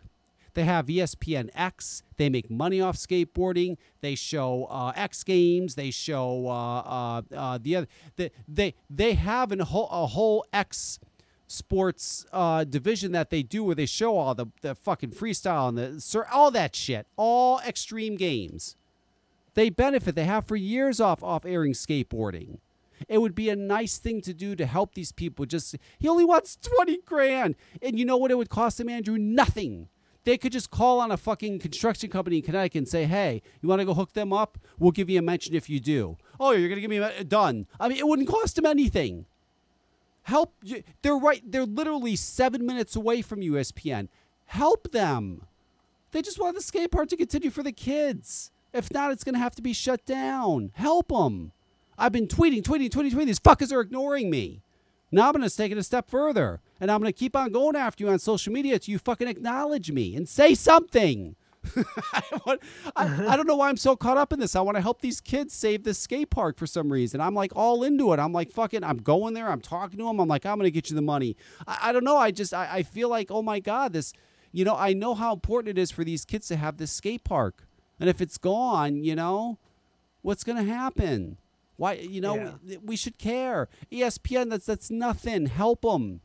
They 0.54 0.64
have 0.64 0.86
ESPN 0.86 1.50
X. 1.54 2.02
They 2.16 2.28
make 2.28 2.50
money 2.50 2.80
off 2.80 2.96
skateboarding. 2.96 3.76
They 4.00 4.14
show 4.14 4.66
uh, 4.70 4.92
X 4.96 5.22
Games. 5.22 5.74
They 5.74 5.90
show 5.90 6.46
uh, 6.48 6.80
uh, 6.80 7.22
uh, 7.34 7.58
the 7.60 7.76
other. 7.76 7.86
They, 8.16 8.30
they 8.48 8.74
they 8.88 9.14
have 9.14 9.52
a 9.52 9.64
whole 9.64 9.88
a 9.90 10.06
whole 10.06 10.44
X 10.52 10.98
sports 11.46 12.24
uh, 12.32 12.64
division 12.64 13.12
that 13.12 13.30
they 13.30 13.42
do 13.42 13.64
where 13.64 13.74
they 13.74 13.86
show 13.86 14.16
all 14.16 14.34
the, 14.34 14.46
the 14.62 14.74
fucking 14.74 15.10
freestyle 15.10 15.68
and 15.68 15.78
the 15.78 16.24
all 16.32 16.50
that 16.50 16.76
shit, 16.76 17.06
all 17.16 17.60
extreme 17.66 18.16
games. 18.16 18.76
They 19.54 19.68
benefit. 19.68 20.14
They 20.14 20.24
have 20.24 20.46
for 20.46 20.56
years 20.56 21.00
off 21.00 21.22
off 21.22 21.44
airing 21.44 21.72
skateboarding. 21.72 22.58
It 23.08 23.18
would 23.18 23.34
be 23.34 23.48
a 23.48 23.56
nice 23.56 23.98
thing 23.98 24.20
to 24.22 24.34
do 24.34 24.54
to 24.56 24.66
help 24.66 24.94
these 24.94 25.10
people. 25.10 25.46
Just 25.46 25.76
he 25.98 26.08
only 26.08 26.24
wants 26.24 26.56
twenty 26.56 26.98
grand, 27.04 27.56
and 27.82 27.98
you 27.98 28.04
know 28.04 28.16
what 28.16 28.30
it 28.30 28.36
would 28.36 28.50
cost 28.50 28.78
him, 28.78 28.88
Andrew? 28.88 29.18
Nothing. 29.18 29.88
They 30.24 30.36
could 30.36 30.52
just 30.52 30.70
call 30.70 31.00
on 31.00 31.10
a 31.10 31.16
fucking 31.16 31.60
construction 31.60 32.10
company 32.10 32.36
in 32.36 32.42
Connecticut 32.42 32.78
and 32.78 32.88
say, 32.88 33.04
"Hey, 33.06 33.42
you 33.62 33.68
want 33.68 33.80
to 33.80 33.86
go 33.86 33.94
hook 33.94 34.12
them 34.12 34.32
up? 34.32 34.58
We'll 34.78 34.90
give 34.90 35.08
you 35.08 35.18
a 35.18 35.22
mention 35.22 35.54
if 35.54 35.70
you 35.70 35.80
do." 35.80 36.16
Oh, 36.38 36.52
you're 36.52 36.68
gonna 36.68 36.80
give 36.82 36.90
me 36.90 36.98
a 36.98 37.06
uh, 37.06 37.22
done. 37.26 37.66
I 37.78 37.88
mean, 37.88 37.98
it 37.98 38.06
wouldn't 38.06 38.28
cost 38.28 38.56
them 38.56 38.66
anything. 38.66 39.26
Help. 40.22 40.54
you- 40.62 40.82
They're 41.02 41.16
right. 41.16 41.42
They're 41.50 41.64
literally 41.64 42.16
seven 42.16 42.66
minutes 42.66 42.94
away 42.94 43.22
from 43.22 43.40
ESPN. 43.40 44.08
Help 44.46 44.92
them. 44.92 45.46
They 46.12 46.22
just 46.22 46.38
want 46.40 46.56
the 46.56 46.62
skate 46.62 46.90
park 46.90 47.08
to 47.08 47.16
continue 47.16 47.50
for 47.50 47.62
the 47.62 47.72
kids. 47.72 48.50
If 48.72 48.92
not, 48.92 49.12
it's 49.12 49.24
going 49.24 49.34
to 49.34 49.38
have 49.40 49.54
to 49.56 49.62
be 49.62 49.72
shut 49.72 50.04
down. 50.04 50.70
Help 50.74 51.08
them. 51.08 51.52
I've 51.98 52.12
been 52.12 52.26
tweeting, 52.28 52.62
tweeting, 52.62 52.88
tweeting, 52.90 53.12
tweeting. 53.12 53.26
These 53.26 53.40
fuckers 53.40 53.72
are 53.72 53.80
ignoring 53.80 54.30
me. 54.30 54.62
Now 55.12 55.26
I'm 55.26 55.32
going 55.32 55.48
to 55.48 55.54
take 55.54 55.72
it 55.72 55.78
a 55.78 55.82
step 55.82 56.10
further. 56.10 56.60
And 56.80 56.90
I'm 56.90 57.00
going 57.00 57.12
to 57.12 57.18
keep 57.18 57.36
on 57.36 57.52
going 57.52 57.76
after 57.76 58.04
you 58.04 58.10
on 58.10 58.18
social 58.18 58.52
media 58.52 58.74
until 58.74 58.92
you 58.92 58.98
fucking 58.98 59.28
acknowledge 59.28 59.90
me 59.90 60.14
and 60.14 60.28
say 60.28 60.54
something. 60.54 61.36
I, 62.14 62.58
I, 62.96 63.36
don't 63.36 63.46
know 63.46 63.56
why 63.56 63.68
I'm 63.68 63.76
so 63.76 63.94
caught 63.94 64.16
up 64.16 64.32
in 64.32 64.40
this. 64.40 64.56
I 64.56 64.60
want 64.62 64.76
to 64.76 64.82
help 64.82 65.02
these 65.02 65.20
kids 65.20 65.52
save 65.52 65.84
this 65.84 65.98
skate 65.98 66.30
park 66.30 66.58
for 66.58 66.66
some 66.66 66.90
reason. 66.90 67.20
I'm 67.20 67.34
like 67.34 67.52
all 67.54 67.84
into 67.84 68.12
it. 68.12 68.18
I'm 68.18 68.32
like 68.32 68.50
fucking. 68.50 68.82
I'm 68.82 68.96
going 68.98 69.34
there. 69.34 69.48
I'm 69.50 69.60
talking 69.60 69.98
to 69.98 70.06
them. 70.06 70.20
I'm 70.20 70.28
like 70.28 70.46
I'm 70.46 70.58
gonna 70.58 70.70
get 70.70 70.88
you 70.88 70.96
the 70.96 71.02
money. 71.02 71.36
I, 71.66 71.78
I 71.84 71.92
don't 71.92 72.04
know. 72.04 72.16
I 72.16 72.30
just 72.30 72.54
I, 72.54 72.76
I 72.76 72.82
feel 72.82 73.08
like 73.08 73.30
oh 73.30 73.42
my 73.42 73.60
god 73.60 73.92
this. 73.92 74.12
You 74.52 74.64
know 74.64 74.74
I 74.74 74.94
know 74.94 75.14
how 75.14 75.34
important 75.34 75.76
it 75.76 75.80
is 75.80 75.90
for 75.90 76.02
these 76.02 76.24
kids 76.24 76.48
to 76.48 76.56
have 76.56 76.78
this 76.78 76.92
skate 76.92 77.24
park, 77.24 77.68
and 78.00 78.08
if 78.08 78.20
it's 78.22 78.38
gone, 78.38 79.04
you 79.04 79.14
know, 79.14 79.58
what's 80.22 80.44
gonna 80.44 80.64
happen? 80.64 81.36
Why 81.80 81.94
you 81.94 82.20
know 82.20 82.34
Yeah. 82.36 82.52
we, 82.62 82.76
we 82.76 82.96
should 82.96 83.16
care. 83.16 83.68
ESPN 83.90 84.50
that's 84.50 84.66
that's 84.66 84.90
nothing. 84.90 85.46
Help 85.46 85.80
them. 85.80 86.20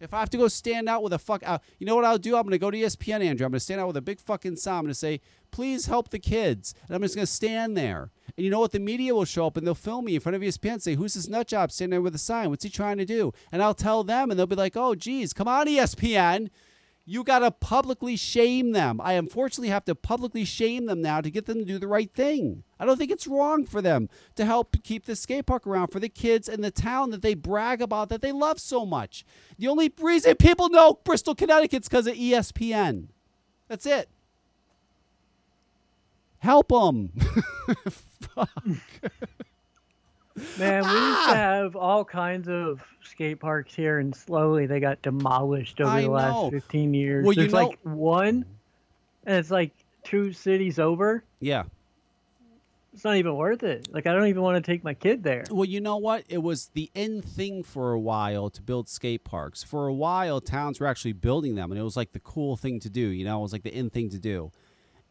If 0.00 0.14
I 0.14 0.20
have 0.20 0.30
to 0.30 0.38
go 0.38 0.48
stand 0.48 0.88
out 0.88 1.02
with 1.02 1.12
a 1.12 1.18
fuck 1.18 1.42
out, 1.44 1.62
you 1.78 1.86
know 1.86 1.94
what 1.94 2.06
I'll 2.06 2.16
do? 2.18 2.36
I'm 2.36 2.44
gonna 2.44 2.56
go 2.56 2.70
to 2.70 2.76
ESPN, 2.78 3.22
Andrew. 3.22 3.44
I'm 3.44 3.52
gonna 3.52 3.60
stand 3.60 3.80
out 3.82 3.86
with 3.86 3.98
a 3.98 4.02
big 4.02 4.18
fucking 4.18 4.56
sign. 4.56 4.78
I'm 4.78 4.84
gonna 4.84 4.94
say, 4.94 5.20
"Please 5.50 5.84
help 5.86 6.08
the 6.08 6.18
kids," 6.18 6.74
and 6.86 6.96
I'm 6.96 7.02
just 7.02 7.14
gonna 7.16 7.26
stand 7.26 7.76
there. 7.76 8.10
And 8.36 8.44
you 8.44 8.50
know 8.50 8.60
what? 8.60 8.72
The 8.72 8.80
media 8.80 9.14
will 9.14 9.26
show 9.26 9.46
up 9.46 9.58
and 9.58 9.66
they'll 9.66 9.74
film 9.74 10.06
me 10.06 10.14
in 10.14 10.20
front 10.22 10.36
of 10.36 10.42
ESPN, 10.42 10.72
and 10.74 10.82
say, 10.82 10.94
"Who's 10.94 11.12
this 11.14 11.28
nut 11.28 11.46
job 11.48 11.70
standing 11.70 11.90
there 11.90 12.00
with 12.02 12.14
a 12.14 12.18
sign? 12.18 12.48
What's 12.48 12.64
he 12.64 12.70
trying 12.70 12.96
to 12.96 13.04
do?" 13.04 13.32
And 13.52 13.62
I'll 13.62 13.74
tell 13.74 14.04
them, 14.04 14.30
and 14.30 14.38
they'll 14.40 14.46
be 14.46 14.56
like, 14.56 14.74
"Oh, 14.76 14.94
geez, 14.94 15.34
come 15.34 15.48
on, 15.48 15.66
ESPN." 15.68 16.48
You 17.06 17.22
got 17.22 17.40
to 17.40 17.50
publicly 17.50 18.16
shame 18.16 18.72
them. 18.72 18.98
I 18.98 19.12
unfortunately 19.14 19.68
have 19.68 19.84
to 19.84 19.94
publicly 19.94 20.46
shame 20.46 20.86
them 20.86 21.02
now 21.02 21.20
to 21.20 21.30
get 21.30 21.44
them 21.44 21.58
to 21.58 21.64
do 21.64 21.78
the 21.78 21.86
right 21.86 22.10
thing. 22.10 22.64
I 22.80 22.86
don't 22.86 22.96
think 22.96 23.10
it's 23.10 23.26
wrong 23.26 23.66
for 23.66 23.82
them 23.82 24.08
to 24.36 24.46
help 24.46 24.82
keep 24.82 25.04
the 25.04 25.14
skate 25.14 25.44
park 25.44 25.66
around 25.66 25.88
for 25.88 26.00
the 26.00 26.08
kids 26.08 26.48
in 26.48 26.62
the 26.62 26.70
town 26.70 27.10
that 27.10 27.20
they 27.20 27.34
brag 27.34 27.82
about 27.82 28.08
that 28.08 28.22
they 28.22 28.32
love 28.32 28.58
so 28.58 28.86
much. 28.86 29.24
The 29.58 29.68
only 29.68 29.92
reason 30.00 30.36
people 30.36 30.70
know 30.70 30.98
Bristol, 31.04 31.34
Connecticut's 31.34 31.88
because 31.88 32.06
of 32.06 32.14
ESPN. 32.14 33.08
That's 33.68 33.84
it. 33.84 34.08
Help 36.38 36.68
them. 36.68 37.12
Man, 40.58 40.82
we 40.82 40.88
used 40.90 40.92
Ah! 40.92 41.26
to 41.30 41.36
have 41.36 41.76
all 41.76 42.04
kinds 42.04 42.48
of 42.48 42.82
skate 43.04 43.38
parks 43.38 43.74
here, 43.74 44.00
and 44.00 44.14
slowly 44.14 44.66
they 44.66 44.80
got 44.80 45.00
demolished 45.02 45.80
over 45.80 45.90
I 45.90 46.00
the 46.02 46.06
know. 46.08 46.12
last 46.14 46.50
15 46.50 46.92
years. 46.92 47.24
Well, 47.24 47.32
you 47.34 47.42
There's 47.42 47.52
know- 47.52 47.68
like 47.68 47.78
one, 47.84 48.44
and 49.24 49.36
it's 49.38 49.50
like 49.50 49.70
two 50.02 50.32
cities 50.32 50.78
over. 50.78 51.22
yeah. 51.40 51.64
It's 52.92 53.02
not 53.02 53.16
even 53.16 53.34
worth 53.34 53.64
it. 53.64 53.88
Like, 53.92 54.06
I 54.06 54.12
don't 54.12 54.28
even 54.28 54.42
want 54.42 54.64
to 54.64 54.70
take 54.72 54.84
my 54.84 54.94
kid 54.94 55.24
there. 55.24 55.42
Well, 55.50 55.64
you 55.64 55.80
know 55.80 55.96
what? 55.96 56.22
It 56.28 56.44
was 56.44 56.70
the 56.74 56.92
in 56.94 57.22
thing 57.22 57.64
for 57.64 57.92
a 57.92 57.98
while 57.98 58.50
to 58.50 58.62
build 58.62 58.88
skate 58.88 59.24
parks. 59.24 59.64
For 59.64 59.88
a 59.88 59.92
while, 59.92 60.40
towns 60.40 60.78
were 60.78 60.86
actually 60.86 61.14
building 61.14 61.56
them, 61.56 61.72
and 61.72 61.80
it 61.80 61.82
was 61.82 61.96
like 61.96 62.12
the 62.12 62.20
cool 62.20 62.56
thing 62.56 62.78
to 62.78 62.88
do. 62.88 63.00
You 63.00 63.24
know, 63.24 63.40
it 63.40 63.42
was 63.42 63.52
like 63.52 63.64
the 63.64 63.76
in 63.76 63.90
thing 63.90 64.10
to 64.10 64.18
do. 64.20 64.52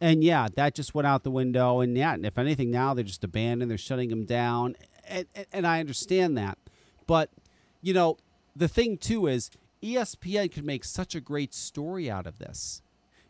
And 0.04 0.22
yeah, 0.22 0.49
that 0.56 0.76
just 0.76 0.93
went 0.93 1.08
out 1.08 1.24
the 1.24 1.32
window. 1.32 1.80
And 1.80 1.97
yeah, 1.97 2.18
if 2.22 2.38
anything, 2.38 2.70
now 2.70 2.93
they're 2.93 3.06
just 3.06 3.24
abandoned. 3.24 3.72
They're 3.72 3.78
shutting 3.78 4.10
them 4.10 4.26
down, 4.26 4.76
and, 5.08 5.26
and, 5.34 5.45
and 5.54 5.66
I 5.66 5.80
understand 5.80 6.38
that. 6.38 6.58
But 7.08 7.30
you 7.82 7.93
know, 7.93 8.18
the 8.54 8.68
thing 8.68 8.97
too 8.97 9.28
is 9.28 9.49
ESPN 9.82 10.51
could 10.51 10.66
make 10.66 10.84
such 10.84 11.16
a 11.16 11.22
great 11.22 11.54
story 11.54 12.12
out 12.12 12.28
of 12.28 12.38
this. 12.38 12.82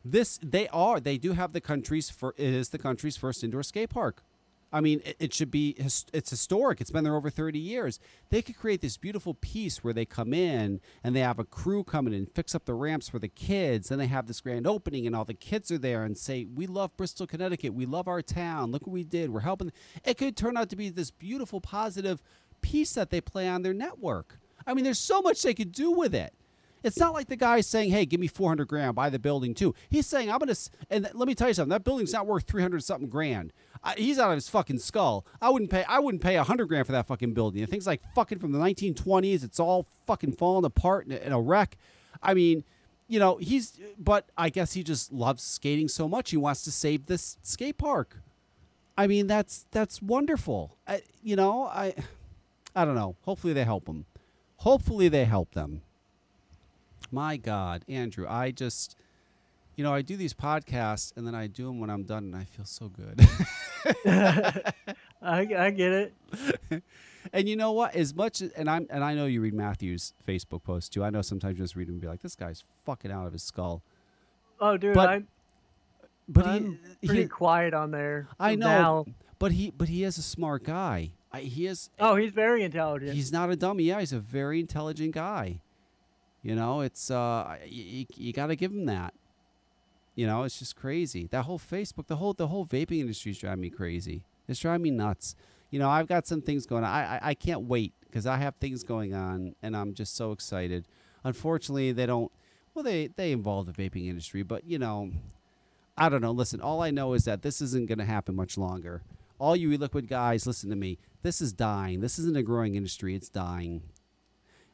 This 0.03 0.39
they 0.41 0.67
are. 0.69 0.99
They 0.99 1.19
do 1.19 1.33
have 1.33 1.53
the 1.53 1.61
country's 1.61 2.09
for 2.09 2.33
it 2.37 2.51
is 2.51 2.69
the 2.69 2.79
country's 2.79 3.17
first 3.17 3.43
indoor 3.43 3.61
skate 3.61 3.91
park. 3.91 4.23
I 4.73 4.81
mean, 4.81 5.01
it, 5.05 5.15
it 5.19 5.33
should 5.33 5.51
be 5.51 5.75
it's 5.77 6.29
historic. 6.29 6.81
It's 6.81 6.89
been 6.89 7.03
there 7.03 7.15
over 7.15 7.29
30 7.29 7.59
years. 7.59 7.99
They 8.31 8.41
could 8.41 8.57
create 8.57 8.81
this 8.81 8.97
beautiful 8.97 9.35
piece 9.35 9.83
where 9.83 9.93
they 9.93 10.03
come 10.03 10.33
in 10.33 10.81
and 11.03 11.15
they 11.15 11.19
have 11.19 11.37
a 11.37 11.45
crew 11.45 11.83
come 11.83 12.07
in 12.07 12.13
and 12.13 12.27
fix 12.33 12.55
up 12.55 12.65
the 12.65 12.73
ramps 12.73 13.07
for 13.07 13.19
the 13.19 13.27
kids. 13.27 13.89
Then 13.89 13.99
they 13.99 14.07
have 14.07 14.25
this 14.25 14.41
grand 14.41 14.65
opening 14.65 15.05
and 15.05 15.15
all 15.15 15.25
the 15.25 15.35
kids 15.35 15.71
are 15.71 15.77
there 15.77 16.03
and 16.03 16.17
say, 16.17 16.45
"We 16.45 16.65
love 16.65 16.97
Bristol, 16.97 17.27
Connecticut. 17.27 17.75
We 17.75 17.85
love 17.85 18.07
our 18.07 18.23
town. 18.23 18.71
Look 18.71 18.87
what 18.87 18.93
we 18.93 19.03
did. 19.03 19.29
We're 19.29 19.41
helping." 19.41 19.71
It 20.03 20.17
could 20.17 20.35
turn 20.35 20.57
out 20.57 20.69
to 20.71 20.75
be 20.75 20.89
this 20.89 21.11
beautiful, 21.11 21.61
positive 21.61 22.23
piece 22.61 22.93
that 22.93 23.11
they 23.11 23.21
play 23.21 23.47
on 23.47 23.61
their 23.61 23.73
network. 23.73 24.39
I 24.65 24.73
mean, 24.73 24.85
there's 24.85 24.99
so 24.99 25.21
much 25.21 25.43
they 25.43 25.53
could 25.53 25.71
do 25.71 25.91
with 25.91 26.15
it. 26.15 26.33
It's 26.83 26.97
not 26.97 27.13
like 27.13 27.27
the 27.27 27.37
guy's 27.37 27.65
saying, 27.65 27.91
"Hey, 27.91 28.05
give 28.05 28.19
me 28.19 28.27
400 28.27 28.67
grand, 28.67 28.95
buy 28.95 29.09
the 29.09 29.19
building 29.19 29.53
too." 29.53 29.73
He's 29.89 30.05
saying, 30.05 30.29
"I'm 30.29 30.39
gonna," 30.39 30.55
and 30.89 31.09
let 31.13 31.27
me 31.27 31.33
tell 31.33 31.47
you 31.47 31.53
something. 31.53 31.69
That 31.69 31.85
building's 31.85 32.11
not 32.11 32.27
worth 32.27 32.43
300 32.43 32.83
something 32.83 33.09
grand. 33.09 33.53
I, 33.83 33.95
he's 33.95 34.17
out 34.17 34.29
of 34.29 34.35
his 34.35 34.49
fucking 34.49 34.79
skull. 34.79 35.25
I 35.41 35.49
wouldn't 35.49 35.71
pay. 35.71 35.83
I 35.83 35.99
wouldn't 35.99 36.23
pay 36.23 36.35
a 36.35 36.39
100 36.39 36.67
grand 36.67 36.85
for 36.85 36.91
that 36.93 37.07
fucking 37.07 37.33
building. 37.33 37.61
The 37.61 37.67
thing's 37.67 37.87
like 37.87 38.01
fucking 38.15 38.39
from 38.39 38.51
the 38.51 38.59
1920s. 38.59 39.43
It's 39.43 39.59
all 39.59 39.85
fucking 40.05 40.33
falling 40.33 40.65
apart 40.65 41.05
in 41.05 41.11
a, 41.11 41.17
in 41.17 41.31
a 41.31 41.41
wreck. 41.41 41.77
I 42.21 42.33
mean, 42.33 42.63
you 43.07 43.19
know, 43.19 43.37
he's. 43.37 43.79
But 43.97 44.29
I 44.37 44.49
guess 44.49 44.73
he 44.73 44.83
just 44.83 45.11
loves 45.11 45.43
skating 45.43 45.87
so 45.87 46.07
much. 46.07 46.31
He 46.31 46.37
wants 46.37 46.63
to 46.63 46.71
save 46.71 47.07
this 47.07 47.37
skate 47.41 47.77
park. 47.77 48.17
I 48.97 49.07
mean, 49.07 49.27
that's 49.27 49.65
that's 49.71 50.01
wonderful. 50.01 50.77
I, 50.87 51.01
you 51.21 51.35
know, 51.35 51.63
I, 51.63 51.95
I 52.75 52.85
don't 52.85 52.95
know. 52.95 53.15
Hopefully 53.23 53.53
they 53.53 53.63
help 53.63 53.87
him. 53.87 54.05
Hopefully 54.57 55.09
they 55.09 55.25
help 55.25 55.53
them. 55.53 55.81
My 57.11 57.37
God, 57.37 57.83
Andrew, 57.87 58.25
I 58.27 58.51
just, 58.51 58.95
you 59.75 59.83
know, 59.83 59.93
I 59.93 60.01
do 60.01 60.15
these 60.17 60.33
podcasts 60.33 61.13
and 61.15 61.25
then 61.25 61.35
I 61.35 61.47
do 61.47 61.65
them 61.67 61.79
when 61.79 61.89
I'm 61.89 62.03
done 62.03 62.25
and 62.25 62.35
I 62.35 62.43
feel 62.45 62.65
so 62.65 62.89
good. 62.89 63.19
I, 64.05 64.73
I 65.21 65.69
get 65.71 65.91
it. 65.91 66.13
and 67.33 67.47
you 67.49 67.55
know 67.55 67.71
what? 67.71 67.95
As 67.95 68.13
much 68.13 68.41
as, 68.41 68.51
and 68.51 68.69
I'm, 68.69 68.87
and 68.89 69.03
I 69.03 69.13
know 69.13 69.25
you 69.25 69.41
read 69.41 69.53
Matthew's 69.53 70.13
Facebook 70.27 70.63
post 70.63 70.93
too. 70.93 71.03
I 71.03 71.09
know 71.09 71.21
sometimes 71.21 71.57
you 71.57 71.63
just 71.63 71.75
read 71.75 71.87
them 71.87 71.95
and 71.95 72.01
be 72.01 72.07
like, 72.07 72.21
this 72.21 72.35
guy's 72.35 72.63
fucking 72.85 73.11
out 73.11 73.25
of 73.27 73.33
his 73.33 73.43
skull. 73.43 73.81
Oh, 74.59 74.77
dude, 74.77 74.93
But- 74.95 75.09
I'm, 75.09 75.27
But 76.27 76.45
I'm 76.47 76.79
he, 77.01 77.07
pretty 77.07 77.23
he, 77.23 77.27
quiet 77.27 77.73
on 77.73 77.91
there. 77.91 78.27
I 78.39 78.55
know, 78.55 78.67
Now. 78.67 79.05
but 79.39 79.51
he, 79.51 79.71
but 79.71 79.89
he 79.89 80.03
is 80.03 80.17
a 80.17 80.21
smart 80.21 80.63
guy. 80.63 81.11
I, 81.31 81.41
he 81.41 81.65
is. 81.65 81.89
Oh, 81.99 82.15
he's 82.15 82.31
very 82.31 82.63
intelligent. 82.63 83.13
He's 83.13 83.31
not 83.31 83.49
a 83.49 83.55
dummy. 83.55 83.85
Yeah, 83.85 83.99
he's 83.99 84.13
a 84.13 84.19
very 84.19 84.59
intelligent 84.59 85.13
guy. 85.15 85.61
You 86.43 86.55
know, 86.55 86.81
it's 86.81 87.09
uh, 87.09 87.55
you, 87.65 88.05
you 88.15 88.33
got 88.33 88.47
to 88.47 88.55
give 88.55 88.71
him 88.71 88.85
that. 88.85 89.13
You 90.15 90.27
know, 90.27 90.43
it's 90.43 90.59
just 90.59 90.75
crazy. 90.75 91.27
That 91.27 91.45
whole 91.45 91.59
Facebook, 91.59 92.07
the 92.07 92.17
whole 92.17 92.33
the 92.33 92.47
whole 92.47 92.65
vaping 92.65 92.99
industry 92.99 93.31
is 93.31 93.39
driving 93.39 93.61
me 93.61 93.69
crazy. 93.69 94.23
It's 94.47 94.59
driving 94.59 94.83
me 94.83 94.91
nuts. 94.91 95.35
You 95.71 95.79
know, 95.79 95.89
I've 95.89 96.07
got 96.07 96.27
some 96.27 96.41
things 96.41 96.65
going 96.65 96.83
on. 96.83 96.89
I 96.89 97.15
I, 97.15 97.19
I 97.29 97.33
can't 97.33 97.63
wait 97.63 97.93
because 98.05 98.27
I 98.27 98.37
have 98.37 98.55
things 98.55 98.83
going 98.83 99.13
on, 99.13 99.55
and 99.63 99.75
I'm 99.75 99.93
just 99.93 100.15
so 100.15 100.31
excited. 100.31 100.87
Unfortunately, 101.23 101.91
they 101.91 102.05
don't. 102.05 102.31
Well, 102.73 102.83
they 102.83 103.07
they 103.07 103.31
involve 103.31 103.65
the 103.65 103.71
vaping 103.71 104.07
industry, 104.07 104.43
but 104.43 104.65
you 104.65 104.77
know, 104.77 105.11
I 105.97 106.09
don't 106.09 106.21
know. 106.21 106.31
Listen, 106.31 106.61
all 106.61 106.81
I 106.81 106.91
know 106.91 107.13
is 107.13 107.25
that 107.25 107.41
this 107.41 107.61
isn't 107.61 107.87
going 107.87 107.99
to 107.99 108.05
happen 108.05 108.35
much 108.35 108.57
longer. 108.57 109.01
All 109.39 109.55
you 109.55 109.71
e-liquid 109.71 110.07
guys, 110.07 110.45
listen 110.47 110.69
to 110.69 110.75
me. 110.75 110.99
This 111.23 111.41
is 111.41 111.53
dying. 111.53 112.01
This 112.01 112.19
isn't 112.19 112.37
a 112.37 112.43
growing 112.43 112.75
industry. 112.75 113.15
It's 113.15 113.29
dying. 113.29 113.81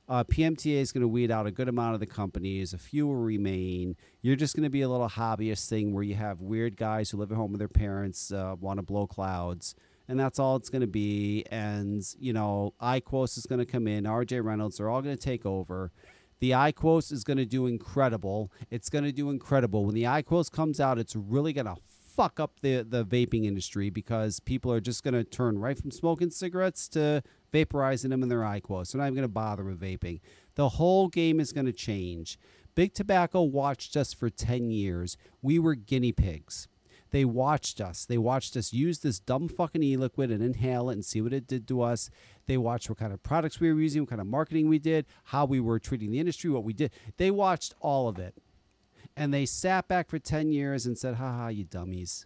Uh, 0.09 0.23
PMTA 0.23 0.77
is 0.77 0.91
going 0.91 1.03
to 1.03 1.07
weed 1.07 1.29
out 1.29 1.45
a 1.45 1.51
good 1.51 1.69
amount 1.69 1.93
of 1.93 1.99
the 1.99 2.07
companies. 2.07 2.73
A 2.73 2.79
few 2.79 3.05
will 3.05 3.15
remain. 3.15 3.95
You're 4.23 4.35
just 4.35 4.55
going 4.55 4.63
to 4.63 4.69
be 4.69 4.81
a 4.81 4.89
little 4.89 5.07
hobbyist 5.07 5.69
thing 5.69 5.93
where 5.93 6.01
you 6.01 6.15
have 6.15 6.41
weird 6.41 6.77
guys 6.77 7.11
who 7.11 7.17
live 7.17 7.31
at 7.31 7.37
home 7.37 7.51
with 7.51 7.59
their 7.59 7.67
parents, 7.67 8.31
uh, 8.31 8.55
want 8.59 8.79
to 8.79 8.81
blow 8.81 9.05
clouds, 9.05 9.75
and 10.07 10.19
that's 10.19 10.39
all 10.39 10.55
it's 10.55 10.69
going 10.69 10.81
to 10.81 10.87
be. 10.87 11.45
And 11.51 12.03
you 12.19 12.33
know, 12.33 12.73
IQOS 12.81 13.37
is 13.37 13.45
going 13.45 13.59
to 13.59 13.67
come 13.67 13.87
in. 13.87 14.05
RJ 14.05 14.43
Reynolds, 14.43 14.77
they're 14.77 14.89
all 14.89 15.03
going 15.03 15.15
to 15.15 15.21
take 15.21 15.45
over. 15.45 15.91
The 16.39 16.51
IQOS 16.51 17.11
is 17.11 17.23
going 17.23 17.37
to 17.37 17.45
do 17.45 17.67
incredible. 17.67 18.51
It's 18.71 18.89
going 18.89 19.03
to 19.03 19.11
do 19.11 19.29
incredible. 19.29 19.85
When 19.85 19.93
the 19.93 20.05
IQOS 20.05 20.51
comes 20.51 20.79
out, 20.79 20.97
it's 20.97 21.15
really 21.15 21.53
going 21.53 21.67
to 21.67 21.75
fuck 22.19 22.39
up 22.39 22.59
the, 22.61 22.81
the 22.81 23.05
vaping 23.05 23.45
industry 23.45 23.89
because 23.89 24.39
people 24.39 24.73
are 24.73 24.81
just 24.81 25.03
going 25.03 25.13
to 25.13 25.23
turn 25.23 25.59
right 25.59 25.77
from 25.77 25.91
smoking 25.91 26.31
cigarettes 26.31 26.87
to 26.89 27.21
vaporizing 27.51 28.09
them 28.09 28.23
in 28.23 28.29
their 28.29 28.39
IQOS. 28.39 28.91
They're 28.91 28.99
not 28.99 29.07
even 29.07 29.15
going 29.15 29.23
to 29.23 29.27
bother 29.27 29.63
with 29.63 29.79
vaping. 29.79 30.19
The 30.55 30.69
whole 30.69 31.07
game 31.07 31.39
is 31.39 31.51
going 31.51 31.65
to 31.65 31.73
change. 31.73 32.37
Big 32.75 32.93
Tobacco 32.93 33.41
watched 33.41 33.97
us 33.97 34.13
for 34.13 34.29
10 34.29 34.71
years. 34.71 35.17
We 35.41 35.59
were 35.59 35.75
guinea 35.75 36.11
pigs. 36.11 36.67
They 37.11 37.25
watched 37.25 37.81
us. 37.81 38.05
They 38.05 38.17
watched 38.17 38.55
us 38.55 38.71
use 38.71 38.99
this 38.99 39.19
dumb 39.19 39.49
fucking 39.49 39.81
e 39.81 39.97
liquid 39.97 40.31
and 40.31 40.43
inhale 40.43 40.89
it 40.89 40.93
and 40.93 41.05
see 41.05 41.21
what 41.21 41.33
it 41.33 41.47
did 41.47 41.67
to 41.69 41.81
us. 41.81 42.09
They 42.45 42.57
watched 42.57 42.89
what 42.89 42.99
kind 42.99 43.13
of 43.13 43.23
products 43.23 43.59
we 43.59 43.71
were 43.71 43.79
using, 43.79 44.03
what 44.03 44.09
kind 44.09 44.21
of 44.21 44.27
marketing 44.27 44.69
we 44.69 44.79
did, 44.79 45.05
how 45.25 45.45
we 45.45 45.59
were 45.59 45.79
treating 45.79 46.11
the 46.11 46.19
industry, 46.19 46.49
what 46.49 46.63
we 46.63 46.73
did. 46.73 46.91
They 47.17 47.31
watched 47.31 47.73
all 47.79 48.07
of 48.07 48.19
it. 48.19 48.35
And 49.17 49.33
they 49.33 49.45
sat 49.45 49.87
back 49.87 50.09
for 50.09 50.19
10 50.19 50.51
years 50.51 50.85
and 50.85 50.97
said, 50.97 51.15
ha 51.15 51.31
ha, 51.31 51.47
you 51.47 51.63
dummies. 51.63 52.25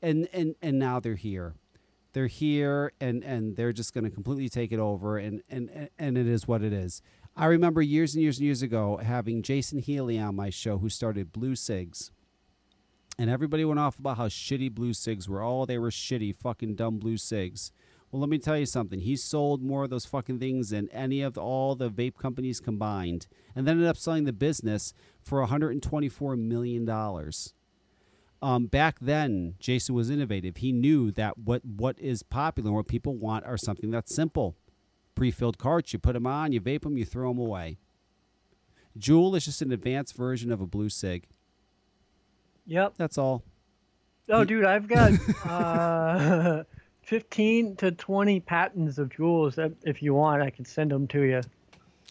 And, 0.00 0.28
and, 0.32 0.54
and 0.62 0.78
now 0.78 1.00
they're 1.00 1.16
here. 1.16 1.54
They're 2.14 2.26
here 2.28 2.92
and, 3.00 3.22
and 3.22 3.56
they're 3.56 3.72
just 3.74 3.92
going 3.92 4.04
to 4.04 4.10
completely 4.10 4.48
take 4.48 4.72
it 4.72 4.78
over. 4.78 5.18
And, 5.18 5.42
and, 5.50 5.90
and- 5.98 6.16
it 6.16 6.26
is 6.26 6.48
what 6.48 6.62
it 6.62 6.72
is. 6.72 7.02
I 7.36 7.46
remember 7.46 7.82
years 7.82 8.14
and 8.14 8.22
years 8.22 8.38
and 8.38 8.46
years 8.46 8.62
ago 8.62 8.98
having 9.02 9.42
Jason 9.42 9.80
Healy 9.80 10.18
on 10.18 10.34
my 10.36 10.48
show 10.50 10.78
who 10.78 10.88
started 10.88 11.32
Blu 11.32 11.54
Cigs 11.54 12.10
and 13.18 13.30
everybody 13.30 13.64
went 13.64 13.80
off 13.80 13.98
about 13.98 14.16
how 14.16 14.28
shitty 14.28 14.72
blu 14.72 14.92
cigs 14.92 15.28
were. 15.28 15.42
Oh, 15.42 15.64
they 15.64 15.78
were 15.78 15.90
shitty, 15.90 16.34
fucking 16.34 16.74
dumb 16.74 16.98
blu 16.98 17.16
cigs. 17.16 17.70
Well, 18.10 18.20
let 18.20 18.28
me 18.28 18.38
tell 18.38 18.56
you 18.56 18.66
something. 18.66 19.00
He 19.00 19.16
sold 19.16 19.62
more 19.62 19.84
of 19.84 19.90
those 19.90 20.04
fucking 20.06 20.38
things 20.38 20.70
than 20.70 20.88
any 20.90 21.20
of 21.22 21.36
all 21.36 21.74
the 21.74 21.90
vape 21.90 22.16
companies 22.16 22.60
combined, 22.60 23.26
and 23.56 23.66
then 23.66 23.76
ended 23.76 23.88
up 23.88 23.96
selling 23.96 24.24
the 24.24 24.32
business 24.32 24.94
for 25.22 25.40
124 25.40 26.36
million 26.36 26.84
dollars. 26.84 27.53
Um, 28.42 28.66
back 28.66 28.98
then, 29.00 29.54
Jason 29.58 29.94
was 29.94 30.10
innovative. 30.10 30.58
He 30.58 30.70
knew 30.72 31.10
that 31.12 31.38
what 31.38 31.64
what 31.64 31.98
is 31.98 32.22
popular, 32.22 32.68
and 32.68 32.76
what 32.76 32.88
people 32.88 33.14
want, 33.16 33.44
are 33.46 33.56
something 33.56 33.90
that's 33.90 34.14
simple. 34.14 34.54
Pre-filled 35.14 35.58
carts. 35.58 35.92
You 35.92 35.98
put 35.98 36.12
them 36.14 36.26
on, 36.26 36.52
you 36.52 36.60
vape 36.60 36.82
them, 36.82 36.98
you 36.98 37.04
throw 37.04 37.28
them 37.30 37.38
away. 37.38 37.78
Juul 38.98 39.36
is 39.36 39.44
just 39.44 39.62
an 39.62 39.72
advanced 39.72 40.14
version 40.16 40.52
of 40.52 40.60
a 40.60 40.66
blu 40.66 40.88
cig. 40.88 41.26
Yep. 42.66 42.94
That's 42.96 43.16
all. 43.18 43.42
Oh, 44.28 44.44
dude, 44.44 44.64
I've 44.64 44.88
got 44.88 45.12
uh, 45.46 46.64
15 47.02 47.76
to 47.76 47.92
20 47.92 48.40
patents 48.40 48.98
of 48.98 49.10
Juuls. 49.10 49.54
That 49.56 49.72
if 49.84 50.02
you 50.02 50.14
want, 50.14 50.42
I 50.42 50.50
can 50.50 50.64
send 50.64 50.90
them 50.90 51.06
to 51.08 51.22
you. 51.22 51.40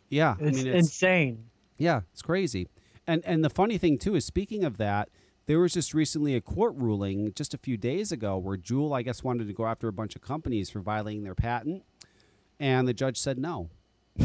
Yeah, 0.09 0.36
It's, 0.39 0.59
I 0.59 0.63
mean, 0.63 0.74
it's, 0.76 0.88
insane. 0.88 1.45
yeah, 1.78 2.01
it's 2.11 2.21
crazy. 2.21 2.67
And 3.07 3.24
and 3.26 3.43
the 3.43 3.49
funny 3.49 3.78
thing 3.78 3.97
too 3.97 4.15
is, 4.15 4.26
speaking 4.26 4.63
of 4.63 4.78
that, 4.78 5.09
there 5.45 5.59
was 5.59 5.73
just 5.73 5.93
recently 5.93 6.35
a 6.35 6.41
court 6.41 6.73
ruling 6.75 7.33
just 7.35 7.53
a 7.53 7.57
few 7.57 7.77
days 7.77 8.11
ago 8.11 8.37
where 8.37 8.57
Juul, 8.57 8.95
I 8.95 9.01
guess, 9.01 9.23
wanted 9.23 9.47
to 9.47 9.53
go 9.53 9.65
after 9.65 9.87
a 9.87 9.93
bunch 9.93 10.15
of 10.15 10.21
companies 10.21 10.69
for 10.69 10.79
violating 10.79 11.23
their 11.23 11.35
patent, 11.35 11.83
and 12.59 12.87
the 12.87 12.93
judge 12.93 13.17
said 13.17 13.37
no. 13.37 13.69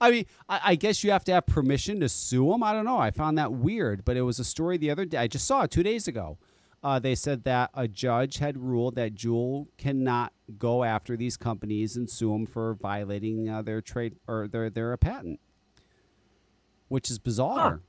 I 0.00 0.10
mean, 0.10 0.26
I, 0.48 0.60
I 0.64 0.74
guess 0.74 1.04
you 1.04 1.10
have 1.12 1.24
to 1.24 1.32
have 1.32 1.46
permission 1.46 2.00
to 2.00 2.08
sue 2.08 2.50
them. 2.50 2.62
I 2.62 2.72
don't 2.72 2.84
know. 2.84 2.98
I 2.98 3.10
found 3.10 3.38
that 3.38 3.52
weird, 3.52 4.04
but 4.04 4.16
it 4.16 4.22
was 4.22 4.38
a 4.38 4.44
story 4.44 4.76
the 4.76 4.90
other 4.90 5.04
day. 5.04 5.18
I 5.18 5.26
just 5.28 5.46
saw 5.46 5.62
it 5.62 5.70
two 5.70 5.82
days 5.82 6.08
ago. 6.08 6.38
Uh, 6.82 6.98
they 6.98 7.14
said 7.14 7.44
that 7.44 7.70
a 7.72 7.88
judge 7.88 8.38
had 8.38 8.58
ruled 8.58 8.94
that 8.96 9.14
Juul 9.14 9.68
cannot 9.78 10.34
go 10.58 10.84
after 10.84 11.16
these 11.16 11.38
companies 11.38 11.96
and 11.96 12.10
sue 12.10 12.30
them 12.32 12.44
for 12.44 12.74
violating 12.74 13.48
uh, 13.48 13.62
their 13.62 13.80
trade 13.80 14.16
or 14.28 14.46
their 14.48 14.68
their 14.68 14.94
patent, 14.98 15.40
which 16.88 17.10
is 17.10 17.18
bizarre. 17.18 17.80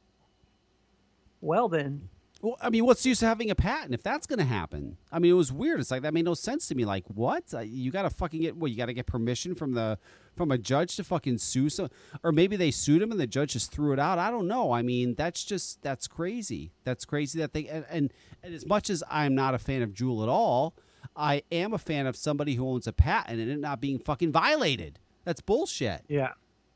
Well, 1.45 1.69
then. 1.69 2.09
Well, 2.41 2.57
I 2.61 2.69
mean, 2.69 2.85
what's 2.85 3.03
the 3.03 3.09
use 3.09 3.21
of 3.21 3.27
having 3.27 3.49
a 3.49 3.55
patent 3.55 3.93
if 3.93 4.03
that's 4.03 4.27
going 4.27 4.39
to 4.39 4.45
happen? 4.45 4.97
I 5.11 5.19
mean, 5.19 5.31
it 5.31 5.35
was 5.35 5.51
weird. 5.51 5.79
It's 5.79 5.89
like 5.91 6.01
that 6.01 6.13
made 6.13 6.25
no 6.25 6.33
sense 6.33 6.67
to 6.67 6.75
me. 6.75 6.85
Like, 6.85 7.05
what? 7.07 7.43
Uh, 7.53 7.59
You 7.59 7.91
got 7.91 8.01
to 8.03 8.09
fucking 8.09 8.41
get 8.41 8.57
well. 8.57 8.67
You 8.67 8.75
got 8.77 8.87
to 8.87 8.93
get 8.93 9.05
permission 9.05 9.55
from 9.55 9.73
the 9.73 9.97
from 10.35 10.51
a 10.51 10.57
judge 10.57 10.95
to 10.97 11.03
fucking 11.03 11.37
sue 11.37 11.69
some, 11.69 11.89
or 12.23 12.31
maybe 12.31 12.55
they 12.55 12.69
sued 12.69 13.01
him 13.01 13.09
and 13.11 13.19
the 13.19 13.25
judge 13.27 13.53
just 13.53 13.71
threw 13.71 13.93
it 13.93 13.99
out. 13.99 14.19
I 14.19 14.29
don't 14.31 14.47
know. 14.47 14.73
I 14.73 14.81
mean, 14.81 15.15
that's 15.15 15.43
just 15.43 15.81
that's 15.81 16.07
crazy. 16.07 16.71
That's 16.83 17.05
crazy 17.05 17.39
that 17.39 17.53
they 17.53 17.67
and 17.67 17.85
and, 17.89 18.13
and 18.43 18.53
as 18.53 18.65
much 18.65 18.89
as 18.89 19.03
I'm 19.09 19.33
not 19.33 19.55
a 19.55 19.59
fan 19.59 19.81
of 19.81 19.93
Juul 19.93 20.21
at 20.23 20.29
all, 20.29 20.75
I 21.15 21.43
am 21.51 21.73
a 21.73 21.77
fan 21.79 22.05
of 22.05 22.15
somebody 22.15 22.55
who 22.55 22.67
owns 22.67 22.85
a 22.85 22.93
patent 22.93 23.39
and 23.39 23.49
it 23.49 23.59
not 23.59 23.79
being 23.79 23.97
fucking 23.99 24.31
violated. 24.31 24.99
That's 25.23 25.41
bullshit. 25.41 26.01
Yeah. 26.07 26.33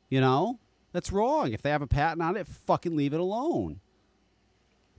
You 0.08 0.20
know, 0.20 0.58
that's 0.92 1.12
wrong. 1.12 1.52
If 1.52 1.60
they 1.62 1.70
have 1.70 1.82
a 1.82 1.86
patent 1.86 2.22
on 2.22 2.36
it, 2.36 2.46
fucking 2.46 2.96
leave 2.96 3.12
it 3.12 3.20
alone. 3.20 3.80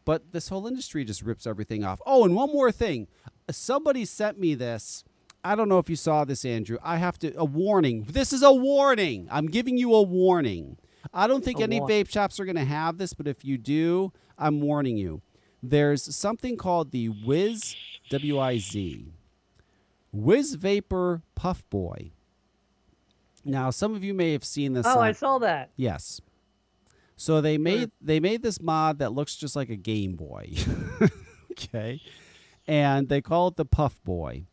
But 0.03 0.31
this 0.31 0.49
whole 0.49 0.65
industry 0.67 1.05
just 1.05 1.21
rips 1.21 1.45
everything 1.45 1.83
off. 1.83 2.01
Oh, 2.05 2.25
and 2.25 2.35
one 2.35 2.51
more 2.51 2.71
thing. 2.71 3.07
Somebody 3.49 4.05
sent 4.05 4.39
me 4.39 4.55
this. 4.55 5.03
I 5.43 5.55
don't 5.55 5.69
know 5.69 5.79
if 5.79 5.89
you 5.89 5.95
saw 5.95 6.23
this, 6.25 6.45
Andrew. 6.45 6.77
I 6.83 6.97
have 6.97 7.17
to 7.19 7.33
a 7.35 7.45
warning. 7.45 8.05
This 8.09 8.31
is 8.33 8.43
a 8.43 8.53
warning. 8.53 9.27
I'm 9.31 9.47
giving 9.47 9.77
you 9.77 9.93
a 9.95 10.01
warning. 10.01 10.77
I 11.13 11.27
don't 11.27 11.43
think 11.43 11.59
A 11.59 11.63
any 11.63 11.79
war- 11.79 11.89
vape 11.89 12.09
shops 12.09 12.39
are 12.39 12.45
going 12.45 12.55
to 12.57 12.65
have 12.65 12.97
this, 12.97 13.13
but 13.13 13.27
if 13.27 13.43
you 13.43 13.57
do, 13.57 14.11
I'm 14.37 14.61
warning 14.61 14.97
you. 14.97 15.21
There's 15.63 16.15
something 16.15 16.57
called 16.57 16.91
the 16.91 17.09
Wiz 17.09 17.75
W 18.09 18.39
I 18.39 18.57
Z. 18.59 19.13
Wiz 20.11 20.55
Vapor 20.55 21.21
Puff 21.35 21.67
Boy. 21.69 22.11
Now, 23.43 23.71
some 23.71 23.95
of 23.95 24.03
you 24.03 24.13
may 24.13 24.33
have 24.33 24.43
seen 24.43 24.73
this. 24.73 24.85
Oh, 24.85 24.99
on- 24.99 25.07
I 25.07 25.11
saw 25.11 25.39
that. 25.39 25.71
Yes. 25.75 26.21
So 27.21 27.39
they 27.39 27.59
made 27.59 27.91
they 28.01 28.19
made 28.19 28.41
this 28.41 28.59
mod 28.59 28.97
that 28.97 29.13
looks 29.13 29.35
just 29.35 29.55
like 29.55 29.69
a 29.69 29.75
Game 29.75 30.15
Boy. 30.15 30.53
okay. 31.51 32.01
And 32.65 33.09
they 33.09 33.21
call 33.21 33.49
it 33.49 33.57
the 33.57 33.65
Puff 33.65 34.03
Boy. 34.03 34.45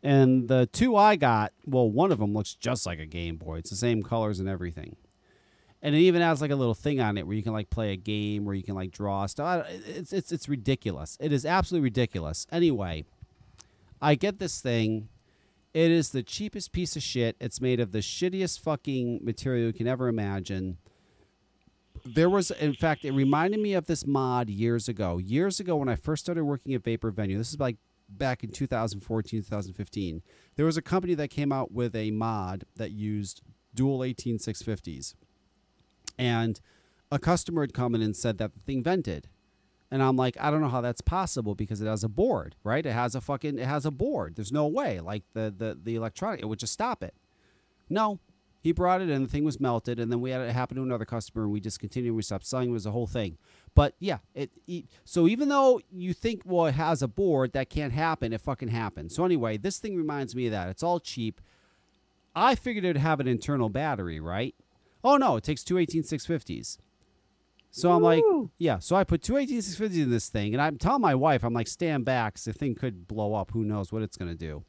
And 0.00 0.46
the 0.46 0.68
two 0.72 0.94
I 0.94 1.16
got, 1.16 1.52
well, 1.66 1.90
one 1.90 2.12
of 2.12 2.20
them 2.20 2.32
looks 2.32 2.54
just 2.54 2.86
like 2.86 3.00
a 3.00 3.04
Game 3.04 3.34
Boy. 3.34 3.58
It's 3.58 3.70
the 3.70 3.74
same 3.74 4.04
colors 4.04 4.38
and 4.38 4.48
everything. 4.48 4.94
And 5.82 5.96
it 5.96 5.98
even 5.98 6.22
has 6.22 6.40
like 6.40 6.52
a 6.52 6.56
little 6.56 6.74
thing 6.74 7.00
on 7.00 7.18
it 7.18 7.26
where 7.26 7.34
you 7.34 7.42
can 7.42 7.52
like 7.52 7.68
play 7.68 7.90
a 7.90 7.96
game, 7.96 8.44
where 8.44 8.54
you 8.54 8.62
can 8.62 8.76
like 8.76 8.92
draw 8.92 9.26
stuff. 9.26 9.66
It's 9.68 10.12
it's 10.12 10.30
it's 10.30 10.48
ridiculous. 10.48 11.18
It 11.20 11.32
is 11.32 11.44
absolutely 11.44 11.82
ridiculous. 11.82 12.46
Anyway, 12.52 13.06
I 14.00 14.14
get 14.14 14.38
this 14.38 14.60
thing. 14.60 15.08
It 15.72 15.90
is 15.90 16.10
the 16.10 16.22
cheapest 16.22 16.70
piece 16.70 16.94
of 16.94 17.02
shit. 17.02 17.34
It's 17.40 17.60
made 17.60 17.80
of 17.80 17.90
the 17.90 17.98
shittiest 17.98 18.60
fucking 18.60 19.18
material 19.24 19.66
you 19.66 19.72
can 19.72 19.88
ever 19.88 20.06
imagine. 20.06 20.78
There 22.04 22.28
was, 22.28 22.50
in 22.50 22.74
fact, 22.74 23.04
it 23.04 23.12
reminded 23.12 23.60
me 23.60 23.74
of 23.74 23.86
this 23.86 24.06
mod 24.06 24.50
years 24.50 24.88
ago. 24.88 25.18
Years 25.18 25.58
ago, 25.58 25.76
when 25.76 25.88
I 25.88 25.96
first 25.96 26.24
started 26.24 26.44
working 26.44 26.74
at 26.74 26.84
Vapor 26.84 27.10
Venue, 27.10 27.38
this 27.38 27.50
is 27.50 27.58
like 27.58 27.76
back 28.08 28.44
in 28.44 28.50
2014, 28.50 29.42
2015. 29.42 30.22
There 30.56 30.66
was 30.66 30.76
a 30.76 30.82
company 30.82 31.14
that 31.14 31.28
came 31.28 31.52
out 31.52 31.72
with 31.72 31.96
a 31.96 32.10
mod 32.10 32.64
that 32.76 32.90
used 32.90 33.40
dual 33.74 34.00
18650s. 34.00 35.14
And 36.18 36.60
a 37.10 37.18
customer 37.18 37.62
had 37.62 37.74
come 37.74 37.94
in 37.94 38.02
and 38.02 38.16
said 38.16 38.38
that 38.38 38.54
the 38.54 38.60
thing 38.60 38.82
vented. 38.82 39.28
And 39.90 40.02
I'm 40.02 40.16
like, 40.16 40.36
I 40.40 40.50
don't 40.50 40.60
know 40.60 40.68
how 40.68 40.80
that's 40.80 41.00
possible 41.00 41.54
because 41.54 41.80
it 41.80 41.86
has 41.86 42.02
a 42.02 42.08
board, 42.08 42.56
right? 42.64 42.84
It 42.84 42.92
has 42.92 43.14
a 43.14 43.20
fucking 43.20 43.58
it 43.58 43.66
has 43.66 43.86
a 43.86 43.90
board. 43.90 44.34
There's 44.34 44.52
no 44.52 44.66
way. 44.66 44.98
Like 45.00 45.22
the 45.34 45.54
the 45.56 45.78
the 45.80 45.94
electronic 45.94 46.40
it 46.40 46.46
would 46.46 46.58
just 46.58 46.72
stop 46.72 47.02
it. 47.02 47.14
No. 47.88 48.18
He 48.64 48.72
brought 48.72 49.02
it 49.02 49.10
in, 49.10 49.22
the 49.24 49.28
thing 49.28 49.44
was 49.44 49.60
melted, 49.60 50.00
and 50.00 50.10
then 50.10 50.22
we 50.22 50.30
had 50.30 50.40
it 50.40 50.50
happen 50.52 50.78
to 50.78 50.82
another 50.82 51.04
customer 51.04 51.42
and 51.44 51.52
we 51.52 51.60
discontinued, 51.60 52.16
we 52.16 52.22
stopped 52.22 52.46
selling, 52.46 52.70
it 52.70 52.72
was 52.72 52.86
a 52.86 52.92
whole 52.92 53.06
thing. 53.06 53.36
But 53.74 53.94
yeah, 53.98 54.20
it, 54.34 54.52
it 54.66 54.86
so 55.04 55.28
even 55.28 55.50
though 55.50 55.82
you 55.92 56.14
think 56.14 56.40
well 56.46 56.64
it 56.64 56.74
has 56.74 57.02
a 57.02 57.06
board, 57.06 57.52
that 57.52 57.68
can't 57.68 57.92
happen, 57.92 58.32
it 58.32 58.40
fucking 58.40 58.68
happens. 58.68 59.14
So 59.14 59.26
anyway, 59.26 59.58
this 59.58 59.78
thing 59.78 59.96
reminds 59.98 60.34
me 60.34 60.46
of 60.46 60.52
that. 60.52 60.70
It's 60.70 60.82
all 60.82 60.98
cheap. 60.98 61.42
I 62.34 62.54
figured 62.54 62.86
it'd 62.86 62.96
have 63.02 63.20
an 63.20 63.28
internal 63.28 63.68
battery, 63.68 64.18
right? 64.18 64.54
Oh 65.04 65.18
no, 65.18 65.36
it 65.36 65.44
takes 65.44 65.62
two 65.62 65.74
18650s. 65.74 66.78
So 67.70 67.92
I'm 67.92 68.02
like, 68.02 68.24
yeah. 68.56 68.78
So 68.78 68.96
I 68.96 69.04
put 69.04 69.20
two 69.20 69.34
18650s 69.34 70.02
in 70.04 70.10
this 70.10 70.30
thing, 70.30 70.54
and 70.54 70.62
I'm 70.62 70.78
telling 70.78 71.02
my 71.02 71.14
wife, 71.14 71.44
I'm 71.44 71.52
like, 71.52 71.68
stand 71.68 72.06
back, 72.06 72.36
'cause 72.36 72.44
the 72.44 72.54
thing 72.54 72.74
could 72.76 73.06
blow 73.06 73.34
up. 73.34 73.50
Who 73.50 73.62
knows 73.62 73.92
what 73.92 74.00
it's 74.00 74.16
gonna 74.16 74.34
do? 74.34 74.64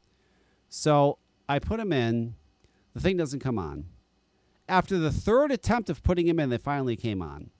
So 0.68 1.16
I 1.48 1.60
put 1.60 1.78
them 1.78 1.94
in. 1.94 2.34
The 2.96 3.02
thing 3.02 3.18
doesn't 3.18 3.40
come 3.40 3.58
on. 3.58 3.84
After 4.66 4.96
the 4.96 5.12
third 5.12 5.52
attempt 5.52 5.90
of 5.90 6.02
putting 6.02 6.28
them 6.28 6.40
in, 6.40 6.48
they 6.48 6.56
finally 6.56 6.96
came 6.96 7.20
on. 7.20 7.50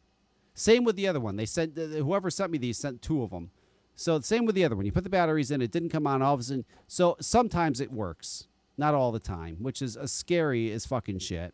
Same 0.55 0.83
with 0.83 0.97
the 0.97 1.07
other 1.07 1.21
one. 1.21 1.37
They 1.37 1.45
sent 1.45 1.77
whoever 1.77 2.31
sent 2.31 2.51
me 2.51 2.57
these 2.57 2.79
sent 2.79 3.03
two 3.03 3.23
of 3.23 3.29
them. 3.29 3.51
So 3.95 4.19
same 4.21 4.47
with 4.47 4.55
the 4.55 4.65
other 4.65 4.75
one. 4.75 4.87
You 4.87 4.93
put 4.93 5.05
the 5.05 5.11
batteries 5.11 5.51
in, 5.51 5.61
it 5.61 5.71
didn't 5.71 5.91
come 5.91 6.07
on 6.07 6.23
all 6.23 6.33
of 6.33 6.41
a 6.41 6.43
sudden. 6.43 6.65
So 6.87 7.19
sometimes 7.21 7.83
it 7.83 7.93
works, 7.93 8.49
not 8.79 8.95
all 8.95 9.13
the 9.13 9.19
time, 9.19 9.59
which 9.61 9.83
is 9.83 9.95
as 9.95 10.11
scary 10.11 10.73
as 10.73 10.87
fucking 10.87 11.19
shit. 11.19 11.53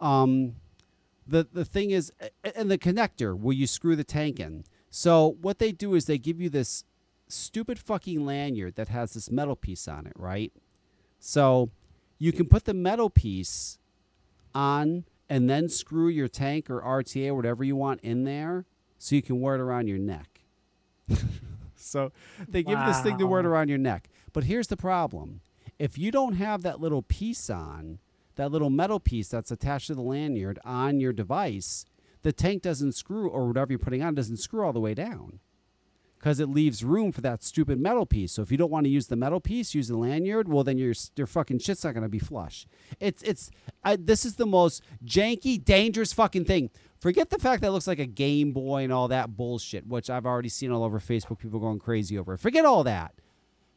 Um, 0.00 0.54
the 1.26 1.46
the 1.52 1.66
thing 1.66 1.90
is, 1.90 2.10
and 2.54 2.70
the 2.70 2.78
connector 2.78 3.38
where 3.38 3.54
you 3.54 3.66
screw 3.66 3.94
the 3.94 4.04
tank 4.04 4.40
in. 4.40 4.64
So 4.88 5.36
what 5.42 5.58
they 5.58 5.70
do 5.70 5.94
is 5.94 6.06
they 6.06 6.16
give 6.16 6.40
you 6.40 6.48
this 6.48 6.84
stupid 7.28 7.78
fucking 7.78 8.24
lanyard 8.24 8.76
that 8.76 8.88
has 8.88 9.12
this 9.12 9.30
metal 9.30 9.54
piece 9.54 9.86
on 9.86 10.06
it, 10.06 10.14
right? 10.16 10.50
So 11.20 11.68
you 12.18 12.32
can 12.32 12.46
put 12.46 12.64
the 12.64 12.74
metal 12.74 13.10
piece 13.10 13.78
on 14.54 15.04
and 15.28 15.50
then 15.50 15.68
screw 15.68 16.08
your 16.08 16.28
tank 16.28 16.70
or 16.70 16.80
RTA 16.80 17.34
whatever 17.34 17.64
you 17.64 17.76
want 17.76 18.00
in 18.00 18.24
there 18.24 18.64
so 18.98 19.14
you 19.14 19.22
can 19.22 19.40
wear 19.40 19.54
it 19.56 19.60
around 19.60 19.88
your 19.88 19.98
neck. 19.98 20.40
so 21.76 22.12
they 22.48 22.62
give 22.62 22.78
you 22.78 22.86
this 22.86 23.00
thing 23.00 23.18
to 23.18 23.26
wear 23.26 23.40
it 23.40 23.46
around 23.46 23.68
your 23.68 23.78
neck. 23.78 24.08
But 24.32 24.44
here's 24.44 24.68
the 24.68 24.76
problem. 24.76 25.40
If 25.78 25.98
you 25.98 26.10
don't 26.10 26.34
have 26.34 26.62
that 26.62 26.80
little 26.80 27.02
piece 27.02 27.50
on, 27.50 27.98
that 28.36 28.50
little 28.50 28.70
metal 28.70 29.00
piece 29.00 29.28
that's 29.28 29.50
attached 29.50 29.88
to 29.88 29.94
the 29.94 30.02
lanyard 30.02 30.58
on 30.64 31.00
your 31.00 31.12
device, 31.12 31.84
the 32.22 32.32
tank 32.32 32.62
doesn't 32.62 32.92
screw 32.92 33.28
or 33.28 33.46
whatever 33.46 33.72
you're 33.72 33.78
putting 33.78 34.02
on 34.02 34.14
doesn't 34.14 34.38
screw 34.38 34.64
all 34.64 34.72
the 34.72 34.80
way 34.80 34.94
down 34.94 35.40
because 36.18 36.40
it 36.40 36.48
leaves 36.48 36.82
room 36.82 37.12
for 37.12 37.20
that 37.20 37.42
stupid 37.42 37.78
metal 37.80 38.06
piece. 38.06 38.32
So 38.32 38.42
if 38.42 38.50
you 38.50 38.56
don't 38.56 38.70
want 38.70 38.84
to 38.84 38.90
use 38.90 39.06
the 39.06 39.16
metal 39.16 39.40
piece, 39.40 39.74
use 39.74 39.88
the 39.88 39.96
lanyard. 39.96 40.48
Well, 40.48 40.64
then 40.64 40.78
your 40.78 40.94
your 41.16 41.26
fucking 41.26 41.60
shit's 41.60 41.84
not 41.84 41.94
gonna 41.94 42.08
be 42.08 42.18
flush. 42.18 42.66
It's 43.00 43.22
it's 43.22 43.50
I, 43.84 43.96
this 43.96 44.24
is 44.24 44.36
the 44.36 44.46
most 44.46 44.82
janky, 45.04 45.62
dangerous 45.62 46.12
fucking 46.12 46.44
thing. 46.44 46.70
Forget 46.98 47.30
the 47.30 47.38
fact 47.38 47.60
that 47.62 47.68
it 47.68 47.72
looks 47.72 47.86
like 47.86 47.98
a 47.98 48.06
Game 48.06 48.52
Boy 48.52 48.84
and 48.84 48.92
all 48.92 49.08
that 49.08 49.36
bullshit, 49.36 49.86
which 49.86 50.08
I've 50.08 50.26
already 50.26 50.48
seen 50.48 50.72
all 50.72 50.82
over 50.82 50.98
Facebook. 50.98 51.38
People 51.38 51.60
going 51.60 51.78
crazy 51.78 52.18
over. 52.18 52.36
Forget 52.36 52.64
all 52.64 52.84
that. 52.84 53.14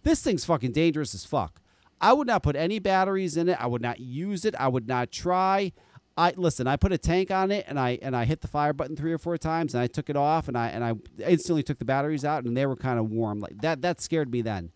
This 0.03 0.21
thing's 0.21 0.45
fucking 0.45 0.71
dangerous 0.71 1.13
as 1.13 1.25
fuck. 1.25 1.61
I 2.01 2.13
would 2.13 2.27
not 2.27 2.43
put 2.43 2.55
any 2.55 2.79
batteries 2.79 3.35
in 3.35 3.49
it. 3.49 3.57
I 3.59 3.67
would 3.67 3.81
not 3.81 3.99
use 3.99 4.45
it. 4.45 4.55
I 4.57 4.69
would 4.69 4.87
not 4.87 5.11
try. 5.11 5.73
I 6.19 6.33
listen. 6.35 6.67
I 6.67 6.75
put 6.75 6.91
a 6.91 6.97
tank 6.97 7.31
on 7.31 7.49
it, 7.49 7.63
and 7.69 7.79
I 7.79 7.97
and 8.01 8.13
I 8.13 8.25
hit 8.25 8.41
the 8.41 8.49
fire 8.49 8.73
button 8.73 8.97
three 8.97 9.13
or 9.13 9.17
four 9.17 9.37
times, 9.37 9.73
and 9.73 9.81
I 9.81 9.87
took 9.87 10.09
it 10.09 10.17
off, 10.17 10.49
and 10.49 10.57
I 10.57 10.67
and 10.67 10.83
I 10.83 10.95
instantly 11.25 11.63
took 11.63 11.79
the 11.79 11.85
batteries 11.85 12.25
out, 12.25 12.43
and 12.43 12.57
they 12.57 12.65
were 12.65 12.75
kind 12.75 12.99
of 12.99 13.09
warm. 13.09 13.39
Like 13.39 13.61
that. 13.61 13.81
That 13.81 14.01
scared 14.01 14.29
me 14.29 14.41
then. 14.41 14.71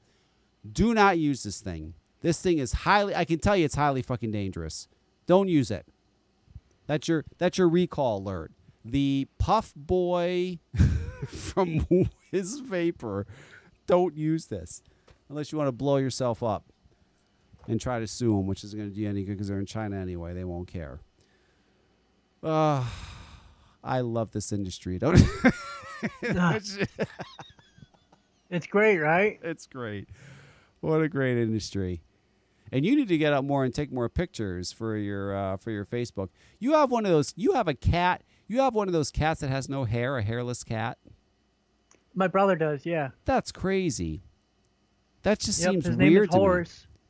Do 0.71 0.93
not 0.93 1.19
use 1.19 1.43
this 1.43 1.59
thing. 1.59 1.95
This 2.21 2.41
thing 2.41 2.59
is 2.59 2.71
highly. 2.71 3.13
I 3.13 3.25
can 3.25 3.39
tell 3.39 3.57
you, 3.57 3.65
it's 3.65 3.75
highly 3.75 4.01
fucking 4.01 4.31
dangerous. 4.31 4.87
Don't 5.27 5.49
use 5.49 5.69
it. 5.69 5.85
That's 6.87 7.09
your 7.09 7.25
that's 7.37 7.57
your 7.57 7.67
recall 7.67 8.19
alert. 8.19 8.53
The 8.85 9.27
Puff 9.37 9.73
Boy 9.75 10.59
from 11.27 11.85
Wiz 12.31 12.59
Vapor. 12.59 13.27
Don't 13.85 14.15
use 14.15 14.45
this 14.45 14.81
unless 15.27 15.51
you 15.51 15.57
want 15.57 15.67
to 15.67 15.73
blow 15.73 15.97
yourself 15.97 16.41
up 16.41 16.63
and 17.67 17.81
try 17.81 17.99
to 17.99 18.07
sue 18.07 18.37
them, 18.37 18.47
which 18.47 18.63
isn't 18.63 18.79
going 18.79 18.89
to 18.89 18.95
do 18.95 19.05
any 19.05 19.25
good 19.25 19.33
because 19.33 19.49
they're 19.49 19.59
in 19.59 19.65
China 19.65 19.97
anyway. 19.97 20.33
They 20.33 20.45
won't 20.45 20.69
care. 20.69 21.01
Uh, 22.43 22.83
I 23.83 24.01
love 24.01 24.31
this 24.31 24.51
industry. 24.51 24.99
Don't 24.99 25.19
it's, 26.21 26.77
It's 28.49 28.67
great, 28.67 28.97
right? 28.99 29.39
it's 29.43 29.65
great. 29.67 30.09
What 30.81 31.01
a 31.01 31.07
great 31.07 31.37
industry. 31.37 32.01
And 32.71 32.85
you 32.85 32.95
need 32.95 33.07
to 33.07 33.17
get 33.17 33.33
out 33.33 33.45
more 33.45 33.63
and 33.63 33.73
take 33.73 33.91
more 33.91 34.09
pictures 34.09 34.71
for 34.71 34.97
your 34.97 35.35
uh, 35.35 35.57
for 35.57 35.71
your 35.71 35.85
Facebook. 35.85 36.29
You 36.59 36.73
have 36.73 36.91
one 36.91 37.05
of 37.05 37.11
those. 37.11 37.33
You 37.35 37.53
have 37.53 37.67
a 37.67 37.73
cat. 37.73 38.23
You 38.47 38.59
have 38.61 38.73
one 38.73 38.87
of 38.87 38.93
those 38.93 39.11
cats 39.11 39.41
that 39.41 39.49
has 39.49 39.69
no 39.69 39.85
hair, 39.85 40.17
a 40.17 40.23
hairless 40.23 40.63
cat. 40.63 40.97
My 42.13 42.27
brother 42.27 42.55
does, 42.55 42.85
yeah. 42.85 43.09
That's 43.25 43.51
crazy. 43.51 44.23
That 45.23 45.39
just 45.39 45.61
Yep, 45.61 45.71
seems 45.71 45.85
his 45.85 45.97
name 45.97 46.11
weird 46.11 46.29
is 46.29 46.35
to 46.35 46.39
me. 46.39 46.41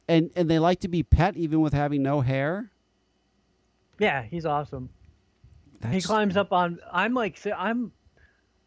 And 0.08 0.32
and 0.36 0.50
they 0.50 0.60
like 0.60 0.80
to 0.82 0.88
be 0.88 1.02
pet 1.02 1.36
even 1.36 1.62
with 1.62 1.74
having 1.74 2.04
no 2.04 2.22
hair. 2.22 2.72
Yeah, 4.00 4.24
he's 4.24 4.46
awesome. 4.46 4.90
He 5.92 6.02
climbs 6.02 6.38
up 6.38 6.52
on. 6.54 6.80
I'm 6.92 7.14
like, 7.14 7.40
I'm, 7.56 7.92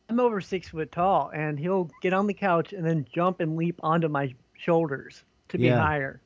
I'm 0.08 0.20
over 0.20 0.40
six 0.40 0.68
foot 0.68 0.92
tall, 0.92 1.30
and 1.34 1.58
he'll 1.58 1.90
get 2.02 2.12
on 2.12 2.26
the 2.26 2.34
couch 2.34 2.72
and 2.72 2.84
then 2.86 3.06
jump 3.12 3.40
and 3.40 3.56
leap 3.56 3.78
onto 3.82 4.08
my 4.08 4.34
shoulders 4.56 5.24
to 5.48 5.58
be 5.58 5.64
Yeah. 5.66 5.80
higher. 5.80 6.20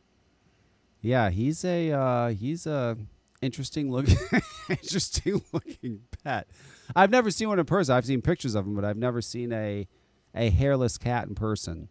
Yeah, 1.02 1.30
he's 1.30 1.64
a 1.64 1.90
uh, 1.92 2.28
he's 2.28 2.66
a 2.66 2.96
interesting 3.40 3.90
looking 3.90 4.18
interesting 4.68 5.42
looking 5.52 6.02
pet. 6.22 6.46
I've 6.94 7.10
never 7.10 7.30
seen 7.30 7.48
one 7.48 7.58
in 7.58 7.64
person. 7.64 7.94
I've 7.94 8.04
seen 8.04 8.20
pictures 8.20 8.54
of 8.54 8.66
him, 8.66 8.74
but 8.74 8.84
I've 8.84 8.98
never 8.98 9.22
seen 9.22 9.50
a 9.52 9.88
a 10.34 10.50
hairless 10.50 10.98
cat 10.98 11.26
in 11.26 11.34
person. 11.34 11.88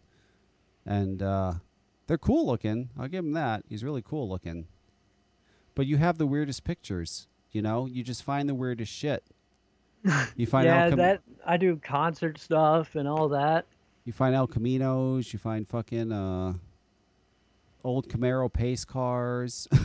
And 0.86 1.22
uh, 1.22 1.54
they're 2.06 2.18
cool 2.18 2.46
looking. 2.46 2.90
I'll 2.98 3.08
give 3.08 3.24
him 3.24 3.32
that. 3.32 3.64
He's 3.68 3.82
really 3.84 4.00
cool 4.02 4.28
looking. 4.28 4.66
But 5.74 5.86
you 5.86 5.96
have 5.98 6.18
the 6.18 6.26
weirdest 6.26 6.62
pictures. 6.64 7.26
You 7.52 7.62
know, 7.62 7.86
you 7.86 8.02
just 8.02 8.22
find 8.22 8.48
the 8.48 8.54
weirdest 8.54 8.92
shit. 8.92 9.24
You 10.36 10.46
find 10.46 10.64
yeah, 10.66 10.84
El 10.84 10.88
Cam- 10.90 10.98
that 10.98 11.22
I 11.44 11.56
do 11.58 11.76
concert 11.76 12.38
stuff 12.38 12.94
and 12.94 13.06
all 13.06 13.28
that. 13.30 13.66
you 14.04 14.12
find 14.14 14.34
El 14.34 14.48
Caminos. 14.48 15.32
You 15.32 15.38
find 15.38 15.68
fucking 15.68 16.10
uh, 16.10 16.54
old 17.84 18.08
Camaro 18.08 18.50
pace 18.52 18.84
cars. 18.86 19.68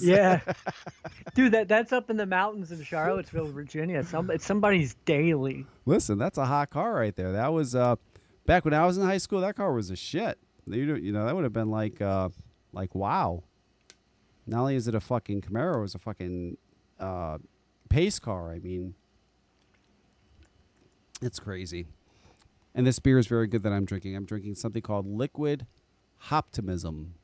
Yeah, 0.00 0.40
dude, 1.34 1.52
that 1.52 1.68
that's 1.68 1.92
up 1.92 2.08
in 2.08 2.16
the 2.16 2.24
mountains 2.26 2.72
in 2.72 2.82
Charlottesville, 2.82 3.48
Virginia. 3.52 4.02
Some 4.02 4.30
it's 4.30 4.46
somebody's 4.46 4.94
daily. 5.04 5.66
Listen, 5.84 6.16
that's 6.16 6.38
a 6.38 6.46
hot 6.46 6.70
car 6.70 6.94
right 6.94 7.14
there. 7.14 7.32
That 7.32 7.52
was 7.52 7.74
uh, 7.74 7.96
back 8.46 8.64
when 8.64 8.72
I 8.72 8.86
was 8.86 8.96
in 8.96 9.04
high 9.04 9.18
school. 9.18 9.40
That 9.42 9.56
car 9.56 9.72
was 9.74 9.90
a 9.90 9.96
shit. 9.96 10.38
You 10.66 10.86
know, 10.86 10.94
you 10.94 11.12
know 11.12 11.26
that 11.26 11.34
would 11.34 11.44
have 11.44 11.52
been 11.52 11.70
like, 11.70 12.00
uh, 12.00 12.30
like 12.72 12.94
wow. 12.94 13.42
Not 14.46 14.60
only 14.60 14.76
is 14.76 14.88
it 14.88 14.94
a 14.94 15.00
fucking 15.00 15.42
Camaro, 15.42 15.78
it 15.78 15.80
was 15.80 15.94
a 15.94 15.98
fucking 15.98 16.56
uh, 17.00 17.38
pace 17.88 18.18
car. 18.18 18.52
I 18.52 18.58
mean, 18.58 18.94
it's 21.22 21.38
crazy. 21.38 21.86
And 22.74 22.86
this 22.86 22.98
beer 22.98 23.18
is 23.18 23.26
very 23.26 23.46
good 23.46 23.62
that 23.62 23.72
I'm 23.72 23.84
drinking. 23.84 24.16
I'm 24.16 24.24
drinking 24.24 24.56
something 24.56 24.82
called 24.82 25.06
Liquid 25.06 25.66
Optimism. 26.30 27.14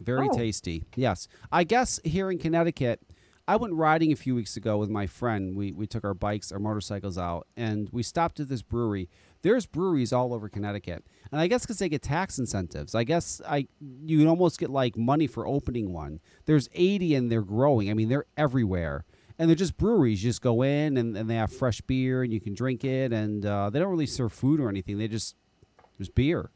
Very 0.00 0.28
Oh. 0.28 0.36
tasty. 0.36 0.84
Yes. 0.96 1.28
I 1.52 1.64
guess 1.64 2.00
here 2.04 2.30
in 2.30 2.38
Connecticut, 2.38 3.00
I 3.46 3.56
went 3.56 3.74
riding 3.74 4.12
a 4.12 4.16
few 4.16 4.34
weeks 4.34 4.56
ago 4.56 4.78
with 4.78 4.90
my 4.90 5.06
friend. 5.06 5.56
We, 5.56 5.72
we 5.72 5.86
took 5.86 6.04
our 6.04 6.14
bikes, 6.14 6.50
our 6.52 6.58
motorcycles 6.58 7.16
out, 7.18 7.46
and 7.56 7.88
we 7.92 8.02
stopped 8.02 8.40
at 8.40 8.48
this 8.48 8.62
brewery. 8.62 9.08
There's 9.42 9.66
breweries 9.66 10.12
all 10.12 10.32
over 10.32 10.48
Connecticut. 10.48 11.04
And 11.30 11.40
I 11.40 11.48
guess 11.48 11.62
because 11.62 11.78
they 11.78 11.88
get 11.88 12.02
tax 12.02 12.38
incentives. 12.38 12.94
I 12.94 13.04
guess 13.04 13.40
I 13.46 13.66
you 13.80 14.18
can 14.18 14.28
almost 14.28 14.58
get 14.58 14.70
like 14.70 14.96
money 14.96 15.26
for 15.26 15.46
opening 15.46 15.92
one. 15.92 16.20
There's 16.46 16.68
80 16.74 17.14
and 17.16 17.30
they're 17.30 17.42
growing. 17.42 17.90
I 17.90 17.94
mean, 17.94 18.08
they're 18.08 18.26
everywhere. 18.36 19.04
And 19.38 19.48
they're 19.48 19.56
just 19.56 19.76
breweries. 19.76 20.22
You 20.22 20.30
just 20.30 20.42
go 20.42 20.62
in 20.62 20.96
and, 20.96 21.16
and 21.16 21.28
they 21.28 21.34
have 21.34 21.52
fresh 21.52 21.80
beer 21.80 22.22
and 22.22 22.32
you 22.32 22.40
can 22.40 22.54
drink 22.54 22.84
it. 22.84 23.12
And 23.12 23.44
uh, 23.44 23.70
they 23.70 23.80
don't 23.80 23.90
really 23.90 24.06
serve 24.06 24.32
food 24.32 24.60
or 24.60 24.68
anything. 24.68 24.98
They 24.98 25.08
just, 25.08 25.34
there's 25.98 26.08
beer. 26.08 26.50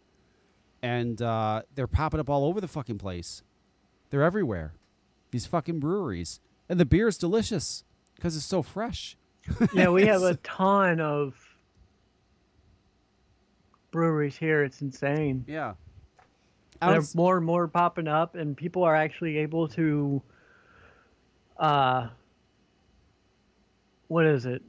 And 0.82 1.20
uh, 1.20 1.62
they're 1.74 1.88
popping 1.88 2.20
up 2.20 2.30
all 2.30 2.44
over 2.44 2.60
the 2.60 2.68
fucking 2.68 2.98
place. 2.98 3.42
They're 4.10 4.22
everywhere. 4.22 4.74
These 5.32 5.46
fucking 5.46 5.80
breweries. 5.80 6.38
And 6.68 6.78
the 6.78 6.84
beer 6.84 7.08
is 7.08 7.18
delicious 7.18 7.82
because 8.14 8.36
it's 8.36 8.44
so 8.44 8.62
fresh. 8.62 9.16
yeah, 9.72 9.88
we 9.88 10.06
have 10.06 10.22
a 10.22 10.34
ton 10.36 11.00
of 11.00 11.45
breweries 13.96 14.36
here. 14.36 14.62
It's 14.62 14.82
insane. 14.82 15.42
Yeah. 15.48 15.72
There's 16.82 17.14
more 17.14 17.38
and 17.38 17.46
more 17.46 17.66
popping 17.66 18.08
up, 18.08 18.34
and 18.34 18.54
people 18.54 18.82
are 18.84 18.94
actually 18.94 19.38
able 19.38 19.68
to, 19.68 20.22
uh, 21.58 22.08
what 24.08 24.26
is 24.26 24.44
it? 24.44 24.62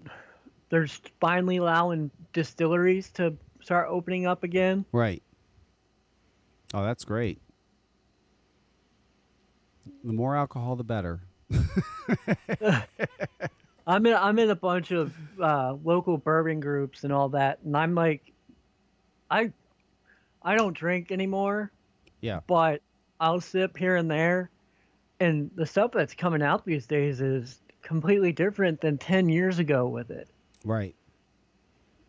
They're 0.70 0.88
finally 1.20 1.58
allowing 1.58 2.10
distilleries 2.32 3.10
to 3.12 3.36
start 3.62 3.90
opening 3.90 4.26
up 4.26 4.46
again. 4.46 4.86
Right. 4.94 5.22
Oh, 6.74 6.84
that's 6.84 7.04
great. 7.04 7.42
The 10.06 10.14
more 10.14 10.38
alcohol, 10.38 10.78
the 10.78 10.86
better. 10.86 11.20
I'm 13.86 14.06
in 14.06 14.14
I'm 14.14 14.40
in 14.40 14.50
a 14.50 14.56
bunch 14.56 14.92
of 14.92 15.14
uh, 15.42 15.76
local 15.84 16.18
bourbon 16.18 16.62
groups 16.62 17.04
and 17.04 17.12
all 17.12 17.28
that, 17.30 17.60
and 17.66 17.76
I'm 17.76 17.94
like, 17.94 18.34
I 19.30 19.52
I 20.42 20.56
don't 20.56 20.76
drink 20.76 21.12
anymore, 21.12 21.72
Yeah. 22.22 22.42
but 22.48 22.82
I'll 23.20 23.42
sip 23.42 23.76
here 23.78 23.96
and 23.96 24.10
there, 24.10 24.50
and 25.20 25.50
the 25.56 25.66
stuff 25.66 25.92
that's 25.92 26.14
coming 26.14 26.42
out 26.42 26.66
these 26.66 26.86
days 26.88 27.22
is 27.22 27.60
completely 27.82 28.32
different 28.32 28.80
than 28.82 28.98
ten 28.98 29.30
years 29.30 29.60
ago 29.60 29.88
with 29.88 30.12
it. 30.12 30.30
Right. 30.64 30.96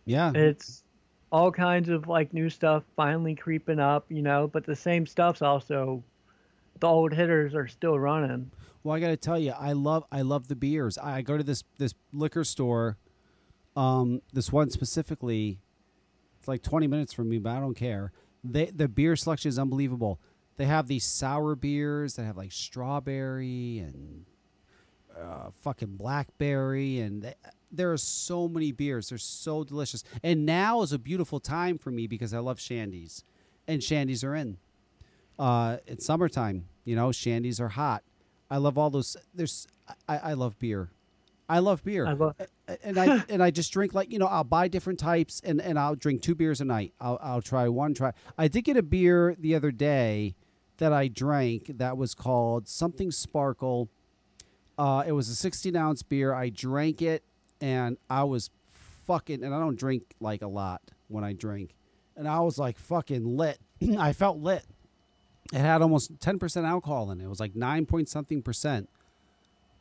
Yeah. 0.04 0.32
It's 0.34 0.82
all 1.30 1.52
kinds 1.52 1.88
of 1.88 2.08
like 2.08 2.32
new 2.32 2.48
stuff 2.48 2.82
finally 2.96 3.34
creeping 3.34 3.78
up, 3.78 4.06
you 4.08 4.22
know, 4.22 4.48
but 4.48 4.64
the 4.64 4.76
same 4.76 5.06
stuff's 5.06 5.42
also 5.42 6.02
the 6.80 6.86
old 6.86 7.12
hitters 7.12 7.54
are 7.54 7.68
still 7.68 7.98
running. 7.98 8.50
Well, 8.82 8.94
I 8.96 9.00
got 9.00 9.08
to 9.08 9.16
tell 9.16 9.38
you, 9.38 9.52
I 9.52 9.72
love 9.72 10.04
I 10.12 10.22
love 10.22 10.48
the 10.48 10.56
beers. 10.56 10.96
I 10.96 11.22
go 11.22 11.36
to 11.36 11.42
this 11.44 11.64
this 11.78 11.92
liquor 12.12 12.44
store, 12.44 12.96
um, 13.76 14.22
this 14.32 14.52
one 14.52 14.70
specifically. 14.70 15.58
Like 16.48 16.62
twenty 16.62 16.86
minutes 16.86 17.12
from 17.12 17.28
me, 17.28 17.38
but 17.38 17.50
I 17.50 17.60
don't 17.60 17.76
care. 17.76 18.10
They 18.42 18.66
the 18.66 18.88
beer 18.88 19.14
selection 19.16 19.50
is 19.50 19.58
unbelievable. 19.58 20.18
They 20.56 20.64
have 20.64 20.88
these 20.88 21.04
sour 21.04 21.54
beers 21.54 22.14
that 22.14 22.24
have 22.24 22.36
like 22.36 22.50
strawberry 22.50 23.78
and 23.78 24.24
uh, 25.16 25.50
fucking 25.62 25.96
blackberry, 25.96 27.00
and 27.00 27.22
they, 27.22 27.34
there 27.70 27.92
are 27.92 27.98
so 27.98 28.48
many 28.48 28.72
beers. 28.72 29.10
They're 29.10 29.18
so 29.18 29.62
delicious. 29.62 30.02
And 30.22 30.46
now 30.46 30.82
is 30.82 30.92
a 30.92 30.98
beautiful 30.98 31.38
time 31.38 31.78
for 31.78 31.90
me 31.90 32.06
because 32.06 32.32
I 32.32 32.38
love 32.38 32.58
shandies, 32.58 33.24
and 33.66 33.82
shandies 33.82 34.24
are 34.24 34.34
in. 34.34 34.56
Uh, 35.38 35.76
it's 35.86 36.06
summertime. 36.06 36.66
You 36.84 36.96
know, 36.96 37.08
shandies 37.08 37.60
are 37.60 37.68
hot. 37.68 38.02
I 38.50 38.56
love 38.56 38.78
all 38.78 38.90
those. 38.90 39.16
There's, 39.34 39.68
I, 40.08 40.18
I 40.18 40.32
love 40.32 40.58
beer. 40.58 40.90
I 41.48 41.60
love 41.60 41.82
beer. 41.82 42.06
I 42.06 42.12
love- 42.12 42.36
and 42.84 42.98
I 42.98 43.24
and 43.28 43.42
I 43.42 43.50
just 43.50 43.72
drink 43.72 43.94
like 43.94 44.12
you 44.12 44.18
know 44.18 44.26
I'll 44.26 44.44
buy 44.44 44.68
different 44.68 44.98
types 44.98 45.40
and, 45.44 45.60
and 45.60 45.78
I'll 45.78 45.94
drink 45.94 46.22
two 46.22 46.34
beers 46.34 46.60
a 46.60 46.64
night. 46.64 46.92
I'll 47.00 47.18
I'll 47.22 47.42
try 47.42 47.68
one 47.68 47.94
try. 47.94 48.12
I 48.36 48.48
did 48.48 48.62
get 48.62 48.76
a 48.76 48.82
beer 48.82 49.34
the 49.38 49.54
other 49.54 49.70
day 49.70 50.34
that 50.76 50.92
I 50.92 51.08
drank 51.08 51.78
that 51.78 51.96
was 51.96 52.14
called 52.14 52.68
something 52.68 53.10
sparkle. 53.10 53.88
Uh, 54.76 55.02
it 55.06 55.12
was 55.12 55.28
a 55.28 55.34
16 55.34 55.74
ounce 55.74 56.02
beer. 56.02 56.32
I 56.32 56.50
drank 56.50 57.02
it 57.02 57.24
and 57.60 57.96
I 58.08 58.24
was 58.24 58.50
fucking 59.06 59.42
and 59.42 59.54
I 59.54 59.58
don't 59.58 59.78
drink 59.78 60.14
like 60.20 60.42
a 60.42 60.46
lot 60.46 60.82
when 61.08 61.24
I 61.24 61.32
drink, 61.32 61.74
and 62.16 62.28
I 62.28 62.40
was 62.40 62.58
like 62.58 62.78
fucking 62.78 63.24
lit. 63.36 63.58
I 63.98 64.12
felt 64.12 64.38
lit. 64.38 64.64
It 65.52 65.58
had 65.60 65.80
almost 65.80 66.18
10% 66.18 66.64
alcohol 66.68 67.10
in 67.10 67.22
it. 67.22 67.24
It 67.24 67.28
was 67.28 67.40
like 67.40 67.56
9 67.56 67.86
point 67.86 68.10
something 68.10 68.42
percent. 68.42 68.90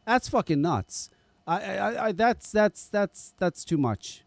That's 0.06 0.30
fucking 0.30 0.61
nuts. 0.61 1.10
I, 1.48 1.78
I, 1.78 2.06
I 2.07 2.11
that's 2.11 2.52
that's 2.52 2.88
that's 2.88 3.34
that's 3.40 3.64
too 3.64 3.78
much. 3.78 4.24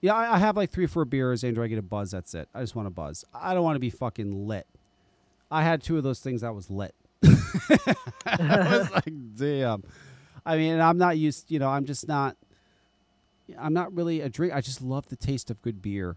Yeah, 0.00 0.14
I, 0.14 0.34
I 0.34 0.38
have 0.38 0.56
like 0.56 0.70
three 0.70 0.84
or 0.84 0.88
four 0.88 1.04
beers, 1.04 1.42
Andrew. 1.42 1.64
I 1.64 1.66
get 1.66 1.78
a 1.78 1.82
buzz. 1.82 2.10
That's 2.10 2.34
it. 2.34 2.48
I 2.54 2.60
just 2.60 2.76
want 2.76 2.86
a 2.86 2.90
buzz. 2.90 3.24
I 3.34 3.54
don't 3.54 3.64
want 3.64 3.76
to 3.76 3.80
be 3.80 3.90
fucking 3.90 4.46
lit. 4.46 4.66
I 5.50 5.62
had 5.62 5.82
two 5.82 5.96
of 5.96 6.02
those 6.02 6.20
things. 6.20 6.42
I 6.44 6.50
was 6.50 6.70
lit. 6.70 6.94
I 7.24 8.68
was 8.70 8.90
like, 8.94 9.12
damn. 9.34 9.82
I 10.44 10.56
mean, 10.56 10.80
I'm 10.80 10.98
not 10.98 11.18
used. 11.18 11.50
You 11.50 11.58
know, 11.58 11.68
I'm 11.68 11.84
just 11.84 12.06
not. 12.06 12.36
I'm 13.58 13.72
not 13.72 13.94
really 13.94 14.20
a 14.20 14.28
drink. 14.28 14.52
I 14.54 14.60
just 14.60 14.82
love 14.82 15.08
the 15.08 15.16
taste 15.16 15.50
of 15.50 15.62
good 15.62 15.80
beer. 15.80 16.16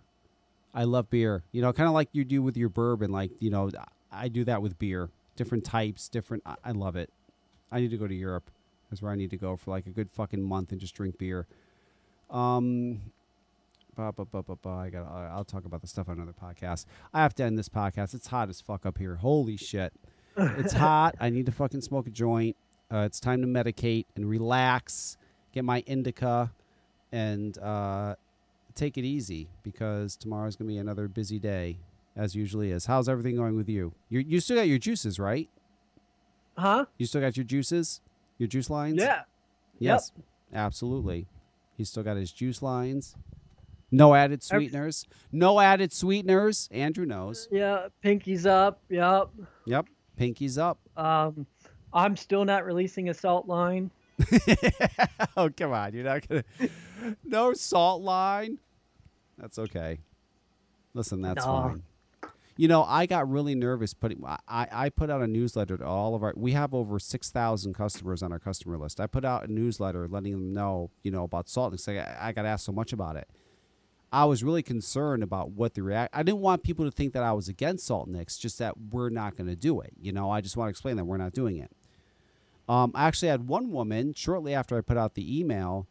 I 0.73 0.84
love 0.84 1.10
beer. 1.10 1.44
You 1.53 1.61
know, 1.61 1.72
kind 1.72 1.88
of 1.88 1.94
like 1.94 2.10
you 2.11 2.26
do 2.26 2.41
with 2.41 2.57
your 2.57 2.69
bourbon. 2.69 3.11
Like 3.11 3.32
you 3.40 3.49
know, 3.49 3.72
I 4.11 4.28
do 4.28 4.44
that 4.44 4.61
with 4.61 4.78
beer. 4.78 5.10
Different 5.38 5.64
types, 5.64 6.10
different. 6.10 6.44
I, 6.45 6.56
I 6.65 6.72
love 6.72 6.98
it. 6.98 7.10
I 7.72 7.80
need 7.80 7.91
to 7.91 7.98
go 7.98 8.07
to 8.07 8.14
Europe. 8.14 8.52
That's 8.91 9.01
where 9.01 9.11
I 9.11 9.15
need 9.15 9.30
to 9.31 9.38
go 9.38 9.55
for 9.55 9.72
like 9.72 9.88
a 9.88 9.89
good 9.89 10.09
fucking 10.11 10.43
month 10.43 10.72
and 10.72 10.80
just 10.80 10.93
drink 10.93 11.18
beer. 11.18 11.47
Um, 12.30 12.99
ba, 13.95 14.11
ba, 14.11 14.26
ba, 14.26 14.43
ba, 14.43 14.57
ba, 14.57 14.69
I 14.69 14.89
got. 14.89 15.07
I'll 15.09 15.45
talk 15.45 15.63
about 15.63 15.80
the 15.81 15.88
stuff 15.88 16.09
on 16.09 16.18
another 16.18 16.34
podcast. 16.34 16.85
I 17.13 17.22
have 17.22 17.34
to 17.35 17.43
end 17.43 17.57
this 17.57 17.69
podcast. 17.69 18.13
It's 18.13 18.27
hot 18.27 18.49
as 18.49 18.59
fuck 18.59 18.85
up 18.85 18.97
here. 18.97 19.15
Holy 19.15 19.55
shit! 19.55 19.93
It's 20.35 20.73
hot. 20.73 21.15
I 21.22 21.30
need 21.30 21.45
to 21.45 21.51
fucking 21.53 21.81
smoke 21.81 22.05
a 22.07 22.09
joint. 22.09 22.57
Uh, 22.91 22.99
it's 23.05 23.22
time 23.22 23.41
to 23.41 23.47
medicate 23.47 24.05
and 24.18 24.30
relax. 24.30 25.18
Get 25.53 25.63
my 25.63 25.84
indica, 25.88 26.51
and 27.13 27.57
uh, 27.59 28.15
take 28.76 28.97
it 28.97 29.05
easy 29.05 29.47
because 29.63 30.18
tomorrow's 30.18 30.57
gonna 30.57 30.68
be 30.68 30.77
another 30.77 31.07
busy 31.07 31.39
day, 31.39 31.77
as 32.15 32.35
usually 32.35 32.72
is. 32.72 32.88
How's 32.88 33.07
everything 33.07 33.38
going 33.38 33.55
with 33.55 33.69
you? 33.69 33.93
You 34.09 34.19
you 34.19 34.41
still 34.41 34.57
got 34.57 34.68
your 34.68 34.80
juices, 34.80 35.18
right? 35.18 35.49
Huh? 36.57 36.85
You 36.97 37.05
still 37.05 37.22
got 37.22 37.38
your 37.38 37.45
juices, 37.45 38.01
your 38.41 38.47
juice 38.47 38.69
lines. 38.72 38.97
Yeah. 38.97 39.22
Yes, 39.80 40.11
absolutely. 40.53 41.27
He's 41.77 41.89
still 41.89 42.03
got 42.03 42.18
his 42.18 42.31
juice 42.31 42.61
lines. 42.61 43.15
No 43.91 44.13
added 44.15 44.41
sweeteners. 44.41 45.05
No 45.31 45.59
added 45.59 45.91
sweeteners. 45.93 46.68
Andrew 46.72 47.05
knows. 47.05 47.47
Yeah. 47.51 47.88
Pinkies 48.03 48.45
up. 48.45 48.81
Yep. 48.89 49.30
Yep. 49.65 49.85
Pinky's 50.18 50.57
up. 50.57 50.80
Um, 50.97 51.45
I'm 51.93 52.15
still 52.15 52.45
not 52.45 52.65
releasing 52.65 53.09
a 53.09 53.13
salt 53.13 53.47
line. 53.47 53.91
oh, 55.38 55.49
come 55.55 55.72
on. 55.73 55.93
You're 55.93 56.03
not 56.05 56.23
to. 56.23 56.43
No 57.26 57.53
salt 57.53 58.01
line. 58.03 58.59
That's 59.38 59.57
okay. 59.57 59.99
Listen, 60.93 61.22
that's 61.22 61.43
No. 61.45 61.51
fine. 61.51 61.84
You 62.62 62.68
know, 62.68 62.84
I 62.84 63.08
got 63.08 63.28
really 63.28 63.56
nervous 63.56 63.96
putting. 63.96 64.24
I, 64.24 64.68
I 64.72 64.90
put 64.90 65.10
out 65.10 65.24
a 65.24 65.26
newsletter 65.26 65.80
to 65.80 65.84
all 65.84 66.14
of 66.14 66.22
our. 66.22 66.32
We 66.38 66.52
have 66.52 66.76
over 66.76 67.00
six 67.00 67.32
thousand 67.32 67.74
customers 67.74 68.22
on 68.22 68.32
our 68.32 68.38
customer 68.38 68.78
list. 68.78 69.00
I 69.00 69.08
put 69.08 69.26
out 69.26 69.50
a 69.50 69.52
newsletter 69.52 70.08
letting 70.08 70.34
them 70.34 70.54
know, 70.54 70.92
you 71.02 71.10
know, 71.10 71.24
about 71.24 71.50
salt. 71.50 71.72
Because 71.72 71.88
I, 71.88 72.16
I 72.22 72.32
got 72.34 72.46
asked 72.46 72.66
so 72.66 72.72
much 72.72 72.94
about 72.94 73.16
it. 73.16 73.28
I 74.14 74.26
was 74.26 74.44
really 74.44 74.62
concerned 74.62 75.24
about 75.24 75.50
what 75.50 75.74
the 75.74 75.82
react. 75.82 76.16
I 76.16 76.22
didn't 76.22 76.42
want 76.42 76.62
people 76.62 76.86
to 76.86 76.92
think 76.92 77.14
that 77.14 77.24
I 77.24 77.32
was 77.32 77.48
against 77.48 77.88
salt 77.88 78.08
nicks. 78.08 78.38
Just 78.38 78.60
that 78.60 78.76
we're 78.92 79.10
not 79.10 79.36
going 79.36 79.48
to 79.48 79.56
do 79.56 79.82
it. 79.82 79.94
You 80.00 80.12
know, 80.12 80.30
I 80.30 80.40
just 80.40 80.56
want 80.56 80.68
to 80.68 80.70
explain 80.70 80.98
that 80.98 81.06
we're 81.06 81.18
not 81.18 81.34
doing 81.34 81.58
it. 81.58 81.72
Um, 82.70 82.92
I 82.94 83.08
actually 83.08 83.30
had 83.30 83.48
one 83.48 83.72
woman 83.72 84.14
shortly 84.14 84.54
after 84.54 84.78
I 84.78 84.82
put 84.82 84.98
out 84.98 85.16
the 85.16 85.40
email 85.40 85.88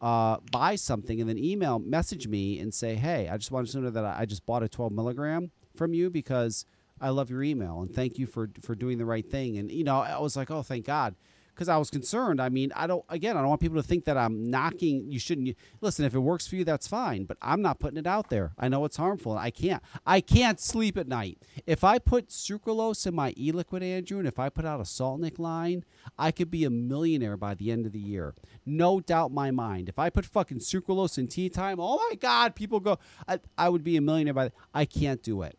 uh, 0.00 0.36
buy 0.52 0.76
something 0.76 1.18
and 1.20 1.28
then 1.28 1.38
email 1.38 1.80
message 1.80 2.28
me 2.28 2.60
and 2.60 2.72
say, 2.72 2.94
"Hey, 2.94 3.28
I 3.28 3.36
just 3.36 3.50
wanted 3.50 3.72
to 3.72 3.80
know 3.80 3.90
that 3.90 4.04
I 4.04 4.26
just 4.26 4.46
bought 4.46 4.62
a 4.62 4.68
12 4.68 4.92
milligram 4.92 5.50
from 5.76 5.94
you 5.94 6.10
because 6.10 6.66
I 7.00 7.10
love 7.10 7.30
your 7.30 7.42
email 7.42 7.80
and 7.80 7.92
thank 7.92 8.18
you 8.18 8.26
for 8.26 8.50
for 8.60 8.74
doing 8.74 8.98
the 8.98 9.04
right 9.04 9.28
thing." 9.28 9.58
And 9.58 9.70
you 9.70 9.84
know, 9.84 10.00
I 10.00 10.18
was 10.18 10.36
like, 10.36 10.50
"Oh, 10.50 10.62
thank 10.62 10.86
God." 10.86 11.14
Because 11.54 11.68
I 11.68 11.76
was 11.76 11.88
concerned. 11.88 12.42
I 12.42 12.48
mean, 12.48 12.72
I 12.74 12.88
don't. 12.88 13.04
Again, 13.08 13.36
I 13.36 13.40
don't 13.40 13.48
want 13.48 13.60
people 13.60 13.80
to 13.80 13.86
think 13.86 14.06
that 14.06 14.16
I'm 14.16 14.44
knocking. 14.44 15.12
You 15.12 15.20
shouldn't. 15.20 15.56
Listen, 15.80 16.04
if 16.04 16.12
it 16.12 16.18
works 16.18 16.48
for 16.48 16.56
you, 16.56 16.64
that's 16.64 16.88
fine. 16.88 17.24
But 17.26 17.36
I'm 17.40 17.62
not 17.62 17.78
putting 17.78 17.96
it 17.96 18.08
out 18.08 18.28
there. 18.28 18.54
I 18.58 18.68
know 18.68 18.84
it's 18.84 18.96
harmful. 18.96 19.32
And 19.32 19.40
I 19.40 19.50
can't. 19.50 19.80
I 20.04 20.20
can't 20.20 20.58
sleep 20.58 20.98
at 20.98 21.06
night. 21.06 21.38
If 21.64 21.84
I 21.84 22.00
put 22.00 22.30
sucralose 22.30 23.06
in 23.06 23.14
my 23.14 23.32
e-liquid, 23.36 23.84
Andrew, 23.84 24.18
and 24.18 24.26
if 24.26 24.36
I 24.36 24.48
put 24.48 24.64
out 24.64 24.80
a 24.80 24.84
salt 24.84 25.20
nick 25.20 25.38
line, 25.38 25.84
I 26.18 26.32
could 26.32 26.50
be 26.50 26.64
a 26.64 26.70
millionaire 26.70 27.36
by 27.36 27.54
the 27.54 27.70
end 27.70 27.86
of 27.86 27.92
the 27.92 28.00
year. 28.00 28.34
No 28.66 28.98
doubt 28.98 29.30
my 29.30 29.52
mind. 29.52 29.88
If 29.88 29.98
I 29.98 30.10
put 30.10 30.26
fucking 30.26 30.58
sucralose 30.58 31.18
in 31.18 31.28
tea 31.28 31.50
time, 31.50 31.78
oh 31.78 32.04
my 32.10 32.16
God, 32.16 32.56
people 32.56 32.80
go. 32.80 32.98
I, 33.28 33.38
I 33.56 33.68
would 33.68 33.84
be 33.84 33.96
a 33.96 34.00
millionaire 34.00 34.34
by. 34.34 34.44
The, 34.46 34.52
I 34.74 34.86
can't 34.86 35.22
do 35.22 35.42
it 35.42 35.56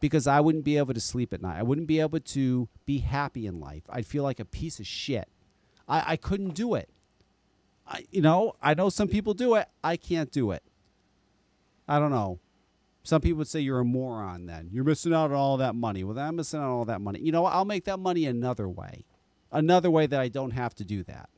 because 0.00 0.26
I 0.26 0.40
wouldn't 0.40 0.64
be 0.64 0.76
able 0.78 0.94
to 0.94 1.00
sleep 1.00 1.32
at 1.32 1.42
night. 1.42 1.58
I 1.58 1.62
wouldn't 1.62 1.86
be 1.86 2.00
able 2.00 2.20
to 2.20 2.68
be 2.86 2.98
happy 2.98 3.46
in 3.46 3.60
life. 3.60 3.82
I'd 3.88 4.06
feel 4.06 4.22
like 4.22 4.40
a 4.40 4.44
piece 4.44 4.80
of 4.80 4.86
shit. 4.86 5.28
I, 5.88 6.12
I 6.12 6.16
couldn't 6.16 6.54
do 6.54 6.74
it. 6.74 6.88
I, 7.86 8.04
you 8.10 8.20
know, 8.22 8.54
I 8.62 8.74
know 8.74 8.88
some 8.88 9.08
people 9.08 9.34
do 9.34 9.54
it. 9.56 9.68
I 9.84 9.96
can't 9.96 10.30
do 10.30 10.52
it. 10.52 10.62
I 11.88 11.98
don't 11.98 12.10
know. 12.10 12.38
Some 13.02 13.20
people 13.20 13.38
would 13.38 13.48
say 13.48 13.60
you're 13.60 13.80
a 13.80 13.84
moron 13.84 14.46
then. 14.46 14.68
You're 14.72 14.84
missing 14.84 15.12
out 15.14 15.30
on 15.30 15.36
all 15.36 15.56
that 15.56 15.74
money. 15.74 16.04
Well, 16.04 16.14
then 16.14 16.26
I'm 16.26 16.36
missing 16.36 16.60
out 16.60 16.64
on 16.66 16.70
all 16.70 16.84
that 16.84 17.00
money. 17.00 17.20
You 17.20 17.32
know, 17.32 17.44
I'll 17.46 17.64
make 17.64 17.84
that 17.84 17.98
money 17.98 18.26
another 18.26 18.68
way. 18.68 19.04
Another 19.50 19.90
way 19.90 20.06
that 20.06 20.20
I 20.20 20.28
don't 20.28 20.52
have 20.52 20.74
to 20.76 20.84
do 20.84 21.02
that. 21.04 21.28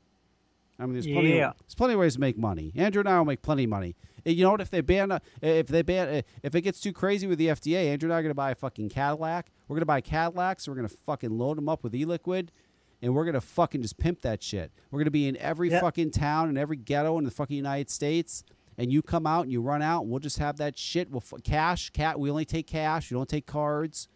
I 0.78 0.84
mean, 0.84 0.94
there's 0.94 1.06
plenty, 1.06 1.36
Yeah. 1.36 1.50
of, 1.50 1.58
there's 1.60 1.74
plenty 1.74 1.94
of 1.94 2.00
ways 2.00 2.14
to 2.14 2.20
make 2.20 2.36
money. 2.36 2.72
Andrew 2.76 3.00
and 3.00 3.08
I 3.08 3.16
will 3.18 3.24
make 3.24 3.42
plenty 3.42 3.64
of 3.64 3.70
money. 3.70 3.94
You 4.24 4.44
know 4.44 4.52
what? 4.52 4.60
If 4.60 4.70
they 4.70 4.80
ban, 4.80 5.18
if 5.40 5.66
they 5.66 5.82
ban, 5.82 6.22
if 6.42 6.54
it 6.54 6.60
gets 6.62 6.80
too 6.80 6.92
crazy 6.92 7.26
with 7.26 7.38
the 7.38 7.48
FDA, 7.48 7.86
Andrew 7.92 8.06
and 8.08 8.14
I 8.14 8.18
are 8.18 8.22
gonna 8.22 8.34
buy 8.34 8.50
a 8.52 8.54
fucking 8.54 8.88
Cadillac. 8.90 9.50
We're 9.68 9.76
gonna 9.76 9.86
buy 9.86 10.00
Cadillacs. 10.00 10.68
We're 10.68 10.74
gonna 10.76 10.88
fucking 10.88 11.30
load 11.36 11.56
them 11.58 11.68
up 11.68 11.82
with 11.82 11.94
e-liquid, 11.94 12.52
and 13.00 13.14
we're 13.14 13.24
gonna 13.24 13.40
fucking 13.40 13.82
just 13.82 13.98
pimp 13.98 14.20
that 14.22 14.42
shit. 14.42 14.70
We're 14.90 15.00
gonna 15.00 15.10
be 15.10 15.26
in 15.28 15.36
every 15.38 15.70
Yep. 15.70 15.80
fucking 15.82 16.10
town 16.12 16.48
and 16.48 16.56
every 16.58 16.76
ghetto 16.76 17.18
in 17.18 17.24
the 17.24 17.30
fucking 17.30 17.56
United 17.56 17.90
States. 17.90 18.44
And 18.78 18.90
you 18.90 19.02
come 19.02 19.26
out 19.26 19.42
and 19.42 19.52
you 19.52 19.60
run 19.60 19.82
out, 19.82 20.02
and 20.02 20.10
we'll 20.10 20.18
just 20.20 20.38
have 20.38 20.56
that 20.56 20.78
shit. 20.78 21.10
We'll 21.10 21.22
f- 21.22 21.42
cash, 21.44 21.90
cat. 21.90 22.18
We 22.18 22.30
only 22.30 22.46
take 22.46 22.66
cash. 22.66 23.10
We 23.10 23.16
don't 23.16 23.28
take 23.28 23.44
cards, 23.46 24.08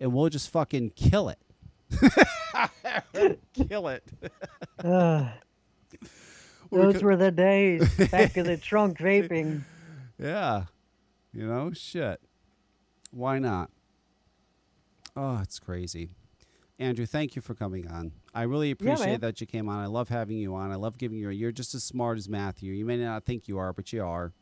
and 0.00 0.12
we'll 0.14 0.28
just 0.30 0.48
fucking 0.48 0.92
kill 0.96 1.28
it. 1.28 1.38
kill 3.52 3.88
it. 3.88 4.04
Uh, 4.82 5.28
those 6.82 6.94
could- 6.94 7.02
were 7.02 7.16
the 7.16 7.30
days. 7.30 7.88
Back 8.10 8.36
of 8.36 8.46
the 8.46 8.56
trunk 8.62 8.98
vaping. 8.98 9.62
Yeah. 10.18 10.64
You 11.32 11.46
know, 11.46 11.72
shit. 11.72 12.20
Why 13.10 13.38
not? 13.38 13.70
Oh, 15.16 15.38
it's 15.42 15.58
crazy. 15.58 16.10
Andrew, 16.78 17.04
thank 17.04 17.36
you 17.36 17.42
for 17.42 17.54
coming 17.54 17.86
on. 17.88 18.12
I 18.34 18.42
really 18.42 18.70
appreciate 18.70 19.06
man. 19.06 19.20
that 19.20 19.40
you 19.40 19.46
came 19.46 19.68
on. 19.68 19.82
I 19.82 19.86
love 19.86 20.08
having 20.08 20.38
you 20.38 20.54
on. 20.54 20.70
I 20.72 20.76
love 20.76 20.96
giving 20.96 21.18
you. 21.18 21.28
A 21.28 21.32
you're 21.32 21.52
just 21.52 21.74
as 21.74 21.84
smart 21.84 22.16
as 22.16 22.28
Matthew. 22.28 22.72
You 22.72 22.86
may 22.86 22.96
not 22.96 23.24
think 23.24 23.48
you 23.48 23.58
are, 23.58 23.72
but 23.72 23.92
you 23.92 24.02
are. 24.02 24.32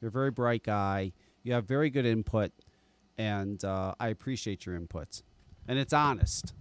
You're 0.00 0.08
a 0.08 0.12
very 0.12 0.30
bright 0.30 0.64
guy. 0.64 1.12
You 1.44 1.52
have 1.52 1.64
very 1.64 1.90
good 1.90 2.04
input, 2.04 2.50
and 3.16 3.64
uh, 3.64 3.94
I 4.00 4.08
appreciate 4.08 4.66
your 4.66 4.74
input. 4.74 5.22
And 5.68 5.78
it's 5.78 5.92
honest. 5.92 6.54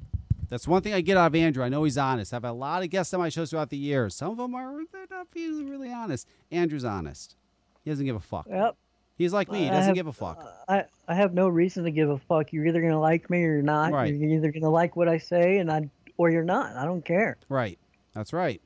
That's 0.49 0.67
one 0.67 0.81
thing 0.81 0.93
I 0.93 1.01
get 1.01 1.17
out 1.17 1.27
of 1.27 1.35
Andrew. 1.35 1.63
I 1.63 1.69
know 1.69 1.83
he's 1.83 1.97
honest. 1.97 2.33
I've 2.33 2.43
had 2.43 2.49
a 2.49 2.53
lot 2.53 2.83
of 2.83 2.89
guests 2.89 3.13
on 3.13 3.19
my 3.19 3.29
shows 3.29 3.49
throughout 3.49 3.69
the 3.69 3.77
years. 3.77 4.15
Some 4.15 4.31
of 4.31 4.37
them 4.37 4.53
are 4.55 4.81
they're 4.91 5.07
not 5.09 5.31
being 5.31 5.69
really 5.69 5.91
honest. 5.91 6.27
Andrew's 6.51 6.85
honest. 6.85 7.35
He 7.83 7.89
doesn't 7.91 8.05
give 8.05 8.15
a 8.15 8.19
fuck. 8.19 8.47
Yep. 8.49 8.75
He's 9.17 9.33
like 9.33 9.51
me. 9.51 9.63
He 9.63 9.69
doesn't 9.69 9.83
have- 9.83 9.95
give 9.95 10.07
a 10.07 10.13
fuck. 10.13 10.45
I, 10.67 10.85
I 11.07 11.15
have 11.15 11.33
no 11.33 11.47
reason 11.47 11.83
to 11.85 11.91
give 11.91 12.09
a 12.09 12.17
fuck. 12.17 12.51
You're 12.51 12.67
either 12.67 12.81
gonna 12.81 12.99
like 12.99 13.29
me 13.29 13.43
or 13.43 13.53
you're 13.53 13.61
not. 13.61 13.91
Right. 13.93 14.13
You're 14.13 14.29
either 14.31 14.51
gonna 14.51 14.69
like 14.69 14.95
what 14.95 15.07
I 15.07 15.17
say 15.17 15.57
and 15.57 15.71
I 15.71 15.89
or 16.17 16.29
you're 16.29 16.43
not. 16.43 16.75
I 16.75 16.85
don't 16.85 17.03
care. 17.03 17.37
Right. 17.49 17.79
That's 18.13 18.33
right. 18.33 18.61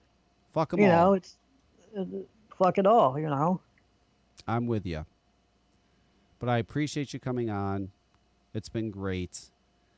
Fuck 0.53 0.71
them 0.71 0.79
you 0.81 0.87
all. 0.87 0.91
know, 0.91 1.13
it's 1.13 1.37
uh, 1.97 2.03
fuck 2.57 2.77
it 2.77 2.87
all. 2.87 3.19
You 3.19 3.27
know. 3.27 3.61
I'm 4.47 4.65
with 4.67 4.85
you. 4.85 5.05
But 6.39 6.49
I 6.49 6.57
appreciate 6.57 7.13
you 7.13 7.19
coming 7.19 7.49
on. 7.49 7.91
It's 8.53 8.69
been 8.69 8.89
great. 8.89 9.51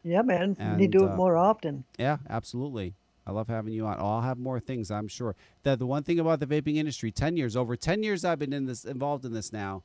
Yeah, 0.03 0.21
man. 0.21 0.55
And, 0.59 0.77
need 0.77 0.91
to 0.91 0.99
do 0.99 1.05
uh, 1.05 1.13
it 1.13 1.15
more 1.15 1.37
often. 1.37 1.83
Yeah, 1.97 2.17
absolutely. 2.29 2.95
I 3.25 3.31
love 3.31 3.47
having 3.47 3.73
you 3.73 3.85
on. 3.85 3.97
Oh, 3.99 4.15
I'll 4.15 4.21
have 4.21 4.39
more 4.39 4.59
things, 4.59 4.89
I'm 4.89 5.07
sure. 5.07 5.35
That 5.63 5.79
the 5.79 5.85
one 5.85 6.03
thing 6.03 6.19
about 6.19 6.39
the 6.39 6.47
vaping 6.47 6.77
industry, 6.77 7.11
10 7.11 7.37
years, 7.37 7.55
over 7.55 7.75
10 7.75 8.03
years 8.03 8.25
I've 8.25 8.39
been 8.39 8.53
in 8.53 8.65
this 8.65 8.83
involved 8.83 9.25
in 9.25 9.33
this 9.33 9.53
now, 9.53 9.83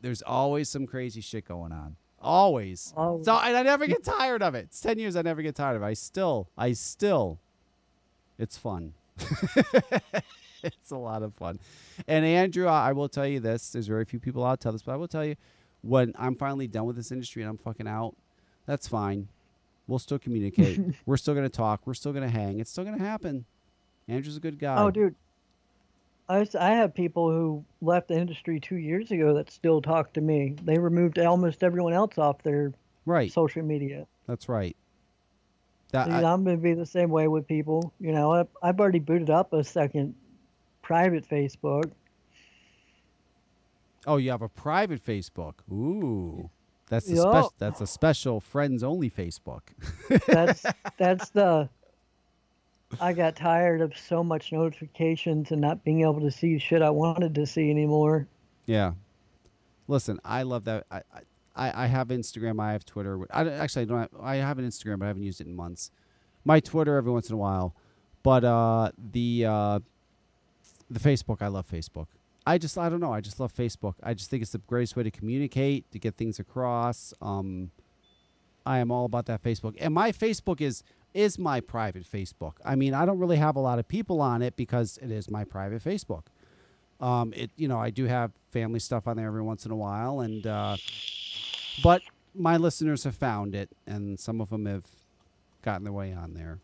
there's 0.00 0.22
always 0.22 0.68
some 0.68 0.86
crazy 0.86 1.20
shit 1.20 1.46
going 1.46 1.72
on. 1.72 1.96
Always. 2.20 2.92
Always. 2.96 3.24
So 3.24 3.36
and 3.36 3.56
I 3.56 3.62
never 3.62 3.86
get 3.86 4.02
tired 4.02 4.42
of 4.42 4.54
it. 4.54 4.66
It's 4.66 4.80
10 4.80 4.98
years 4.98 5.16
I 5.16 5.22
never 5.22 5.42
get 5.42 5.54
tired 5.54 5.76
of 5.76 5.82
it. 5.82 5.86
I 5.86 5.94
still 5.94 6.48
I 6.58 6.72
still 6.72 7.38
it's 8.38 8.58
fun. 8.58 8.94
it's 10.62 10.90
a 10.90 10.96
lot 10.96 11.22
of 11.22 11.34
fun. 11.34 11.60
And 12.08 12.24
Andrew, 12.24 12.66
I 12.66 12.88
I 12.88 12.92
will 12.92 13.08
tell 13.08 13.26
you 13.26 13.38
this. 13.38 13.70
There's 13.70 13.86
very 13.86 14.04
few 14.04 14.18
people 14.18 14.42
I'll 14.42 14.56
tell 14.56 14.72
this, 14.72 14.82
but 14.82 14.92
I 14.92 14.96
will 14.96 15.08
tell 15.08 15.24
you 15.24 15.36
when 15.82 16.14
I'm 16.18 16.34
finally 16.34 16.66
done 16.66 16.86
with 16.86 16.96
this 16.96 17.12
industry 17.12 17.42
and 17.42 17.50
I'm 17.50 17.58
fucking 17.58 17.86
out, 17.86 18.16
that's 18.66 18.88
fine. 18.88 19.28
We'll 19.86 19.98
still 19.98 20.18
communicate. 20.18 20.80
We're 21.06 21.16
still 21.16 21.34
gonna 21.34 21.48
talk. 21.48 21.86
We're 21.86 21.94
still 21.94 22.12
gonna 22.12 22.28
hang. 22.28 22.58
It's 22.60 22.70
still 22.70 22.84
gonna 22.84 22.98
happen. 23.02 23.44
Andrew's 24.08 24.36
a 24.36 24.40
good 24.40 24.58
guy. 24.58 24.76
Oh, 24.82 24.90
dude. 24.90 25.14
I, 26.28 26.44
I 26.58 26.70
have 26.70 26.92
people 26.92 27.30
who 27.30 27.64
left 27.80 28.08
the 28.08 28.14
industry 28.18 28.58
two 28.58 28.76
years 28.76 29.12
ago 29.12 29.34
that 29.34 29.48
still 29.50 29.80
talk 29.80 30.12
to 30.14 30.20
me. 30.20 30.56
They 30.64 30.76
removed 30.76 31.18
almost 31.20 31.62
everyone 31.62 31.92
else 31.92 32.18
off 32.18 32.42
their 32.42 32.72
Right. 33.04 33.32
social 33.32 33.62
media. 33.62 34.06
That's 34.26 34.48
right. 34.48 34.76
That, 35.92 36.06
Dude, 36.06 36.14
I- 36.14 36.32
I'm 36.32 36.42
gonna 36.44 36.56
be 36.56 36.74
the 36.74 36.84
same 36.86 37.10
way 37.10 37.28
with 37.28 37.46
people. 37.46 37.92
You 38.00 38.10
know, 38.12 38.32
I, 38.34 38.44
I've 38.60 38.80
already 38.80 38.98
booted 38.98 39.30
up 39.30 39.52
a 39.52 39.62
second 39.62 40.16
private 40.82 41.28
Facebook. 41.28 41.92
oh, 44.06 44.16
you 44.16 44.30
have 44.30 44.42
a 44.42 44.48
private 44.48 45.04
Facebook. 45.04 45.54
Ooh. 45.70 46.50
That's 46.88 47.10
a 47.10 47.16
spec- 47.16 47.58
that's 47.58 47.80
a 47.80 47.86
special 47.86 48.40
friends 48.40 48.82
only 48.82 49.10
Facebook. 49.10 49.62
That's 50.26 50.64
that's 50.98 51.30
the. 51.30 51.68
I 53.00 53.12
got 53.12 53.34
tired 53.34 53.80
of 53.80 53.96
so 53.96 54.22
much 54.22 54.52
notifications 54.52 55.50
and 55.50 55.60
not 55.60 55.82
being 55.82 56.02
able 56.02 56.20
to 56.20 56.30
see 56.30 56.56
shit 56.58 56.82
I 56.82 56.90
wanted 56.90 57.34
to 57.34 57.44
see 57.44 57.68
anymore. 57.68 58.28
Yeah. 58.66 58.92
Listen, 59.88 60.20
I 60.24 60.44
love 60.44 60.64
that. 60.66 60.86
I, 60.88 61.02
I, 61.56 61.84
I 61.84 61.86
have 61.86 62.08
Instagram. 62.08 62.60
I 62.60 62.72
have 62.72 62.84
Twitter. 62.84 63.26
I 63.32 63.48
actually 63.48 63.82
I 63.82 63.84
don't. 63.86 63.98
Have, 63.98 64.10
I 64.20 64.36
have 64.36 64.58
an 64.58 64.66
Instagram, 64.66 65.00
but 65.00 65.06
I 65.06 65.08
haven't 65.08 65.24
used 65.24 65.40
it 65.40 65.48
in 65.48 65.56
months. 65.56 65.90
My 66.44 66.60
Twitter 66.60 66.96
every 66.96 67.10
once 67.10 67.28
in 67.28 67.34
a 67.34 67.38
while, 67.38 67.74
but 68.22 68.44
uh, 68.44 68.92
the 69.12 69.46
uh, 69.46 69.80
the 70.88 71.00
Facebook. 71.00 71.42
I 71.42 71.48
love 71.48 71.68
Facebook. 71.68 72.06
I 72.46 72.58
just 72.58 72.78
I 72.78 72.88
don't 72.88 73.00
know. 73.00 73.12
I 73.12 73.20
just 73.20 73.40
love 73.40 73.52
Facebook. 73.52 73.94
I 74.02 74.14
just 74.14 74.30
think 74.30 74.42
it's 74.42 74.52
the 74.52 74.58
greatest 74.58 74.94
way 74.96 75.02
to 75.02 75.10
communicate 75.10 75.90
to 75.92 75.98
get 75.98 76.16
things 76.16 76.38
across. 76.38 77.12
Um, 77.20 77.70
I 78.64 78.78
am 78.78 78.90
all 78.90 79.04
about 79.04 79.26
that 79.26 79.42
Facebook, 79.42 79.74
and 79.80 79.92
my 79.92 80.12
Facebook 80.12 80.60
is 80.60 80.82
is 81.14 81.38
my 81.38 81.60
private 81.60 82.04
Facebook. 82.04 82.52
I 82.64 82.76
mean, 82.76 82.94
I 82.94 83.04
don't 83.06 83.18
really 83.18 83.36
have 83.38 83.56
a 83.56 83.60
lot 83.60 83.78
of 83.78 83.88
people 83.88 84.20
on 84.20 84.42
it 84.42 84.54
because 84.56 84.98
it 85.02 85.10
is 85.10 85.30
my 85.30 85.44
private 85.44 85.82
Facebook. 85.82 86.24
Um, 87.00 87.32
it 87.36 87.50
you 87.56 87.68
know 87.68 87.78
I 87.78 87.90
do 87.90 88.04
have 88.06 88.32
family 88.52 88.78
stuff 88.80 89.06
on 89.06 89.16
there 89.16 89.26
every 89.26 89.42
once 89.42 89.66
in 89.66 89.72
a 89.72 89.76
while, 89.76 90.20
and 90.20 90.46
uh, 90.46 90.76
but 91.82 92.02
my 92.34 92.56
listeners 92.56 93.04
have 93.04 93.14
found 93.16 93.54
it, 93.54 93.70
and 93.86 94.20
some 94.20 94.40
of 94.40 94.50
them 94.50 94.66
have 94.66 94.84
gotten 95.62 95.84
their 95.84 95.92
way 95.92 96.12
on 96.12 96.34
there. 96.34 96.58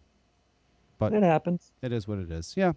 But 0.98 1.12
It 1.12 1.22
happens. 1.24 1.72
it 1.82 1.92
is 1.92 2.06
what 2.06 2.18
it 2.18 2.30
is. 2.30 2.54
Yeah. 2.56 2.72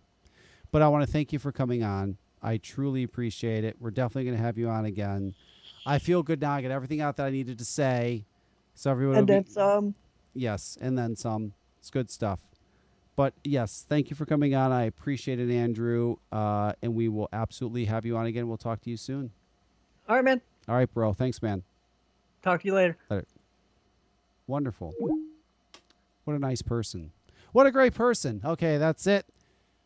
But 0.72 0.82
I 0.82 0.88
want 0.88 1.06
to 1.06 1.11
thank 1.11 1.32
you 1.32 1.38
for 1.40 1.52
coming 1.52 1.84
on. 1.84 2.18
I 2.46 2.58
truly 2.58 3.02
appreciate 3.02 3.64
it. 3.64 3.76
We're 3.80 3.90
definitely 3.90 4.26
going 4.26 4.38
to 4.38 4.44
have 4.44 4.58
you 4.58 4.70
on 4.70 4.86
again. 4.86 5.34
I 5.86 5.98
feel 5.98 6.22
good 6.22 6.40
now. 6.40 6.54
I 6.54 6.62
got 6.62 6.70
everything 6.70 7.02
out 7.02 7.18
that 7.18 7.26
I 7.26 7.30
needed 7.32 7.58
to 7.58 7.66
say. 7.66 8.26
So 8.76 8.92
everyone 8.92 9.18
And 9.18 9.28
will 9.28 9.38
be, 9.40 9.44
that's 9.44 9.58
um 9.58 9.96
yes, 10.36 10.78
and 10.80 10.98
then 10.98 11.16
some. 11.16 11.54
It's 11.80 11.90
good 11.90 12.12
stuff. 12.12 12.42
But 13.16 13.34
yes, 13.44 13.86
thank 13.88 14.10
you 14.10 14.16
for 14.16 14.26
coming 14.26 14.54
on. 14.54 14.72
I 14.72 14.84
appreciate 14.84 15.40
it, 15.40 15.50
Andrew. 15.50 16.18
Uh, 16.32 16.74
and 16.82 16.94
we 16.94 17.08
will 17.08 17.30
absolutely 17.34 17.86
have 17.86 18.06
you 18.06 18.16
on 18.18 18.26
again. 18.26 18.48
We'll 18.48 18.58
talk 18.58 18.82
to 18.82 18.90
you 18.90 18.98
soon. 18.98 19.32
all 20.08 20.16
right, 20.16 20.26
man. 20.26 20.42
All 20.68 20.76
right, 20.76 20.92
bro. 20.94 21.14
Thanks, 21.14 21.42
man. 21.42 21.64
Talk 22.44 22.62
to 22.62 22.68
you 22.68 22.74
later. 22.76 22.98
later. 23.10 23.26
Wonderful. 24.48 24.94
What 26.26 26.34
a 26.36 26.40
nice 26.40 26.62
person. 26.62 27.12
What 27.54 27.66
a 27.66 27.72
great 27.72 27.94
person. 27.94 28.42
Okay, 28.44 28.78
that's 28.78 29.08
it. 29.08 29.26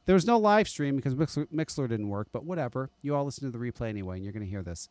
There 0.10 0.15
was 0.15 0.26
no 0.26 0.40
live 0.40 0.68
stream 0.68 0.95
because 0.95 1.14
Mixlr, 1.14 1.45
Mixlr 1.53 1.88
didn't 1.88 2.10
work, 2.10 2.30
but 2.31 2.44
whatever. 2.44 2.90
You 3.03 3.14
all 3.14 3.26
listen 3.26 3.44
to 3.44 3.56
the 3.56 3.64
replay 3.64 3.90
anyway, 3.90 4.15
and 4.15 4.23
you're 4.23 4.34
going 4.34 4.44
to 4.44 4.49
hear 4.49 4.64
this. 4.64 4.90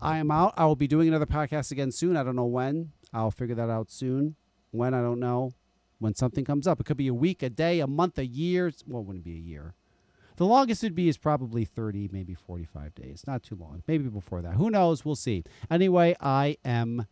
I 0.00 0.18
am 0.18 0.30
out. 0.30 0.54
I 0.56 0.64
will 0.66 0.76
be 0.76 0.86
doing 0.86 1.08
another 1.08 1.26
podcast 1.26 1.72
again 1.72 1.90
soon. 1.90 2.16
I 2.16 2.22
don't 2.22 2.36
know 2.36 2.44
when. 2.44 2.92
I'll 3.12 3.32
figure 3.32 3.56
that 3.56 3.68
out 3.68 3.90
soon. 3.90 4.36
When, 4.70 4.94
I 4.94 5.00
don't 5.00 5.18
know. 5.18 5.54
When 5.98 6.14
something 6.14 6.44
comes 6.44 6.68
up. 6.68 6.78
It 6.78 6.86
could 6.86 6.96
be 6.96 7.08
a 7.08 7.12
week, 7.12 7.42
a 7.42 7.50
day, 7.50 7.80
a 7.80 7.88
month, 7.88 8.16
a 8.16 8.24
year. 8.24 8.70
Well, 8.86 9.02
it 9.02 9.06
wouldn't 9.06 9.24
be 9.24 9.34
a 9.34 9.40
year. 9.40 9.74
The 10.36 10.46
longest 10.46 10.84
it'd 10.84 10.94
be 10.94 11.08
is 11.08 11.18
probably 11.18 11.64
30, 11.64 12.10
maybe 12.12 12.34
45 12.34 12.94
days. 12.94 13.24
Not 13.26 13.42
too 13.42 13.56
long. 13.56 13.82
Maybe 13.88 14.04
before 14.04 14.40
that. 14.40 14.54
Who 14.54 14.70
knows? 14.70 15.04
We'll 15.04 15.16
see. 15.16 15.42
Anyway, 15.68 16.14
I 16.20 16.58
am 16.64 17.08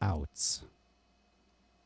out. 0.00 0.62